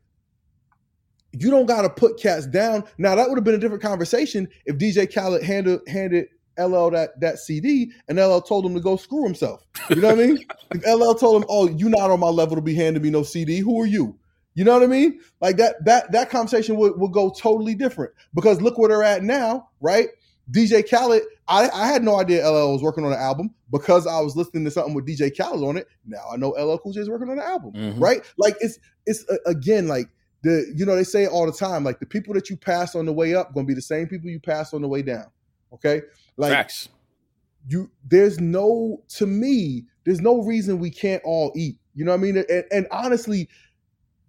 you 1.31 1.49
don't 1.49 1.65
got 1.65 1.83
to 1.83 1.89
put 1.89 2.19
cats 2.19 2.45
down. 2.45 2.83
Now 2.97 3.15
that 3.15 3.29
would 3.29 3.37
have 3.37 3.45
been 3.45 3.55
a 3.55 3.57
different 3.57 3.83
conversation 3.83 4.49
if 4.65 4.77
DJ 4.77 5.07
Khaled 5.15 5.43
handed 5.43 5.79
handed 5.87 6.27
LL 6.59 6.89
that 6.89 7.21
that 7.21 7.39
CD 7.39 7.93
and 8.09 8.19
LL 8.19 8.41
told 8.41 8.65
him 8.65 8.73
to 8.73 8.81
go 8.81 8.97
screw 8.97 9.23
himself. 9.23 9.65
You 9.89 10.01
know 10.01 10.09
what 10.09 10.19
I 10.19 10.27
mean? 10.27 10.45
If 10.73 10.85
LL 10.85 11.13
told 11.13 11.41
him, 11.41 11.47
"Oh, 11.47 11.69
you 11.69 11.87
not 11.87 12.11
on 12.11 12.19
my 12.19 12.27
level 12.27 12.57
to 12.57 12.61
be 12.61 12.75
handing 12.75 13.01
me 13.01 13.11
no 13.11 13.23
CD. 13.23 13.59
Who 13.59 13.81
are 13.81 13.87
you?" 13.87 14.19
You 14.55 14.65
know 14.65 14.73
what 14.73 14.83
I 14.83 14.87
mean? 14.87 15.21
Like 15.39 15.55
that 15.55 15.85
that 15.85 16.11
that 16.11 16.29
conversation 16.29 16.75
would, 16.75 16.99
would 16.99 17.13
go 17.13 17.29
totally 17.29 17.75
different 17.75 18.11
because 18.33 18.61
look 18.61 18.77
where 18.77 18.89
they're 18.89 19.03
at 19.03 19.23
now, 19.23 19.69
right? 19.79 20.09
DJ 20.51 20.87
Khaled, 20.89 21.23
I, 21.47 21.69
I 21.69 21.87
had 21.87 22.03
no 22.03 22.19
idea 22.19 22.47
LL 22.47 22.71
was 22.73 22.81
working 22.83 23.03
on 23.05 23.11
an 23.13 23.19
album 23.19 23.53
because 23.71 24.05
I 24.05 24.19
was 24.19 24.35
listening 24.35 24.63
to 24.65 24.71
something 24.71 24.93
with 24.93 25.05
DJ 25.07 25.35
Khaled 25.35 25.63
on 25.67 25.77
it. 25.77 25.87
Now 26.05 26.23
I 26.31 26.37
know 26.37 26.49
LL 26.49 26.77
Cool 26.77 26.93
J 26.93 27.01
is 27.01 27.09
working 27.09 27.29
on 27.29 27.39
an 27.39 27.43
album, 27.45 27.73
Mhm. 27.73 27.99
right? 27.99 28.21
Like 28.37 28.55
it's 28.61 28.77
it's 29.05 29.25
uh, 29.29 29.37
again 29.45 29.87
like 29.87 30.07
the 30.43 30.71
you 30.75 30.85
know 30.85 30.95
they 30.95 31.03
say 31.03 31.23
it 31.23 31.31
all 31.31 31.45
the 31.47 31.51
time 31.51 31.83
like 31.83 31.99
the 31.99 32.05
people 32.05 32.33
that 32.35 32.49
you 32.49 32.57
pass 32.57 32.95
on 32.95 33.05
the 33.05 33.13
way 33.13 33.33
up 33.33 33.53
going 33.53 33.65
to 33.65 33.67
be 33.67 33.73
the 33.73 33.81
same 33.81 34.07
people 34.07 34.29
you 34.29 34.39
pass 34.39 34.73
on 34.73 34.81
the 34.81 34.87
way 34.87 35.01
down. 35.01 35.25
Okay, 35.73 36.01
like 36.37 36.51
Facts. 36.51 36.89
you 37.67 37.89
there's 38.07 38.39
no 38.39 39.01
to 39.09 39.25
me 39.25 39.85
there's 40.05 40.21
no 40.21 40.43
reason 40.43 40.77
we 40.79 40.91
can't 40.91 41.21
all 41.25 41.51
eat 41.55 41.77
you 41.95 42.05
know 42.05 42.11
what 42.11 42.19
i 42.19 42.21
mean 42.21 42.37
and, 42.37 42.63
and 42.71 42.87
honestly 42.91 43.49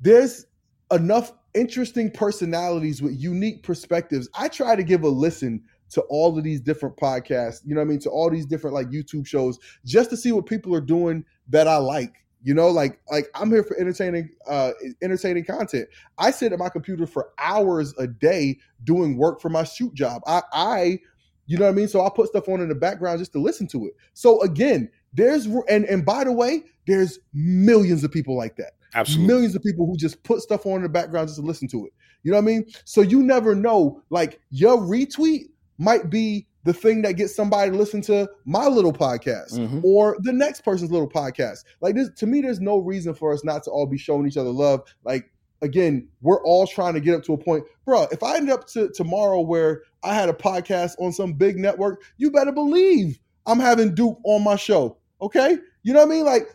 there's 0.00 0.46
enough 0.90 1.32
interesting 1.54 2.10
personalities 2.10 3.02
with 3.02 3.12
unique 3.20 3.62
perspectives 3.62 4.28
i 4.38 4.48
try 4.48 4.74
to 4.74 4.82
give 4.82 5.02
a 5.02 5.08
listen 5.08 5.62
to 5.90 6.00
all 6.02 6.36
of 6.36 6.44
these 6.44 6.60
different 6.60 6.96
podcasts 6.96 7.60
you 7.64 7.74
know 7.74 7.80
what 7.80 7.86
i 7.86 7.90
mean 7.90 7.98
to 7.98 8.10
all 8.10 8.30
these 8.30 8.46
different 8.46 8.74
like 8.74 8.88
youtube 8.88 9.26
shows 9.26 9.58
just 9.84 10.10
to 10.10 10.16
see 10.16 10.32
what 10.32 10.46
people 10.46 10.74
are 10.74 10.80
doing 10.80 11.24
that 11.48 11.68
i 11.68 11.76
like 11.76 12.24
you 12.42 12.54
know 12.54 12.68
like 12.68 13.00
like 13.10 13.28
i'm 13.34 13.50
here 13.50 13.62
for 13.62 13.78
entertaining 13.78 14.28
uh 14.48 14.72
entertaining 15.02 15.44
content 15.44 15.88
i 16.18 16.30
sit 16.30 16.52
at 16.52 16.58
my 16.58 16.68
computer 16.68 17.06
for 17.06 17.30
hours 17.38 17.94
a 17.98 18.06
day 18.06 18.58
doing 18.84 19.16
work 19.16 19.40
for 19.40 19.48
my 19.48 19.64
shoot 19.64 19.94
job 19.94 20.22
i 20.26 20.42
i 20.52 20.98
you 21.46 21.56
know 21.56 21.64
what 21.64 21.70
I 21.70 21.74
mean? 21.74 21.88
So 21.88 22.04
I 22.04 22.10
put 22.10 22.28
stuff 22.28 22.48
on 22.48 22.60
in 22.60 22.68
the 22.68 22.74
background 22.74 23.20
just 23.20 23.32
to 23.32 23.38
listen 23.38 23.66
to 23.68 23.86
it. 23.86 23.94
So 24.14 24.42
again, 24.42 24.90
there's 25.14 25.46
and 25.68 25.84
and 25.86 26.04
by 26.04 26.24
the 26.24 26.32
way, 26.32 26.64
there's 26.86 27.18
millions 27.32 28.04
of 28.04 28.12
people 28.12 28.36
like 28.36 28.56
that. 28.56 28.72
Absolutely. 28.94 29.26
Millions 29.26 29.54
of 29.54 29.62
people 29.62 29.86
who 29.86 29.96
just 29.96 30.22
put 30.24 30.40
stuff 30.40 30.66
on 30.66 30.76
in 30.76 30.82
the 30.82 30.88
background 30.88 31.28
just 31.28 31.40
to 31.40 31.46
listen 31.46 31.68
to 31.68 31.86
it. 31.86 31.92
You 32.22 32.32
know 32.32 32.38
what 32.38 32.44
I 32.44 32.46
mean? 32.46 32.66
So 32.84 33.00
you 33.00 33.22
never 33.22 33.54
know. 33.54 34.02
Like 34.10 34.40
your 34.50 34.78
retweet 34.78 35.44
might 35.78 36.10
be 36.10 36.46
the 36.64 36.72
thing 36.72 37.02
that 37.02 37.12
gets 37.12 37.34
somebody 37.34 37.70
to 37.70 37.76
listen 37.76 38.00
to 38.02 38.28
my 38.44 38.66
little 38.66 38.92
podcast 38.92 39.52
Mhm. 39.56 39.84
or 39.84 40.16
the 40.22 40.32
next 40.32 40.62
person's 40.62 40.90
little 40.90 41.08
podcast. 41.08 41.58
Like 41.80 41.94
this, 41.94 42.10
to 42.16 42.26
me, 42.26 42.40
there's 42.40 42.60
no 42.60 42.78
reason 42.78 43.14
for 43.14 43.32
us 43.32 43.44
not 43.44 43.62
to 43.64 43.70
all 43.70 43.86
be 43.86 43.98
showing 43.98 44.26
each 44.26 44.36
other 44.36 44.50
love. 44.50 44.82
Like 45.04 45.30
again, 45.62 46.08
we're 46.22 46.42
all 46.44 46.66
trying 46.66 46.94
to 46.94 47.00
get 47.00 47.14
up 47.14 47.22
to 47.24 47.32
a 47.32 47.38
point, 47.38 47.64
bro. 47.84 48.06
If 48.12 48.22
I 48.22 48.36
end 48.36 48.50
up 48.50 48.66
to 48.68 48.88
tomorrow 48.92 49.40
where 49.40 49.82
I 50.02 50.14
had 50.14 50.28
a 50.28 50.32
podcast 50.32 50.92
on 50.98 51.12
some 51.12 51.34
big 51.34 51.56
network, 51.56 52.02
you 52.18 52.30
better 52.30 52.52
believe 52.52 53.18
I'm 53.46 53.60
having 53.60 53.94
Duke 53.94 54.18
on 54.24 54.42
my 54.42 54.56
show. 54.56 54.98
Okay, 55.22 55.56
you 55.84 55.92
know 55.92 56.00
what 56.00 56.12
I 56.12 56.14
mean? 56.16 56.24
Like, 56.24 56.48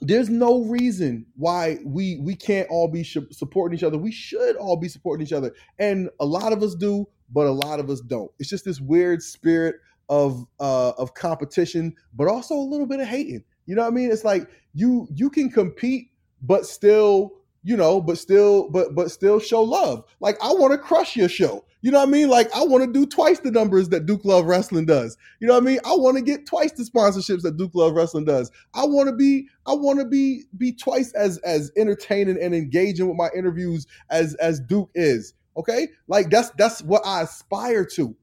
there's 0.00 0.28
no 0.28 0.64
reason 0.64 1.24
why 1.36 1.78
we 1.84 2.18
we 2.20 2.34
can't 2.34 2.68
all 2.68 2.88
be 2.88 3.02
sh- 3.02 3.18
supporting 3.30 3.78
each 3.78 3.84
other. 3.84 3.96
We 3.96 4.10
should 4.12 4.56
all 4.56 4.76
be 4.76 4.88
supporting 4.88 5.26
each 5.26 5.32
other, 5.32 5.52
and 5.78 6.10
a 6.20 6.26
lot 6.26 6.52
of 6.52 6.62
us 6.62 6.74
do, 6.74 7.06
but 7.32 7.46
a 7.46 7.50
lot 7.50 7.80
of 7.80 7.90
us 7.90 8.00
don't. 8.00 8.30
It's 8.38 8.50
just 8.50 8.64
this 8.64 8.80
weird 8.80 9.22
spirit 9.22 9.76
of 10.08 10.46
uh 10.60 10.92
of 10.98 11.14
competition, 11.14 11.94
but 12.14 12.28
also 12.28 12.54
a 12.54 12.56
little 12.56 12.86
bit 12.86 13.00
of 13.00 13.06
hating. 13.06 13.44
You 13.66 13.74
know 13.74 13.82
what 13.82 13.92
I 13.92 13.94
mean? 13.94 14.10
It's 14.10 14.24
like 14.24 14.48
you 14.74 15.08
you 15.14 15.30
can 15.30 15.50
compete, 15.50 16.10
but 16.42 16.66
still 16.66 17.32
you 17.66 17.78
know, 17.78 17.98
but 17.98 18.18
still, 18.18 18.68
but 18.68 18.94
but 18.94 19.10
still 19.10 19.40
show 19.40 19.62
love. 19.62 20.04
Like 20.20 20.36
I 20.42 20.52
want 20.52 20.72
to 20.72 20.78
crush 20.78 21.16
your 21.16 21.30
show. 21.30 21.64
You 21.80 21.90
know 21.90 21.98
what 21.98 22.08
I 22.08 22.12
mean? 22.12 22.28
Like 22.28 22.54
I 22.54 22.62
want 22.62 22.84
to 22.84 22.92
do 22.92 23.06
twice 23.06 23.40
the 23.40 23.50
numbers 23.50 23.88
that 23.88 24.04
Duke 24.04 24.24
Love 24.24 24.44
Wrestling 24.44 24.84
does. 24.84 25.16
You 25.40 25.48
know 25.48 25.54
what 25.54 25.62
I 25.62 25.66
mean? 25.66 25.78
I 25.84 25.94
want 25.94 26.18
to 26.18 26.22
get 26.22 26.46
twice 26.46 26.72
the 26.72 26.82
sponsorships 26.84 27.40
that 27.42 27.56
Duke 27.56 27.74
Love 27.74 27.94
Wrestling 27.94 28.26
does. 28.26 28.50
I 28.74 28.84
want 28.84 29.08
to 29.08 29.14
be 29.14 29.48
I 29.66 29.72
want 29.72 29.98
to 29.98 30.04
be 30.04 30.44
be 30.58 30.72
twice 30.72 31.12
as 31.14 31.38
as 31.38 31.72
entertaining 31.76 32.38
and 32.40 32.54
engaging 32.54 33.08
with 33.08 33.16
my 33.16 33.30
interviews 33.34 33.86
as 34.10 34.34
as 34.36 34.60
Duke 34.60 34.90
is. 34.94 35.32
Okay? 35.56 35.88
Like 36.08 36.30
that's 36.30 36.50
that's 36.50 36.82
what 36.82 37.02
I 37.06 37.22
aspire 37.22 37.84
to, 37.94 38.14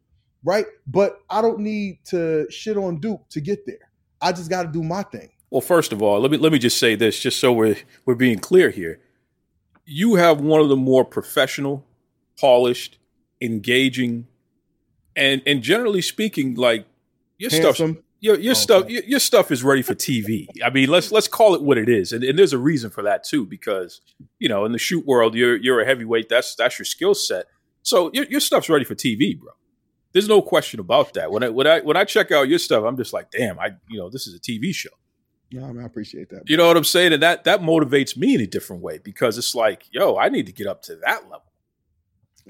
right? 0.43 0.65
But 0.87 1.19
I 1.29 1.41
don't 1.41 1.59
need 1.59 1.99
to 2.05 2.49
shit 2.49 2.77
on 2.77 2.99
Duke 2.99 3.27
to 3.29 3.41
get 3.41 3.65
there. 3.65 3.89
I 4.21 4.31
just 4.31 4.49
got 4.49 4.63
to 4.63 4.69
do 4.69 4.83
my 4.83 5.03
thing. 5.03 5.29
Well, 5.49 5.61
first 5.61 5.91
of 5.91 6.01
all, 6.01 6.19
let 6.19 6.31
me 6.31 6.37
let 6.37 6.51
me 6.51 6.59
just 6.59 6.77
say 6.77 6.95
this, 6.95 7.19
just 7.19 7.39
so 7.39 7.51
we're 7.51 7.77
we're 8.05 8.15
being 8.15 8.39
clear 8.39 8.69
here. 8.69 8.99
You 9.85 10.15
have 10.15 10.39
one 10.39 10.61
of 10.61 10.69
the 10.69 10.77
more 10.77 11.03
professional, 11.03 11.85
polished, 12.39 12.97
engaging, 13.41 14.27
and 15.15 15.41
and 15.45 15.61
generally 15.61 16.01
speaking, 16.01 16.55
like 16.55 16.85
your 17.37 17.49
stuff, 17.49 17.77
Handsome. 17.77 18.03
Your 18.21 18.39
your 18.39 18.51
Oh, 18.51 18.53
stuff, 18.53 18.89
your, 18.89 19.03
your 19.03 19.19
stuff 19.19 19.51
is 19.51 19.63
ready 19.63 19.81
for 19.81 19.95
TV. 19.95 20.47
I 20.63 20.69
mean, 20.69 20.89
let's 20.89 21.11
let's 21.11 21.27
call 21.27 21.55
it 21.55 21.61
what 21.61 21.77
it 21.77 21.89
is, 21.89 22.13
and, 22.13 22.23
and 22.23 22.39
there's 22.39 22.53
a 22.53 22.57
reason 22.57 22.89
for 22.89 23.01
that 23.01 23.23
too, 23.23 23.45
because 23.45 23.99
you 24.39 24.47
know, 24.47 24.63
in 24.63 24.71
the 24.71 24.77
shoot 24.77 25.05
world, 25.05 25.35
you're 25.35 25.57
you're 25.57 25.81
a 25.81 25.85
heavyweight. 25.85 26.29
That's 26.29 26.55
that's 26.55 26.79
your 26.79 26.85
skill 26.85 27.15
set. 27.15 27.47
So 27.81 28.11
your 28.13 28.25
your 28.25 28.39
stuff's 28.39 28.69
ready 28.69 28.85
for 28.85 28.95
TV, 28.95 29.37
bro. 29.37 29.51
There's 30.13 30.27
no 30.27 30.41
question 30.41 30.79
about 30.79 31.15
that. 31.15 31.31
When 31.31 31.43
I 31.43 31.49
when 31.49 31.67
I 31.67 31.79
when 31.81 31.97
I 31.97 32.05
check 32.05 32.31
out 32.31 32.47
your 32.47 32.59
stuff, 32.59 32.83
I'm 32.85 32.95
just 32.95 33.11
like, 33.11 33.31
damn, 33.31 33.59
I 33.59 33.71
you 33.89 33.97
know, 33.97 34.09
this 34.09 34.27
is 34.27 34.35
a 34.35 34.39
TV 34.39 34.73
show. 34.73 34.89
No, 35.53 35.65
I, 35.65 35.71
mean, 35.73 35.83
I 35.83 35.85
appreciate 35.85 36.29
that. 36.29 36.49
You 36.49 36.55
know 36.55 36.67
what 36.67 36.77
I'm 36.77 36.85
saying? 36.85 37.11
And 37.11 37.23
that 37.23 37.43
that 37.45 37.61
motivates 37.61 38.15
me 38.15 38.35
in 38.35 38.41
a 38.41 38.47
different 38.47 38.81
way 38.81 38.99
because 38.99 39.37
it's 39.37 39.53
like, 39.55 39.83
yo, 39.91 40.15
I 40.15 40.29
need 40.29 40.45
to 40.45 40.53
get 40.53 40.67
up 40.67 40.83
to 40.83 40.95
that 40.97 41.23
level. 41.23 41.51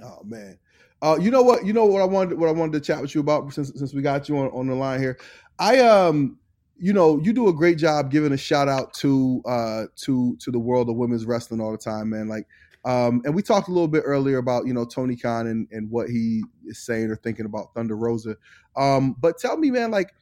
Oh 0.03 0.23
man. 0.23 0.59
Uh, 1.03 1.17
you 1.19 1.31
know 1.31 1.41
what? 1.41 1.65
You 1.65 1.73
know 1.73 1.85
what 1.85 2.01
I 2.01 2.05
wanted. 2.05 2.37
What 2.37 2.47
I 2.47 2.51
wanted 2.51 2.73
to 2.73 2.79
chat 2.79 3.01
with 3.01 3.15
you 3.15 3.21
about 3.21 3.51
since 3.53 3.71
since 3.75 3.93
we 3.93 4.03
got 4.03 4.29
you 4.29 4.37
on, 4.37 4.49
on 4.49 4.67
the 4.67 4.75
line 4.75 4.99
here. 4.99 5.17
I 5.59 5.79
um, 5.79 6.37
you 6.77 6.93
know, 6.93 7.19
you 7.21 7.33
do 7.33 7.47
a 7.47 7.53
great 7.53 7.77
job 7.77 8.09
giving 8.09 8.33
a 8.33 8.37
shout 8.37 8.67
out 8.67 8.93
to 8.95 9.41
uh 9.45 9.83
to 9.97 10.35
to 10.37 10.51
the 10.51 10.59
world 10.59 10.89
of 10.89 10.95
women's 10.95 11.25
wrestling 11.25 11.61
all 11.61 11.71
the 11.71 11.77
time, 11.77 12.09
man. 12.09 12.27
Like, 12.27 12.47
um, 12.85 13.21
and 13.23 13.35
we 13.35 13.43
talked 13.43 13.67
a 13.67 13.71
little 13.71 13.87
bit 13.87 14.03
earlier 14.05 14.37
about 14.37 14.65
you 14.65 14.73
know 14.73 14.85
Tony 14.85 15.15
Khan 15.15 15.47
and 15.47 15.67
and 15.71 15.89
what 15.91 16.09
he 16.09 16.43
is 16.65 16.79
saying 16.79 17.11
or 17.11 17.15
thinking 17.15 17.45
about 17.45 17.73
Thunder 17.75 17.95
Rosa. 17.95 18.35
Um, 18.75 19.15
but 19.19 19.37
tell 19.37 19.57
me, 19.57 19.69
man, 19.69 19.91
like, 19.91 20.13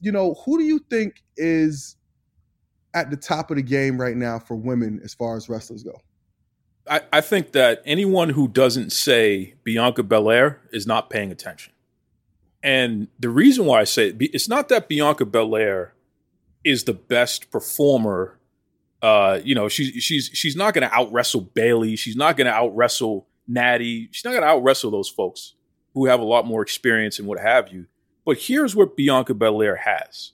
you 0.00 0.12
know, 0.12 0.34
who 0.44 0.58
do 0.58 0.64
you 0.64 0.80
think 0.90 1.22
is 1.36 1.96
at 2.94 3.10
the 3.10 3.16
top 3.16 3.50
of 3.50 3.56
the 3.56 3.62
game 3.62 3.98
right 3.98 4.16
now 4.16 4.38
for 4.38 4.54
women 4.54 5.00
as 5.02 5.14
far 5.14 5.36
as 5.36 5.48
wrestlers 5.48 5.82
go? 5.82 5.98
I, 6.88 7.00
I 7.12 7.20
think 7.20 7.52
that 7.52 7.80
anyone 7.86 8.30
who 8.30 8.48
doesn't 8.48 8.90
say 8.90 9.54
Bianca 9.62 10.02
Belair 10.02 10.60
is 10.72 10.86
not 10.86 11.10
paying 11.10 11.30
attention. 11.30 11.71
And 12.62 13.08
the 13.18 13.28
reason 13.28 13.66
why 13.66 13.80
I 13.80 13.84
say 13.84 14.08
it, 14.08 14.16
it's 14.20 14.48
not 14.48 14.68
that 14.68 14.88
Bianca 14.88 15.24
Belair 15.24 15.94
is 16.64 16.84
the 16.84 16.92
best 16.92 17.50
performer. 17.50 18.38
Uh, 19.00 19.40
you 19.42 19.54
know, 19.54 19.68
she's 19.68 20.02
she's 20.02 20.30
she's 20.32 20.54
not 20.54 20.74
going 20.74 20.88
to 20.88 20.94
out 20.94 21.12
wrestle 21.12 21.40
Bayley. 21.40 21.96
She's 21.96 22.16
not 22.16 22.36
going 22.36 22.46
to 22.46 22.52
out 22.52 22.74
wrestle 22.76 23.26
Natty. 23.48 24.08
She's 24.12 24.24
not 24.24 24.30
going 24.30 24.42
to 24.42 24.48
out 24.48 24.62
wrestle 24.62 24.90
those 24.90 25.08
folks 25.08 25.54
who 25.94 26.06
have 26.06 26.20
a 26.20 26.24
lot 26.24 26.46
more 26.46 26.62
experience 26.62 27.18
and 27.18 27.26
what 27.26 27.40
have 27.40 27.72
you. 27.72 27.86
But 28.24 28.38
here's 28.38 28.76
what 28.76 28.96
Bianca 28.96 29.34
Belair 29.34 29.76
has: 29.76 30.32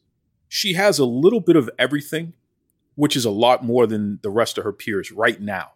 she 0.49 0.75
has 0.75 0.99
a 0.99 1.07
little 1.07 1.41
bit 1.41 1.57
of 1.57 1.71
everything, 1.79 2.35
which 2.95 3.17
is 3.17 3.25
a 3.25 3.31
lot 3.31 3.65
more 3.65 3.87
than 3.87 4.19
the 4.23 4.31
rest 4.31 4.59
of 4.59 4.65
her 4.65 4.73
peers 4.73 5.11
right 5.11 5.41
now 5.41 5.73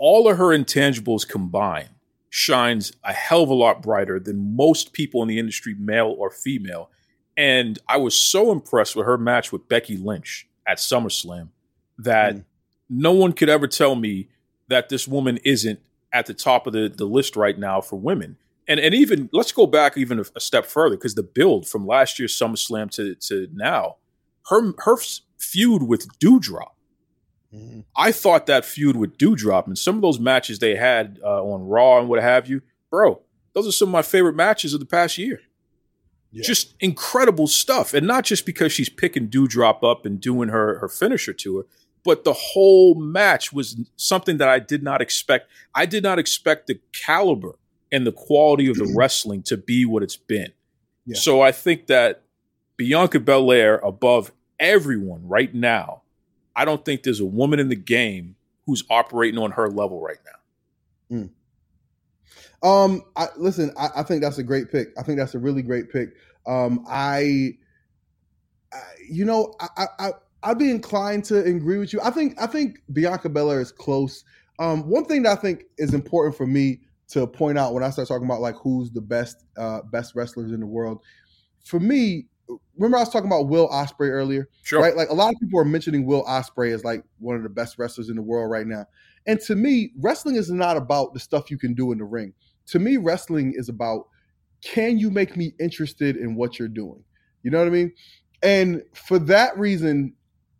all 0.00 0.28
of 0.28 0.38
her 0.38 0.46
intangibles 0.46 1.28
combined 1.28 1.90
shines 2.30 2.92
a 3.04 3.12
hell 3.12 3.42
of 3.42 3.50
a 3.50 3.54
lot 3.54 3.82
brighter 3.82 4.18
than 4.18 4.56
most 4.56 4.92
people 4.92 5.20
in 5.20 5.28
the 5.28 5.38
industry, 5.38 5.74
male 5.78 6.14
or 6.16 6.30
female. 6.30 6.88
And 7.36 7.78
I 7.88 7.96
was 7.96 8.14
so 8.14 8.52
impressed 8.52 8.94
with 8.96 9.04
her 9.06 9.18
match 9.18 9.52
with 9.52 9.68
Becky 9.68 9.96
Lynch 9.96 10.48
at 10.66 10.78
SummerSlam 10.78 11.48
that 11.98 12.36
Mm. 12.36 12.44
no 12.88 13.12
one 13.12 13.32
could 13.32 13.48
ever 13.48 13.66
tell 13.66 13.96
me 13.96 14.28
that 14.68 14.88
this 14.88 15.08
woman 15.08 15.38
isn't 15.44 15.80
at 16.12 16.26
the 16.26 16.34
top 16.34 16.66
of 16.66 16.72
the, 16.72 16.88
the 16.88 17.04
list 17.04 17.36
right 17.36 17.58
now 17.58 17.80
for 17.80 17.96
women. 17.96 18.36
And 18.68 18.78
and 18.78 18.94
even 18.94 19.28
let's 19.32 19.50
go 19.50 19.66
back 19.66 19.96
even 19.96 20.20
a, 20.20 20.24
a 20.36 20.40
step 20.40 20.66
further 20.66 20.96
because 20.96 21.16
the 21.16 21.24
build 21.24 21.66
from 21.66 21.86
last 21.86 22.18
year's 22.20 22.38
SummerSlam 22.38 22.90
to 22.92 23.16
to 23.16 23.48
now, 23.52 23.96
her 24.48 24.72
her 24.84 24.96
feud 25.38 25.82
with 25.82 26.06
Doudrop 26.20 26.72
I 27.96 28.12
thought 28.12 28.46
that 28.46 28.64
feud 28.64 28.96
with 28.96 29.18
Doudrop 29.18 29.66
and 29.66 29.76
some 29.76 29.96
of 29.96 30.02
those 30.02 30.20
matches 30.20 30.60
they 30.60 30.76
had 30.76 31.18
uh, 31.22 31.42
on 31.42 31.66
Raw 31.66 31.98
and 31.98 32.08
what 32.08 32.22
have 32.22 32.48
you, 32.48 32.62
bro, 32.90 33.20
those 33.54 33.66
are 33.66 33.72
some 33.72 33.88
of 33.88 33.92
my 33.92 34.02
favorite 34.02 34.36
matches 34.36 34.72
of 34.72 34.80
the 34.80 34.86
past 34.86 35.18
year. 35.18 35.40
Yeah. 36.30 36.44
Just 36.44 36.74
incredible 36.78 37.48
stuff, 37.48 37.92
and 37.92 38.06
not 38.06 38.24
just 38.24 38.46
because 38.46 38.70
she's 38.70 38.88
picking 38.88 39.28
Doudrop 39.28 39.82
up 39.82 40.06
and 40.06 40.20
doing 40.20 40.48
her 40.48 40.78
her 40.78 40.88
finisher 40.88 41.32
to 41.32 41.58
her, 41.58 41.66
but 42.04 42.22
the 42.22 42.32
whole 42.32 42.94
match 42.94 43.52
was 43.52 43.76
something 43.96 44.36
that 44.38 44.48
I 44.48 44.60
did 44.60 44.84
not 44.84 45.02
expect. 45.02 45.50
I 45.74 45.86
did 45.86 46.04
not 46.04 46.20
expect 46.20 46.68
the 46.68 46.78
caliber 46.92 47.58
and 47.90 48.06
the 48.06 48.12
quality 48.12 48.70
of 48.70 48.76
the 48.76 48.92
wrestling 48.96 49.42
to 49.44 49.56
be 49.56 49.84
what 49.84 50.04
it's 50.04 50.16
been. 50.16 50.52
Yeah. 51.04 51.18
So 51.18 51.40
I 51.40 51.50
think 51.50 51.88
that 51.88 52.22
Bianca 52.76 53.18
Belair 53.18 53.78
above 53.78 54.30
everyone 54.60 55.26
right 55.26 55.52
now 55.52 55.99
I 56.60 56.66
don't 56.66 56.84
think 56.84 57.04
there's 57.04 57.20
a 57.20 57.24
woman 57.24 57.58
in 57.58 57.70
the 57.70 57.74
game 57.74 58.36
who's 58.66 58.84
operating 58.90 59.40
on 59.40 59.52
her 59.52 59.70
level 59.70 59.98
right 59.98 60.18
now. 60.26 61.16
Um, 62.62 63.02
I, 63.16 63.28
listen, 63.38 63.72
I, 63.78 63.88
I 63.96 64.02
think 64.02 64.20
that's 64.20 64.36
a 64.36 64.42
great 64.42 64.70
pick. 64.70 64.88
I 64.98 65.02
think 65.02 65.18
that's 65.18 65.34
a 65.34 65.38
really 65.38 65.62
great 65.62 65.90
pick. 65.90 66.10
Um, 66.46 66.84
I, 66.86 67.56
I 68.74 68.80
you 69.10 69.24
know, 69.24 69.54
I, 69.58 69.86
I, 69.98 70.10
I'd 70.42 70.58
be 70.58 70.70
inclined 70.70 71.24
to 71.24 71.42
agree 71.42 71.78
with 71.78 71.94
you. 71.94 72.00
I 72.02 72.10
think, 72.10 72.38
I 72.38 72.46
think 72.46 72.82
Bianca 72.92 73.30
Belair 73.30 73.62
is 73.62 73.72
close. 73.72 74.22
Um, 74.58 74.86
one 74.86 75.06
thing 75.06 75.22
that 75.22 75.38
I 75.38 75.40
think 75.40 75.64
is 75.78 75.94
important 75.94 76.36
for 76.36 76.46
me 76.46 76.80
to 77.08 77.26
point 77.26 77.56
out 77.56 77.72
when 77.72 77.82
I 77.82 77.88
start 77.88 78.06
talking 78.06 78.26
about 78.26 78.42
like 78.42 78.56
who's 78.56 78.90
the 78.90 79.00
best, 79.00 79.46
uh, 79.56 79.80
best 79.90 80.14
wrestlers 80.14 80.52
in 80.52 80.60
the 80.60 80.66
world. 80.66 81.02
For 81.64 81.80
me, 81.80 82.26
remember 82.76 82.96
I 82.96 83.00
was 83.00 83.10
talking 83.10 83.28
about 83.28 83.48
Will 83.48 83.68
Ospreay 83.68 84.10
earlier, 84.10 84.48
Sure. 84.62 84.80
right? 84.80 84.96
Like 84.96 85.10
a 85.10 85.14
lot 85.14 85.32
of 85.34 85.40
people 85.40 85.60
are 85.60 85.64
mentioning 85.64 86.06
Will 86.06 86.24
Ospreay 86.24 86.72
as 86.72 86.84
like 86.84 87.04
one 87.18 87.36
of 87.36 87.42
the 87.42 87.48
best 87.48 87.78
wrestlers 87.78 88.08
in 88.08 88.16
the 88.16 88.22
world 88.22 88.50
right 88.50 88.66
now. 88.66 88.86
And 89.26 89.40
to 89.42 89.54
me, 89.54 89.92
wrestling 89.98 90.36
is 90.36 90.50
not 90.50 90.76
about 90.76 91.12
the 91.12 91.20
stuff 91.20 91.50
you 91.50 91.58
can 91.58 91.74
do 91.74 91.92
in 91.92 91.98
the 91.98 92.04
ring. 92.04 92.32
To 92.68 92.78
me, 92.78 92.96
wrestling 92.96 93.52
is 93.56 93.68
about 93.68 94.06
can 94.62 94.98
you 94.98 95.10
make 95.10 95.36
me 95.36 95.54
interested 95.58 96.16
in 96.16 96.34
what 96.34 96.58
you're 96.58 96.68
doing? 96.68 97.02
You 97.42 97.50
know 97.50 97.58
what 97.58 97.66
I 97.66 97.70
mean? 97.70 97.92
And 98.42 98.82
for 98.94 99.18
that 99.20 99.58
reason, 99.58 100.14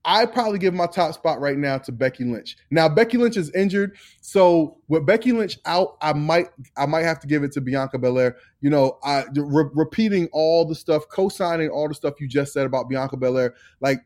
I 0.05 0.25
probably 0.25 0.59
give 0.59 0.73
my 0.73 0.87
top 0.87 1.15
spot 1.15 1.41
right 1.41 1.59
now 1.59 1.77
to 1.79 1.93
Becky 1.93 2.25
Lynch. 2.25 2.57
Now 2.71 2.89
Becky 2.89 3.19
Lynch 3.19 3.37
is 3.37 3.55
injured, 3.55 3.97
so 4.23 4.79
with 4.89 5.05
Becky 5.05 5.33
Lynch 5.33 5.59
out, 5.67 5.99
I 6.01 6.15
might 6.15 6.49
I 6.77 6.87
might 6.87 7.03
have 7.03 7.21
to 7.21 7.27
give 7.27 7.43
it 7.43 7.53
to 7.53 7.61
Bianca 7.61 7.99
Belair. 7.99 8.37
You 8.63 8.71
know, 8.71 8.99
I 9.05 9.25
re- 9.35 9.71
repeating 9.75 10.29
all 10.33 10.65
the 10.65 10.75
stuff, 10.75 11.09
co-signing 11.11 11.69
all 11.69 11.87
the 11.87 11.95
stuff 11.95 12.21
you 12.21 12.29
just 12.29 12.53
said 12.53 12.65
about 12.67 12.89
Bianca 12.89 13.19
Belair. 13.19 13.55
Like 13.81 14.01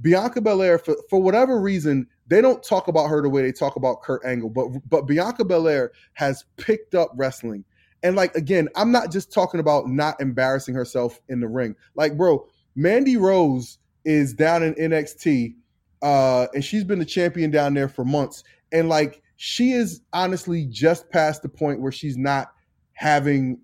Bianca 0.00 0.40
Belair, 0.40 0.78
for 0.78 0.96
for 1.10 1.20
whatever 1.20 1.60
reason, 1.60 2.06
they 2.28 2.40
don't 2.40 2.62
talk 2.62 2.86
about 2.86 3.08
her 3.08 3.20
the 3.20 3.28
way 3.28 3.42
they 3.42 3.52
talk 3.52 3.74
about 3.76 4.02
Kurt 4.02 4.24
Angle, 4.24 4.50
but 4.50 4.68
but 4.88 5.06
Bianca 5.06 5.44
Belair 5.44 5.90
has 6.12 6.44
picked 6.56 6.94
up 6.94 7.10
wrestling. 7.16 7.64
And 8.04 8.14
like 8.14 8.34
again, 8.36 8.68
I'm 8.76 8.92
not 8.92 9.10
just 9.10 9.32
talking 9.32 9.60
about 9.60 9.88
not 9.88 10.20
embarrassing 10.20 10.74
herself 10.74 11.20
in 11.28 11.40
the 11.40 11.48
ring. 11.48 11.74
Like, 11.96 12.16
bro, 12.16 12.46
Mandy 12.74 13.16
Rose 13.16 13.78
is 14.04 14.34
down 14.34 14.62
in 14.62 14.74
NXT, 14.74 15.54
uh, 16.02 16.46
and 16.54 16.64
she's 16.64 16.84
been 16.84 16.98
the 16.98 17.04
champion 17.04 17.50
down 17.50 17.74
there 17.74 17.88
for 17.88 18.04
months. 18.04 18.42
And 18.72 18.88
like, 18.88 19.22
she 19.36 19.72
is 19.72 20.00
honestly 20.12 20.66
just 20.70 21.10
past 21.10 21.42
the 21.42 21.48
point 21.48 21.80
where 21.80 21.92
she's 21.92 22.16
not 22.16 22.52
having 22.92 23.60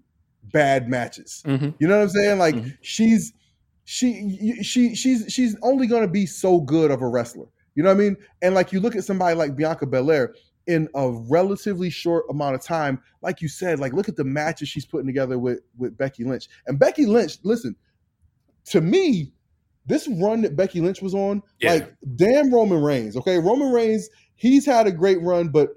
bad 0.52 0.88
matches. 0.88 1.42
Mhm. 1.46 1.74
You 1.78 1.86
know 1.88 1.96
what 1.96 2.02
I'm 2.04 2.08
saying? 2.10 2.38
Like, 2.38 2.54
Mhm. 2.54 2.76
she's 2.80 3.32
she 3.84 4.58
she 4.62 4.94
she's 4.94 5.24
she's 5.32 5.56
only 5.62 5.86
going 5.86 6.02
to 6.02 6.08
be 6.08 6.26
so 6.26 6.60
good 6.60 6.90
of 6.90 7.00
a 7.00 7.08
wrestler. 7.08 7.46
You 7.74 7.82
know 7.82 7.90
what 7.90 7.96
I 7.96 8.00
mean? 8.00 8.16
And 8.42 8.54
like, 8.54 8.72
you 8.72 8.80
look 8.80 8.96
at 8.96 9.04
somebody 9.04 9.34
like 9.36 9.56
Bianca 9.56 9.86
Belair 9.86 10.34
in 10.66 10.88
a 10.94 11.10
relatively 11.30 11.88
short 11.88 12.24
amount 12.28 12.54
of 12.54 12.62
time, 12.62 13.00
like 13.22 13.40
you 13.40 13.48
said, 13.48 13.78
like 13.78 13.92
look 13.94 14.08
at 14.08 14.16
the 14.16 14.24
matches 14.24 14.68
she's 14.68 14.84
putting 14.84 15.06
together 15.06 15.38
with 15.38 15.60
with 15.78 15.96
Becky 15.96 16.24
Lynch. 16.24 16.48
And 16.66 16.78
Becky 16.78 17.06
Lynch, 17.06 17.38
listen, 17.44 17.74
to 18.66 18.80
me, 18.80 19.32
this 19.88 20.06
run 20.08 20.42
that 20.42 20.54
Becky 20.56 20.80
Lynch 20.80 21.02
was 21.02 21.14
on, 21.14 21.42
Yeah. 21.60 21.74
like 21.74 21.94
damn 22.16 22.52
Roman 22.52 22.80
Reigns. 22.82 23.16
Okay, 23.16 23.38
Roman 23.38 23.72
Reigns, 23.72 24.08
he's 24.36 24.64
had 24.64 24.86
a 24.86 24.92
great 24.92 25.20
run, 25.22 25.48
but 25.48 25.70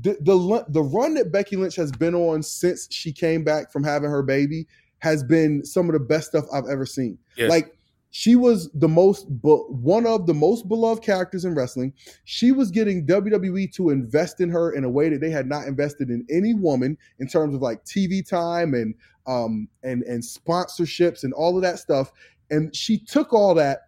the 0.00 0.16
the 0.20 0.64
the 0.68 0.82
run 0.82 1.14
that 1.14 1.32
Becky 1.32 1.56
Lynch 1.56 1.76
has 1.76 1.92
been 1.92 2.14
on 2.14 2.42
since 2.42 2.88
she 2.90 3.12
came 3.12 3.44
back 3.44 3.72
from 3.72 3.84
having 3.84 4.10
her 4.10 4.22
baby 4.22 4.66
has 4.98 5.22
been 5.22 5.64
some 5.64 5.86
of 5.88 5.92
the 5.92 6.00
best 6.00 6.28
stuff 6.28 6.44
I've 6.52 6.66
ever 6.70 6.84
seen. 6.84 7.18
Yeah. 7.36 7.48
Like 7.48 7.72
she 8.10 8.36
was 8.36 8.70
the 8.72 8.88
most, 8.88 9.26
but 9.42 9.70
one 9.70 10.06
of 10.06 10.26
the 10.26 10.34
most 10.34 10.66
beloved 10.66 11.02
characters 11.02 11.44
in 11.44 11.54
wrestling. 11.54 11.92
She 12.24 12.52
was 12.52 12.70
getting 12.70 13.06
WWE 13.06 13.70
to 13.74 13.90
invest 13.90 14.40
in 14.40 14.48
her 14.48 14.72
in 14.72 14.84
a 14.84 14.88
way 14.90 15.10
that 15.10 15.20
they 15.20 15.30
had 15.30 15.46
not 15.46 15.66
invested 15.66 16.08
in 16.10 16.26
any 16.30 16.54
woman 16.54 16.96
in 17.18 17.28
terms 17.28 17.54
of 17.54 17.60
like 17.60 17.84
TV 17.84 18.26
time 18.26 18.72
and 18.74 18.94
um 19.26 19.68
and 19.82 20.02
and 20.04 20.22
sponsorships 20.22 21.22
and 21.22 21.32
all 21.34 21.56
of 21.56 21.62
that 21.62 21.78
stuff. 21.78 22.10
And 22.50 22.74
she 22.74 22.98
took 22.98 23.32
all 23.32 23.54
that 23.54 23.80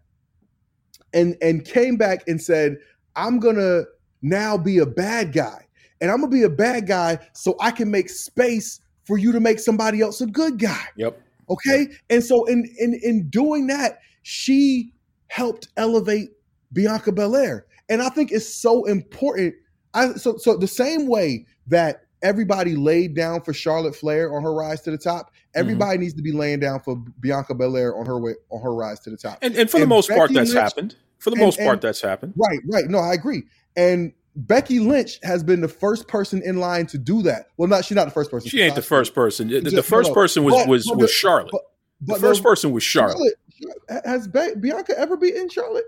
and 1.12 1.36
and 1.40 1.64
came 1.64 1.96
back 1.96 2.22
and 2.26 2.40
said, 2.40 2.76
"I'm 3.16 3.38
gonna 3.38 3.84
now 4.22 4.56
be 4.56 4.78
a 4.78 4.86
bad 4.86 5.32
guy, 5.32 5.66
and 6.00 6.10
I'm 6.10 6.18
gonna 6.18 6.30
be 6.30 6.42
a 6.42 6.50
bad 6.50 6.86
guy 6.86 7.18
so 7.32 7.56
I 7.60 7.70
can 7.70 7.90
make 7.90 8.08
space 8.08 8.80
for 9.04 9.18
you 9.18 9.32
to 9.32 9.40
make 9.40 9.58
somebody 9.58 10.00
else 10.00 10.20
a 10.20 10.26
good 10.26 10.58
guy." 10.58 10.84
Yep. 10.96 11.20
Okay. 11.48 11.88
And 12.08 12.22
so 12.22 12.44
in 12.44 12.68
in 12.78 12.94
in 13.02 13.28
doing 13.28 13.66
that, 13.68 13.98
she 14.22 14.92
helped 15.28 15.68
elevate 15.76 16.30
Bianca 16.72 17.12
Belair. 17.12 17.66
And 17.88 18.02
I 18.02 18.08
think 18.08 18.30
it's 18.30 18.46
so 18.46 18.84
important. 18.84 19.54
I 19.94 20.14
so 20.14 20.36
so 20.36 20.56
the 20.56 20.68
same 20.68 21.06
way 21.06 21.46
that 21.66 22.04
everybody 22.22 22.76
laid 22.76 23.14
down 23.14 23.42
for 23.42 23.52
Charlotte 23.52 23.94
Flair 23.94 24.34
on 24.34 24.42
her 24.42 24.52
rise 24.52 24.80
to 24.82 24.90
the 24.90 24.98
top, 24.98 25.26
mm-hmm. 25.26 25.60
everybody 25.60 25.98
needs 25.98 26.14
to 26.14 26.22
be 26.22 26.32
laying 26.32 26.60
down 26.60 26.80
for 26.80 26.96
Bianca 27.20 27.54
Belair 27.54 27.96
on 27.96 28.06
her 28.06 28.18
way 28.20 28.34
on 28.50 28.62
her 28.62 28.74
rise 28.74 29.00
to 29.00 29.10
the 29.10 29.16
top. 29.16 29.38
And 29.42 29.56
and 29.56 29.70
for 29.70 29.78
the 29.78 29.82
And 29.84 29.88
most 29.88 30.10
part, 30.10 30.32
that's 30.32 30.50
Lynch- 30.50 30.62
happened. 30.62 30.96
For 31.18 31.30
the 31.30 31.36
and- 31.36 31.44
most 31.44 31.58
part, 31.58 31.80
that's 31.80 32.00
happened. 32.00 32.34
Right, 32.36 32.60
right. 32.70 32.86
No, 32.86 32.98
I 32.98 33.12
agree. 33.12 33.44
And 33.76 34.12
Becky 34.36 34.78
Lynch 34.78 35.18
has 35.22 35.42
been 35.42 35.60
the 35.60 35.68
first 35.68 36.08
person 36.08 36.40
in 36.42 36.58
line 36.58 36.86
to 36.86 36.98
do 36.98 37.22
that. 37.22 37.46
Well, 37.56 37.68
not 37.68 37.84
she's 37.84 37.96
not 37.96 38.06
the 38.06 38.12
first 38.12 38.30
person. 38.30 38.48
She 38.48 38.60
ain't 38.60 38.74
the 38.74 38.82
first 38.82 39.14
person. 39.14 39.48
The, 39.48 39.60
the 39.60 39.82
first 39.82 40.10
no, 40.10 40.14
person 40.14 40.44
was 40.44 40.54
but- 40.54 40.68
was 40.68 40.86
but 40.88 40.98
was 40.98 41.10
Charlotte. 41.10 41.52
but- 41.52 41.62
the 42.02 42.14
first 42.14 42.42
no, 42.42 42.50
person 42.50 42.72
was 42.72 42.82
Charlotte. 42.82 43.34
Charlotte 43.60 44.06
has 44.06 44.26
Be- 44.26 44.54
Bianca 44.58 44.98
ever 44.98 45.16
beaten 45.18 45.50
Charlotte? 45.50 45.84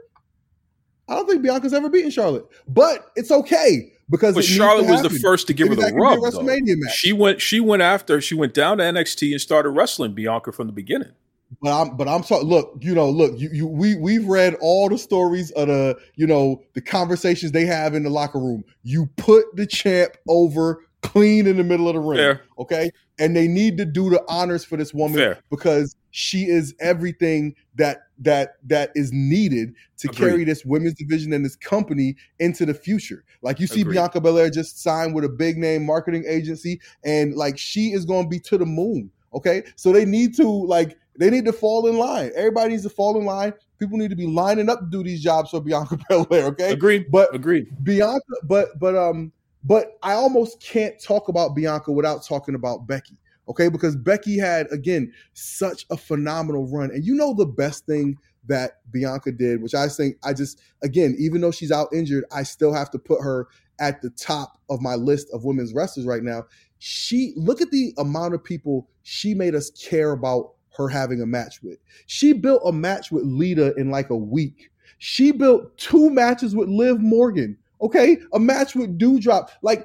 I 1.09 1.15
don't 1.15 1.27
think 1.27 1.43
Bianca's 1.43 1.73
ever 1.73 1.89
beaten 1.89 2.11
Charlotte, 2.11 2.47
but 2.69 3.11
it's 3.17 3.31
okay 3.31 3.93
because 4.13 4.35
But 4.37 4.45
Charlotte 4.45 4.87
was 4.87 5.03
the 5.03 5.11
first 5.11 5.49
to 5.49 5.55
give 5.55 5.69
her 5.69 5.75
the 5.75 5.81
that 5.81 5.87
could 5.93 5.97
be 5.97 6.01
a 6.01 6.05
rub. 6.05 6.19
WrestleMania 6.19 6.77
match. 6.77 6.95
She 6.95 7.13
went. 7.13 7.41
She 7.41 7.59
went 7.59 7.83
after. 7.83 8.21
She 8.21 8.35
went 8.37 8.55
down 8.55 8.79
to 8.79 8.85
NXT 8.85 9.33
and 9.33 9.41
started 9.41 9.71
wrestling 9.71 10.13
Bianca 10.13 10.53
from 10.53 10.69
the 10.69 10.73
beginning. 10.73 11.13
But 11.61 11.83
I'm 11.83 11.97
but 11.97 12.09
I'm 12.09 12.23
sorry. 12.23 12.45
Look, 12.45 12.77
you 12.81 12.95
know, 12.95 13.11
look, 13.11 13.39
you, 13.39 13.51
you 13.53 13.67
we 13.67 13.97
we've 13.97 14.27
read 14.27 14.55
all 14.61 14.89
the 14.89 14.99
stories 14.99 15.51
of 15.53 15.69
the 15.69 15.97
you 16.15 16.27
know 16.27 16.63
the 16.75 16.81
conversations 16.81 17.53
they 17.53 17.67
have 17.67 17.95
in 17.95 18.05
the 18.05 18.11
locker 18.11 18.39
room. 18.39 18.65
You 18.83 19.09
put 19.17 19.57
the 19.57 19.67
champ 19.67 20.17
over 20.29 20.85
clean 21.03 21.47
in 21.47 21.57
the 21.57 21.65
middle 21.65 21.89
of 21.89 21.95
the 21.95 22.01
ring, 22.01 22.19
Fair. 22.19 22.43
okay? 22.59 22.91
And 23.19 23.37
they 23.37 23.49
need 23.49 23.77
to 23.79 23.85
do 23.85 24.09
the 24.09 24.23
honors 24.29 24.65
for 24.65 24.77
this 24.77 24.95
woman 24.95 25.19
Fair. 25.19 25.41
because 25.51 25.97
she 26.11 26.45
is 26.45 26.75
everything 26.81 27.55
that 27.75 28.03
that 28.23 28.57
that 28.65 28.91
is 28.95 29.13
needed 29.13 29.75
to 29.99 30.09
Agreed. 30.09 30.19
carry 30.19 30.45
this 30.45 30.65
women's 30.65 30.95
division 30.95 31.33
and 31.33 31.45
this 31.45 31.57
company 31.57 32.17
into 32.39 32.67
the 32.67 32.75
future. 32.75 33.25
Like 33.43 33.61
you 33.61 33.67
see 33.67 33.83
Agreed. 33.83 33.95
Bianca 33.95 34.21
Belair 34.21 34.51
just 34.51 34.83
signed 34.83 35.15
with 35.15 35.25
a 35.25 35.29
big 35.29 35.59
name 35.59 35.85
marketing 35.85 36.25
agency 36.27 36.81
and 37.05 37.35
like 37.35 37.59
she 37.59 37.93
is 37.93 38.05
going 38.05 38.25
to 38.25 38.29
be 38.29 38.41
to 38.41 38.59
the 38.59 38.67
moon. 38.67 39.11
Okay? 39.35 39.65
So 39.77 39.93
they 39.93 40.05
need 40.05 40.37
to 40.37 40.49
like 40.49 40.97
they 41.19 41.31
need 41.31 41.45
to 41.45 41.53
fall 41.53 41.87
in 41.89 41.99
line. 41.99 42.31
Everybody 42.35 42.71
needs 42.71 42.85
to 42.85 42.91
fall 42.91 43.19
in 43.19 43.25
line. 43.25 43.53
People 43.79 43.99
need 43.99 44.11
to 44.11 44.17
be 44.17 44.27
lining 44.27 44.69
up 44.69 44.81
to 44.81 44.87
do 44.87 45.03
these 45.03 45.23
jobs 45.23 45.51
for 45.51 45.61
Bianca 45.61 45.99
Belair, 46.09 46.47
okay? 46.47 46.73
Agreed. 46.73 47.11
But 47.11 47.35
Agreed. 47.35 47.67
Bianca, 47.83 48.23
but 48.45 48.79
but 48.79 48.97
um, 48.97 49.33
but 49.65 49.99
I 50.03 50.13
almost 50.13 50.61
can't 50.61 51.01
talk 51.01 51.29
about 51.29 51.55
Bianca 51.55 51.93
without 51.93 52.25
talking 52.25 52.55
about 52.55 52.87
Becky. 52.87 53.17
Okay, 53.49 53.69
because 53.69 53.97
Becky 53.97 54.39
had 54.39 54.71
again 54.71 55.13
such 55.33 55.85
a 55.91 55.97
phenomenal 55.97 56.67
run, 56.67 56.91
and 56.91 57.05
you 57.05 57.15
know 57.15 57.35
the 57.35 57.47
best 57.47 57.87
thing 57.87 58.17
that 58.47 58.81
Bianca 58.93 59.33
did, 59.33 59.63
which 59.63 59.75
I 59.75 59.89
think 59.89 60.17
I 60.25 60.33
just 60.33 60.61
again, 60.83 61.17
even 61.19 61.41
though 61.41 61.51
she's 61.51 61.73
out 61.73 61.89
injured, 61.93 62.25
I 62.33 62.45
still 62.45 62.73
have 62.73 62.91
to 62.93 62.99
put 62.99 63.21
her 63.23 63.49
at 63.81 64.01
the 64.01 64.11
top 64.11 64.59
of 64.71 64.81
my 64.81 64.95
list 64.95 65.29
of 65.33 65.45
women's 65.45 65.75
wrestlers 65.75 66.07
right 66.07 66.23
now. 66.23 66.45
She 66.79 67.33
look 67.37 67.61
at 67.61 67.71
the 67.71 67.93
amount 67.99 68.35
of 68.35 68.43
people 68.45 68.89
she 69.03 69.35
made 69.35 69.55
us 69.55 69.71
care 69.71 70.13
about 70.13 70.53
her 70.77 70.89
having 70.89 71.21
a 71.21 71.27
match 71.27 71.63
with. 71.63 71.79
She 72.07 72.33
built 72.33 72.63
a 72.65 72.73
match 72.73 73.11
with 73.11 73.25
Lita 73.25 73.75
in 73.77 73.91
like 73.91 74.11
a 74.11 74.17
week. 74.17 74.71
She 74.99 75.33
built 75.33 75.77
two 75.79 76.11
matches 76.11 76.55
with 76.55 76.69
Liv 76.69 77.01
Morgan. 77.01 77.59
Okay, 77.81 78.19
a 78.33 78.39
match 78.39 78.77
with 78.77 78.99
Doudrop. 78.99 79.49
Like 79.63 79.85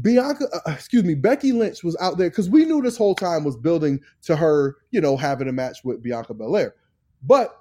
Bianca, 0.00 0.46
uh, 0.54 0.70
excuse 0.70 1.04
me, 1.04 1.14
Becky 1.14 1.52
Lynch 1.52 1.82
was 1.82 1.96
out 2.00 2.16
there 2.16 2.30
because 2.30 2.48
we 2.48 2.64
knew 2.64 2.80
this 2.80 2.96
whole 2.96 3.14
time 3.14 3.44
was 3.44 3.56
building 3.56 4.00
to 4.22 4.36
her, 4.36 4.76
you 4.90 5.00
know, 5.00 5.16
having 5.16 5.48
a 5.48 5.52
match 5.52 5.78
with 5.82 6.02
Bianca 6.02 6.34
Belair. 6.34 6.74
But 7.22 7.56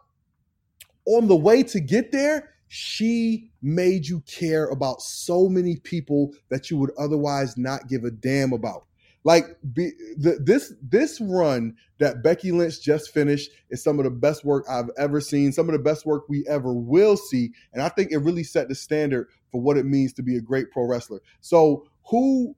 on 1.06 1.28
the 1.28 1.36
way 1.36 1.64
to 1.64 1.80
get 1.80 2.12
there, 2.12 2.52
she 2.68 3.50
made 3.64 4.08
you 4.08 4.22
care 4.22 4.66
about 4.66 5.02
so 5.02 5.50
many 5.50 5.78
people 5.78 6.34
that 6.50 6.70
you 6.70 6.78
would 6.78 6.92
otherwise 7.00 7.58
not 7.58 7.88
give 7.88 8.04
a 8.04 8.12
damn 8.12 8.54
about. 8.54 8.86
Like 9.24 9.58
be, 9.74 9.92
the, 10.18 10.40
this 10.42 10.74
this 10.82 11.20
run 11.20 11.76
that 11.98 12.24
Becky 12.24 12.52
Lynch 12.52 12.82
just 12.82 13.14
finished 13.14 13.52
is 13.70 13.84
some 13.84 14.00
of 14.00 14.06
the 14.06 14.12
best 14.12 14.46
work 14.46 14.66
I've 14.70 14.90
ever 14.98 15.20
seen, 15.20 15.52
some 15.52 15.68
of 15.68 15.74
the 15.74 15.84
best 15.84 16.06
work 16.06 16.30
we 16.30 16.46
ever 16.48 16.74
will 16.74 17.18
see, 17.18 17.52
and 17.74 17.82
I 17.82 17.90
think 17.90 18.12
it 18.12 18.20
really 18.20 18.44
set 18.44 18.70
the 18.70 18.76
standard 18.76 19.28
for 19.52 19.60
what 19.60 19.78
it 19.78 19.86
means 19.86 20.14
to 20.14 20.24
be 20.24 20.38
a 20.38 20.42
great 20.42 20.72
pro 20.72 20.86
wrestler. 20.86 21.20
So, 21.42 21.88
who 22.10 22.56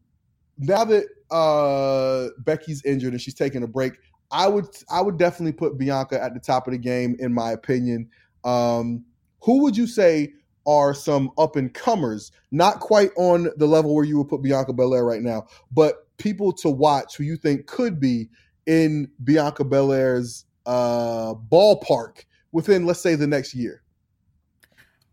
now 0.58 0.86
that 0.86 1.06
uh 1.32 2.30
Becky's 2.44 2.84
injured 2.84 3.14
and 3.14 3.22
she's 3.22 3.34
taking 3.34 3.64
a 3.64 3.68
break, 3.68 3.94
I 4.32 4.48
would 4.48 4.68
I 4.90 5.02
would 5.02 5.18
definitely 5.18 5.54
put 5.54 5.78
Bianca 5.78 6.22
at 6.22 6.34
the 6.34 6.40
top 6.40 6.68
of 6.68 6.74
the 6.74 6.80
game 6.80 7.16
in 7.20 7.34
my 7.34 7.52
opinion. 7.52 8.10
Um 8.44 9.04
who 9.42 9.62
would 9.64 9.76
you 9.76 9.88
say 9.88 10.34
are 10.68 10.94
some 10.94 11.32
up 11.38 11.56
and 11.56 11.74
comers, 11.74 12.32
not 12.52 12.80
quite 12.80 13.10
on 13.18 13.50
the 13.58 13.66
level 13.66 13.96
where 13.96 14.06
you 14.06 14.18
would 14.18 14.30
put 14.30 14.44
Bianca 14.44 14.74
Belair 14.74 15.04
right 15.04 15.22
now, 15.22 15.48
but 15.72 16.08
people 16.18 16.54
to 16.54 16.70
watch 16.70 17.18
who 17.18 17.24
you 17.24 17.36
think 17.36 17.66
could 17.66 18.00
be 18.00 18.30
in 18.68 19.10
Bianca 19.24 19.64
Belair's 19.64 20.46
uh, 20.66 21.34
ballpark 21.52 22.26
within, 22.52 22.86
let's 22.86 23.02
say, 23.02 23.16
the 23.16 23.28
next 23.28 23.54
year? 23.54 23.82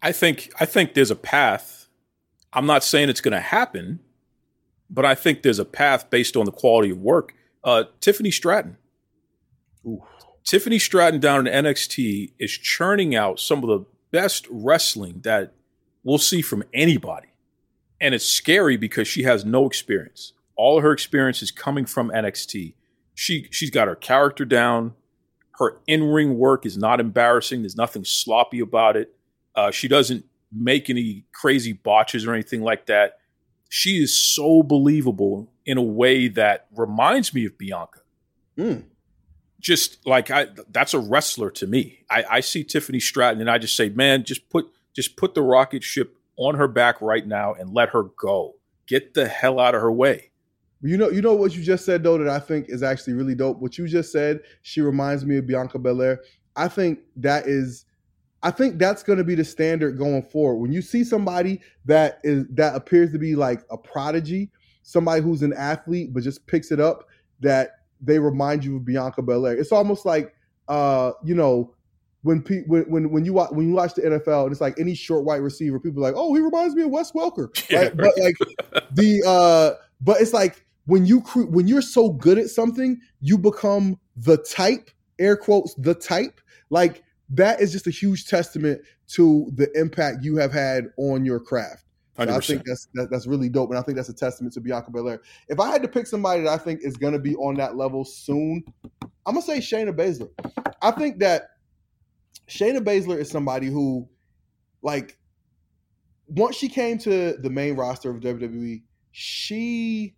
I 0.03 0.13
think 0.13 0.53
I 0.61 0.65
think 0.65 0.95
there's 0.95 1.11
a 1.11 1.17
path. 1.17 1.89
I'm 2.53 2.67
not 2.67 2.85
saying 2.85 3.09
it's 3.09 3.21
going 3.21 3.33
to 3.33 3.41
happen, 3.41 4.01
but 4.91 5.05
I 5.05 5.15
think 5.15 5.43
there's 5.43 5.59
a 5.59 5.65
path 5.65 6.11
based 6.11 6.37
on 6.37 6.45
the 6.45 6.53
quality 6.53 6.91
of 6.91 6.99
work. 6.99 7.35
Uh, 7.63 7.85
Tiffany 8.01 8.31
Stratton. 8.31 8.77
Ooh. 9.87 10.03
Tiffany 10.45 10.79
Stratton 10.79 11.21
down 11.21 11.47
in 11.47 11.65
NXT 11.65 12.33
is 12.39 12.53
churning 12.53 13.15
out 13.15 13.39
some 13.39 13.63
of 13.63 13.69
the 13.69 13.85
best 14.11 14.47
wrestling 14.51 15.21
that 15.23 15.53
we'll 16.03 16.19
see 16.19 16.41
from 16.41 16.65
anybody. 16.73 17.29
And 18.01 18.15
it's 18.15 18.25
scary 18.25 18.77
because 18.77 19.07
she 19.07 19.25
has 19.25 19.45
no 19.45 19.67
experience. 19.67 20.33
All 20.57 20.81
her 20.81 20.93
experience 20.93 21.43
is 21.43 21.51
coming 21.51 21.85
from 21.85 22.11
NXT. 22.11 22.75
She 23.15 23.49
she's 23.51 23.71
got 23.71 23.89
her 23.89 23.97
character 23.97 24.45
down. 24.45 24.95
Her 25.59 25.81
in-ring 25.87 26.39
work 26.39 26.65
is 26.65 26.79
not 26.79 27.01
embarrassing. 27.01 27.63
There's 27.63 27.77
nothing 27.77 28.05
sloppy 28.05 28.61
about 28.61 28.97
it. 28.97 29.15
Uh, 29.55 29.71
she 29.71 29.89
doesn't 29.89 30.25
make 30.53 30.89
any 30.89 31.25
crazy 31.33 31.73
botches 31.73 32.27
or 32.27 32.33
anything 32.33 32.63
like 32.63 32.87
that. 32.87 33.19
She 33.69 34.03
is 34.03 34.19
so 34.19 34.63
believable 34.63 35.53
in 35.67 35.77
a 35.77 35.83
way 35.83 36.29
that 36.29 36.67
reminds 36.75 37.35
me 37.35 37.45
of 37.45 37.59
Bianca. 37.59 38.01
Mm. 38.57 38.85
Just 39.61 40.07
like 40.07 40.31
I, 40.31 40.47
that's 40.71 40.95
a 40.95 40.99
wrestler 40.99 41.51
to 41.53 41.67
me. 41.67 42.05
I, 42.11 42.25
I 42.31 42.41
see 42.41 42.65
Tiffany 42.65 43.01
Stratton 43.01 43.41
and 43.41 43.51
I 43.51 43.59
just 43.59 43.77
say, 43.77 43.89
man, 43.89 44.25
just 44.25 44.49
put 44.49 44.67
just 44.95 45.17
put 45.17 45.35
the 45.35 45.43
rocket 45.43 45.83
ship 45.83 46.17
on 46.37 46.55
her 46.55 46.69
back 46.69 47.01
right 47.01 47.27
now 47.27 47.55
and 47.55 47.75
let 47.75 47.91
her 47.91 48.05
go. 48.05 48.55
Get 48.87 49.15
the 49.15 49.29
hell 49.29 49.61
out 49.61 49.75
of 49.75 49.83
her 49.83 49.93
way. 49.93 50.31
You 50.81 50.97
know, 50.97 51.11
you 51.11 51.21
know 51.21 51.35
what 51.35 51.55
you 51.55 51.63
just 51.63 51.85
said 51.85 52.03
though 52.03 52.19
that 52.19 52.29
I 52.29 52.39
think 52.39 52.67
is 52.69 52.83
actually 52.83 53.15
really 53.15 53.35
dope. 53.35 53.59
What 53.59 53.77
you 53.77 53.87
just 53.89 54.13
said, 54.13 54.41
she 54.63 54.81
reminds 54.81 55.27
me 55.27 55.37
of 55.37 55.47
Bianca 55.47 55.79
Belair. 55.79 56.21
I 56.57 56.69
think 56.69 57.01
that 57.17 57.47
is 57.47 57.85
I 58.43 58.51
think 58.51 58.79
that's 58.79 59.03
going 59.03 59.19
to 59.19 59.25
be 59.25 59.35
the 59.35 59.45
standard 59.45 59.99
going 59.99 60.23
forward. 60.23 60.57
When 60.57 60.73
you 60.73 60.83
see 60.83 61.05
somebody 61.05 61.61
that 61.87 62.21
is 62.23 62.47
that 62.51 62.77
appears 62.77 63.13
to 63.13 63.19
be 63.19 63.35
like 63.35 63.63
a 63.71 63.77
prodigy, 63.77 64.51
somebody 64.83 65.23
who's 65.23 65.43
an 65.43 65.53
athlete 65.55 66.13
but 66.13 66.23
just 66.23 66.47
picks 66.47 66.71
it 66.71 66.81
up, 66.81 67.09
that 67.41 67.71
they 68.01 68.19
remind 68.19 68.65
you 68.65 68.77
of 68.77 68.85
Bianca 68.85 69.23
Belair. 69.23 69.57
It's 69.57 69.73
almost 69.73 70.07
like 70.07 70.35
uh, 70.69 71.13
you 71.25 71.35
know, 71.35 71.75
when 72.23 72.43
pe- 72.43 72.65
when 72.67 72.83
when 72.85 73.11
when 73.11 73.25
you 73.25 73.33
watch 73.33 73.51
when 73.53 73.69
you 73.69 73.75
watch 73.75 73.95
the 73.95 74.03
NFL 74.03 74.45
and 74.45 74.53
it's 74.53 74.61
like 74.61 74.79
any 74.79 74.95
short 74.95 75.25
white 75.25 75.43
receiver, 75.43 75.81
people 75.81 76.05
are 76.05 76.09
like, 76.11 76.15
"Oh, 76.17 76.35
he 76.35 76.41
reminds 76.41 76.75
me 76.75 76.83
of 76.83 76.91
Wes 76.91 77.13
Welker." 77.13 77.49
Yeah, 77.71 77.85
right? 77.85 77.97
But 77.97 78.19
like 78.19 78.37
the 78.93 79.23
uh 79.27 79.83
but 80.01 80.21
it's 80.21 80.33
like 80.33 80.65
when 80.87 81.07
you 81.07 81.23
cre- 81.23 81.43
when 81.45 81.67
you're 81.67 81.83
so 81.83 82.11
good 82.11 82.39
at 82.39 82.49
something, 82.49 83.01
you 83.21 83.39
become 83.39 83.99
the 84.17 84.37
type, 84.37 84.91
air 85.19 85.37
quotes, 85.37 85.75
the 85.75 85.95
type. 85.95 86.41
Like 86.71 87.03
that 87.31 87.61
is 87.61 87.73
just 87.73 87.87
a 87.87 87.91
huge 87.91 88.27
testament 88.27 88.81
to 89.09 89.51
the 89.55 89.71
impact 89.79 90.25
you 90.25 90.37
have 90.37 90.53
had 90.53 90.87
on 90.97 91.25
your 91.25 91.41
craft. 91.41 91.85
So 92.17 92.25
I 92.25 92.41
think 92.41 92.65
that's 92.65 92.89
that, 92.95 93.11
that's 93.11 93.29
really 93.29 93.49
dope, 93.49 93.71
and 93.71 93.79
I 93.79 93.83
think 93.83 93.95
that's 93.95 94.09
a 94.09 94.15
testament 94.15 94.53
to 94.55 94.61
Bianca 94.61 94.91
Belair. 94.91 95.21
If 95.49 95.61
I 95.61 95.71
had 95.71 95.83
to 95.83 95.89
pick 95.89 96.07
somebody 96.09 96.43
that 96.43 96.53
I 96.53 96.57
think 96.57 96.81
is 96.83 96.97
going 96.97 97.13
to 97.13 97.19
be 97.21 97.37
on 97.37 97.55
that 97.57 97.77
level 97.77 98.05
soon, 98.05 98.65
I'm 99.25 99.35
gonna 99.35 99.43
say 99.43 99.59
Shayna 99.59 99.93
Baszler. 99.93 100.31
I 100.83 100.91
think 100.91 101.21
that 101.21 101.51
Shayna 102.49 102.81
Baszler 102.81 103.19
is 103.19 103.31
somebody 103.31 103.69
who, 103.69 104.09
like, 104.83 105.17
once 106.27 106.57
she 106.57 106.69
came 106.69 106.99
to 106.99 107.35
the 107.35 107.51
main 107.51 107.77
roster 107.77 108.11
of 108.11 108.21
WWE, 108.21 108.83
she 109.13 110.17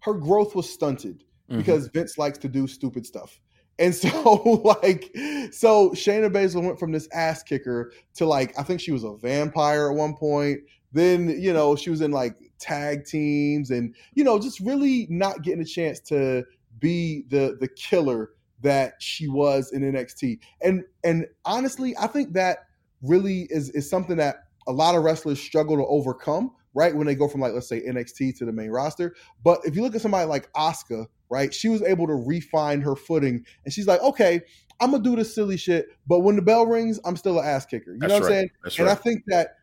her 0.00 0.14
growth 0.14 0.54
was 0.54 0.70
stunted 0.70 1.24
Mhm. 1.50 1.58
because 1.58 1.88
Vince 1.88 2.16
likes 2.16 2.38
to 2.38 2.48
do 2.48 2.66
stupid 2.66 3.04
stuff. 3.04 3.40
And 3.80 3.94
so, 3.94 4.32
like, 4.82 5.10
so 5.50 5.90
Shayna 5.90 6.30
Baszler 6.30 6.62
went 6.64 6.78
from 6.78 6.92
this 6.92 7.08
ass 7.12 7.42
kicker 7.42 7.92
to 8.14 8.26
like, 8.26 8.56
I 8.58 8.62
think 8.62 8.80
she 8.80 8.92
was 8.92 9.02
a 9.02 9.16
vampire 9.16 9.90
at 9.90 9.96
one 9.96 10.14
point. 10.14 10.60
Then, 10.92 11.40
you 11.40 11.52
know, 11.52 11.74
she 11.74 11.90
was 11.90 12.00
in 12.00 12.12
like 12.12 12.36
tag 12.58 13.04
teams 13.06 13.70
and, 13.70 13.94
you 14.14 14.22
know, 14.22 14.38
just 14.38 14.60
really 14.60 15.06
not 15.08 15.42
getting 15.42 15.62
a 15.62 15.64
chance 15.64 15.98
to 16.00 16.44
be 16.78 17.24
the 17.28 17.56
the 17.60 17.68
killer 17.68 18.30
that 18.62 18.94
she 19.00 19.28
was 19.28 19.72
in 19.72 19.82
NXT. 19.82 20.38
And 20.62 20.84
and 21.04 21.26
honestly, 21.44 21.96
I 21.98 22.06
think 22.06 22.34
that 22.34 22.66
really 23.02 23.46
is 23.50 23.70
is 23.70 23.88
something 23.88 24.16
that 24.16 24.44
a 24.66 24.72
lot 24.72 24.94
of 24.94 25.02
wrestlers 25.02 25.40
struggle 25.40 25.76
to 25.76 25.86
overcome, 25.86 26.50
right? 26.74 26.94
When 26.94 27.06
they 27.06 27.14
go 27.14 27.28
from 27.28 27.40
like 27.40 27.52
let's 27.52 27.68
say 27.68 27.80
NXT 27.80 28.38
to 28.38 28.44
the 28.44 28.52
main 28.52 28.70
roster. 28.70 29.14
But 29.42 29.60
if 29.64 29.76
you 29.76 29.82
look 29.82 29.94
at 29.94 30.02
somebody 30.02 30.26
like 30.26 30.52
Asuka, 30.52 31.06
right? 31.30 31.52
She 31.52 31.68
was 31.68 31.82
able 31.82 32.06
to 32.06 32.14
refine 32.14 32.80
her 32.82 32.96
footing 32.96 33.44
and 33.64 33.72
she's 33.72 33.86
like, 33.86 34.00
"Okay, 34.00 34.40
I'm 34.80 34.90
going 34.90 35.02
to 35.02 35.10
do 35.10 35.16
this 35.16 35.34
silly 35.34 35.56
shit, 35.56 35.86
but 36.06 36.20
when 36.20 36.36
the 36.36 36.42
bell 36.42 36.66
rings, 36.66 36.98
I'm 37.04 37.16
still 37.16 37.38
an 37.38 37.46
ass 37.46 37.66
kicker." 37.66 37.92
You 37.92 37.98
That's 38.00 38.10
know 38.10 38.20
what 38.20 38.24
I'm 38.24 38.30
saying? 38.30 38.50
That's 38.62 38.78
and 38.78 38.86
right. 38.86 38.98
I 38.98 39.00
think 39.00 39.22
that 39.28 39.56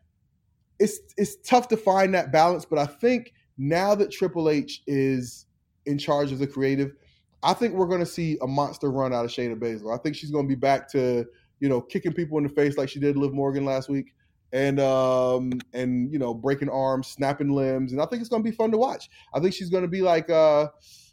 it's 0.78 1.00
it's 1.16 1.36
tough 1.36 1.68
to 1.68 1.76
find 1.76 2.14
that 2.14 2.32
balance, 2.32 2.64
but 2.64 2.78
I 2.78 2.86
think 2.86 3.32
now 3.56 3.94
that 3.94 4.10
Triple 4.10 4.48
H 4.48 4.82
is 4.86 5.46
in 5.86 5.98
charge 5.98 6.32
of 6.32 6.38
the 6.38 6.46
creative, 6.46 6.94
I 7.42 7.52
think 7.52 7.74
we're 7.74 7.86
going 7.86 8.00
to 8.00 8.06
see 8.06 8.38
a 8.42 8.46
monster 8.46 8.90
run 8.90 9.12
out 9.12 9.24
of 9.24 9.30
Shayna 9.30 9.58
Baszler. 9.58 9.94
I 9.94 10.00
think 10.00 10.16
she's 10.16 10.30
going 10.30 10.44
to 10.44 10.48
be 10.48 10.58
back 10.58 10.88
to 10.92 11.26
you 11.60 11.68
know 11.68 11.80
kicking 11.80 12.12
people 12.12 12.38
in 12.38 12.44
the 12.44 12.50
face 12.50 12.78
like 12.78 12.88
she 12.88 13.00
did 13.00 13.16
Liv 13.16 13.32
Morgan 13.32 13.64
last 13.64 13.88
week, 13.88 14.14
and 14.52 14.80
um 14.80 15.52
and 15.72 16.12
you 16.12 16.18
know 16.18 16.32
breaking 16.32 16.68
arms, 16.68 17.08
snapping 17.08 17.50
limbs, 17.50 17.92
and 17.92 18.00
I 18.00 18.06
think 18.06 18.20
it's 18.20 18.28
going 18.28 18.42
to 18.42 18.48
be 18.50 18.56
fun 18.56 18.70
to 18.70 18.78
watch. 18.78 19.10
I 19.34 19.40
think 19.40 19.54
she's 19.54 19.70
going 19.70 19.82
to 19.82 19.88
be 19.88 20.02
like 20.02 20.30
uh 20.30 20.68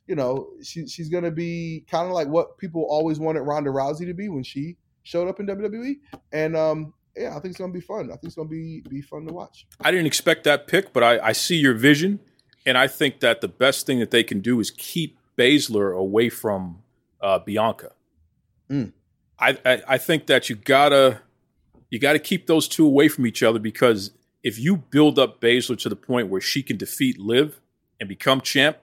you 0.07 0.15
know 0.15 0.49
she 0.61 0.87
she's 0.87 1.09
going 1.09 1.23
to 1.23 1.31
be 1.31 1.85
kind 1.89 2.07
of 2.07 2.13
like 2.13 2.27
what 2.27 2.57
people 2.57 2.85
always 2.89 3.19
wanted 3.19 3.41
Ronda 3.41 3.69
Rousey 3.69 4.05
to 4.05 4.13
be 4.13 4.29
when 4.29 4.43
she 4.43 4.77
showed 5.03 5.27
up 5.27 5.39
in 5.39 5.47
WWE, 5.47 5.97
and 6.31 6.55
um 6.55 6.93
yeah, 7.15 7.29
I 7.29 7.33
think 7.39 7.45
it's 7.45 7.57
gonna 7.57 7.71
be 7.71 7.81
fun. 7.81 8.05
I 8.05 8.13
think 8.15 8.25
it's 8.25 8.35
gonna 8.35 8.49
be 8.49 8.81
be 8.89 9.01
fun 9.01 9.25
to 9.27 9.33
watch. 9.33 9.65
I 9.81 9.91
didn't 9.91 10.07
expect 10.07 10.43
that 10.45 10.67
pick, 10.67 10.91
but 10.91 11.03
I, 11.03 11.19
I 11.19 11.31
see 11.31 11.55
your 11.55 11.73
vision, 11.73 12.19
and 12.65 12.77
I 12.77 12.87
think 12.87 13.21
that 13.21 13.41
the 13.41 13.47
best 13.47 13.85
thing 13.85 13.99
that 13.99 14.11
they 14.11 14.23
can 14.23 14.41
do 14.41 14.59
is 14.59 14.71
keep 14.71 15.17
Baszler 15.37 15.97
away 15.97 16.29
from 16.29 16.83
uh, 17.21 17.39
Bianca. 17.39 17.91
Mm. 18.69 18.91
I, 19.39 19.57
I 19.65 19.81
I 19.87 19.97
think 19.97 20.27
that 20.27 20.49
you 20.49 20.55
gotta 20.55 21.21
you 21.89 21.99
gotta 21.99 22.19
keep 22.19 22.47
those 22.47 22.67
two 22.67 22.85
away 22.85 23.07
from 23.07 23.25
each 23.25 23.43
other 23.43 23.59
because 23.59 24.11
if 24.43 24.59
you 24.59 24.77
build 24.77 25.17
up 25.17 25.39
Baszler 25.39 25.77
to 25.79 25.89
the 25.89 25.95
point 25.95 26.27
where 26.27 26.41
she 26.41 26.61
can 26.61 26.77
defeat 26.77 27.17
Liv 27.17 27.61
and 27.99 28.09
become 28.09 28.41
champ, 28.41 28.77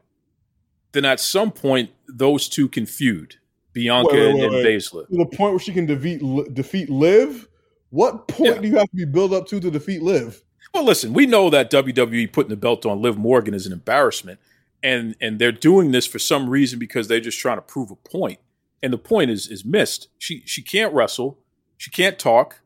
then 0.93 1.05
at 1.05 1.21
some 1.21 1.51
point 1.51 1.91
those 2.09 2.49
two 2.49 2.69
can 2.69 2.87
feud, 2.87 3.37
Bianca 3.73 4.11
Wait, 4.13 4.35
wait, 4.35 4.45
and, 4.45 4.55
and. 4.55 4.67
Baszler. 4.67 5.09
To 5.09 5.17
the 5.17 5.27
point 5.27 5.53
where 5.53 5.59
she 5.59 5.73
can 5.73 5.87
defeat 5.87 6.21
defeat 6.55 6.91
Liv. 6.91 7.49
What 7.91 8.27
point 8.29 8.57
Yeah. 8.57 8.61
do 8.63 8.69
you 8.69 8.77
have 8.79 8.89
to 8.91 8.97
be 8.97 9.05
built 9.05 9.33
up 9.33 9.47
to 9.49 9.61
to 9.61 9.71
defeat 9.71 10.03
Liv? 10.03 10.43
Well, 10.73 10.85
listen, 10.85 11.13
we 11.13 11.27
know 11.27 11.51
that 11.51 11.71
WWE 11.71 12.33
putting 12.33 12.49
the 12.49 12.57
belt 12.57 12.87
on 12.87 13.03
Liv 13.03 13.19
Morgan 13.19 13.53
is 13.53 13.67
an 13.67 13.73
embarrassment, 13.73 14.41
and 14.83 15.15
and 15.21 15.39
they're 15.39 15.53
doing 15.53 15.91
this 15.93 16.07
for 16.07 16.19
some 16.19 16.49
reason 16.49 16.79
because 16.79 17.09
they're 17.09 17.21
just 17.21 17.39
trying 17.39 17.59
to 17.59 17.63
prove 17.63 17.91
a 17.91 17.97
point, 17.97 18.39
and 18.83 18.93
the 18.93 18.99
point 18.99 19.31
is 19.31 19.49
is 19.49 19.65
missed. 19.65 20.09
She 20.19 20.43
she 20.47 20.63
can't 20.63 20.95
wrestle, 20.95 21.39
she 21.77 21.91
can't 21.91 22.19
talk. 22.19 22.61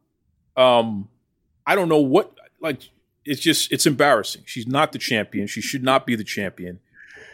Um, 0.56 1.08
I 1.66 1.74
don't 1.74 1.88
know 1.88 2.00
what 2.00 2.32
like. 2.60 2.90
It's 3.24 3.40
just 3.40 3.72
it's 3.72 3.86
embarrassing. 3.86 4.42
She's 4.46 4.68
not 4.68 4.92
the 4.92 4.98
champion. 5.00 5.48
She 5.48 5.60
should 5.60 5.82
not 5.82 6.06
be 6.06 6.14
the 6.14 6.22
champion. 6.22 6.78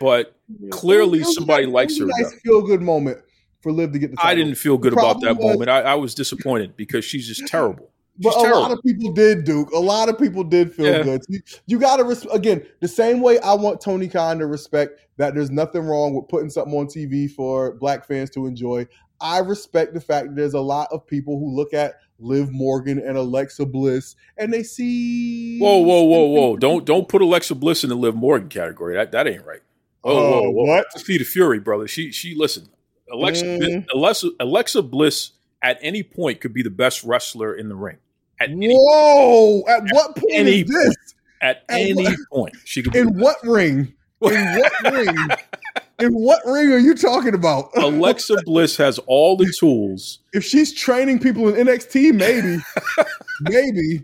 But 0.03 0.37
Clearly 0.71 1.23
somebody 1.25 1.65
nice- 1.67 1.73
likes 1.73 1.99
her, 1.99 2.05
a 2.05 2.09
Nice 2.09 2.35
feel 2.43 2.61
good 2.63 2.83
moment 2.83 3.19
for 3.61 3.73
Liv 3.73 3.93
to 3.93 3.99
get 3.99 4.11
the. 4.11 4.17
I 4.23 4.35
didn't 4.35 4.57
feel 4.57 4.77
good 4.77 4.93
about 4.93 5.21
that 5.23 5.37
was- 5.37 5.45
moment. 5.53 5.71
I, 5.71 5.81
I 5.81 5.95
was 5.95 6.15
disappointed 6.15 6.77
because 6.77 7.05
she's 7.05 7.27
just 7.27 7.47
terrible. 7.47 7.89
But 8.19 8.37
a 8.37 8.41
terrible. 8.43 8.61
lot 8.61 8.73
of 8.73 8.83
people 8.85 9.13
did, 9.13 9.45
Duke. 9.45 9.71
A 9.73 9.79
lot 9.79 10.11
of 10.11 10.19
people 10.19 10.45
did 10.45 10.71
feel 10.75 10.85
Yeah. 10.87 11.03
good. 11.03 11.23
You, 11.29 11.41
you 11.67 11.79
got 11.79 11.97
to 11.97 12.05
res- 12.05 12.27
again 12.27 12.63
the 12.81 12.89
same 12.89 13.21
way 13.23 13.39
I 13.39 13.55
want 13.55 13.81
Tony 13.81 14.07
Khan 14.09 14.39
to 14.41 14.47
respect 14.47 15.01
that 15.17 15.35
there's 15.35 15.51
nothing 15.51 15.83
wrong 15.87 16.15
with 16.15 16.29
putting 16.29 16.51
something 16.51 16.75
on 16.75 16.87
TV 16.89 17.31
for 17.31 17.73
black 17.77 18.07
fans 18.07 18.29
to 18.31 18.47
enjoy. 18.47 18.87
I 19.21 19.39
respect 19.39 19.95
the 19.95 20.01
fact 20.01 20.27
that 20.29 20.37
there's 20.37 20.53
a 20.55 20.61
lot 20.61 20.89
of 20.93 21.07
people 21.07 21.39
who 21.39 21.57
look 21.57 21.73
at 21.73 21.95
Liv 22.19 22.51
Morgan 22.53 22.99
and 22.99 23.17
Alexa 23.17 23.65
Bliss 23.65 24.15
and 24.37 24.53
they 24.53 24.63
see. 24.63 25.59
Whoa, 25.59 25.79
whoa, 25.79 26.03
whoa, 26.03 26.25
whoa! 26.27 26.57
Don't 26.57 26.85
don't 26.85 27.09
put 27.09 27.23
Alexa 27.23 27.55
Bliss 27.55 27.83
in 27.83 27.89
the 27.89 27.97
Liv 27.97 28.15
Morgan 28.15 28.49
category. 28.51 28.95
That 28.95 29.13
that 29.13 29.27
ain't 29.27 29.47
right. 29.47 29.61
Oh, 30.05 30.11
Uh, 30.17 30.41
whoa, 30.43 30.51
whoa. 30.51 30.65
what? 30.65 31.01
Feed 31.01 31.21
of 31.21 31.27
Fury, 31.29 31.59
brother. 31.61 31.87
She 31.89 32.11
she 32.13 32.35
listen. 32.35 32.69
Alexa 33.11 33.45
Mm. 33.45 33.87
Alexa 33.95 34.31
Alexa 34.41 34.83
Bliss 34.83 35.33
at 35.63 35.79
any 35.83 36.03
point 36.03 36.41
could 36.41 36.53
be 36.55 36.63
the 36.63 36.71
best 36.71 37.05
wrestler 37.05 37.55
in 37.55 37.69
the 37.69 37.75
ring. 37.77 37.99
At 38.41 38.51
any, 38.51 38.75
Whoa! 38.75 39.63
At 39.69 39.83
what 39.93 40.17
point 40.17 40.49
is 40.49 40.67
this? 40.69 40.97
at 41.41 41.63
at 41.69 41.81
any 41.81 41.95
what- 41.95 42.17
point, 42.33 42.55
she 42.65 42.83
could 42.83 42.93
be 42.93 42.99
In 43.01 43.13
the 43.17 43.23
what 43.23 43.37
ring? 43.45 43.93
In 44.23 44.59
what 44.59 44.73
ring? 44.93 45.17
In 46.01 46.13
what 46.15 46.41
ring 46.47 46.73
are 46.73 46.79
you 46.79 46.95
talking 46.95 47.35
about? 47.35 47.71
Alexa 47.77 48.37
Bliss 48.45 48.77
has 48.79 48.99
all 49.07 49.37
the 49.37 49.53
tools. 49.57 50.19
if 50.33 50.43
she's 50.45 50.73
training 50.73 51.21
people 51.21 51.49
in 51.55 51.67
NXT, 51.67 52.13
maybe, 52.15 52.61
maybe. 53.43 54.03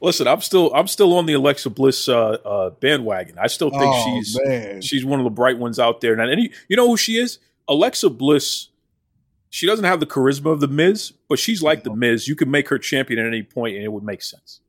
Listen, 0.00 0.26
I'm 0.26 0.40
still 0.40 0.72
I'm 0.74 0.86
still 0.86 1.16
on 1.16 1.26
the 1.26 1.34
Alexa 1.34 1.70
Bliss 1.70 2.08
uh, 2.08 2.16
uh, 2.44 2.70
bandwagon. 2.70 3.36
I 3.38 3.46
still 3.46 3.70
think 3.70 3.82
Oh, 3.84 4.04
she's 4.04 4.38
man. 4.44 4.80
she's 4.82 5.04
one 5.04 5.20
of 5.20 5.24
the 5.24 5.30
bright 5.30 5.58
ones 5.58 5.78
out 5.78 6.00
there. 6.00 6.12
And 6.18 6.30
any, 6.30 6.50
you 6.68 6.76
know 6.76 6.88
who 6.88 6.96
she 6.96 7.16
is? 7.16 7.38
Alexa 7.68 8.10
Bliss. 8.10 8.68
She 9.52 9.66
doesn't 9.66 9.84
have 9.84 9.98
the 10.00 10.06
charisma 10.06 10.52
of 10.52 10.60
the 10.60 10.68
Miz, 10.68 11.12
but 11.28 11.38
she's 11.38 11.62
like 11.62 11.82
the 11.84 11.94
Miz. 11.94 12.28
You 12.28 12.36
could 12.36 12.48
make 12.48 12.68
her 12.68 12.78
champion 12.78 13.18
at 13.20 13.26
any 13.26 13.42
point, 13.42 13.74
and 13.76 13.84
it 13.84 13.92
would 13.92 14.04
make 14.04 14.22
sense. 14.22 14.60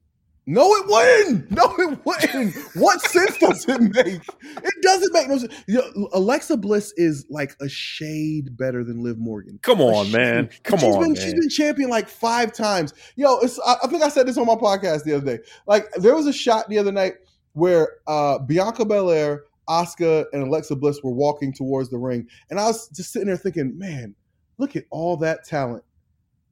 No, 0.47 0.73
it 0.75 0.87
wouldn't. 0.87 1.51
No, 1.51 1.75
it 1.77 1.99
wouldn't. 2.03 2.55
what 2.75 2.99
sense 3.01 3.37
does 3.37 3.65
it 3.69 3.79
make? 3.79 4.21
It 4.41 4.73
doesn't 4.81 5.13
make 5.13 5.27
no 5.27 5.37
sense. 5.37 5.63
You 5.67 5.75
know, 5.75 6.09
Alexa 6.13 6.57
Bliss 6.57 6.93
is 6.97 7.25
like 7.29 7.55
a 7.61 7.69
shade 7.69 8.57
better 8.57 8.83
than 8.83 9.03
Liv 9.03 9.19
Morgan. 9.19 9.59
Come 9.61 9.81
on, 9.81 10.05
shade. 10.05 10.13
man. 10.13 10.49
Come 10.63 10.79
she's 10.79 10.95
on, 10.95 11.01
been, 11.01 11.13
man. 11.13 11.21
She's 11.21 11.33
been 11.35 11.49
champion 11.49 11.89
like 11.89 12.09
five 12.09 12.53
times. 12.53 12.93
Yo, 13.15 13.37
it's, 13.39 13.59
I, 13.65 13.75
I 13.83 13.87
think 13.87 14.01
I 14.01 14.09
said 14.09 14.27
this 14.27 14.37
on 14.37 14.47
my 14.47 14.55
podcast 14.55 15.03
the 15.03 15.13
other 15.13 15.37
day. 15.37 15.43
Like 15.67 15.91
there 15.93 16.15
was 16.15 16.25
a 16.25 16.33
shot 16.33 16.67
the 16.69 16.79
other 16.79 16.91
night 16.91 17.13
where 17.53 17.97
uh, 18.07 18.39
Bianca 18.39 18.83
Belair, 18.83 19.43
Asuka, 19.69 20.25
and 20.33 20.41
Alexa 20.41 20.75
Bliss 20.75 21.01
were 21.03 21.13
walking 21.13 21.53
towards 21.53 21.89
the 21.89 21.97
ring, 21.97 22.27
and 22.49 22.59
I 22.59 22.65
was 22.65 22.89
just 22.89 23.13
sitting 23.13 23.27
there 23.27 23.37
thinking, 23.37 23.77
man, 23.77 24.15
look 24.57 24.75
at 24.75 24.85
all 24.89 25.17
that 25.17 25.45
talent 25.45 25.83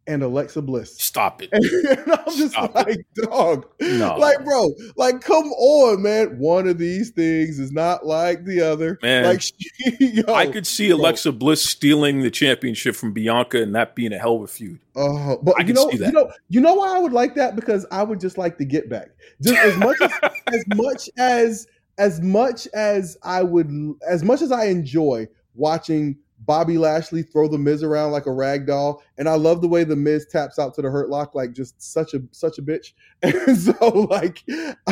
and 0.10 0.24
Alexa 0.24 0.62
Bliss. 0.64 0.98
Stop 0.98 1.44
it. 1.44 1.50
And 1.90 2.12
I'm 2.12 2.36
just 2.36 2.52
Stop 2.52 2.74
like, 2.74 3.06
dog. 3.16 3.68
No. 3.80 4.18
Like, 4.18 4.44
bro, 4.44 4.70
like, 4.96 5.22
come 5.22 5.46
on, 5.54 6.02
man. 6.02 6.40
One 6.40 6.68
of 6.68 6.78
these 6.78 7.12
things 7.12 7.60
is 7.60 7.72
not 7.72 8.06
like 8.06 8.44
the 8.44 8.62
other. 8.62 8.98
Man. 9.02 9.26
Like, 9.26 9.44
yo, 10.00 10.34
I 10.34 10.48
could 10.48 10.66
see 10.66 10.90
bro. 10.90 10.98
Alexa 10.98 11.32
Bliss 11.32 11.64
stealing 11.64 12.22
the 12.22 12.32
championship 12.32 12.96
from 12.96 13.14
Bianca 13.14 13.62
and 13.62 13.74
that 13.76 13.96
being 13.96 14.12
a 14.12 14.18
hell 14.18 14.38
of 14.38 14.42
a 14.44 14.48
feud. 14.48 14.80
Oh, 14.96 15.40
but 15.42 15.56
I 15.58 15.62
you 15.62 15.68
can 15.68 15.76
know, 15.76 15.90
see 15.92 15.98
that. 15.98 16.08
you 16.08 16.12
know, 16.12 16.32
you 16.50 16.62
know 16.62 16.74
why 16.74 16.96
I 16.96 17.00
would 17.00 17.14
like 17.14 17.36
that 17.36 17.56
because 17.56 17.86
I 17.92 18.04
would 18.04 18.20
just 18.20 18.38
like 18.38 18.58
to 18.58 18.66
get 18.66 18.90
back. 18.90 19.10
Just 19.42 19.58
as 19.60 19.78
much 19.78 19.98
as, 20.02 20.12
as 20.48 20.66
much 20.76 21.10
as 21.18 21.68
as 21.98 22.22
much 22.22 22.68
as 22.74 23.18
I 23.24 23.44
would, 23.44 23.72
as 24.08 24.24
much 24.24 24.42
as 24.42 24.52
I 24.52 24.66
enjoy 24.66 25.28
watching 25.54 26.18
Bobby 26.46 26.78
Lashley 26.78 27.22
throw 27.22 27.48
the 27.48 27.58
Miz 27.58 27.84
around 27.84 28.12
like 28.12 28.26
a 28.26 28.32
rag 28.32 28.66
doll, 28.66 29.04
and 29.18 29.28
I 29.28 29.36
love 29.36 29.62
the 29.62 29.68
way 29.68 29.84
the 29.84 29.96
Miz 29.96 30.26
taps 30.28 30.58
out 30.58 30.74
to 30.76 30.82
the 30.82 30.90
Hurt 30.90 31.10
Lock 31.10 31.36
like 31.36 31.52
just 31.54 31.82
such 31.82 32.14
a 32.14 32.22
such 32.32 32.58
a 32.58 32.62
bitch. 32.62 32.94
And 33.22 33.58
so, 33.58 33.90
like, 34.10 34.42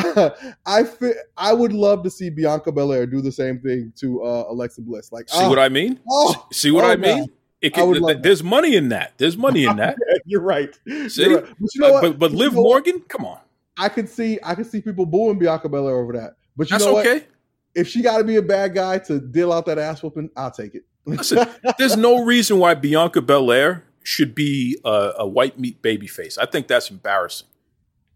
I 0.66 0.84
fi- 0.84 1.14
I 1.38 1.52
would 1.54 1.72
love 1.72 2.02
to 2.04 2.10
see 2.10 2.28
Bianca 2.28 2.70
Belair 2.70 3.06
do 3.06 3.22
the 3.22 3.32
same 3.32 3.58
thing 3.58 3.90
to 3.96 4.22
uh, 4.22 4.44
Alexa 4.50 4.82
Bliss. 4.82 5.10
Like, 5.12 5.30
See 5.30 5.46
what 5.46 5.58
I 5.58 5.70
mean? 5.70 5.98
Oh, 6.10 6.46
See 6.52 6.70
what 6.70 6.84
oh, 6.84 6.88
I 6.88 6.96
mean? 6.96 7.18
God. 7.20 7.28
It 7.62 7.74
can, 7.74 7.92
th- 7.94 8.18
there's 8.20 8.42
money 8.44 8.76
in 8.76 8.90
that. 8.90 9.14
There's 9.16 9.36
money 9.38 9.64
in 9.64 9.76
that. 9.78 9.96
you're 10.26 10.42
right. 10.42 10.78
See? 11.08 11.22
You're 11.22 11.40
right. 11.40 11.54
But 11.58 11.74
you 11.74 11.80
know 11.80 11.88
Uh, 11.88 11.92
what? 11.92 12.02
but 12.02 12.18
but 12.18 12.32
Liv? 12.32 12.52
Morgan, 12.52 13.00
come 13.08 13.24
on, 13.24 13.40
I 13.78 13.88
could 13.88 14.08
see 14.10 14.38
I 14.44 14.54
could 14.54 14.66
see 14.66 14.82
people 14.82 15.06
booing 15.06 15.38
Bianca 15.38 15.68
Belair 15.70 15.96
over 15.96 16.12
that. 16.12 16.34
But 16.56 16.68
you 16.70 16.74
that's 16.74 16.84
know 16.84 16.92
what? 16.92 17.06
okay. 17.06 17.26
If 17.74 17.88
she 17.88 18.02
got 18.02 18.18
to 18.18 18.24
be 18.24 18.36
a 18.36 18.42
bad 18.42 18.74
guy 18.74 18.98
to 18.98 19.20
deal 19.20 19.52
out 19.52 19.64
that 19.66 19.78
ass 19.78 20.02
whooping, 20.02 20.30
I'll 20.36 20.50
take 20.50 20.74
it. 20.74 20.84
Listen, 21.08 21.46
there's 21.78 21.96
no 21.96 22.24
reason 22.24 22.58
why 22.58 22.74
Bianca 22.74 23.20
Belair 23.22 23.84
should 24.02 24.34
be 24.34 24.78
a, 24.84 25.12
a 25.18 25.26
white 25.26 25.58
meat 25.58 25.82
baby 25.82 26.06
face. 26.06 26.38
I 26.38 26.46
think 26.46 26.66
that's 26.68 26.90
embarrassing. 26.90 27.48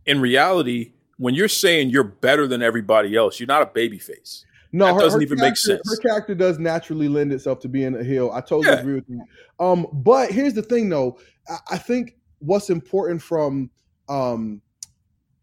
In 0.06 0.20
reality, 0.20 0.92
when 1.18 1.34
you're 1.34 1.48
saying 1.48 1.90
you're 1.90 2.02
better 2.04 2.46
than 2.46 2.62
everybody 2.62 3.14
else, 3.16 3.38
you're 3.38 3.46
not 3.46 3.62
a 3.62 3.66
baby 3.66 3.98
face. 3.98 4.44
no, 4.72 4.86
That 4.86 5.00
doesn't 5.00 5.22
even 5.22 5.38
make 5.38 5.56
sense. 5.56 5.80
Her 5.88 5.96
character 6.08 6.34
does 6.34 6.58
naturally 6.58 7.08
lend 7.08 7.32
itself 7.32 7.60
to 7.60 7.68
being 7.68 7.94
a 7.94 8.02
heel. 8.02 8.30
I 8.32 8.40
totally 8.40 8.68
Yeah. 8.68 8.80
agree 8.80 8.94
with 8.94 9.04
you. 9.08 9.22
Um, 9.60 9.86
but 9.92 10.30
here's 10.30 10.54
the 10.54 10.62
thing, 10.62 10.88
though. 10.88 11.18
I, 11.48 11.58
I 11.72 11.78
think 11.78 12.16
what's 12.38 12.70
important 12.70 13.22
from 13.22 13.70
um 14.08 14.60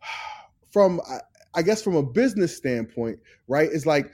from 0.72 1.00
I, 1.10 1.20
I 1.56 1.62
guess 1.62 1.82
from 1.82 1.96
a 1.96 2.04
business 2.04 2.56
standpoint, 2.56 3.20
right, 3.48 3.70
is 3.70 3.86
like 3.86 4.12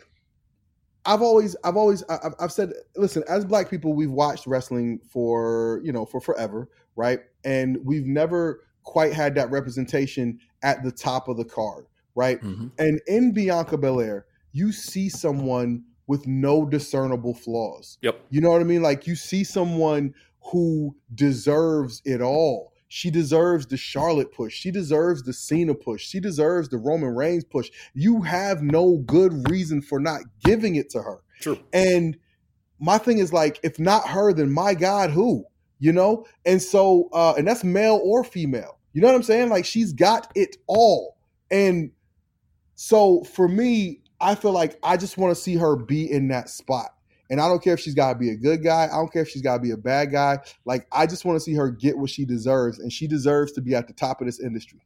I've 1.06 1.22
always, 1.22 1.56
I've 1.64 1.78
always, 1.78 2.04
I've, 2.10 2.34
I've 2.40 2.52
said, 2.52 2.74
listen, 2.96 3.24
as 3.28 3.46
black 3.46 3.70
people, 3.70 3.94
we've 3.94 4.12
watched 4.12 4.48
wrestling 4.48 5.00
for, 5.10 5.82
you 5.84 5.92
know, 5.92 6.06
for 6.06 6.20
forever, 6.20 6.70
right? 6.96 7.20
And 7.44 7.78
we've 7.84 8.06
never 8.06 8.62
quite 8.84 9.14
had 9.14 9.36
that 9.36 9.52
representation 9.52 10.40
at 10.64 10.84
the 10.84 10.92
top 10.92 11.28
of 11.28 11.38
the 11.38 11.46
card, 11.46 11.86
right? 12.16 12.42
Mm-hmm. 12.42 12.68
And 12.80 13.02
in 13.08 13.34
Bianca 13.34 13.78
Belair, 13.78 14.26
you 14.52 14.72
see 14.72 15.10
someone 15.10 15.84
with 16.08 16.28
no 16.28 16.66
discernible 16.66 17.34
flaws. 17.34 17.98
Yep. 18.02 18.22
You 18.30 18.42
know 18.42 18.52
what 18.52 18.62
I 18.62 18.66
mean? 18.66 18.82
Like 18.82 19.08
you 19.08 19.16
see 19.16 19.44
someone 19.44 20.14
who 20.52 20.96
deserves 21.14 22.02
it 22.06 22.22
all. 22.22 22.74
She 22.88 23.10
deserves 23.10 23.66
the 23.66 23.78
Charlotte 23.78 24.32
push. 24.32 24.54
She 24.54 24.72
deserves 24.72 25.24
the 25.24 25.34
Cena 25.34 25.74
push. 25.74 26.06
She 26.06 26.20
deserves 26.20 26.70
the 26.70 26.78
Roman 26.78 27.16
Reigns 27.16 27.44
push. 27.44 27.70
You 27.94 28.22
have 28.22 28.62
no 28.62 28.98
good 29.06 29.50
reason 29.50 29.82
for 29.82 30.00
not 30.00 30.22
giving 30.44 30.76
it 30.76 30.90
to 30.92 31.02
her. 31.02 31.22
True. 31.42 31.60
And 31.74 32.18
my 32.80 32.98
thing 32.98 33.18
is 33.18 33.34
like, 33.34 33.60
if 33.64 33.80
not 33.80 34.08
her, 34.10 34.34
then 34.34 34.52
my 34.52 34.74
God, 34.74 35.10
who? 35.10 35.46
You 35.80 35.94
know? 35.94 36.26
And 36.46 36.62
so, 36.62 37.10
uh, 37.12 37.34
and 37.38 37.48
that's 37.48 37.64
male 37.64 38.00
or 38.04 38.24
female. 38.24 38.80
You 38.94 39.02
know 39.02 39.08
what 39.08 39.16
I'm 39.16 39.24
saying? 39.24 39.50
Like 39.50 39.66
she's 39.66 39.92
got 39.92 40.32
it 40.36 40.58
all. 40.68 41.18
And 41.52 41.92
so 42.76 43.24
for 43.24 43.48
me, 43.48 44.02
I 44.22 44.36
feel 44.36 44.52
like 44.52 44.80
I 44.84 44.98
just 44.98 45.18
want 45.18 45.36
to 45.36 45.42
see 45.42 45.56
her 45.56 45.76
be 45.76 46.10
in 46.10 46.30
that 46.30 46.50
spot. 46.50 46.95
And 47.30 47.42
I 47.42 47.48
don't 47.48 47.64
care 47.64 47.74
if 47.74 47.80
she's 47.80 47.96
got 47.96 48.14
to 48.14 48.20
be 48.20 48.30
a 48.30 48.36
good 48.36 48.64
guy. 48.64 48.86
I 48.86 48.96
don't 48.96 49.12
care 49.12 49.24
if 49.24 49.30
she's 49.30 49.42
got 49.42 49.56
to 49.56 49.62
be 49.62 49.72
a 49.72 49.78
bad 49.78 50.12
guy. 50.12 50.38
Like 50.66 50.88
I 50.92 51.08
just 51.08 51.26
want 51.26 51.38
to 51.38 51.40
see 51.40 51.54
her 51.54 51.70
get 51.70 51.98
what 51.98 52.10
she 52.10 52.26
deserves, 52.26 52.80
and 52.80 52.92
she 52.92 53.08
deserves 53.08 53.52
to 53.54 53.62
be 53.62 53.76
at 53.76 53.88
the 53.88 53.94
top 53.94 54.22
of 54.22 54.28
this 54.28 54.40
industry. 54.40 54.80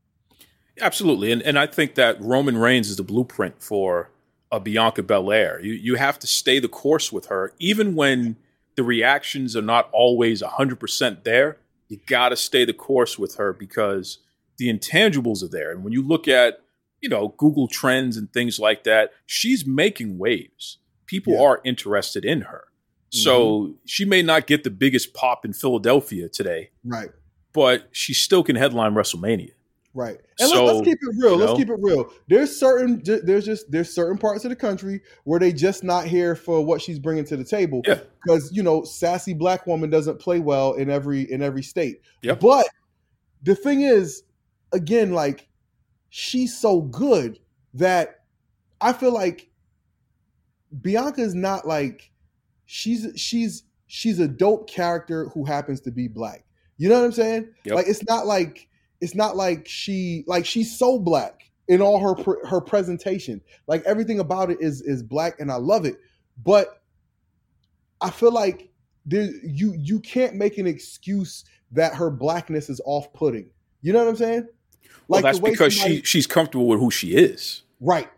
Absolutely, 0.79 1.31
and 1.31 1.41
and 1.41 1.59
I 1.59 1.67
think 1.67 1.95
that 1.95 2.21
Roman 2.21 2.57
Reigns 2.57 2.89
is 2.89 2.95
the 2.95 3.03
blueprint 3.03 3.61
for 3.61 4.11
a 4.51 4.59
Bianca 4.59 5.03
Belair. 5.03 5.59
You 5.61 5.73
you 5.73 5.95
have 5.95 6.19
to 6.19 6.27
stay 6.27 6.59
the 6.59 6.67
course 6.67 7.11
with 7.11 7.27
her, 7.27 7.53
even 7.59 7.95
when 7.95 8.37
the 8.75 8.83
reactions 8.83 9.55
are 9.55 9.61
not 9.61 9.89
always 9.91 10.41
hundred 10.41 10.79
percent 10.79 11.23
there. 11.23 11.57
You 11.87 11.99
got 12.07 12.29
to 12.29 12.35
stay 12.35 12.65
the 12.65 12.73
course 12.73 13.17
with 13.17 13.35
her 13.35 13.51
because 13.51 14.19
the 14.57 14.71
intangibles 14.71 15.43
are 15.43 15.47
there. 15.47 15.71
And 15.71 15.83
when 15.83 15.93
you 15.93 16.01
look 16.01 16.27
at 16.27 16.61
you 17.01 17.09
know 17.09 17.29
Google 17.37 17.67
Trends 17.67 18.17
and 18.17 18.31
things 18.31 18.59
like 18.59 18.83
that, 18.83 19.11
she's 19.25 19.65
making 19.65 20.17
waves. 20.17 20.77
People 21.09 21.33
Yeah. 21.33 21.41
are 21.41 21.61
interested 21.63 22.23
in 22.23 22.41
her. 22.41 22.65
So 23.09 23.61
mm-hmm. 23.61 23.71
she 23.85 24.05
may 24.05 24.21
not 24.21 24.45
get 24.45 24.63
the 24.63 24.69
biggest 24.69 25.15
pop 25.15 25.43
in 25.43 25.53
Philadelphia 25.53 26.29
today, 26.29 26.69
Right. 26.85 27.09
but 27.51 27.87
she 27.91 28.13
still 28.13 28.43
can 28.43 28.55
headline 28.55 28.93
WrestleMania. 28.93 29.53
Right. 29.95 30.19
And 30.39 30.49
So, 30.49 30.65
let, 30.65 30.75
us 30.75 30.81
keep 30.83 30.99
it 31.01 31.15
real. 31.17 31.31
you 31.31 31.37
Let's 31.45 31.57
keep 31.57 31.69
it 31.69 31.79
real. 31.81 32.13
There's 32.27 32.55
certain 32.55 33.01
there's 33.03 33.43
just 33.43 33.71
there's 33.71 33.91
certain 33.91 34.19
parts 34.19 34.45
of 34.45 34.49
the 34.49 34.55
country 34.55 35.01
where 35.23 35.39
they 35.39 35.51
just 35.51 35.83
not 35.83 36.05
here 36.05 36.35
for 36.35 36.63
what 36.63 36.79
she's 36.79 36.99
bringing 36.99 37.25
to 37.25 37.35
the 37.35 37.43
table. 37.43 37.81
Yeah. 37.87 38.01
Because 38.23 38.51
you 38.53 38.61
know, 38.61 38.83
sassy 38.83 39.33
black 39.33 39.65
woman 39.65 39.89
doesn't 39.89 40.19
play 40.19 40.39
well 40.39 40.73
in 40.73 40.91
every 40.91 41.21
in 41.31 41.41
every 41.41 41.63
state. 41.63 42.01
Yep. 42.21 42.39
But 42.39 42.67
the 43.41 43.55
thing 43.55 43.81
is, 43.81 44.21
again, 44.71 45.11
like 45.11 45.47
she's 46.09 46.55
so 46.55 46.81
good 46.81 47.39
that 47.73 48.19
I 48.79 48.93
feel 48.93 49.13
like 49.13 49.48
Bianca's 50.81 51.35
not 51.35 51.67
like 51.67 52.11
she's 52.65 53.07
she's 53.15 53.63
she's 53.87 54.19
a 54.19 54.27
dope 54.27 54.69
character 54.69 55.29
who 55.29 55.45
happens 55.45 55.81
to 55.81 55.91
be 55.91 56.07
black. 56.07 56.45
You 56.77 56.89
know 56.89 56.99
what 56.99 57.05
I'm 57.05 57.11
saying? 57.11 57.49
Yep. 57.65 57.75
Like 57.75 57.87
it's 57.87 58.03
not 58.03 58.25
like 58.25 58.67
it's 59.01 59.15
not 59.15 59.35
like 59.35 59.67
she 59.67 60.23
like 60.27 60.45
she's 60.45 60.77
so 60.77 60.99
black 60.99 61.49
in 61.67 61.81
all 61.81 61.99
her 61.99 62.15
pre- 62.15 62.47
her 62.49 62.61
presentation. 62.61 63.41
Like 63.67 63.83
everything 63.85 64.19
about 64.19 64.51
it 64.51 64.59
is 64.61 64.81
is 64.81 65.03
black 65.03 65.39
and 65.39 65.51
I 65.51 65.55
love 65.55 65.85
it. 65.85 65.97
But 66.43 66.81
I 68.01 68.09
feel 68.11 68.31
like 68.31 68.69
there 69.05 69.29
you 69.43 69.73
you 69.77 69.99
can't 69.99 70.35
make 70.35 70.57
an 70.57 70.67
excuse 70.67 71.45
that 71.71 71.95
her 71.95 72.09
blackness 72.09 72.69
is 72.69 72.81
off-putting. 72.85 73.49
You 73.81 73.93
know 73.93 73.99
what 73.99 74.07
I'm 74.07 74.15
saying? 74.15 74.47
Well, 75.07 75.21
that's 75.21 75.39
because 75.39 75.75
somebody- 75.75 75.97
she 75.97 76.03
she's 76.03 76.27
comfortable 76.27 76.67
with 76.67 76.79
who 76.79 76.91
she 76.91 77.15
is, 77.15 77.63
right. 77.79 78.09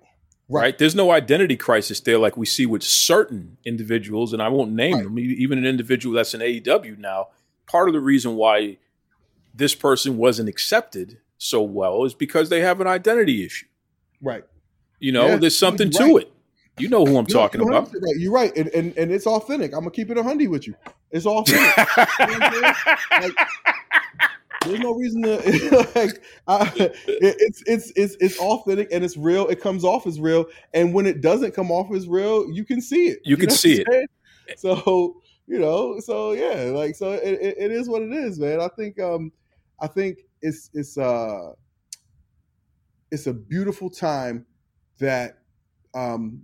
Right. 0.52 0.62
Right. 0.62 0.78
There's 0.78 0.96
no 0.96 1.12
identity 1.12 1.56
crisis 1.58 2.00
there 2.00 2.18
like 2.18 2.36
we 2.38 2.46
see 2.46 2.66
with 2.66 2.84
certain 2.84 3.58
individuals, 3.66 4.34
and 4.34 4.42
I 4.42 4.50
won't 4.50 4.72
name 4.72 4.96
Right. 4.96 5.04
them. 5.04 5.20
Even 5.20 5.58
an 5.58 5.66
individual 5.66 6.16
that's 6.16 6.34
in 6.34 6.42
AEW 6.42 6.98
now. 6.98 7.30
Part 7.68 7.88
of 7.88 7.94
the 7.94 8.00
reason 8.02 8.36
why 8.36 8.78
this 9.54 9.74
person 9.76 10.18
wasn't 10.18 10.50
accepted 10.50 11.18
so 11.38 11.62
well 11.62 12.04
is 12.06 12.14
because 12.14 12.50
they 12.50 12.62
have 12.62 12.82
an 12.82 12.88
identity 12.88 13.46
issue. 13.46 13.66
Right. 14.22 14.44
You 15.00 15.12
know, 15.14 15.28
Yeah, 15.28 15.36
there's 15.38 15.58
something 15.58 15.92
you're 15.92 16.08
to 16.08 16.18
it. 16.18 16.32
You 16.78 16.88
know 16.90 17.06
who 17.06 17.18
I'm 17.18 17.26
You're- 17.28 17.42
talking 17.42 17.62
about. 17.62 17.92
Right. 17.94 18.16
You're 18.18 18.32
right, 18.32 18.56
and, 18.56 18.68
and 18.70 18.98
and 18.98 19.12
it's 19.12 19.28
authentic. 19.28 19.74
I'm 19.74 19.80
gonna 19.82 19.92
keep 19.92 20.10
it 20.10 20.18
a 20.18 20.22
hundy 20.24 20.48
with 20.50 20.68
you. 20.68 20.76
It's 21.12 21.26
authentic. 21.26 21.88
You 22.20 22.40
know 22.40 22.50
what 22.50 22.76
I'm? 23.12 23.22
Like, 23.24 23.34
there's 24.66 24.80
no 24.80 24.94
reason 24.94 25.24
to 25.24 25.88
like. 25.96 26.22
I, 26.48 26.72
it, 26.78 26.96
it's 27.40 27.64
it's 27.66 27.92
it's 27.96 28.16
it's 28.20 28.40
authentic 28.40 28.90
and 28.92 29.04
it's 29.04 29.18
real. 29.18 29.48
It 29.48 29.62
comes 29.62 29.84
off 29.84 30.08
as 30.08 30.20
real, 30.20 30.46
and 30.74 30.94
when 30.94 31.06
it 31.06 31.22
doesn't 31.22 31.54
come 31.54 31.72
off 31.72 31.94
as 31.94 32.08
real, 32.08 32.50
you 32.50 32.64
can 32.66 32.82
see 32.82 33.08
it. 33.08 33.20
You 33.24 33.38
can 33.38 33.50
see 33.50 33.84
it. 33.86 34.10
So 34.58 35.22
you 35.48 35.60
know, 35.60 36.00
so 36.00 36.34
yeah, 36.34 36.72
like 36.74 36.96
so 36.96 37.12
it, 37.14 37.40
it, 37.42 37.56
it 37.58 37.72
is 37.72 37.90
what 37.90 38.02
it 38.02 38.12
is, 38.12 38.40
man. 38.40 38.62
I 38.62 38.68
think 38.70 39.00
um 39.00 39.32
I 39.80 39.88
think 39.88 40.20
it's 40.42 40.70
it's 40.74 40.98
uh 40.98 41.52
it's 43.12 43.28
a 43.28 43.34
beautiful 43.34 43.90
time 43.90 44.46
that 45.00 45.40
um 45.94 46.44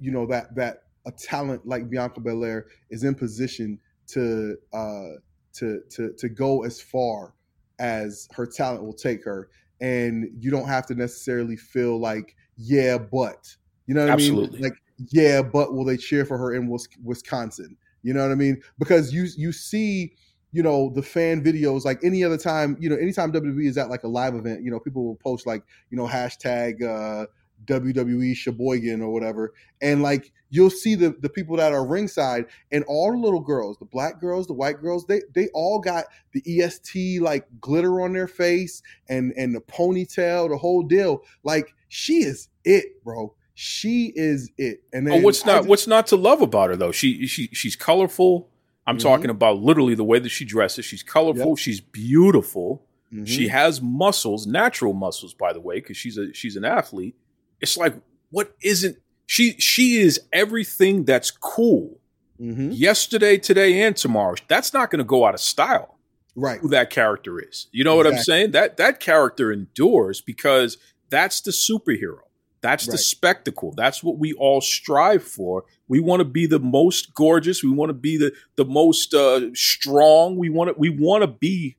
you 0.00 0.10
know 0.10 0.26
that 0.26 0.54
that 0.54 0.84
a 1.06 1.12
talent 1.12 1.66
like 1.66 1.88
Bianca 1.88 2.20
Belair 2.20 2.66
is 2.90 3.04
in 3.04 3.14
position 3.14 3.78
to 4.08 4.56
uh 4.72 5.10
to 5.54 5.80
to 5.90 6.12
to 6.18 6.28
go 6.28 6.64
as 6.64 6.80
far 6.80 7.34
as 7.78 8.28
her 8.32 8.46
talent 8.46 8.84
will 8.84 8.92
take 8.92 9.24
her. 9.24 9.48
And 9.80 10.30
you 10.40 10.50
don't 10.50 10.66
have 10.66 10.86
to 10.86 10.94
necessarily 10.94 11.56
feel 11.56 11.98
like 12.00 12.34
yeah 12.56 12.98
but. 12.98 13.54
You 13.86 13.94
know 13.94 14.02
what 14.02 14.10
Absolutely. 14.10 14.48
i 14.48 14.52
mean? 14.52 14.62
Like 14.62 14.82
yeah 15.12 15.42
but 15.42 15.72
will 15.72 15.84
they 15.84 15.96
cheer 15.96 16.24
for 16.24 16.36
her 16.38 16.54
in 16.54 16.68
wisconsin? 17.04 17.76
You 18.02 18.14
know 18.14 18.22
what 18.22 18.32
i 18.32 18.36
mean? 18.36 18.60
Because 18.78 19.12
you 19.12 19.28
you 19.36 19.52
see 19.52 20.12
you 20.52 20.62
know 20.62 20.90
the 20.94 21.02
fan 21.02 21.42
videos 21.42 21.84
like 21.84 22.02
any 22.02 22.24
other 22.24 22.38
time 22.38 22.76
you 22.80 22.88
know 22.88 22.96
anytime 22.96 23.30
wwe 23.32 23.66
is 23.66 23.76
at 23.76 23.90
like 23.90 24.02
a 24.04 24.08
live 24.08 24.34
event 24.34 24.62
you 24.62 24.70
know 24.70 24.80
people 24.80 25.04
will 25.04 25.16
post 25.16 25.46
like 25.46 25.62
you 25.90 25.96
know 25.96 26.06
hashtag 26.06 26.82
uh 26.82 27.26
wwe 27.66 28.34
sheboygan 28.34 29.02
or 29.02 29.12
whatever 29.12 29.52
and 29.82 30.02
like 30.02 30.32
you'll 30.50 30.70
see 30.70 30.94
the 30.94 31.10
the 31.20 31.28
people 31.28 31.56
that 31.56 31.72
are 31.72 31.86
ringside 31.86 32.46
and 32.72 32.84
all 32.84 33.12
the 33.12 33.18
little 33.18 33.40
girls 33.40 33.76
the 33.78 33.84
black 33.84 34.20
girls 34.20 34.46
the 34.46 34.52
white 34.52 34.80
girls 34.80 35.04
they 35.06 35.20
they 35.34 35.48
all 35.54 35.78
got 35.78 36.04
the 36.32 36.42
est 36.46 37.18
like 37.20 37.46
glitter 37.60 38.00
on 38.00 38.12
their 38.12 38.28
face 38.28 38.82
and 39.08 39.32
and 39.36 39.54
the 39.54 39.60
ponytail 39.60 40.48
the 40.48 40.56
whole 40.56 40.82
deal 40.82 41.22
like 41.42 41.74
she 41.88 42.22
is 42.22 42.48
it 42.64 43.02
bro 43.04 43.34
she 43.54 44.12
is 44.14 44.50
it 44.56 44.82
and 44.92 45.06
then 45.06 45.14
Oh, 45.20 45.24
what's 45.24 45.44
not 45.44 45.58
just- 45.58 45.68
what's 45.68 45.86
not 45.86 46.06
to 46.08 46.16
love 46.16 46.40
about 46.42 46.70
her 46.70 46.76
though? 46.76 46.92
She 46.92 47.26
she 47.26 47.48
she's 47.52 47.74
colorful. 47.74 48.48
I'm 48.86 48.98
Mhm. 48.98 49.02
talking 49.02 49.30
about 49.30 49.58
literally 49.60 49.96
the 49.96 50.04
way 50.04 50.20
that 50.20 50.28
she 50.28 50.44
dresses. 50.44 50.84
She's 50.84 51.02
colorful. 51.02 51.56
She's 51.56 51.80
beautiful. 51.80 52.84
Mhm. 53.12 53.26
She 53.26 53.48
has 53.48 53.82
muscles, 53.82 54.46
natural 54.46 54.92
muscles, 54.92 55.34
by 55.34 55.52
the 55.52 55.60
way, 55.60 55.80
because 55.80 55.96
she's 55.96 56.16
a 56.16 56.32
she's 56.34 56.54
an 56.54 56.64
athlete. 56.64 57.16
It's 57.60 57.76
like 57.76 57.94
what 58.30 58.54
isn't 58.62 58.96
she? 59.26 59.52
She 59.58 59.96
is 59.98 60.20
everything 60.32 61.04
that's 61.04 61.30
cool. 61.30 61.98
Mhm. 62.40 62.70
Yesterday, 62.72 63.36
today, 63.38 63.82
and 63.82 63.96
tomorrow. 63.96 64.36
That's 64.48 64.72
not 64.72 64.90
going 64.90 64.98
to 64.98 65.04
go 65.04 65.24
out 65.26 65.34
of 65.34 65.40
style. 65.40 65.98
right 66.36 66.60
Who 66.60 66.68
that 66.68 66.88
character 66.90 67.40
is. 67.40 67.66
You 67.72 67.82
know 67.84 67.96
what 67.96 68.06
I'm 68.06 68.12
saying? 68.22 68.52
That 68.52 68.76
that 68.76 69.00
character 69.00 69.50
endures 69.52 70.20
because 70.20 70.78
that's 71.10 71.40
the 71.40 71.50
superhero. 71.50 72.20
That's 72.60 72.86
the 72.86 72.98
spectacle. 72.98 73.72
That's 73.76 74.02
what 74.04 74.18
we 74.18 74.32
all 74.34 74.60
strive 74.60 75.22
for. 75.24 75.64
We 75.88 76.00
want 76.00 76.20
to 76.20 76.24
be 76.24 76.46
the 76.46 76.58
most 76.60 77.14
gorgeous. 77.14 77.62
We 77.64 77.70
want 77.70 77.90
to 77.90 77.94
be 77.94 78.16
the 78.16 78.32
the 78.56 78.64
most 78.64 79.14
uh, 79.14 79.52
strong. 79.54 80.36
We 80.36 80.48
want 80.48 80.68
to 80.68 80.74
we 80.78 80.90
want 80.90 81.22
to 81.22 81.26
be 81.28 81.76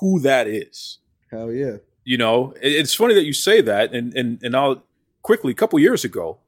who 0.00 0.18
that 0.20 0.46
is 0.48 0.98
hell 1.30 1.52
yeah 1.52 1.76
you 2.04 2.16
know 2.18 2.52
it- 2.60 2.72
it's 2.72 2.92
funny 2.94 3.14
that 3.14 3.24
you 3.24 3.32
say 3.32 3.60
that 3.60 3.94
and 3.94 4.12
and 4.14 4.42
and 4.42 4.56
i'll 4.56 4.82
quickly 5.22 5.52
a 5.52 5.54
couple 5.54 5.78
years 5.78 6.04
ago 6.04 6.38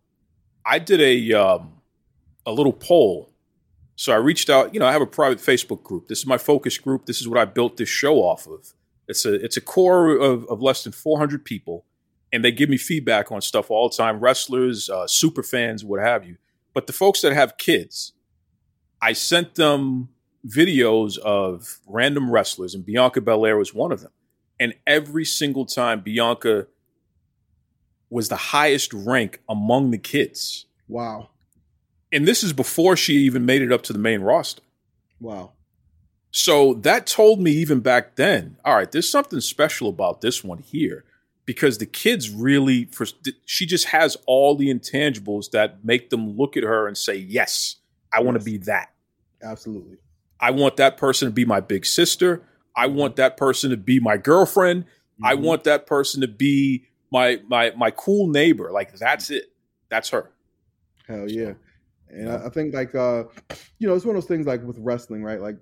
i 0.64 0.78
did 0.78 1.00
a 1.00 1.32
um 1.32 1.72
a 2.46 2.52
little 2.52 2.72
poll. 2.72 3.32
So 3.96 4.12
i 4.12 4.16
reached 4.16 4.50
out 4.50 4.74
you 4.74 4.80
know 4.80 4.86
i 4.86 4.92
have 4.92 5.02
a 5.02 5.06
private 5.06 5.38
facebook 5.38 5.82
group. 5.82 6.08
This 6.08 6.18
is 6.18 6.26
my 6.26 6.38
focus 6.38 6.78
group. 6.78 7.06
This 7.06 7.20
is 7.20 7.28
what 7.28 7.38
i 7.38 7.44
built 7.44 7.76
this 7.76 7.88
show 7.88 8.16
off 8.16 8.46
of. 8.46 8.74
It's 9.08 9.24
a 9.24 9.34
it's 9.34 9.56
a 9.56 9.60
core 9.60 10.16
of, 10.16 10.44
of 10.46 10.62
less 10.62 10.84
than 10.84 10.92
400 10.92 11.44
people 11.44 11.84
and 12.32 12.44
they 12.44 12.50
give 12.50 12.68
me 12.68 12.76
feedback 12.76 13.30
on 13.30 13.40
stuff 13.40 13.70
all 13.70 13.88
the 13.88 13.96
time 13.96 14.20
wrestlers 14.20 14.88
uh, 14.88 15.06
super 15.06 15.42
fans 15.42 15.84
what 15.84 16.00
have 16.00 16.26
you. 16.26 16.36
But 16.72 16.86
the 16.86 16.92
folks 16.92 17.20
that 17.22 17.32
have 17.32 17.58
kids 17.58 18.12
i 19.00 19.12
sent 19.12 19.54
them 19.54 20.08
videos 20.46 21.16
of 21.18 21.80
random 21.86 22.30
wrestlers 22.30 22.74
and 22.74 22.84
bianca 22.84 23.20
belair 23.20 23.56
was 23.56 23.72
one 23.72 23.92
of 23.92 24.00
them. 24.00 24.12
And 24.60 24.74
every 24.86 25.24
single 25.24 25.66
time 25.66 26.00
Bianca 26.00 26.68
was 28.14 28.28
the 28.28 28.36
highest 28.36 28.92
rank 28.94 29.40
among 29.48 29.90
the 29.90 29.98
kids. 29.98 30.66
wow 30.88 31.28
And 32.12 32.26
this 32.28 32.44
is 32.44 32.52
before 32.52 32.96
she 32.96 33.14
even 33.28 33.44
made 33.44 33.60
it 33.60 33.72
up 33.72 33.82
to 33.82 33.92
the 33.92 33.98
main 33.98 34.20
roster. 34.20 34.62
wow 35.20 35.52
So 36.30 36.74
that 36.74 37.06
told 37.06 37.40
me 37.40 37.50
even 37.52 37.80
back 37.80 38.14
then, 38.16 38.56
all 38.64 38.76
right, 38.76 38.90
there's 38.90 39.08
something 39.10 39.40
special 39.40 39.88
about 39.88 40.20
this 40.20 40.42
one 40.44 40.58
here 40.58 41.04
because 41.44 41.78
the 41.78 41.86
kids 41.86 42.30
really 42.30 42.86
for 42.86 43.06
she 43.44 43.66
just 43.66 43.86
has 43.86 44.16
all 44.26 44.56
the 44.56 44.68
intangibles 44.72 45.50
that 45.50 45.84
make 45.84 46.10
them 46.10 46.36
look 46.36 46.56
at 46.56 46.62
her 46.62 46.86
and 46.88 46.96
say, 46.96 47.16
"Yes, 47.16 47.76
I 48.12 48.22
want 48.22 48.38
to 48.38 48.44
be 48.44 48.56
that. 48.58 48.90
absolutely 49.42 49.98
I 50.40 50.50
want 50.50 50.76
that 50.76 50.96
person 50.96 51.28
to 51.28 51.32
be 51.32 51.44
my 51.44 51.60
big 51.60 51.84
sister. 51.86 52.42
I 52.76 52.86
want 52.86 53.16
that 53.16 53.36
person 53.36 53.70
to 53.70 53.76
be 53.76 53.98
my 54.00 54.16
girlfriend. 54.16 54.84
I 55.22 55.34
Mhm. 55.36 55.40
want 55.42 55.64
that 55.64 55.86
person 55.86 56.20
to 56.22 56.28
be 56.28 56.86
my 57.14 57.40
my 57.48 57.70
my 57.76 57.90
cool 57.92 58.26
neighbor. 58.26 58.72
Like 58.72 58.92
that's 58.98 59.30
it. 59.30 59.44
That's 59.88 60.10
her. 60.10 60.32
Hell 61.06 61.30
yeah. 61.30 61.52
And 62.10 62.28
I, 62.28 62.46
I 62.46 62.48
think 62.50 62.74
like 62.74 62.94
uh 62.94 63.24
you 63.78 63.86
know, 63.86 63.94
it's 63.94 64.04
one 64.04 64.16
of 64.16 64.22
those 64.22 64.28
things 64.28 64.46
like 64.46 64.62
with 64.64 64.78
wrestling, 64.80 65.22
right? 65.22 65.40
Like 65.40 65.56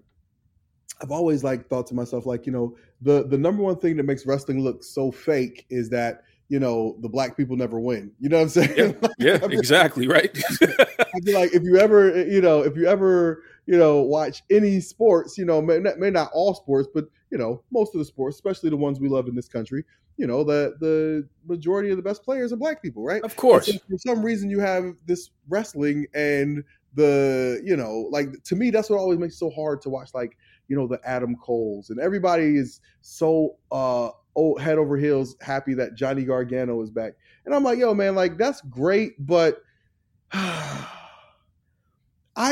I've 1.03 1.11
always 1.11 1.45
like 1.45 1.69
thought 1.69 1.87
to 1.89 1.95
myself, 1.95 2.25
like, 2.25 2.47
you 2.47 2.53
know, 2.53 2.75
the 3.03 3.27
the 3.29 3.37
number 3.37 3.63
one 3.63 3.77
thing 3.77 3.97
that 3.99 4.05
makes 4.05 4.25
wrestling 4.25 4.65
look 4.65 4.83
so 4.83 5.13
fake 5.13 5.67
is 5.69 5.91
that, 5.91 6.23
you 6.49 6.59
know, 6.59 6.97
the 7.01 7.09
black 7.09 7.37
people 7.37 7.57
never 7.57 7.79
win. 7.79 8.11
You 8.19 8.31
know 8.31 8.39
what 8.39 8.45
I'm 8.45 8.49
saying? 8.67 8.97
Yeah, 9.03 9.09
yeah, 9.19 9.35
I 9.35 9.39
feel- 9.41 9.51
exactly, 9.59 10.09
right? 10.09 10.31
I 10.63 11.21
feel 11.23 11.39
like 11.39 11.53
if 11.53 11.63
you 11.65 11.77
ever, 11.77 12.25
you 12.25 12.41
know, 12.41 12.63
if 12.63 12.77
you 12.77 12.87
ever, 12.87 13.43
you 13.67 13.77
know, 13.77 14.01
watch 14.01 14.43
any 14.49 14.81
sports, 14.81 15.37
you 15.37 15.45
know, 15.45 15.61
may 15.61 15.79
may 15.99 16.09
not 16.11 16.31
all 16.33 16.55
sports, 16.55 16.89
but 16.95 17.05
you 17.33 17.39
know, 17.39 17.65
most 17.73 17.95
of 17.95 17.99
the 17.99 18.05
sports, 18.05 18.37
especially 18.37 18.69
the 18.69 18.77
ones 18.77 19.01
we 19.01 19.09
love 19.09 19.27
in 19.27 19.35
this 19.35 19.49
country, 19.49 19.85
you 20.19 20.27
know, 20.27 20.45
the 20.45 20.77
the 20.81 21.27
majority 21.49 21.91
of 21.91 21.97
the 21.97 22.03
best 22.03 22.23
players 22.23 22.53
are 22.53 22.57
black 22.57 22.83
people, 22.83 23.03
right? 23.03 23.25
of 23.25 23.35
course. 23.37 23.67
So 23.67 23.73
for 23.89 23.97
some 23.97 24.23
reason, 24.23 24.51
you 24.51 24.61
have 24.61 24.97
this 25.07 25.31
wrestling 25.49 26.07
and 26.15 26.63
the, 26.95 27.63
you 27.65 27.75
know, 27.75 28.07
like 28.11 28.43
to 28.45 28.55
me, 28.55 28.71
that's 28.71 28.91
what 28.91 28.99
always 28.99 29.19
makes 29.19 29.35
it 29.35 29.39
so 29.39 29.49
hard 29.49 29.81
to 29.81 29.89
watch, 29.89 30.11
like, 30.13 30.37
you 30.69 30.77
know, 30.77 30.87
the 30.87 31.01
Adam 31.05 31.35
Coles 31.37 31.89
and 31.89 31.99
everybody 31.99 32.57
is 32.57 32.81
so 33.01 33.57
uh 33.73 34.11
oh 34.37 34.57
head 34.59 34.77
over 34.77 34.99
heels 34.99 35.35
happy 35.41 35.73
that 35.75 35.95
Johnny 35.95 36.25
Gargano 36.25 36.83
is 36.83 36.91
back. 36.91 37.15
And 37.47 37.55
I'm 37.55 37.65
like, 37.65 37.79
yo, 37.79 37.95
man, 37.95 38.15
like 38.15 38.37
that's 38.37 38.61
great, 38.61 39.15
but 39.19 39.63
I 40.33 40.89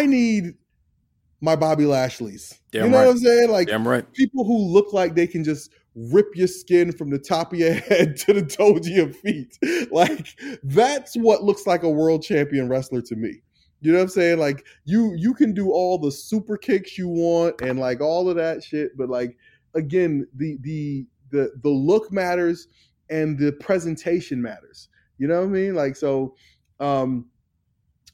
need 0.07 0.55
my 1.41 1.57
Bobby 1.57 1.87
Lashley's. 1.87 2.59
Damn 2.71 2.85
you 2.85 2.91
know 2.91 2.99
right. 2.99 3.07
what 3.07 3.12
I'm 3.12 3.19
saying? 3.19 3.51
Like 3.51 3.69
Damn 3.69 3.87
right. 3.87 4.11
people 4.12 4.45
who 4.45 4.59
look 4.59 4.93
like 4.93 5.15
they 5.15 5.27
can 5.27 5.43
just 5.43 5.71
rip 5.95 6.29
your 6.35 6.47
skin 6.47 6.93
from 6.93 7.11
the 7.11 7.19
top 7.19 7.53
of 7.53 7.59
your 7.59 7.73
head 7.89 8.17
to 8.17 8.33
the 8.33 8.43
toes 8.43 8.87
of 8.87 8.93
your 8.93 9.09
feet. 9.09 9.59
Like 9.91 10.39
that's 10.62 11.17
what 11.17 11.43
looks 11.43 11.67
like 11.67 11.83
a 11.83 11.91
world 11.91 12.23
champion 12.23 12.69
wrestler 12.69 13.03
to 13.03 13.17
me. 13.17 13.43
You 13.81 13.93
know 13.93 13.99
what 13.99 14.05
I'm 14.05 14.09
saying? 14.11 14.39
Like 14.39 14.65
you 14.85 15.15
you 15.17 15.35
can 15.35 15.53
do 15.53 15.73
all 15.73 15.99
the 15.99 16.12
super 16.12 16.57
kicks 16.57 16.97
you 16.97 17.09
want 17.09 17.61
and 17.61 17.79
like 17.79 18.01
all 18.01 18.29
of 18.29 18.37
that 18.37 18.62
shit, 18.62 18.97
but 18.97 19.09
like 19.09 19.37
again, 19.75 20.27
the 20.37 20.59
the 20.61 21.07
the 21.31 21.51
the 21.62 21.69
look 21.69 22.12
matters 22.12 22.69
and 23.09 23.39
the 23.39 23.53
presentation 23.53 24.41
matters. 24.41 24.89
You 25.19 25.29
know 25.29 25.41
what 25.41 25.49
I 25.49 25.51
mean? 25.51 25.75
Like 25.75 25.97
so 25.97 26.37
um 26.79 27.27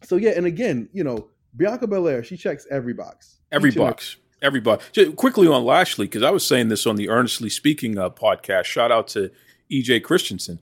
so 0.03 0.17
yeah, 0.17 0.31
and 0.31 0.47
again, 0.47 0.89
you 0.93 1.05
know, 1.05 1.29
Bianca 1.57 1.87
Belair, 1.87 2.23
she 2.23 2.37
checks 2.37 2.67
every 2.71 2.93
box. 2.93 3.39
Every 3.51 3.71
box. 3.71 4.17
Every 4.43 4.61
box. 4.61 4.85
Just 4.93 5.17
quickly 5.17 5.49
on 5.49 5.65
Lashley, 5.65 6.07
because 6.07 6.23
I 6.23 6.31
was 6.31 6.47
saying 6.47 6.69
this 6.69 6.87
on 6.87 6.97
the 6.97 7.09
Earnestly 7.09 7.49
Speaking 7.49 7.97
uh, 7.99 8.11
podcast. 8.11 8.65
Shout 8.65 8.93
out 8.93 9.09
to 9.09 9.31
EJ 9.73 10.03
Christensen. 10.03 10.59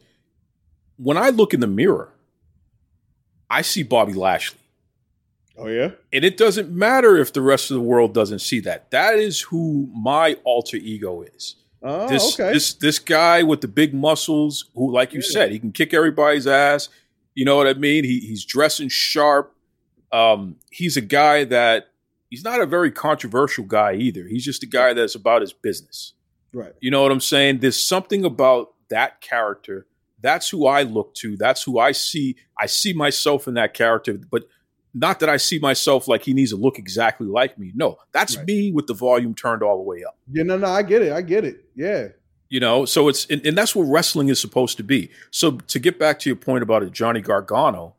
When 0.96 1.16
I 1.16 1.30
look 1.30 1.52
in 1.52 1.60
the 1.60 1.66
mirror, 1.66 2.12
I 3.50 3.62
see 3.62 3.82
Bobby 3.82 4.12
Lashley. 4.12 4.58
Oh 5.56 5.66
yeah? 5.68 5.90
And 6.12 6.24
it 6.24 6.36
doesn't 6.36 6.70
matter 6.70 7.16
if 7.16 7.32
the 7.32 7.42
rest 7.42 7.70
of 7.70 7.74
the 7.76 7.80
world 7.82 8.14
doesn't 8.14 8.40
see 8.40 8.60
that. 8.60 8.90
That 8.90 9.16
is 9.18 9.40
who 9.40 9.88
my 9.94 10.36
alter 10.44 10.76
ego 10.76 11.22
is. 11.22 11.56
Oh, 11.86 12.08
this 12.08 12.40
okay. 12.40 12.52
this 12.52 12.72
this 12.74 12.98
guy 12.98 13.42
with 13.42 13.60
the 13.60 13.68
big 13.68 13.92
muscles 13.92 14.70
who 14.74 14.90
like 14.90 15.12
you 15.12 15.20
Yeah. 15.20 15.30
said 15.30 15.52
he 15.52 15.58
can 15.58 15.70
kick 15.70 15.92
everybody's 15.92 16.46
ass 16.46 16.88
you 17.34 17.44
know 17.44 17.56
what 17.58 17.66
i 17.66 17.74
mean 17.74 18.04
he, 18.04 18.20
he's 18.20 18.42
dressing 18.42 18.88
sharp 18.88 19.53
um, 20.14 20.56
he's 20.70 20.96
a 20.96 21.00
guy 21.00 21.44
that 21.44 21.88
he's 22.30 22.44
not 22.44 22.60
a 22.60 22.66
very 22.66 22.90
controversial 22.90 23.64
guy 23.64 23.94
either 23.94 24.24
he's 24.28 24.44
just 24.44 24.62
a 24.62 24.66
guy 24.66 24.92
that's 24.94 25.14
about 25.14 25.40
his 25.40 25.52
business 25.52 26.14
right. 26.52 26.72
you 26.80 26.90
know 26.90 27.02
what 27.02 27.12
i'm 27.12 27.20
saying 27.20 27.58
there's 27.58 27.82
something 27.82 28.24
about 28.24 28.72
that 28.90 29.20
character 29.20 29.86
that's 30.20 30.48
who 30.50 30.66
i 30.66 30.82
look 30.82 31.14
to 31.14 31.36
that's 31.36 31.62
who 31.64 31.78
i 31.78 31.92
see 31.92 32.36
i 32.58 32.66
see 32.66 32.92
myself 32.92 33.46
in 33.48 33.54
that 33.54 33.74
character 33.74 34.14
but 34.30 34.44
not 34.94 35.18
that 35.20 35.28
i 35.28 35.36
see 35.36 35.58
myself 35.58 36.06
like 36.08 36.22
he 36.22 36.32
needs 36.32 36.50
to 36.50 36.56
look 36.56 36.78
exactly 36.78 37.26
like 37.26 37.58
me 37.58 37.72
no 37.74 37.96
that's 38.12 38.36
Right. 38.36 38.46
me 38.46 38.72
with 38.72 38.86
the 38.86 38.94
volume 38.94 39.34
turned 39.34 39.62
all 39.62 39.76
the 39.76 39.82
way 39.82 40.04
up 40.04 40.16
Yeah, 40.30 40.44
no, 40.44 40.56
no, 40.56 40.68
I 40.68 40.82
get 40.82 41.02
it. 41.02 41.12
I 41.12 41.20
get 41.22 41.44
it. 41.44 41.64
Yeah. 41.74 42.08
you 42.48 42.60
know 42.60 42.84
so 42.84 43.08
it's 43.08 43.26
and, 43.26 43.44
and 43.46 43.56
that's 43.58 43.74
what 43.74 43.84
wrestling 43.84 44.28
is 44.28 44.40
supposed 44.40 44.76
to 44.76 44.84
be 44.84 45.10
so 45.30 45.52
to 45.72 45.78
get 45.80 45.98
back 45.98 46.18
to 46.20 46.28
your 46.28 46.36
point 46.36 46.62
about 46.62 46.82
it 46.84 46.92
johnny 46.92 47.20
gargano 47.20 47.94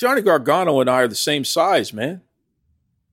johnny 0.00 0.22
gargano 0.22 0.80
and 0.80 0.88
i 0.90 1.02
are 1.02 1.08
the 1.08 1.14
same 1.14 1.44
size 1.44 1.92
man 1.92 2.22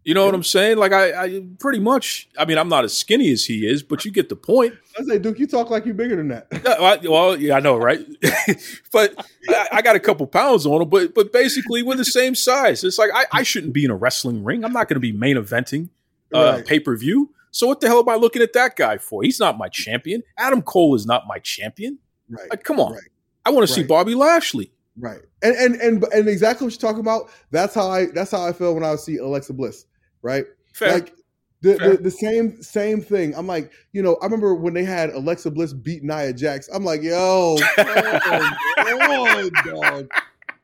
You 0.07 0.13
know 0.13 0.25
what 0.25 0.33
I'm 0.35 0.43
saying? 0.43 0.77
Like 0.77 0.93
I, 0.93 1.05
I 1.23 1.43
pretty 1.59 1.79
much. 1.79 2.29
I 2.39 2.45
mean, 2.45 2.57
I'm 2.57 2.69
not 2.69 2.85
as 2.85 2.97
skinny 2.97 3.29
as 3.29 3.43
he 3.43 3.67
is, 3.67 3.83
but 3.83 4.05
you 4.05 4.11
get 4.11 4.29
the 4.29 4.37
point. 4.37 4.73
I 4.97 5.03
say, 5.03 5.19
Duke, 5.19 5.37
you 5.37 5.47
talk 5.47 5.69
like 5.69 5.83
you're 5.85 5.99
bigger 5.99 6.15
than 6.15 6.29
that. 6.29 6.47
I- 6.65 7.05
well, 7.05 7.35
yeah, 7.35 7.57
I 7.57 7.59
know, 7.59 7.75
right? 7.75 7.99
but 8.93 9.13
I, 9.49 9.67
I 9.73 9.81
got 9.81 9.97
a 9.97 9.99
couple 9.99 10.25
pounds 10.25 10.65
on 10.65 10.81
him. 10.81 10.87
But 10.87 11.13
but 11.13 11.33
basically, 11.33 11.83
we're 11.83 11.97
the 11.97 12.05
same 12.05 12.35
size. 12.35 12.85
It's 12.85 12.97
like 12.97 13.09
I, 13.13 13.25
I 13.33 13.43
shouldn't 13.43 13.73
be 13.73 13.83
in 13.83 13.91
a 13.91 13.97
wrestling 13.97 14.45
ring. 14.45 14.63
I'm 14.63 14.71
not 14.71 14.87
going 14.87 14.95
to 14.95 15.01
be 15.01 15.11
main 15.11 15.35
eventing 15.35 15.89
uh, 16.33 16.53
Right. 16.53 16.65
pay 16.65 16.79
per 16.79 16.95
view. 16.95 17.33
So 17.51 17.67
what 17.67 17.81
the 17.81 17.87
hell 17.87 17.99
am 17.99 18.07
I 18.07 18.15
looking 18.15 18.41
at 18.41 18.53
that 18.53 18.77
guy 18.77 18.99
for? 18.99 19.23
He's 19.23 19.41
not 19.41 19.57
my 19.57 19.67
champion. 19.67 20.23
Adam 20.37 20.61
Cole 20.61 20.95
is 20.95 21.05
not 21.05 21.27
my 21.27 21.39
champion. 21.39 21.99
Right. 22.29 22.49
Like, 22.49 22.63
come 22.63 22.79
on. 22.79 22.93
Right. 22.93 23.01
I 23.45 23.49
want 23.49 23.67
to 23.67 23.73
see 23.73 23.83
Bobby 23.83 24.15
Lashley. 24.15 24.71
Right. 24.99 25.19
And 25.43 25.55
and 25.55 25.75
and 25.75 26.03
and 26.13 26.27
exactly 26.27 26.65
what 26.65 26.73
you're 26.73 26.79
talking 26.89 27.01
about. 27.01 27.29
That's 27.51 27.75
how 27.75 27.89
I 27.89 28.07
that's 28.07 28.31
how 28.31 28.45
I 28.45 28.51
feel 28.53 28.73
when 28.73 28.83
I 28.83 28.95
see 28.95 29.17
Alexa 29.17 29.53
Bliss. 29.53 29.85
Right. 30.21 30.45
Fair. 30.73 30.93
Like 30.93 31.13
the, 31.61 31.73
the 31.73 31.97
the 32.03 32.11
same 32.11 32.61
same 32.61 33.01
thing. 33.01 33.33
I'm 33.35 33.47
like, 33.47 33.71
you 33.91 34.01
know, 34.01 34.15
I 34.21 34.25
remember 34.25 34.53
when 34.55 34.73
they 34.73 34.83
had 34.83 35.09
Alexa 35.11 35.51
Bliss 35.51 35.73
beat 35.73 36.03
Nia 36.03 36.33
Jax. 36.33 36.67
I'm 36.73 36.83
like, 36.83 37.01
yo, 37.01 37.57
come 37.75 39.01
on, 39.01 39.49
dog. 39.65 40.07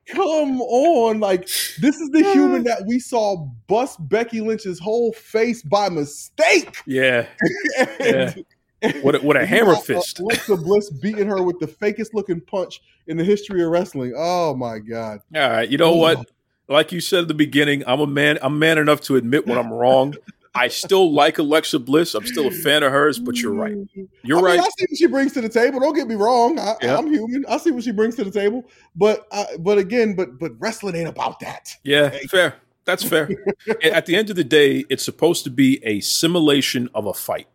Come 0.10 0.62
on. 0.62 1.20
Like, 1.20 1.46
this 1.80 1.96
is 2.00 2.10
the 2.12 2.30
human 2.34 2.64
that 2.66 2.84
we 2.86 3.00
saw 3.00 3.38
bust 3.68 3.98
Becky 4.10 4.42
Lynch's 4.42 4.78
whole 4.78 5.14
face 5.14 5.64
by 5.64 5.90
mistake. 5.90 6.78
yeah. 6.86 7.28
And- 8.00 8.46
What 9.02 9.16
a, 9.16 9.20
what 9.20 9.38
a 9.38 9.46
hammer 9.46 9.76
fist. 9.76 10.20
Alexa 10.20 10.58
Bliss 10.58 10.90
beating 10.90 11.28
her 11.28 11.42
with 11.42 11.60
the 11.60 11.68
fakest 11.68 12.14
looking 12.14 12.42
punch 12.42 12.82
in 13.08 13.18
the 13.18 13.24
history 13.24 13.64
of 13.64 13.70
wrestling. 13.70 14.14
Oh 14.16 14.56
my 14.56 14.80
God. 14.80 15.20
All 15.36 15.50
right. 15.50 15.70
You 15.70 15.78
know 15.78 15.96
what? 15.96 16.30
Like 16.68 16.92
you 16.92 17.02
said 17.02 17.24
at 17.24 17.28
the 17.28 17.34
beginning, 17.34 17.84
I'm 17.88 18.00
a 18.00 18.08
man. 18.08 18.40
I'm 18.42 18.60
man 18.60 18.78
enough 18.78 19.02
to 19.02 19.16
admit 19.16 19.48
when 19.48 19.58
I'm 19.58 19.72
wrong. 19.72 20.16
I 20.56 20.68
still 20.68 21.12
like 21.12 21.40
Alexa 21.40 21.80
Bliss. 21.80 22.14
I'm 22.14 22.26
still 22.26 22.48
a 22.48 22.52
fan 22.52 22.84
of 22.84 22.92
hers, 22.92 23.18
but 23.18 23.38
you're 23.38 23.54
right. 23.54 23.76
You're 24.24 24.38
I 24.38 24.42
mean, 24.42 24.46
right. 24.46 24.60
I 24.60 24.64
see 24.64 24.86
what 24.90 24.98
she 24.98 25.08
brings 25.08 25.34
to 25.34 25.42
the 25.42 25.50
table. 25.50 25.80
Don't 25.80 25.96
get 25.96 26.08
me 26.08 26.16
wrong. 26.16 26.60
I, 26.60 26.76
Yeah. 26.82 26.98
I'm 26.98 27.12
human. 27.12 27.46
I 27.48 27.58
see 27.58 27.72
what 27.72 27.84
she 27.84 27.92
brings 27.92 28.16
to 28.16 28.24
the 28.24 28.32
table. 28.32 28.64
But 28.96 29.28
uh, 29.32 29.46
but 29.60 29.78
again, 29.78 30.16
but 30.16 30.40
but 30.40 30.52
wrestling 30.60 30.96
ain't 30.96 31.10
about 31.10 31.40
that. 31.40 31.76
Yeah, 31.84 32.10
fair. 32.30 32.56
That's 32.86 33.04
fair. 33.04 33.30
At 33.84 34.06
the 34.06 34.16
end 34.16 34.30
of 34.30 34.36
the 34.36 34.44
day, 34.44 34.86
it's 34.90 35.04
supposed 35.04 35.44
to 35.46 35.50
be 35.50 35.84
a 35.84 36.02
simulation 36.02 36.90
of 36.94 37.08
a 37.08 37.14
fight. 37.14 37.48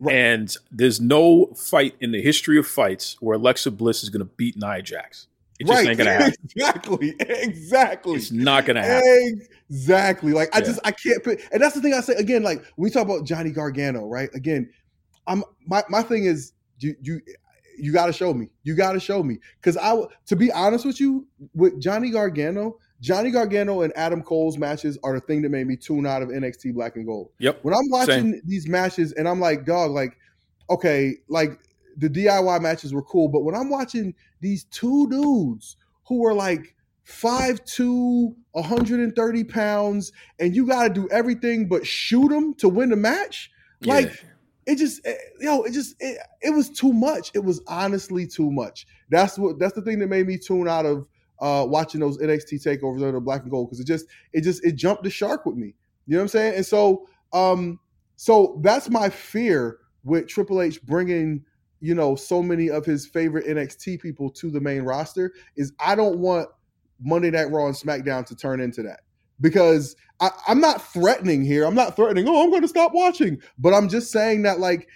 Right. 0.00 0.16
And 0.16 0.56
there's 0.70 1.00
no 1.00 1.46
fight 1.54 1.94
in 2.00 2.10
the 2.12 2.22
history 2.22 2.58
of 2.58 2.66
fights 2.66 3.16
where 3.20 3.36
Alexa 3.36 3.70
Bliss 3.70 4.02
is 4.02 4.08
going 4.08 4.20
to 4.26 4.32
beat 4.36 4.56
Nia 4.56 4.80
Jax. 4.82 5.26
It 5.58 5.66
just 5.66 5.86
ain't 5.86 5.98
going 5.98 6.06
to 6.06 6.12
happen. 6.12 6.34
exactly. 6.44 7.14
Exactly. 7.20 8.14
It's 8.14 8.32
not 8.32 8.64
going 8.64 8.76
to 8.76 8.82
happen. 8.82 9.42
Exactly. 9.68 10.32
Like 10.32 10.48
I 10.56 10.60
Yeah. 10.60 10.64
just 10.64 10.80
I 10.84 10.90
can't 10.92 11.22
put 11.22 11.40
and 11.52 11.62
that's 11.62 11.74
the 11.74 11.82
thing 11.82 11.92
I 11.92 12.00
say 12.00 12.14
again, 12.14 12.42
like 12.42 12.58
when 12.76 12.84
we 12.84 12.90
talk 12.90 13.04
about 13.04 13.26
Johnny 13.26 13.50
Gargano, 13.50 14.06
right? 14.06 14.30
Again, 14.34 14.70
I'm 15.26 15.44
my, 15.66 15.84
my 15.90 16.02
thing 16.02 16.24
is 16.24 16.52
you 16.78 16.96
you 17.02 17.20
you 17.78 17.92
gotta 17.92 18.12
show 18.12 18.32
me. 18.32 18.48
You 18.62 18.74
gotta 18.74 19.00
show 19.00 19.22
me. 19.22 19.38
Cause 19.60 19.76
I 19.76 20.00
to 20.26 20.34
be 20.36 20.50
honest 20.50 20.86
with 20.86 20.98
you, 20.98 21.26
with 21.54 21.78
Johnny 21.78 22.10
Gargano, 22.10 22.78
Johnny 23.00 23.30
Gargano 23.30 23.80
and 23.82 23.92
Adam 23.96 24.22
Cole's 24.22 24.58
matches 24.58 24.98
are 25.02 25.14
the 25.14 25.20
thing 25.20 25.42
that 25.42 25.48
made 25.48 25.66
me 25.66 25.76
tune 25.76 26.06
out 26.06 26.22
of 26.22 26.28
NXT 26.28 26.74
Black 26.74 26.96
and 26.96 27.06
Gold. 27.06 27.30
Yep. 27.38 27.60
When 27.62 27.74
I'm 27.74 27.88
watching 27.88 28.40
these 28.44 28.68
matches 28.68 29.12
and 29.12 29.26
I'm 29.26 29.40
like, 29.40 29.64
dog, 29.64 29.92
like, 29.92 30.18
okay, 30.68 31.16
like 31.28 31.58
the 31.96 32.08
DIY 32.08 32.60
matches 32.60 32.92
were 32.92 33.02
cool, 33.02 33.28
but 33.28 33.40
when 33.40 33.54
I'm 33.54 33.70
watching 33.70 34.14
these 34.40 34.64
two 34.64 35.08
dudes 35.08 35.76
who 36.06 36.26
are 36.26 36.34
like 36.34 36.74
five 37.04 37.64
5'2, 37.64 38.34
130 38.52 39.44
pounds, 39.44 40.12
and 40.38 40.54
you 40.54 40.66
got 40.66 40.88
to 40.88 40.90
do 40.90 41.08
everything 41.10 41.68
but 41.68 41.86
shoot 41.86 42.28
them 42.28 42.54
to 42.54 42.68
win 42.68 42.90
the 42.90 42.96
match, 42.96 43.50
like, 43.82 44.12
it 44.66 44.76
just, 44.76 45.04
eh, 45.06 45.14
yo, 45.40 45.62
it 45.62 45.72
just, 45.72 45.96
it, 46.00 46.18
it 46.42 46.50
was 46.50 46.68
too 46.68 46.92
much. 46.92 47.30
It 47.34 47.42
was 47.42 47.62
honestly 47.66 48.26
too 48.26 48.50
much. 48.50 48.86
That's 49.08 49.38
what, 49.38 49.58
that's 49.58 49.72
the 49.72 49.80
thing 49.82 49.98
that 50.00 50.08
made 50.08 50.26
me 50.26 50.36
tune 50.36 50.68
out 50.68 50.84
of 50.84 51.06
uh 51.40 51.64
watching 51.68 52.00
those 52.00 52.18
NXT 52.18 52.64
takeovers 52.64 53.06
under 53.06 53.20
black 53.20 53.42
and 53.42 53.50
gold 53.50 53.68
because 53.68 53.80
it 53.80 53.86
just, 53.86 54.06
it 54.32 54.42
just, 54.42 54.64
it 54.64 54.76
jumped 54.76 55.04
the 55.04 55.10
shark 55.10 55.46
with 55.46 55.56
me. 55.56 55.74
You 56.06 56.14
know 56.14 56.18
what 56.18 56.22
I'm 56.22 56.28
saying? 56.28 56.54
And 56.56 56.66
so, 56.66 57.06
um, 57.32 57.78
so 58.16 58.60
that's 58.62 58.90
my 58.90 59.08
fear 59.08 59.78
with 60.04 60.28
Triple 60.28 60.60
H 60.60 60.82
bringing, 60.82 61.44
you 61.80 61.94
know, 61.94 62.14
so 62.14 62.42
many 62.42 62.68
of 62.70 62.84
his 62.84 63.06
favorite 63.06 63.46
NXT 63.46 64.00
people 64.00 64.30
to 64.30 64.50
the 64.50 64.60
main 64.60 64.82
roster 64.82 65.32
is 65.56 65.72
I 65.78 65.94
don't 65.94 66.18
want 66.18 66.48
Monday 67.00 67.30
Night 67.30 67.50
Raw 67.50 67.66
and 67.66 67.74
SmackDown 67.74 68.26
to 68.26 68.36
turn 68.36 68.60
into 68.60 68.82
that 68.82 69.00
because 69.40 69.96
I, 70.20 70.30
I'm 70.46 70.60
not 70.60 70.92
threatening 70.92 71.44
here. 71.44 71.64
I'm 71.64 71.74
not 71.74 71.96
threatening. 71.96 72.28
Oh, 72.28 72.42
I'm 72.42 72.50
going 72.50 72.62
to 72.62 72.68
stop 72.68 72.92
watching, 72.94 73.40
but 73.58 73.72
I'm 73.72 73.88
just 73.88 74.12
saying 74.12 74.42
that 74.42 74.60
like 74.60 74.88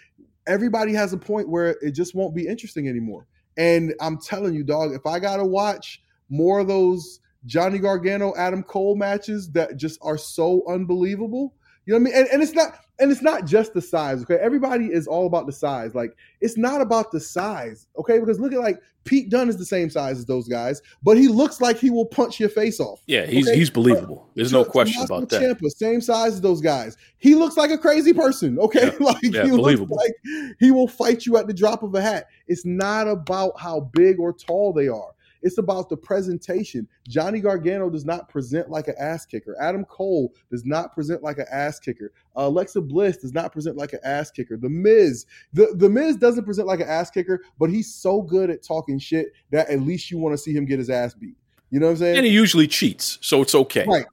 everybody 0.46 0.92
has 0.94 1.12
a 1.12 1.18
point 1.18 1.48
where 1.48 1.76
it 1.80 1.92
just 1.92 2.14
won't 2.14 2.34
be 2.34 2.46
interesting 2.46 2.88
anymore. 2.88 3.26
And 3.56 3.94
I'm 4.00 4.18
telling 4.18 4.54
you, 4.54 4.64
dog, 4.64 4.92
if 4.92 5.06
I 5.06 5.18
got 5.18 5.36
to 5.36 5.44
watch 5.44 6.02
more 6.30 6.60
of 6.60 6.68
those 6.68 7.20
Johnny 7.46 7.78
Gargano, 7.78 8.32
Adam 8.36 8.62
Cole 8.62 8.96
matches 8.96 9.50
that 9.52 9.76
just 9.76 9.98
are 10.02 10.16
so 10.18 10.62
unbelievable. 10.68 11.54
You 11.86 11.92
know 11.92 11.98
what 12.00 12.10
I 12.10 12.14
mean? 12.14 12.14
And, 12.24 12.28
and 12.32 12.42
it's 12.42 12.52
not 12.54 12.78
and 12.98 13.10
it's 13.10 13.22
not 13.22 13.44
just 13.44 13.74
the 13.74 13.82
size, 13.82 14.22
okay? 14.22 14.36
Everybody 14.40 14.86
is 14.86 15.06
all 15.06 15.26
about 15.26 15.46
the 15.46 15.52
size. 15.52 15.94
Like 15.94 16.16
it's 16.40 16.56
not 16.56 16.80
about 16.80 17.10
the 17.12 17.20
size, 17.20 17.86
okay? 17.98 18.18
Because 18.18 18.40
look 18.40 18.52
at 18.54 18.60
like 18.60 18.80
Pete 19.04 19.28
Dunne 19.28 19.50
is 19.50 19.58
the 19.58 19.66
same 19.66 19.90
size 19.90 20.16
as 20.16 20.24
those 20.24 20.48
guys, 20.48 20.80
but 21.02 21.18
he 21.18 21.28
looks 21.28 21.60
like 21.60 21.76
he 21.78 21.90
will 21.90 22.06
punch 22.06 22.40
your 22.40 22.48
face 22.48 22.80
off. 22.80 23.02
Yeah, 23.06 23.26
he's 23.26 23.46
Okay. 23.46 23.58
he's 23.58 23.68
believable. 23.68 24.30
There's 24.34 24.52
no 24.52 24.64
question 24.64 25.02
about 25.02 25.28
that. 25.28 25.42
Ciampa, 25.42 25.68
same 25.70 26.00
size 26.00 26.32
as 26.34 26.40
those 26.40 26.62
guys. 26.62 26.96
He 27.18 27.34
looks 27.34 27.58
like 27.58 27.70
a 27.70 27.76
crazy 27.76 28.14
person. 28.14 28.58
Okay, 28.58 28.86
Yeah. 28.86 28.92
like 29.06 29.22
Yeah, 29.22 29.44
he 29.44 29.50
looks 29.50 29.56
believable. 29.62 29.96
like 29.98 30.14
he 30.58 30.70
will 30.70 30.88
fight 30.88 31.26
you 31.26 31.36
at 31.36 31.46
the 31.46 31.52
drop 31.52 31.82
of 31.82 31.94
a 31.94 32.00
hat. 32.00 32.28
It's 32.46 32.64
not 32.64 33.08
about 33.08 33.60
how 33.60 33.80
big 33.92 34.18
or 34.18 34.32
tall 34.32 34.72
they 34.72 34.88
are. 34.88 35.10
It's 35.44 35.58
about 35.58 35.90
the 35.90 35.96
presentation. 35.96 36.88
Johnny 37.06 37.38
Gargano 37.38 37.90
does 37.90 38.06
not 38.06 38.30
present 38.30 38.70
like 38.70 38.88
an 38.88 38.94
ass 38.98 39.26
kicker. 39.26 39.54
Adam 39.60 39.84
Cole 39.84 40.34
does 40.50 40.64
not 40.64 40.94
present 40.94 41.22
like 41.22 41.36
an 41.38 41.44
ass 41.52 41.78
kicker. 41.78 42.12
Uh, 42.36 42.48
Alexa 42.48 42.80
Bliss 42.80 43.18
does 43.18 43.34
not 43.34 43.52
present 43.52 43.76
like 43.76 43.92
an 43.92 44.00
ass 44.04 44.30
kicker. 44.30 44.56
The 44.56 44.70
Miz, 44.70 45.26
the, 45.52 45.74
the 45.76 45.88
Miz 45.88 46.16
doesn't 46.16 46.44
present 46.44 46.66
like 46.66 46.80
an 46.80 46.88
ass 46.88 47.10
kicker, 47.10 47.44
but 47.58 47.68
he's 47.68 47.94
so 47.94 48.22
good 48.22 48.48
at 48.50 48.62
talking 48.62 48.98
shit 48.98 49.32
that 49.50 49.68
at 49.68 49.82
least 49.82 50.10
you 50.10 50.18
want 50.18 50.32
to 50.32 50.38
see 50.38 50.52
him 50.52 50.64
get 50.64 50.78
his 50.78 50.88
ass 50.88 51.14
beat. 51.14 51.36
You 51.70 51.78
know 51.78 51.86
what 51.86 51.92
I'm 51.92 51.98
saying? 51.98 52.16
And 52.16 52.26
he 52.26 52.32
usually 52.32 52.66
cheats, 52.66 53.18
so 53.20 53.42
it's 53.42 53.54
okay. 53.54 53.84
Right. 53.86 54.06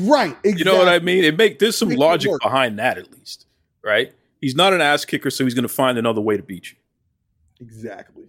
Right. 0.00 0.36
Exactly. 0.42 0.58
You 0.58 0.64
know 0.64 0.78
what 0.78 0.88
I 0.88 1.00
mean? 1.00 1.22
It 1.22 1.36
make 1.36 1.58
there's 1.58 1.76
some 1.76 1.90
logic 1.90 2.32
behind 2.42 2.78
that 2.78 2.96
at 2.98 3.12
least, 3.12 3.46
right? 3.82 4.12
He's 4.40 4.54
not 4.54 4.72
an 4.72 4.80
ass 4.80 5.04
kicker, 5.04 5.30
so 5.30 5.44
he's 5.44 5.54
going 5.54 5.66
to 5.66 5.68
find 5.68 5.98
another 5.98 6.20
way 6.20 6.36
to 6.36 6.42
beat 6.42 6.70
you. 6.70 6.76
Exactly. 7.60 8.24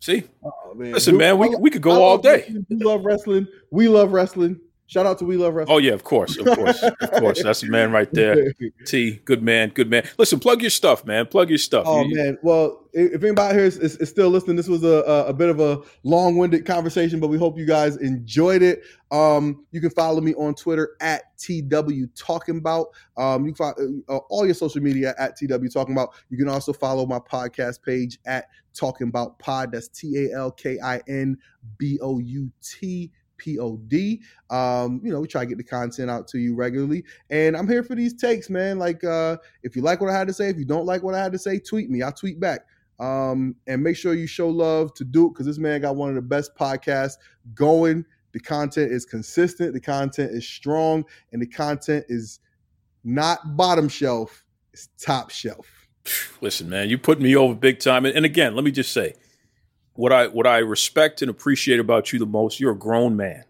See, 0.00 0.24
Oh, 0.44 0.74
man. 0.74 0.92
listen, 0.92 1.16
man, 1.16 1.38
we 1.38 1.54
we 1.56 1.70
could 1.70 1.80
I 1.80 1.84
go 1.84 2.02
all 2.02 2.18
day. 2.18 2.54
We 2.68 2.76
love 2.84 3.04
wrestling. 3.04 3.46
We 3.70 3.88
love 3.88 4.12
wrestling. 4.12 4.60
Shout 4.88 5.04
out 5.04 5.18
to 5.18 5.24
We 5.24 5.36
Love 5.36 5.54
Wrestling. 5.54 5.74
Oh 5.74 5.78
yeah, 5.78 5.92
of 5.92 6.04
course, 6.04 6.36
of 6.36 6.46
course, 6.46 6.80
of 6.82 7.10
course. 7.12 7.42
That's 7.42 7.60
the 7.60 7.68
man 7.68 7.90
right 7.90 8.08
there. 8.12 8.52
T, 8.86 9.16
good 9.24 9.42
man, 9.42 9.70
good 9.70 9.90
man. 9.90 10.08
Listen, 10.16 10.38
plug 10.38 10.60
your 10.60 10.70
stuff, 10.70 11.04
man. 11.04 11.26
Plug 11.26 11.48
your 11.48 11.58
stuff. 11.58 11.84
Oh 11.88 12.04
You- 12.04 12.14
man, 12.14 12.38
well, 12.42 12.84
if 12.92 13.22
anybody 13.22 13.54
here 13.56 13.64
is, 13.64 13.78
is, 13.78 13.96
is 13.96 14.08
still 14.08 14.30
listening, 14.30 14.56
this 14.56 14.68
was 14.68 14.84
a, 14.84 15.02
a, 15.06 15.26
a 15.26 15.32
bit 15.34 15.48
of 15.50 15.60
a 15.60 15.82
long-winded 16.04 16.64
conversation, 16.64 17.20
but 17.20 17.26
we 17.28 17.36
hope 17.36 17.58
you 17.58 17.66
guys 17.66 17.96
enjoyed 17.96 18.62
it. 18.62 18.84
Um, 19.10 19.66
you 19.72 19.80
can 19.82 19.90
follow 19.90 20.20
me 20.22 20.34
on 20.36 20.54
Twitter 20.54 20.96
at 21.00 21.36
TW 21.36 22.04
Talking 22.16 22.56
About. 22.58 22.86
Um, 23.18 23.44
you 23.44 23.52
can 23.52 23.56
follow 23.56 23.74
uh, 24.08 24.16
all 24.30 24.46
your 24.46 24.54
social 24.54 24.80
media 24.80 25.14
at 25.18 25.36
TW 25.36 25.68
Talking 25.70 25.94
About. 25.94 26.14
You 26.30 26.38
can 26.38 26.48
also 26.48 26.72
follow 26.72 27.04
my 27.06 27.18
podcast 27.18 27.82
page 27.82 28.18
at 28.24 28.46
Talking 28.72 29.08
About 29.08 29.38
Pod. 29.40 29.72
That's 29.72 29.88
T 29.88 30.28
A 30.30 30.34
L 30.36 30.50
K 30.52 30.78
I 30.82 31.00
N 31.08 31.36
B 31.76 31.98
O 32.00 32.18
U 32.18 32.50
T 32.62 33.10
P 33.38 33.58
O 33.58 33.76
D. 33.76 34.22
Um, 34.50 35.00
you 35.02 35.12
know, 35.12 35.20
we 35.20 35.26
try 35.26 35.42
to 35.42 35.46
get 35.46 35.58
the 35.58 35.64
content 35.64 36.10
out 36.10 36.28
to 36.28 36.38
you 36.38 36.54
regularly, 36.54 37.04
and 37.30 37.56
I'm 37.56 37.68
here 37.68 37.82
for 37.82 37.94
these 37.94 38.14
takes, 38.14 38.50
man. 38.50 38.78
Like, 38.78 39.04
uh, 39.04 39.36
if 39.62 39.76
you 39.76 39.82
like 39.82 40.00
what 40.00 40.10
I 40.10 40.18
had 40.18 40.28
to 40.28 40.34
say, 40.34 40.48
if 40.48 40.56
you 40.56 40.64
don't 40.64 40.86
like 40.86 41.02
what 41.02 41.14
I 41.14 41.22
had 41.22 41.32
to 41.32 41.38
say, 41.38 41.58
tweet 41.58 41.90
me. 41.90 42.02
I'll 42.02 42.12
tweet 42.12 42.40
back. 42.40 42.60
Um, 42.98 43.56
and 43.66 43.82
make 43.82 43.96
sure 43.96 44.14
you 44.14 44.26
show 44.26 44.48
love 44.48 44.94
to 44.94 45.04
Duke 45.04 45.34
because 45.34 45.46
this 45.46 45.58
man 45.58 45.82
got 45.82 45.96
one 45.96 46.08
of 46.08 46.14
the 46.14 46.22
best 46.22 46.56
podcasts 46.56 47.16
going. 47.54 48.06
The 48.32 48.40
content 48.40 48.90
is 48.90 49.04
consistent, 49.04 49.72
the 49.72 49.80
content 49.80 50.30
is 50.32 50.48
strong, 50.48 51.04
and 51.32 51.40
the 51.40 51.46
content 51.46 52.06
is 52.08 52.40
not 53.04 53.56
bottom 53.56 53.88
shelf, 53.88 54.44
it's 54.72 54.88
top 54.98 55.30
shelf. 55.30 55.88
Listen, 56.40 56.68
man, 56.68 56.88
you 56.88 56.98
put 56.98 57.20
me 57.20 57.34
over 57.34 57.54
big 57.54 57.80
time. 57.80 58.04
And 58.04 58.24
again, 58.24 58.54
let 58.54 58.64
me 58.64 58.70
just 58.70 58.92
say, 58.92 59.14
what 59.96 60.12
I 60.12 60.26
what 60.28 60.46
I 60.46 60.58
respect 60.58 61.22
and 61.22 61.30
appreciate 61.30 61.80
about 61.80 62.12
you 62.12 62.18
the 62.18 62.26
most, 62.26 62.60
you're 62.60 62.72
a 62.72 62.76
grown 62.76 63.16
man. 63.16 63.44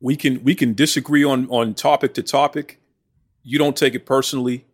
We 0.00 0.16
can 0.16 0.42
we 0.44 0.54
can 0.54 0.74
disagree 0.74 1.24
on 1.24 1.48
on 1.48 1.74
topic 1.74 2.14
to 2.14 2.22
topic. 2.22 2.80
You 3.42 3.58
don't 3.58 3.76
take 3.76 3.94
it 3.94 4.06
personally. 4.06 4.64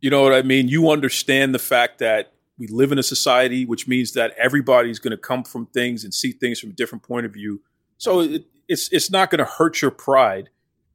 You 0.00 0.10
know 0.10 0.22
what 0.22 0.32
I 0.32 0.42
mean? 0.42 0.68
You 0.68 0.90
understand 0.90 1.54
the 1.54 1.58
fact 1.58 1.98
that 1.98 2.32
we 2.58 2.66
live 2.66 2.92
in 2.92 2.98
a 2.98 3.02
society, 3.02 3.64
which 3.64 3.86
means 3.86 4.12
that 4.12 4.32
everybody's 4.36 4.98
going 4.98 5.12
to 5.12 5.16
come 5.16 5.44
from 5.44 5.66
things 5.66 6.04
and 6.04 6.12
see 6.12 6.32
things 6.32 6.58
from 6.58 6.70
a 6.70 6.72
different 6.72 7.02
point 7.02 7.26
of 7.26 7.32
view. 7.32 7.60
So 7.98 8.20
it, 8.20 8.44
it's 8.68 8.88
it's 8.92 9.10
not 9.10 9.30
going 9.30 9.38
to 9.40 9.44
hurt 9.44 9.82
your 9.82 9.90
pride 9.90 10.50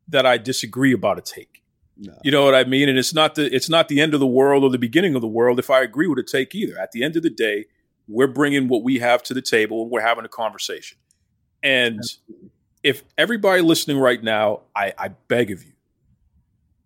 that 0.07 0.25
I 0.25 0.37
disagree 0.37 0.93
about 0.93 1.17
a 1.17 1.21
take. 1.21 1.63
No. 1.99 2.13
You 2.23 2.31
know 2.31 2.45
what 2.45 2.55
I 2.55 2.63
mean? 2.63 2.89
And 2.89 2.97
it's 2.97 3.13
not 3.13 3.35
the 3.35 3.53
it's 3.53 3.69
not 3.69 3.87
the 3.87 3.99
end 3.99 4.13
of 4.13 4.19
the 4.19 4.27
world 4.27 4.63
or 4.63 4.69
the 4.69 4.77
beginning 4.77 5.15
of 5.15 5.21
the 5.21 5.27
world 5.27 5.59
if 5.59 5.69
I 5.69 5.81
agree 5.81 6.07
with 6.07 6.19
a 6.19 6.23
take 6.23 6.53
either. 6.55 6.77
At 6.79 6.91
the 6.91 7.03
end 7.03 7.15
of 7.15 7.23
the 7.23 7.29
day, 7.29 7.65
we're 8.07 8.27
bringing 8.27 8.67
what 8.67 8.83
we 8.83 8.99
have 8.99 9.23
to 9.23 9.33
the 9.33 9.41
table 9.41 9.83
and 9.83 9.91
we're 9.91 10.01
having 10.01 10.25
a 10.25 10.29
conversation. 10.29 10.97
And 11.61 12.01
if 12.83 13.03
everybody 13.17 13.61
listening 13.61 13.99
right 13.99 14.21
now, 14.21 14.61
I, 14.75 14.93
I 14.97 15.09
beg 15.09 15.51
of 15.51 15.63
you, 15.63 15.73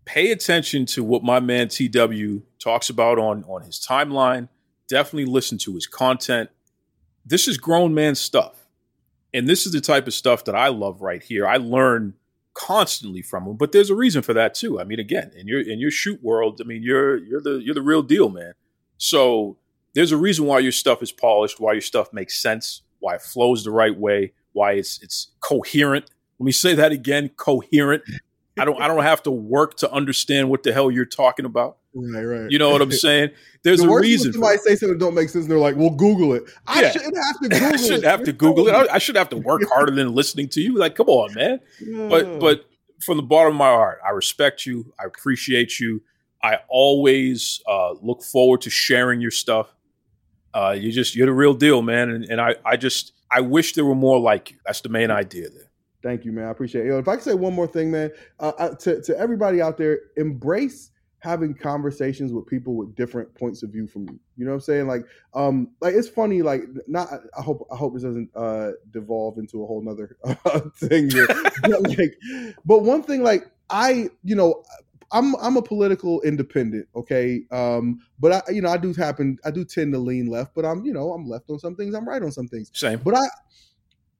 pay 0.05 0.31
attention 0.31 0.85
to 0.87 1.03
what 1.03 1.23
my 1.23 1.39
man 1.39 1.67
TW 1.67 2.41
talks 2.59 2.89
about 2.89 3.19
on 3.19 3.43
on 3.45 3.63
his 3.63 3.79
timeline. 3.79 4.49
Definitely 4.87 5.31
listen 5.31 5.57
to 5.59 5.75
his 5.75 5.87
content. 5.87 6.49
This 7.25 7.47
is 7.47 7.57
grown 7.57 7.93
man 7.93 8.15
stuff. 8.15 8.67
And 9.33 9.47
this 9.47 9.65
is 9.65 9.71
the 9.71 9.79
type 9.79 10.07
of 10.07 10.13
stuff 10.13 10.43
that 10.45 10.55
I 10.55 10.67
love 10.67 11.01
right 11.01 11.23
here. 11.23 11.47
I 11.47 11.57
learn 11.57 12.15
constantly 12.53 13.21
from 13.21 13.45
him, 13.45 13.55
but 13.55 13.71
there's 13.71 13.89
a 13.89 13.95
reason 13.95 14.21
for 14.21 14.33
that 14.33 14.53
too. 14.53 14.79
I 14.79 14.83
mean, 14.83 14.99
again, 14.99 15.31
in 15.35 15.47
your 15.47 15.61
in 15.61 15.79
your 15.79 15.91
shoot 15.91 16.21
world, 16.21 16.59
I 16.61 16.65
mean, 16.65 16.83
you're 16.83 17.17
you're 17.17 17.41
the 17.41 17.61
you're 17.63 17.75
the 17.75 17.81
real 17.81 18.01
deal, 18.01 18.29
man. 18.29 18.53
So 18.97 19.57
there's 19.93 20.11
a 20.11 20.17
reason 20.17 20.45
why 20.45 20.59
your 20.59 20.71
stuff 20.71 21.01
is 21.03 21.11
polished, 21.11 21.59
why 21.59 21.73
your 21.73 21.81
stuff 21.81 22.13
makes 22.13 22.41
sense, 22.41 22.81
why 22.99 23.15
it 23.15 23.21
flows 23.21 23.63
the 23.63 23.71
right 23.71 23.97
way, 23.97 24.33
why 24.53 24.73
it's 24.73 25.01
it's 25.01 25.27
coherent. 25.41 26.05
Let 26.39 26.45
me 26.45 26.51
say 26.51 26.73
that 26.75 26.91
again, 26.91 27.29
coherent. 27.37 28.03
I 28.59 28.65
don't 28.65 28.81
I 28.81 28.87
don't 28.87 29.03
have 29.03 29.23
to 29.23 29.31
work 29.31 29.77
to 29.77 29.91
understand 29.91 30.49
what 30.49 30.63
the 30.63 30.73
hell 30.73 30.91
you're 30.91 31.05
talking 31.05 31.45
about. 31.45 31.77
Right, 31.93 32.23
right. 32.23 32.49
You 32.51 32.57
know 32.57 32.69
what 32.69 32.81
I'm 32.81 32.91
saying? 32.91 33.31
There's 33.63 33.81
the 33.81 33.89
a 33.89 33.99
reason. 33.99 34.31
somebody 34.31 34.57
say 34.59 34.75
something 34.75 34.97
that 34.97 34.99
don't 35.03 35.13
make 35.13 35.27
sense, 35.29 35.43
and 35.43 35.51
they're 35.51 35.59
like, 35.59 35.75
"Well, 35.75 35.89
Google 35.89 36.33
it." 36.33 36.43
I 36.67 36.81
Yeah. 36.83 36.91
shouldn't 36.91 37.17
have 37.17 37.39
to 37.41 37.49
Google 37.49 37.67
I 37.67 37.73
it. 37.73 37.79
shouldn't 37.79 38.03
have 38.05 38.23
to 38.23 38.31
Google 38.33 38.67
it. 38.69 38.71
I, 38.73 38.95
I 38.95 38.97
should 38.97 39.15
have 39.17 39.29
to 39.29 39.37
work 39.37 39.61
harder 39.69 39.93
than 39.93 40.13
listening 40.13 40.47
to 40.49 40.61
you. 40.61 40.77
Like, 40.77 40.95
come 40.95 41.07
on, 41.09 41.33
man. 41.33 41.59
But 42.09 42.39
but 42.39 42.65
from 43.01 43.17
the 43.17 43.23
bottom 43.23 43.53
of 43.53 43.57
my 43.57 43.69
heart, 43.69 43.99
I 44.05 44.11
respect 44.11 44.65
you. 44.65 44.93
I 44.99 45.03
appreciate 45.05 45.79
you. 45.79 46.01
I 46.43 46.59
always 46.69 47.61
uh, 47.67 47.93
look 48.01 48.23
forward 48.23 48.61
to 48.61 48.69
sharing 48.69 49.21
your 49.21 49.31
stuff. 49.31 49.73
Uh, 50.53 50.75
you 50.77 50.91
just 50.91 51.15
you're 51.15 51.27
the 51.27 51.33
real 51.33 51.53
deal, 51.53 51.81
man. 51.81 52.09
And, 52.09 52.25
and 52.25 52.41
I 52.41 52.55
I 52.65 52.77
just 52.77 53.13
I 53.29 53.41
wish 53.41 53.73
there 53.73 53.85
were 53.85 53.95
more 53.95 54.19
like 54.19 54.51
you. 54.51 54.57
That's 54.65 54.81
the 54.81 54.89
main 54.89 55.11
idea 55.11 55.49
there. 55.49 55.71
Thank 56.03 56.25
you, 56.25 56.31
man. 56.31 56.45
I 56.45 56.51
appreciate 56.51 56.87
it. 56.87 56.93
If 56.93 57.07
I 57.07 57.15
could 57.15 57.23
say 57.23 57.33
one 57.33 57.53
more 57.53 57.67
thing, 57.67 57.91
man, 57.91 58.11
uh, 58.39 58.69
to 58.69 59.01
to 59.01 59.17
everybody 59.17 59.61
out 59.61 59.77
there, 59.77 59.99
embrace 60.17 60.91
having 61.19 61.53
conversations 61.53 62.33
with 62.33 62.47
people 62.47 62.75
with 62.75 62.95
different 62.95 63.33
points 63.35 63.61
of 63.61 63.69
view 63.69 63.85
from 63.85 64.09
you. 64.09 64.19
You 64.37 64.45
know 64.45 64.51
what 64.51 64.55
I'm 64.55 64.61
saying? 64.61 64.87
Like, 64.87 65.05
um, 65.35 65.69
like 65.79 65.93
it's 65.93 66.07
funny. 66.07 66.41
Like, 66.41 66.63
not. 66.87 67.09
I 67.37 67.41
hope 67.41 67.67
I 67.71 67.75
hope 67.75 67.93
this 67.93 68.03
doesn't 68.03 68.29
uh 68.35 68.71
devolve 68.89 69.37
into 69.37 69.63
a 69.63 69.67
whole 69.67 69.81
nother 69.81 70.17
uh, 70.23 70.61
thing 70.75 71.09
here. 71.09 71.27
but 71.61 71.87
like, 71.87 72.17
but 72.65 72.79
one 72.79 73.03
thing, 73.03 73.23
like, 73.23 73.49
I, 73.69 74.09
you 74.23 74.35
know. 74.35 74.63
I'm 75.11 75.35
I'm 75.37 75.57
a 75.57 75.61
political 75.61 76.21
independent, 76.21 76.87
okay. 76.95 77.41
Um, 77.51 77.99
but 78.19 78.31
I, 78.31 78.51
you 78.51 78.61
know, 78.61 78.69
I 78.69 78.77
do 78.77 78.93
happen, 78.93 79.37
I 79.43 79.51
do 79.51 79.65
tend 79.65 79.93
to 79.93 79.99
lean 79.99 80.27
left, 80.27 80.55
but 80.55 80.65
I'm, 80.65 80.85
you 80.85 80.93
know, 80.93 81.11
I'm 81.11 81.27
left 81.27 81.49
on 81.49 81.59
some 81.59 81.75
things, 81.75 81.93
I'm 81.93 82.07
right 82.07 82.21
on 82.21 82.31
some 82.31 82.47
things. 82.47 82.71
Same. 82.73 82.99
But 82.99 83.15
I, 83.15 83.27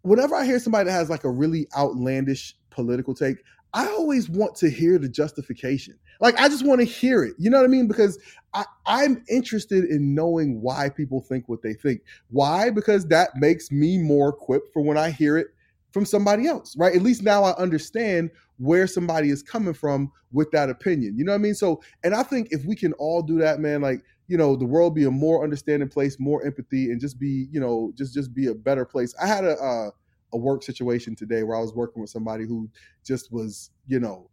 whenever 0.02 0.36
I 0.36 0.46
hear 0.46 0.60
somebody 0.60 0.86
that 0.86 0.92
has 0.92 1.10
like 1.10 1.24
a 1.24 1.30
really 1.30 1.68
outlandish 1.78 2.56
political 2.70 3.14
take, 3.14 3.38
I 3.74 3.88
always 3.88 4.30
want 4.30 4.56
to 4.56 4.70
hear 4.70 4.98
the 4.98 5.08
justification. 5.08 5.98
Like 6.20 6.40
I 6.40 6.50
just 6.50 6.66
want 6.66 6.82
to 6.82 6.86
hear 6.86 7.24
it. 7.24 7.36
You 7.38 7.50
know 7.50 7.58
what 7.58 7.66
I 7.66 7.70
mean? 7.70 7.88
Because 7.88 8.20
I, 8.54 8.66
I'm 8.86 9.24
interested 9.30 9.86
in 9.86 10.14
knowing 10.14 10.62
why 10.62 10.90
people 10.90 11.22
think 11.22 11.48
what 11.48 11.62
they 11.62 11.74
think. 11.74 12.02
Why? 12.30 12.70
Because 12.70 13.08
that 13.08 13.30
makes 13.36 13.72
me 13.72 13.98
more 13.98 14.30
equipped 14.30 14.74
for 14.74 14.82
when 14.82 14.98
I 14.98 15.12
hear 15.12 15.38
it 15.38 15.48
from 15.92 16.06
somebody 16.06 16.48
else, 16.48 16.76
right? 16.78 16.96
At 16.96 17.02
least 17.02 17.24
now 17.24 17.44
I 17.44 17.56
understand 17.58 18.32
where 18.58 18.88
somebody 18.88 19.30
is 19.30 19.44
coming 19.44 19.74
from 19.74 20.12
with 20.32 20.52
that 20.52 20.70
opinion. 20.70 21.18
You 21.18 21.26
know 21.26 21.32
what 21.32 21.40
I 21.40 21.42
mean? 21.42 21.56
So, 21.56 21.82
and 22.04 22.14
I 22.14 22.24
think 22.24 22.50
if 22.52 22.64
we 22.66 22.76
can 22.76 22.94
all 22.94 23.22
do 23.22 23.38
that, 23.40 23.60
man, 23.60 23.82
like 23.82 24.04
you 24.28 24.38
know, 24.38 24.56
the 24.56 24.66
world 24.66 24.96
be 24.96 25.04
a 25.04 25.12
more 25.12 25.44
understanding 25.44 25.90
place, 25.90 26.18
more 26.18 26.46
empathy, 26.46 26.90
and 26.90 27.02
just 27.02 27.20
be, 27.20 27.48
you 27.52 27.60
know, 27.60 27.92
just 27.98 28.14
just 28.14 28.34
be 28.34 28.48
a 28.48 28.56
better 28.56 28.86
place. 28.86 29.14
I 29.22 29.28
had 29.28 29.44
a 29.44 29.58
uh, 29.58 29.90
a 30.34 30.38
work 30.38 30.64
situation 30.64 31.16
today 31.16 31.44
where 31.44 31.58
I 31.58 31.60
was 31.62 31.74
working 31.74 32.02
with 32.02 32.10
somebody 32.10 32.46
who 32.46 32.70
just 33.04 33.32
was, 33.32 33.72
you 33.88 34.00
know, 34.00 34.30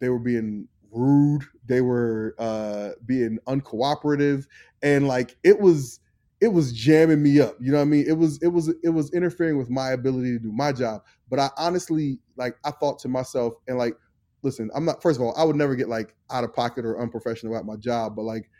they 0.00 0.08
were 0.08 0.18
being 0.18 0.66
rude, 0.90 1.44
they 1.64 1.80
were 1.80 2.34
uh 2.38 2.90
being 3.04 3.38
uncooperative, 3.46 4.46
and 4.82 5.06
like 5.06 5.36
it 5.44 5.60
was 5.60 6.00
it 6.40 6.48
was 6.48 6.72
jamming 6.72 7.22
me 7.22 7.40
up. 7.40 7.56
You 7.60 7.72
know 7.72 7.78
what 7.78 7.82
I 7.82 7.86
mean? 7.86 8.04
It 8.06 8.18
was 8.18 8.38
it 8.42 8.48
was 8.48 8.68
it 8.82 8.90
was 8.90 9.12
interfering 9.12 9.56
with 9.56 9.70
my 9.70 9.92
ability 9.92 10.32
to 10.32 10.38
do 10.38 10.52
my 10.52 10.72
job. 10.72 11.02
But 11.28 11.38
I 11.38 11.50
honestly 11.56 12.18
like 12.36 12.56
I 12.64 12.70
thought 12.72 12.98
to 13.00 13.08
myself 13.08 13.54
and 13.66 13.78
like 13.78 13.94
listen, 14.42 14.70
I'm 14.74 14.84
not 14.84 15.02
first 15.02 15.18
of 15.18 15.24
all, 15.24 15.34
I 15.36 15.44
would 15.44 15.56
never 15.56 15.74
get 15.74 15.88
like 15.88 16.14
out 16.30 16.44
of 16.44 16.54
pocket 16.54 16.84
or 16.84 17.00
unprofessional 17.00 17.54
about 17.54 17.66
my 17.66 17.76
job, 17.76 18.14
but 18.16 18.22
like 18.22 18.50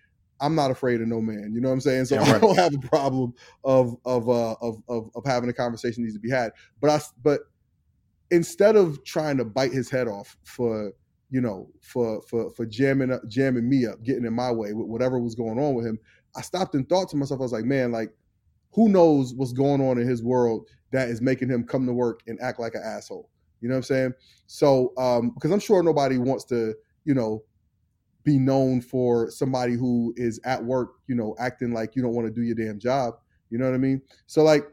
I'm 0.40 0.54
not 0.54 0.70
afraid 0.70 1.00
of 1.00 1.08
no 1.08 1.20
man. 1.20 1.52
You 1.54 1.60
know 1.60 1.68
what 1.68 1.74
I'm 1.74 1.80
saying? 1.80 2.06
So 2.06 2.16
Yeah, 2.16 2.22
I 2.34 2.38
don't 2.38 2.56
have 2.56 2.74
a 2.74 2.88
problem 2.88 3.34
of 3.64 3.96
of 4.04 4.28
uh 4.28 4.56
of, 4.60 4.82
of 4.88 5.10
of 5.14 5.24
having 5.24 5.50
a 5.50 5.54
conversation 5.54 6.02
needs 6.02 6.14
to 6.14 6.20
be 6.20 6.30
had. 6.30 6.52
But 6.80 6.90
I 6.90 7.00
but 7.22 7.40
instead 8.30 8.76
of 8.76 9.04
trying 9.04 9.36
to 9.36 9.44
bite 9.44 9.72
his 9.72 9.90
head 9.90 10.08
off 10.08 10.36
for 10.44 10.92
you 11.30 11.40
know 11.40 11.68
for 11.82 12.22
for 12.22 12.50
for 12.52 12.66
jamming 12.66 13.12
up 13.12 13.22
jamming 13.28 13.68
me 13.68 13.86
up, 13.86 14.02
getting 14.02 14.24
in 14.24 14.32
my 14.32 14.50
way 14.50 14.72
with 14.72 14.86
whatever 14.86 15.18
was 15.18 15.34
going 15.34 15.58
on 15.58 15.74
with 15.74 15.86
him, 15.86 15.98
I 16.36 16.42
stopped 16.42 16.74
and 16.74 16.88
thought 16.88 17.08
to 17.10 17.16
myself, 17.16 17.40
I 17.40 17.44
was 17.44 17.52
like, 17.52 17.64
man, 17.64 17.92
like 17.92 18.12
who 18.72 18.88
knows 18.88 19.34
what's 19.34 19.52
going 19.52 19.80
on 19.80 19.98
in 19.98 20.06
his 20.06 20.22
world 20.22 20.68
that 20.92 21.08
is 21.08 21.20
making 21.20 21.48
him 21.48 21.64
come 21.64 21.86
to 21.86 21.92
work 21.92 22.20
and 22.26 22.38
act 22.40 22.60
like 22.60 22.74
an 22.74 22.82
asshole. 22.84 23.30
You 23.60 23.68
know 23.68 23.74
what 23.74 23.78
I'm 23.78 23.82
saying? 23.84 24.12
So 24.46 24.92
um 24.98 25.30
because 25.30 25.50
I'm 25.50 25.60
sure 25.60 25.82
nobody 25.82 26.18
wants 26.18 26.44
to, 26.46 26.74
you 27.04 27.14
know, 27.14 27.42
be 28.22 28.38
known 28.38 28.80
for 28.80 29.30
somebody 29.30 29.74
who 29.74 30.12
is 30.16 30.40
at 30.44 30.62
work, 30.62 30.96
you 31.06 31.14
know, 31.14 31.34
acting 31.38 31.72
like 31.72 31.96
you 31.96 32.02
don't 32.02 32.12
want 32.14 32.26
to 32.26 32.32
do 32.32 32.42
your 32.42 32.54
damn 32.54 32.78
job. 32.78 33.14
You 33.50 33.58
know 33.58 33.64
what 33.64 33.74
I 33.74 33.78
mean? 33.78 34.02
So 34.26 34.42
like 34.42 34.66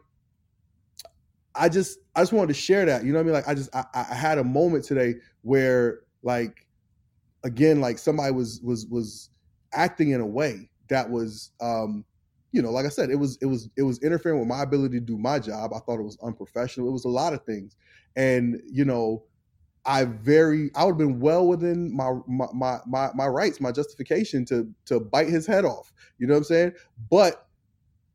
I 1.55 1.69
just 1.69 1.99
I 2.15 2.21
just 2.21 2.33
wanted 2.33 2.47
to 2.47 2.59
share 2.59 2.85
that. 2.85 3.05
You 3.05 3.13
know 3.13 3.19
what 3.19 3.23
I 3.23 3.25
mean? 3.25 3.33
Like 3.33 3.47
I 3.47 3.53
just 3.53 3.73
I, 3.75 3.85
I 3.93 4.15
had 4.15 4.37
a 4.37 4.43
moment 4.43 4.83
today 4.83 5.15
where 5.43 6.01
like 6.23 6.67
again 7.43 7.79
like 7.79 7.99
somebody 7.99 8.33
was 8.33 8.59
was 8.61 8.85
was 8.87 9.29
acting 9.71 10.11
in 10.11 10.21
a 10.21 10.25
way 10.25 10.69
that 10.93 11.09
was 11.09 11.51
um 11.61 12.05
you 12.51 12.61
know 12.61 12.71
like 12.71 12.85
I 12.85 12.89
said 12.89 13.09
it 13.09 13.15
was 13.15 13.37
it 13.41 13.45
was 13.45 13.69
it 13.77 13.83
was 13.83 13.99
interfering 14.03 14.39
with 14.39 14.47
my 14.47 14.63
ability 14.63 14.99
to 14.99 15.05
do 15.05 15.17
my 15.17 15.39
job. 15.39 15.71
I 15.73 15.79
thought 15.79 15.99
it 15.99 16.03
was 16.03 16.17
unprofessional. 16.23 16.87
It 16.87 16.91
was 16.91 17.05
a 17.05 17.09
lot 17.09 17.33
of 17.33 17.43
things. 17.45 17.75
And 18.15 18.61
you 18.71 18.85
know 18.85 19.23
I 19.85 20.05
very 20.05 20.71
I 20.75 20.85
would 20.85 20.93
have 20.93 20.97
been 20.97 21.19
well 21.19 21.47
within 21.47 21.93
my 21.95 22.13
my 22.27 22.47
my 22.53 22.79
my, 22.87 23.09
my 23.13 23.27
rights, 23.27 23.59
my 23.59 23.71
justification 23.71 24.45
to 24.45 24.69
to 24.85 24.99
bite 24.99 25.29
his 25.29 25.45
head 25.45 25.65
off. 25.65 25.91
You 26.19 26.27
know 26.27 26.33
what 26.33 26.39
I'm 26.39 26.43
saying? 26.45 26.73
But 27.09 27.47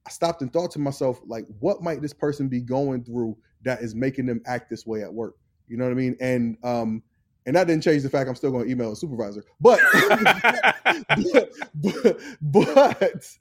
I 0.06 0.10
stopped 0.10 0.40
and 0.40 0.50
thought 0.50 0.70
to 0.72 0.78
myself, 0.78 1.20
like, 1.26 1.44
what 1.60 1.82
might 1.82 2.00
this 2.00 2.14
person 2.14 2.48
be 2.48 2.60
going 2.60 3.04
through 3.04 3.36
that 3.64 3.82
is 3.82 3.94
making 3.94 4.24
them 4.24 4.40
act 4.46 4.70
this 4.70 4.86
way 4.86 5.02
at 5.02 5.12
work? 5.12 5.34
You 5.66 5.76
know 5.76 5.84
what 5.84 5.90
I 5.90 5.94
mean? 5.96 6.16
And 6.20 6.56
um, 6.64 7.02
and 7.48 7.56
that 7.56 7.66
didn't 7.66 7.82
change 7.82 8.02
the 8.02 8.10
fact 8.10 8.28
I'm 8.28 8.36
still 8.36 8.50
going 8.50 8.66
to 8.66 8.70
email 8.70 8.92
a 8.92 8.96
supervisor. 8.96 9.42
But 9.58 9.80
but, 9.92 11.50
but 12.42 12.66
but 13.02 13.36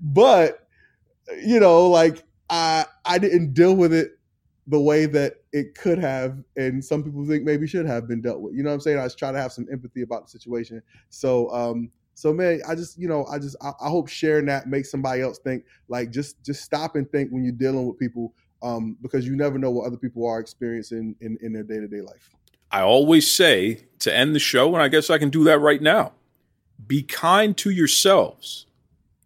but 0.00 0.68
you 1.44 1.60
know, 1.60 1.88
like 1.88 2.24
I 2.50 2.86
I 3.04 3.18
didn't 3.18 3.54
deal 3.54 3.76
with 3.76 3.92
it 3.94 4.18
the 4.66 4.80
way 4.80 5.06
that 5.06 5.34
it 5.52 5.76
could 5.76 5.98
have, 5.98 6.42
and 6.56 6.84
some 6.84 7.04
people 7.04 7.24
think 7.24 7.44
maybe 7.44 7.68
should 7.68 7.86
have 7.86 8.08
been 8.08 8.20
dealt 8.20 8.40
with. 8.40 8.52
You 8.52 8.64
know 8.64 8.70
what 8.70 8.74
I'm 8.74 8.80
saying? 8.80 8.98
I 8.98 9.04
was 9.04 9.14
trying 9.14 9.34
to 9.34 9.40
have 9.40 9.52
some 9.52 9.68
empathy 9.70 10.02
about 10.02 10.24
the 10.24 10.30
situation. 10.30 10.82
So 11.10 11.48
um, 11.54 11.88
so 12.14 12.32
man, 12.32 12.62
I 12.68 12.74
just 12.74 12.98
you 12.98 13.06
know 13.06 13.26
I 13.26 13.38
just 13.38 13.54
I, 13.62 13.70
I 13.80 13.88
hope 13.88 14.08
sharing 14.08 14.46
that 14.46 14.66
makes 14.66 14.90
somebody 14.90 15.22
else 15.22 15.38
think 15.38 15.64
like 15.86 16.10
just 16.10 16.42
just 16.44 16.64
stop 16.64 16.96
and 16.96 17.08
think 17.12 17.30
when 17.30 17.44
you're 17.44 17.52
dealing 17.52 17.86
with 17.86 17.96
people 17.96 18.34
um, 18.60 18.96
because 19.02 19.24
you 19.24 19.36
never 19.36 19.56
know 19.56 19.70
what 19.70 19.86
other 19.86 19.96
people 19.96 20.26
are 20.26 20.40
experiencing 20.40 21.14
in 21.20 21.38
in 21.42 21.52
their 21.52 21.62
day 21.62 21.78
to 21.78 21.86
day 21.86 22.00
life. 22.00 22.28
I 22.72 22.82
always 22.82 23.30
say 23.30 23.84
to 24.00 24.14
end 24.14 24.34
the 24.34 24.40
show, 24.40 24.74
and 24.74 24.82
I 24.82 24.88
guess 24.88 25.10
I 25.10 25.18
can 25.18 25.30
do 25.30 25.44
that 25.44 25.58
right 25.58 25.80
now 25.80 26.12
be 26.86 27.02
kind 27.02 27.56
to 27.56 27.70
yourselves 27.70 28.66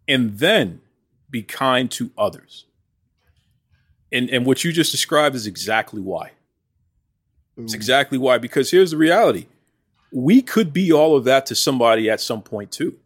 and 0.07 0.37
then 0.39 0.81
be 1.29 1.41
kind 1.41 1.89
to 1.91 2.11
others. 2.17 2.65
And, 4.11 4.29
and 4.29 4.45
what 4.45 4.63
you 4.63 4.71
just 4.71 4.91
described 4.91 5.35
is 5.35 5.47
exactly 5.47 5.99
why. 5.99 6.31
It's 7.57 7.73
exactly 7.73 8.19
why, 8.19 8.37
because 8.37 8.69
here's 8.69 8.91
the 8.91 8.97
reality 8.97 9.47
we 10.11 10.41
could 10.41 10.71
be 10.71 10.93
all 10.93 11.17
of 11.17 11.23
that 11.25 11.47
to 11.47 11.55
somebody 11.55 12.09
at 12.09 12.21
some 12.21 12.41
point 12.41 12.71
too. 12.71 12.97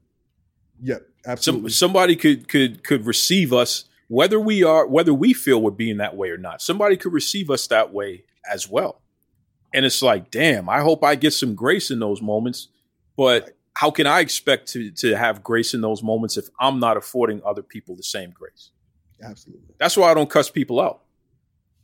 Yep, 0.84 1.08
Some, 1.24 1.32
absolutely. 1.32 1.70
somebody 1.72 2.16
could 2.16 2.48
could 2.50 2.84
could 2.84 3.06
receive 3.06 3.54
us 3.54 3.86
whether 4.10 4.40
we 4.40 4.62
are 4.62 4.86
whether 4.86 5.14
we 5.14 5.34
feel 5.34 5.62
we're 5.62 5.72
being 5.72 5.98
that 5.98 6.18
way 6.18 6.30
or 6.30 6.38
not. 6.38 6.62
Somebody 6.62 6.98
could 6.98 7.14
receive 7.14 7.50
us 7.50 7.66
that 7.68 7.94
way 7.94 8.26
as 8.52 8.70
well. 8.70 9.01
And 9.74 9.86
it's 9.86 10.02
like, 10.02 10.32
damn, 10.32 10.68
I 10.70 10.82
hope 10.82 11.04
I 11.04 11.16
get 11.16 11.32
some 11.32 11.56
grace 11.56 11.92
in 11.92 12.00
those 12.00 12.22
moments. 12.22 12.68
But 13.16 13.56
how 13.74 13.92
can 13.92 14.06
I 14.08 14.20
expect 14.20 14.68
to 14.74 14.92
to 14.92 15.16
have 15.16 15.44
grace 15.44 15.74
in 15.74 15.82
those 15.82 16.04
moments 16.04 16.38
if 16.38 16.50
I'm 16.60 16.80
not 16.80 16.98
affording 16.98 17.42
other 17.46 17.64
people 17.64 17.96
the 17.96 18.04
same 18.04 18.32
grace? 18.32 18.72
absolutely. 19.24 19.76
That's 19.78 19.96
why 19.96 20.10
I 20.10 20.14
don't 20.16 20.30
cuss 20.30 20.50
people 20.50 20.82
out. 20.82 21.02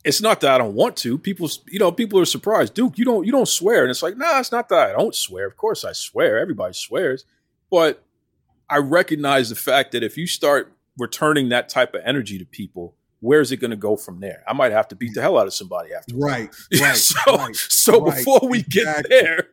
it's 0.04 0.22
not 0.22 0.42
that 0.42 0.52
I 0.52 0.58
don't 0.58 0.74
want 0.74 0.96
to. 0.98 1.18
People, 1.18 1.50
you 1.68 1.80
know, 1.80 1.92
people 1.92 2.20
are 2.20 2.26
surprised. 2.26 2.74
Duke, 2.74 2.98
you 2.98 3.06
don't 3.06 3.26
you 3.26 3.32
don't 3.32 3.48
swear, 3.48 3.82
and 3.84 3.92
it's 3.92 4.04
like, 4.04 4.18
nah, 4.18 4.40
it's 4.40 4.52
not 4.52 4.70
that 4.70 4.90
I 4.90 4.94
don't 4.94 5.16
swear. 5.16 5.46
Of 5.46 5.58
course, 5.58 5.84
I 5.86 5.92
swear. 5.94 6.40
Everybody 6.40 6.74
swears, 6.74 7.26
but 7.70 8.04
I 8.70 8.78
recognize 8.78 9.50
the 9.50 9.56
fact 9.56 9.92
that 9.92 10.04
if 10.04 10.18
you 10.18 10.28
start 10.28 10.74
returning 10.98 11.50
that 11.50 11.70
type 11.70 11.94
of 11.94 12.02
energy 12.04 12.40
to 12.40 12.46
people, 12.46 12.96
where's 13.20 13.52
it 13.52 13.58
going 13.58 13.72
to 13.72 13.78
go 13.78 13.96
from 13.96 14.20
there? 14.20 14.44
I 14.48 14.54
might 14.54 14.72
have 14.72 14.88
to 14.90 14.96
beat 14.96 15.14
the 15.14 15.22
hell 15.22 15.38
out 15.38 15.48
of 15.48 15.54
somebody 15.54 15.94
after. 15.94 16.16
Right, 16.16 16.54
right. 16.80 16.96
so, 16.96 17.16
right, 17.28 17.56
so 17.56 18.06
right, 18.06 18.16
before 18.18 18.48
we 18.48 18.60
exactly. 18.60 19.10
get 19.10 19.10
there, 19.10 19.48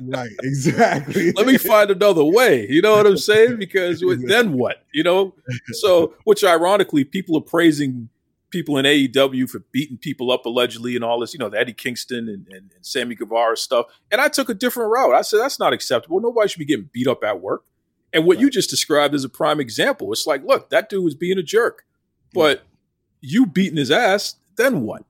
right, 0.00 0.30
exactly. 0.42 1.32
let 1.32 1.46
me 1.46 1.58
find 1.58 1.90
another 1.90 2.24
way. 2.24 2.66
You 2.68 2.82
know 2.82 2.96
what 2.96 3.06
I'm 3.06 3.18
saying? 3.18 3.58
Because 3.58 4.02
then 4.26 4.52
what? 4.58 4.84
You 4.92 5.02
know. 5.02 5.34
So, 5.72 6.14
which 6.24 6.44
ironically, 6.44 7.04
people 7.04 7.36
are 7.36 7.42
praising 7.42 8.08
people 8.50 8.78
in 8.78 8.86
AEW 8.86 9.48
for 9.48 9.60
beating 9.72 9.98
people 9.98 10.30
up 10.30 10.46
allegedly 10.46 10.94
and 10.94 11.04
all 11.04 11.20
this. 11.20 11.34
You 11.34 11.38
know, 11.38 11.48
the 11.48 11.58
Eddie 11.58 11.74
Kingston 11.74 12.28
and, 12.28 12.46
and, 12.48 12.72
and 12.74 12.86
Sammy 12.86 13.14
Guevara 13.14 13.56
stuff. 13.56 13.86
And 14.10 14.20
I 14.20 14.28
took 14.28 14.48
a 14.48 14.54
different 14.54 14.90
route. 14.90 15.14
I 15.14 15.22
said 15.22 15.38
that's 15.38 15.58
not 15.58 15.72
acceptable. 15.72 16.20
Nobody 16.20 16.48
should 16.48 16.58
be 16.58 16.64
getting 16.64 16.88
beat 16.92 17.06
up 17.06 17.22
at 17.24 17.40
work. 17.40 17.64
And 18.12 18.24
what 18.24 18.40
you 18.40 18.48
just 18.48 18.70
described 18.70 19.14
is 19.14 19.24
a 19.24 19.28
prime 19.28 19.60
example. 19.60 20.12
It's 20.12 20.26
like, 20.26 20.42
look, 20.44 20.70
that 20.70 20.88
dude 20.88 21.04
was 21.04 21.14
being 21.14 21.38
a 21.38 21.42
jerk, 21.42 21.84
but 22.32 22.64
you 23.20 23.46
beating 23.46 23.76
his 23.76 23.90
ass. 23.90 24.36
Then 24.56 24.82
what? 24.82 25.04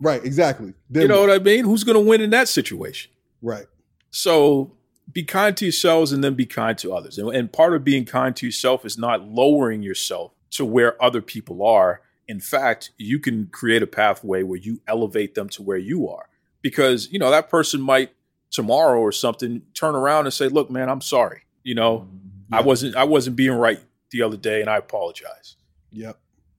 right, 0.00 0.24
exactly. 0.24 0.74
Then 0.90 1.02
you 1.02 1.08
know 1.08 1.20
what? 1.20 1.30
what 1.30 1.40
I 1.40 1.44
mean? 1.44 1.64
Who's 1.64 1.84
going 1.84 1.94
to 1.94 2.08
win 2.08 2.20
in 2.20 2.30
that 2.30 2.48
situation? 2.48 3.10
right, 3.42 3.66
So 4.10 4.72
be 5.12 5.22
kind 5.22 5.56
to 5.56 5.64
yourselves 5.64 6.12
and 6.12 6.22
then 6.24 6.34
be 6.34 6.46
kind 6.46 6.76
to 6.78 6.92
others. 6.92 7.18
And, 7.18 7.28
and 7.34 7.52
part 7.52 7.74
of 7.74 7.84
being 7.84 8.04
kind 8.04 8.34
to 8.36 8.46
yourself 8.46 8.84
is 8.84 8.98
not 8.98 9.28
lowering 9.28 9.82
yourself 9.82 10.32
to 10.52 10.64
where 10.64 11.02
other 11.02 11.22
people 11.22 11.64
are. 11.64 12.00
In 12.26 12.40
fact, 12.40 12.90
you 12.98 13.18
can 13.20 13.46
create 13.46 13.82
a 13.82 13.86
pathway 13.86 14.42
where 14.42 14.58
you 14.58 14.80
elevate 14.86 15.34
them 15.34 15.48
to 15.50 15.62
where 15.62 15.78
you 15.78 16.08
are. 16.08 16.28
Because, 16.60 17.08
you 17.12 17.18
know, 17.18 17.30
that 17.30 17.48
person 17.48 17.80
might 17.80 18.10
tomorrow 18.50 18.98
or 18.98 19.12
something 19.12 19.62
turn 19.74 19.94
around 19.94 20.26
and 20.26 20.34
say, 20.34 20.48
look, 20.48 20.70
man, 20.70 20.88
I'm 20.88 21.00
sorry. 21.00 21.42
You 21.62 21.76
know, 21.76 22.00
mm-hmm. 22.00 22.54
I 22.54 22.62
wasn't 22.62 22.96
I 22.96 23.04
wasn't 23.04 23.36
being 23.36 23.52
right 23.52 23.80
the 24.10 24.22
other 24.22 24.36
day 24.36 24.60
and 24.60 24.70
I 24.70 24.76
apologize. 24.76 25.56
Yep. 25.92 26.18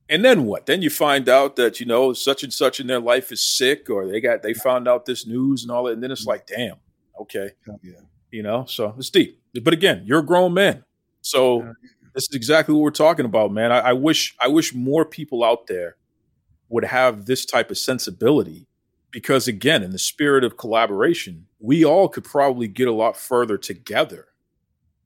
And 0.09 0.23
then 0.23 0.45
what? 0.45 0.65
Then 0.67 0.81
you 0.81 0.89
find 0.89 1.27
out 1.27 1.55
that, 1.57 1.79
you 1.79 1.85
know, 1.85 2.13
such 2.13 2.43
and 2.43 2.53
such 2.53 2.79
in 2.79 2.87
their 2.87 2.99
life 2.99 3.31
is 3.31 3.41
sick 3.41 3.89
or 3.89 4.07
they 4.07 4.21
got 4.21 4.41
they 4.41 4.53
found 4.53 4.87
out 4.87 5.05
this 5.05 5.27
news 5.27 5.63
and 5.63 5.71
all 5.71 5.83
that. 5.85 5.93
And 5.93 6.03
then 6.03 6.11
it's 6.11 6.25
like, 6.25 6.47
damn, 6.47 6.77
okay 7.19 7.51
Yeah. 7.83 7.93
you 8.31 8.43
know 8.43 8.65
so 8.65 8.93
it's 8.97 9.09
deep 9.09 9.41
but 9.63 9.73
again 9.73 10.03
you're 10.05 10.19
a 10.19 10.25
grown 10.25 10.53
man 10.53 10.83
so 11.21 11.73
this 12.13 12.23
is 12.29 12.35
exactly 12.35 12.73
what 12.75 12.81
we're 12.81 12.91
talking 12.91 13.25
about 13.25 13.51
man 13.51 13.71
I, 13.71 13.79
I 13.79 13.93
wish 13.93 14.35
i 14.39 14.47
wish 14.47 14.73
more 14.73 15.03
people 15.05 15.43
out 15.43 15.67
there 15.67 15.95
would 16.69 16.83
have 16.85 17.25
this 17.25 17.45
type 17.45 17.71
of 17.71 17.77
sensibility 17.77 18.67
because 19.11 19.47
again 19.47 19.81
in 19.83 19.91
the 19.91 19.97
spirit 19.99 20.43
of 20.43 20.57
collaboration 20.57 21.47
we 21.59 21.83
all 21.83 22.07
could 22.07 22.23
probably 22.23 22.67
get 22.67 22.87
a 22.87 22.93
lot 22.93 23.17
further 23.17 23.57
together 23.57 24.27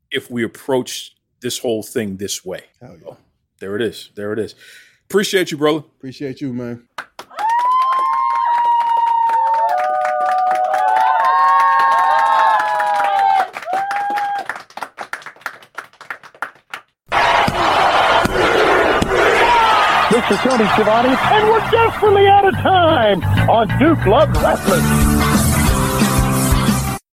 if 0.10 0.30
we 0.30 0.44
approach 0.44 1.16
this 1.42 1.60
whole 1.60 1.84
thing 1.84 2.18
this 2.18 2.44
way 2.44 2.64
Hell 2.82 2.98
yeah. 3.06 3.14
there 3.60 3.76
it 3.76 3.82
is 3.82 4.10
there 4.16 4.34
it 4.34 4.40
is 4.40 4.56
appreciate 5.12 5.52
you 5.52 5.58
brother 5.58 5.80
Appreciate 5.98 6.40
you, 6.40 6.54
man. 6.54 6.88
This 20.12 20.32
is 20.32 20.38
Tony 20.40 20.66
Schiavone, 20.66 21.10
and 21.10 21.48
we're 21.50 21.72
desperately 21.72 22.28
out 22.28 22.46
of 22.48 22.54
time 22.56 23.22
on 23.50 23.68
Duke 23.80 24.06
Love 24.06 24.30
Wrestling. 24.42 25.61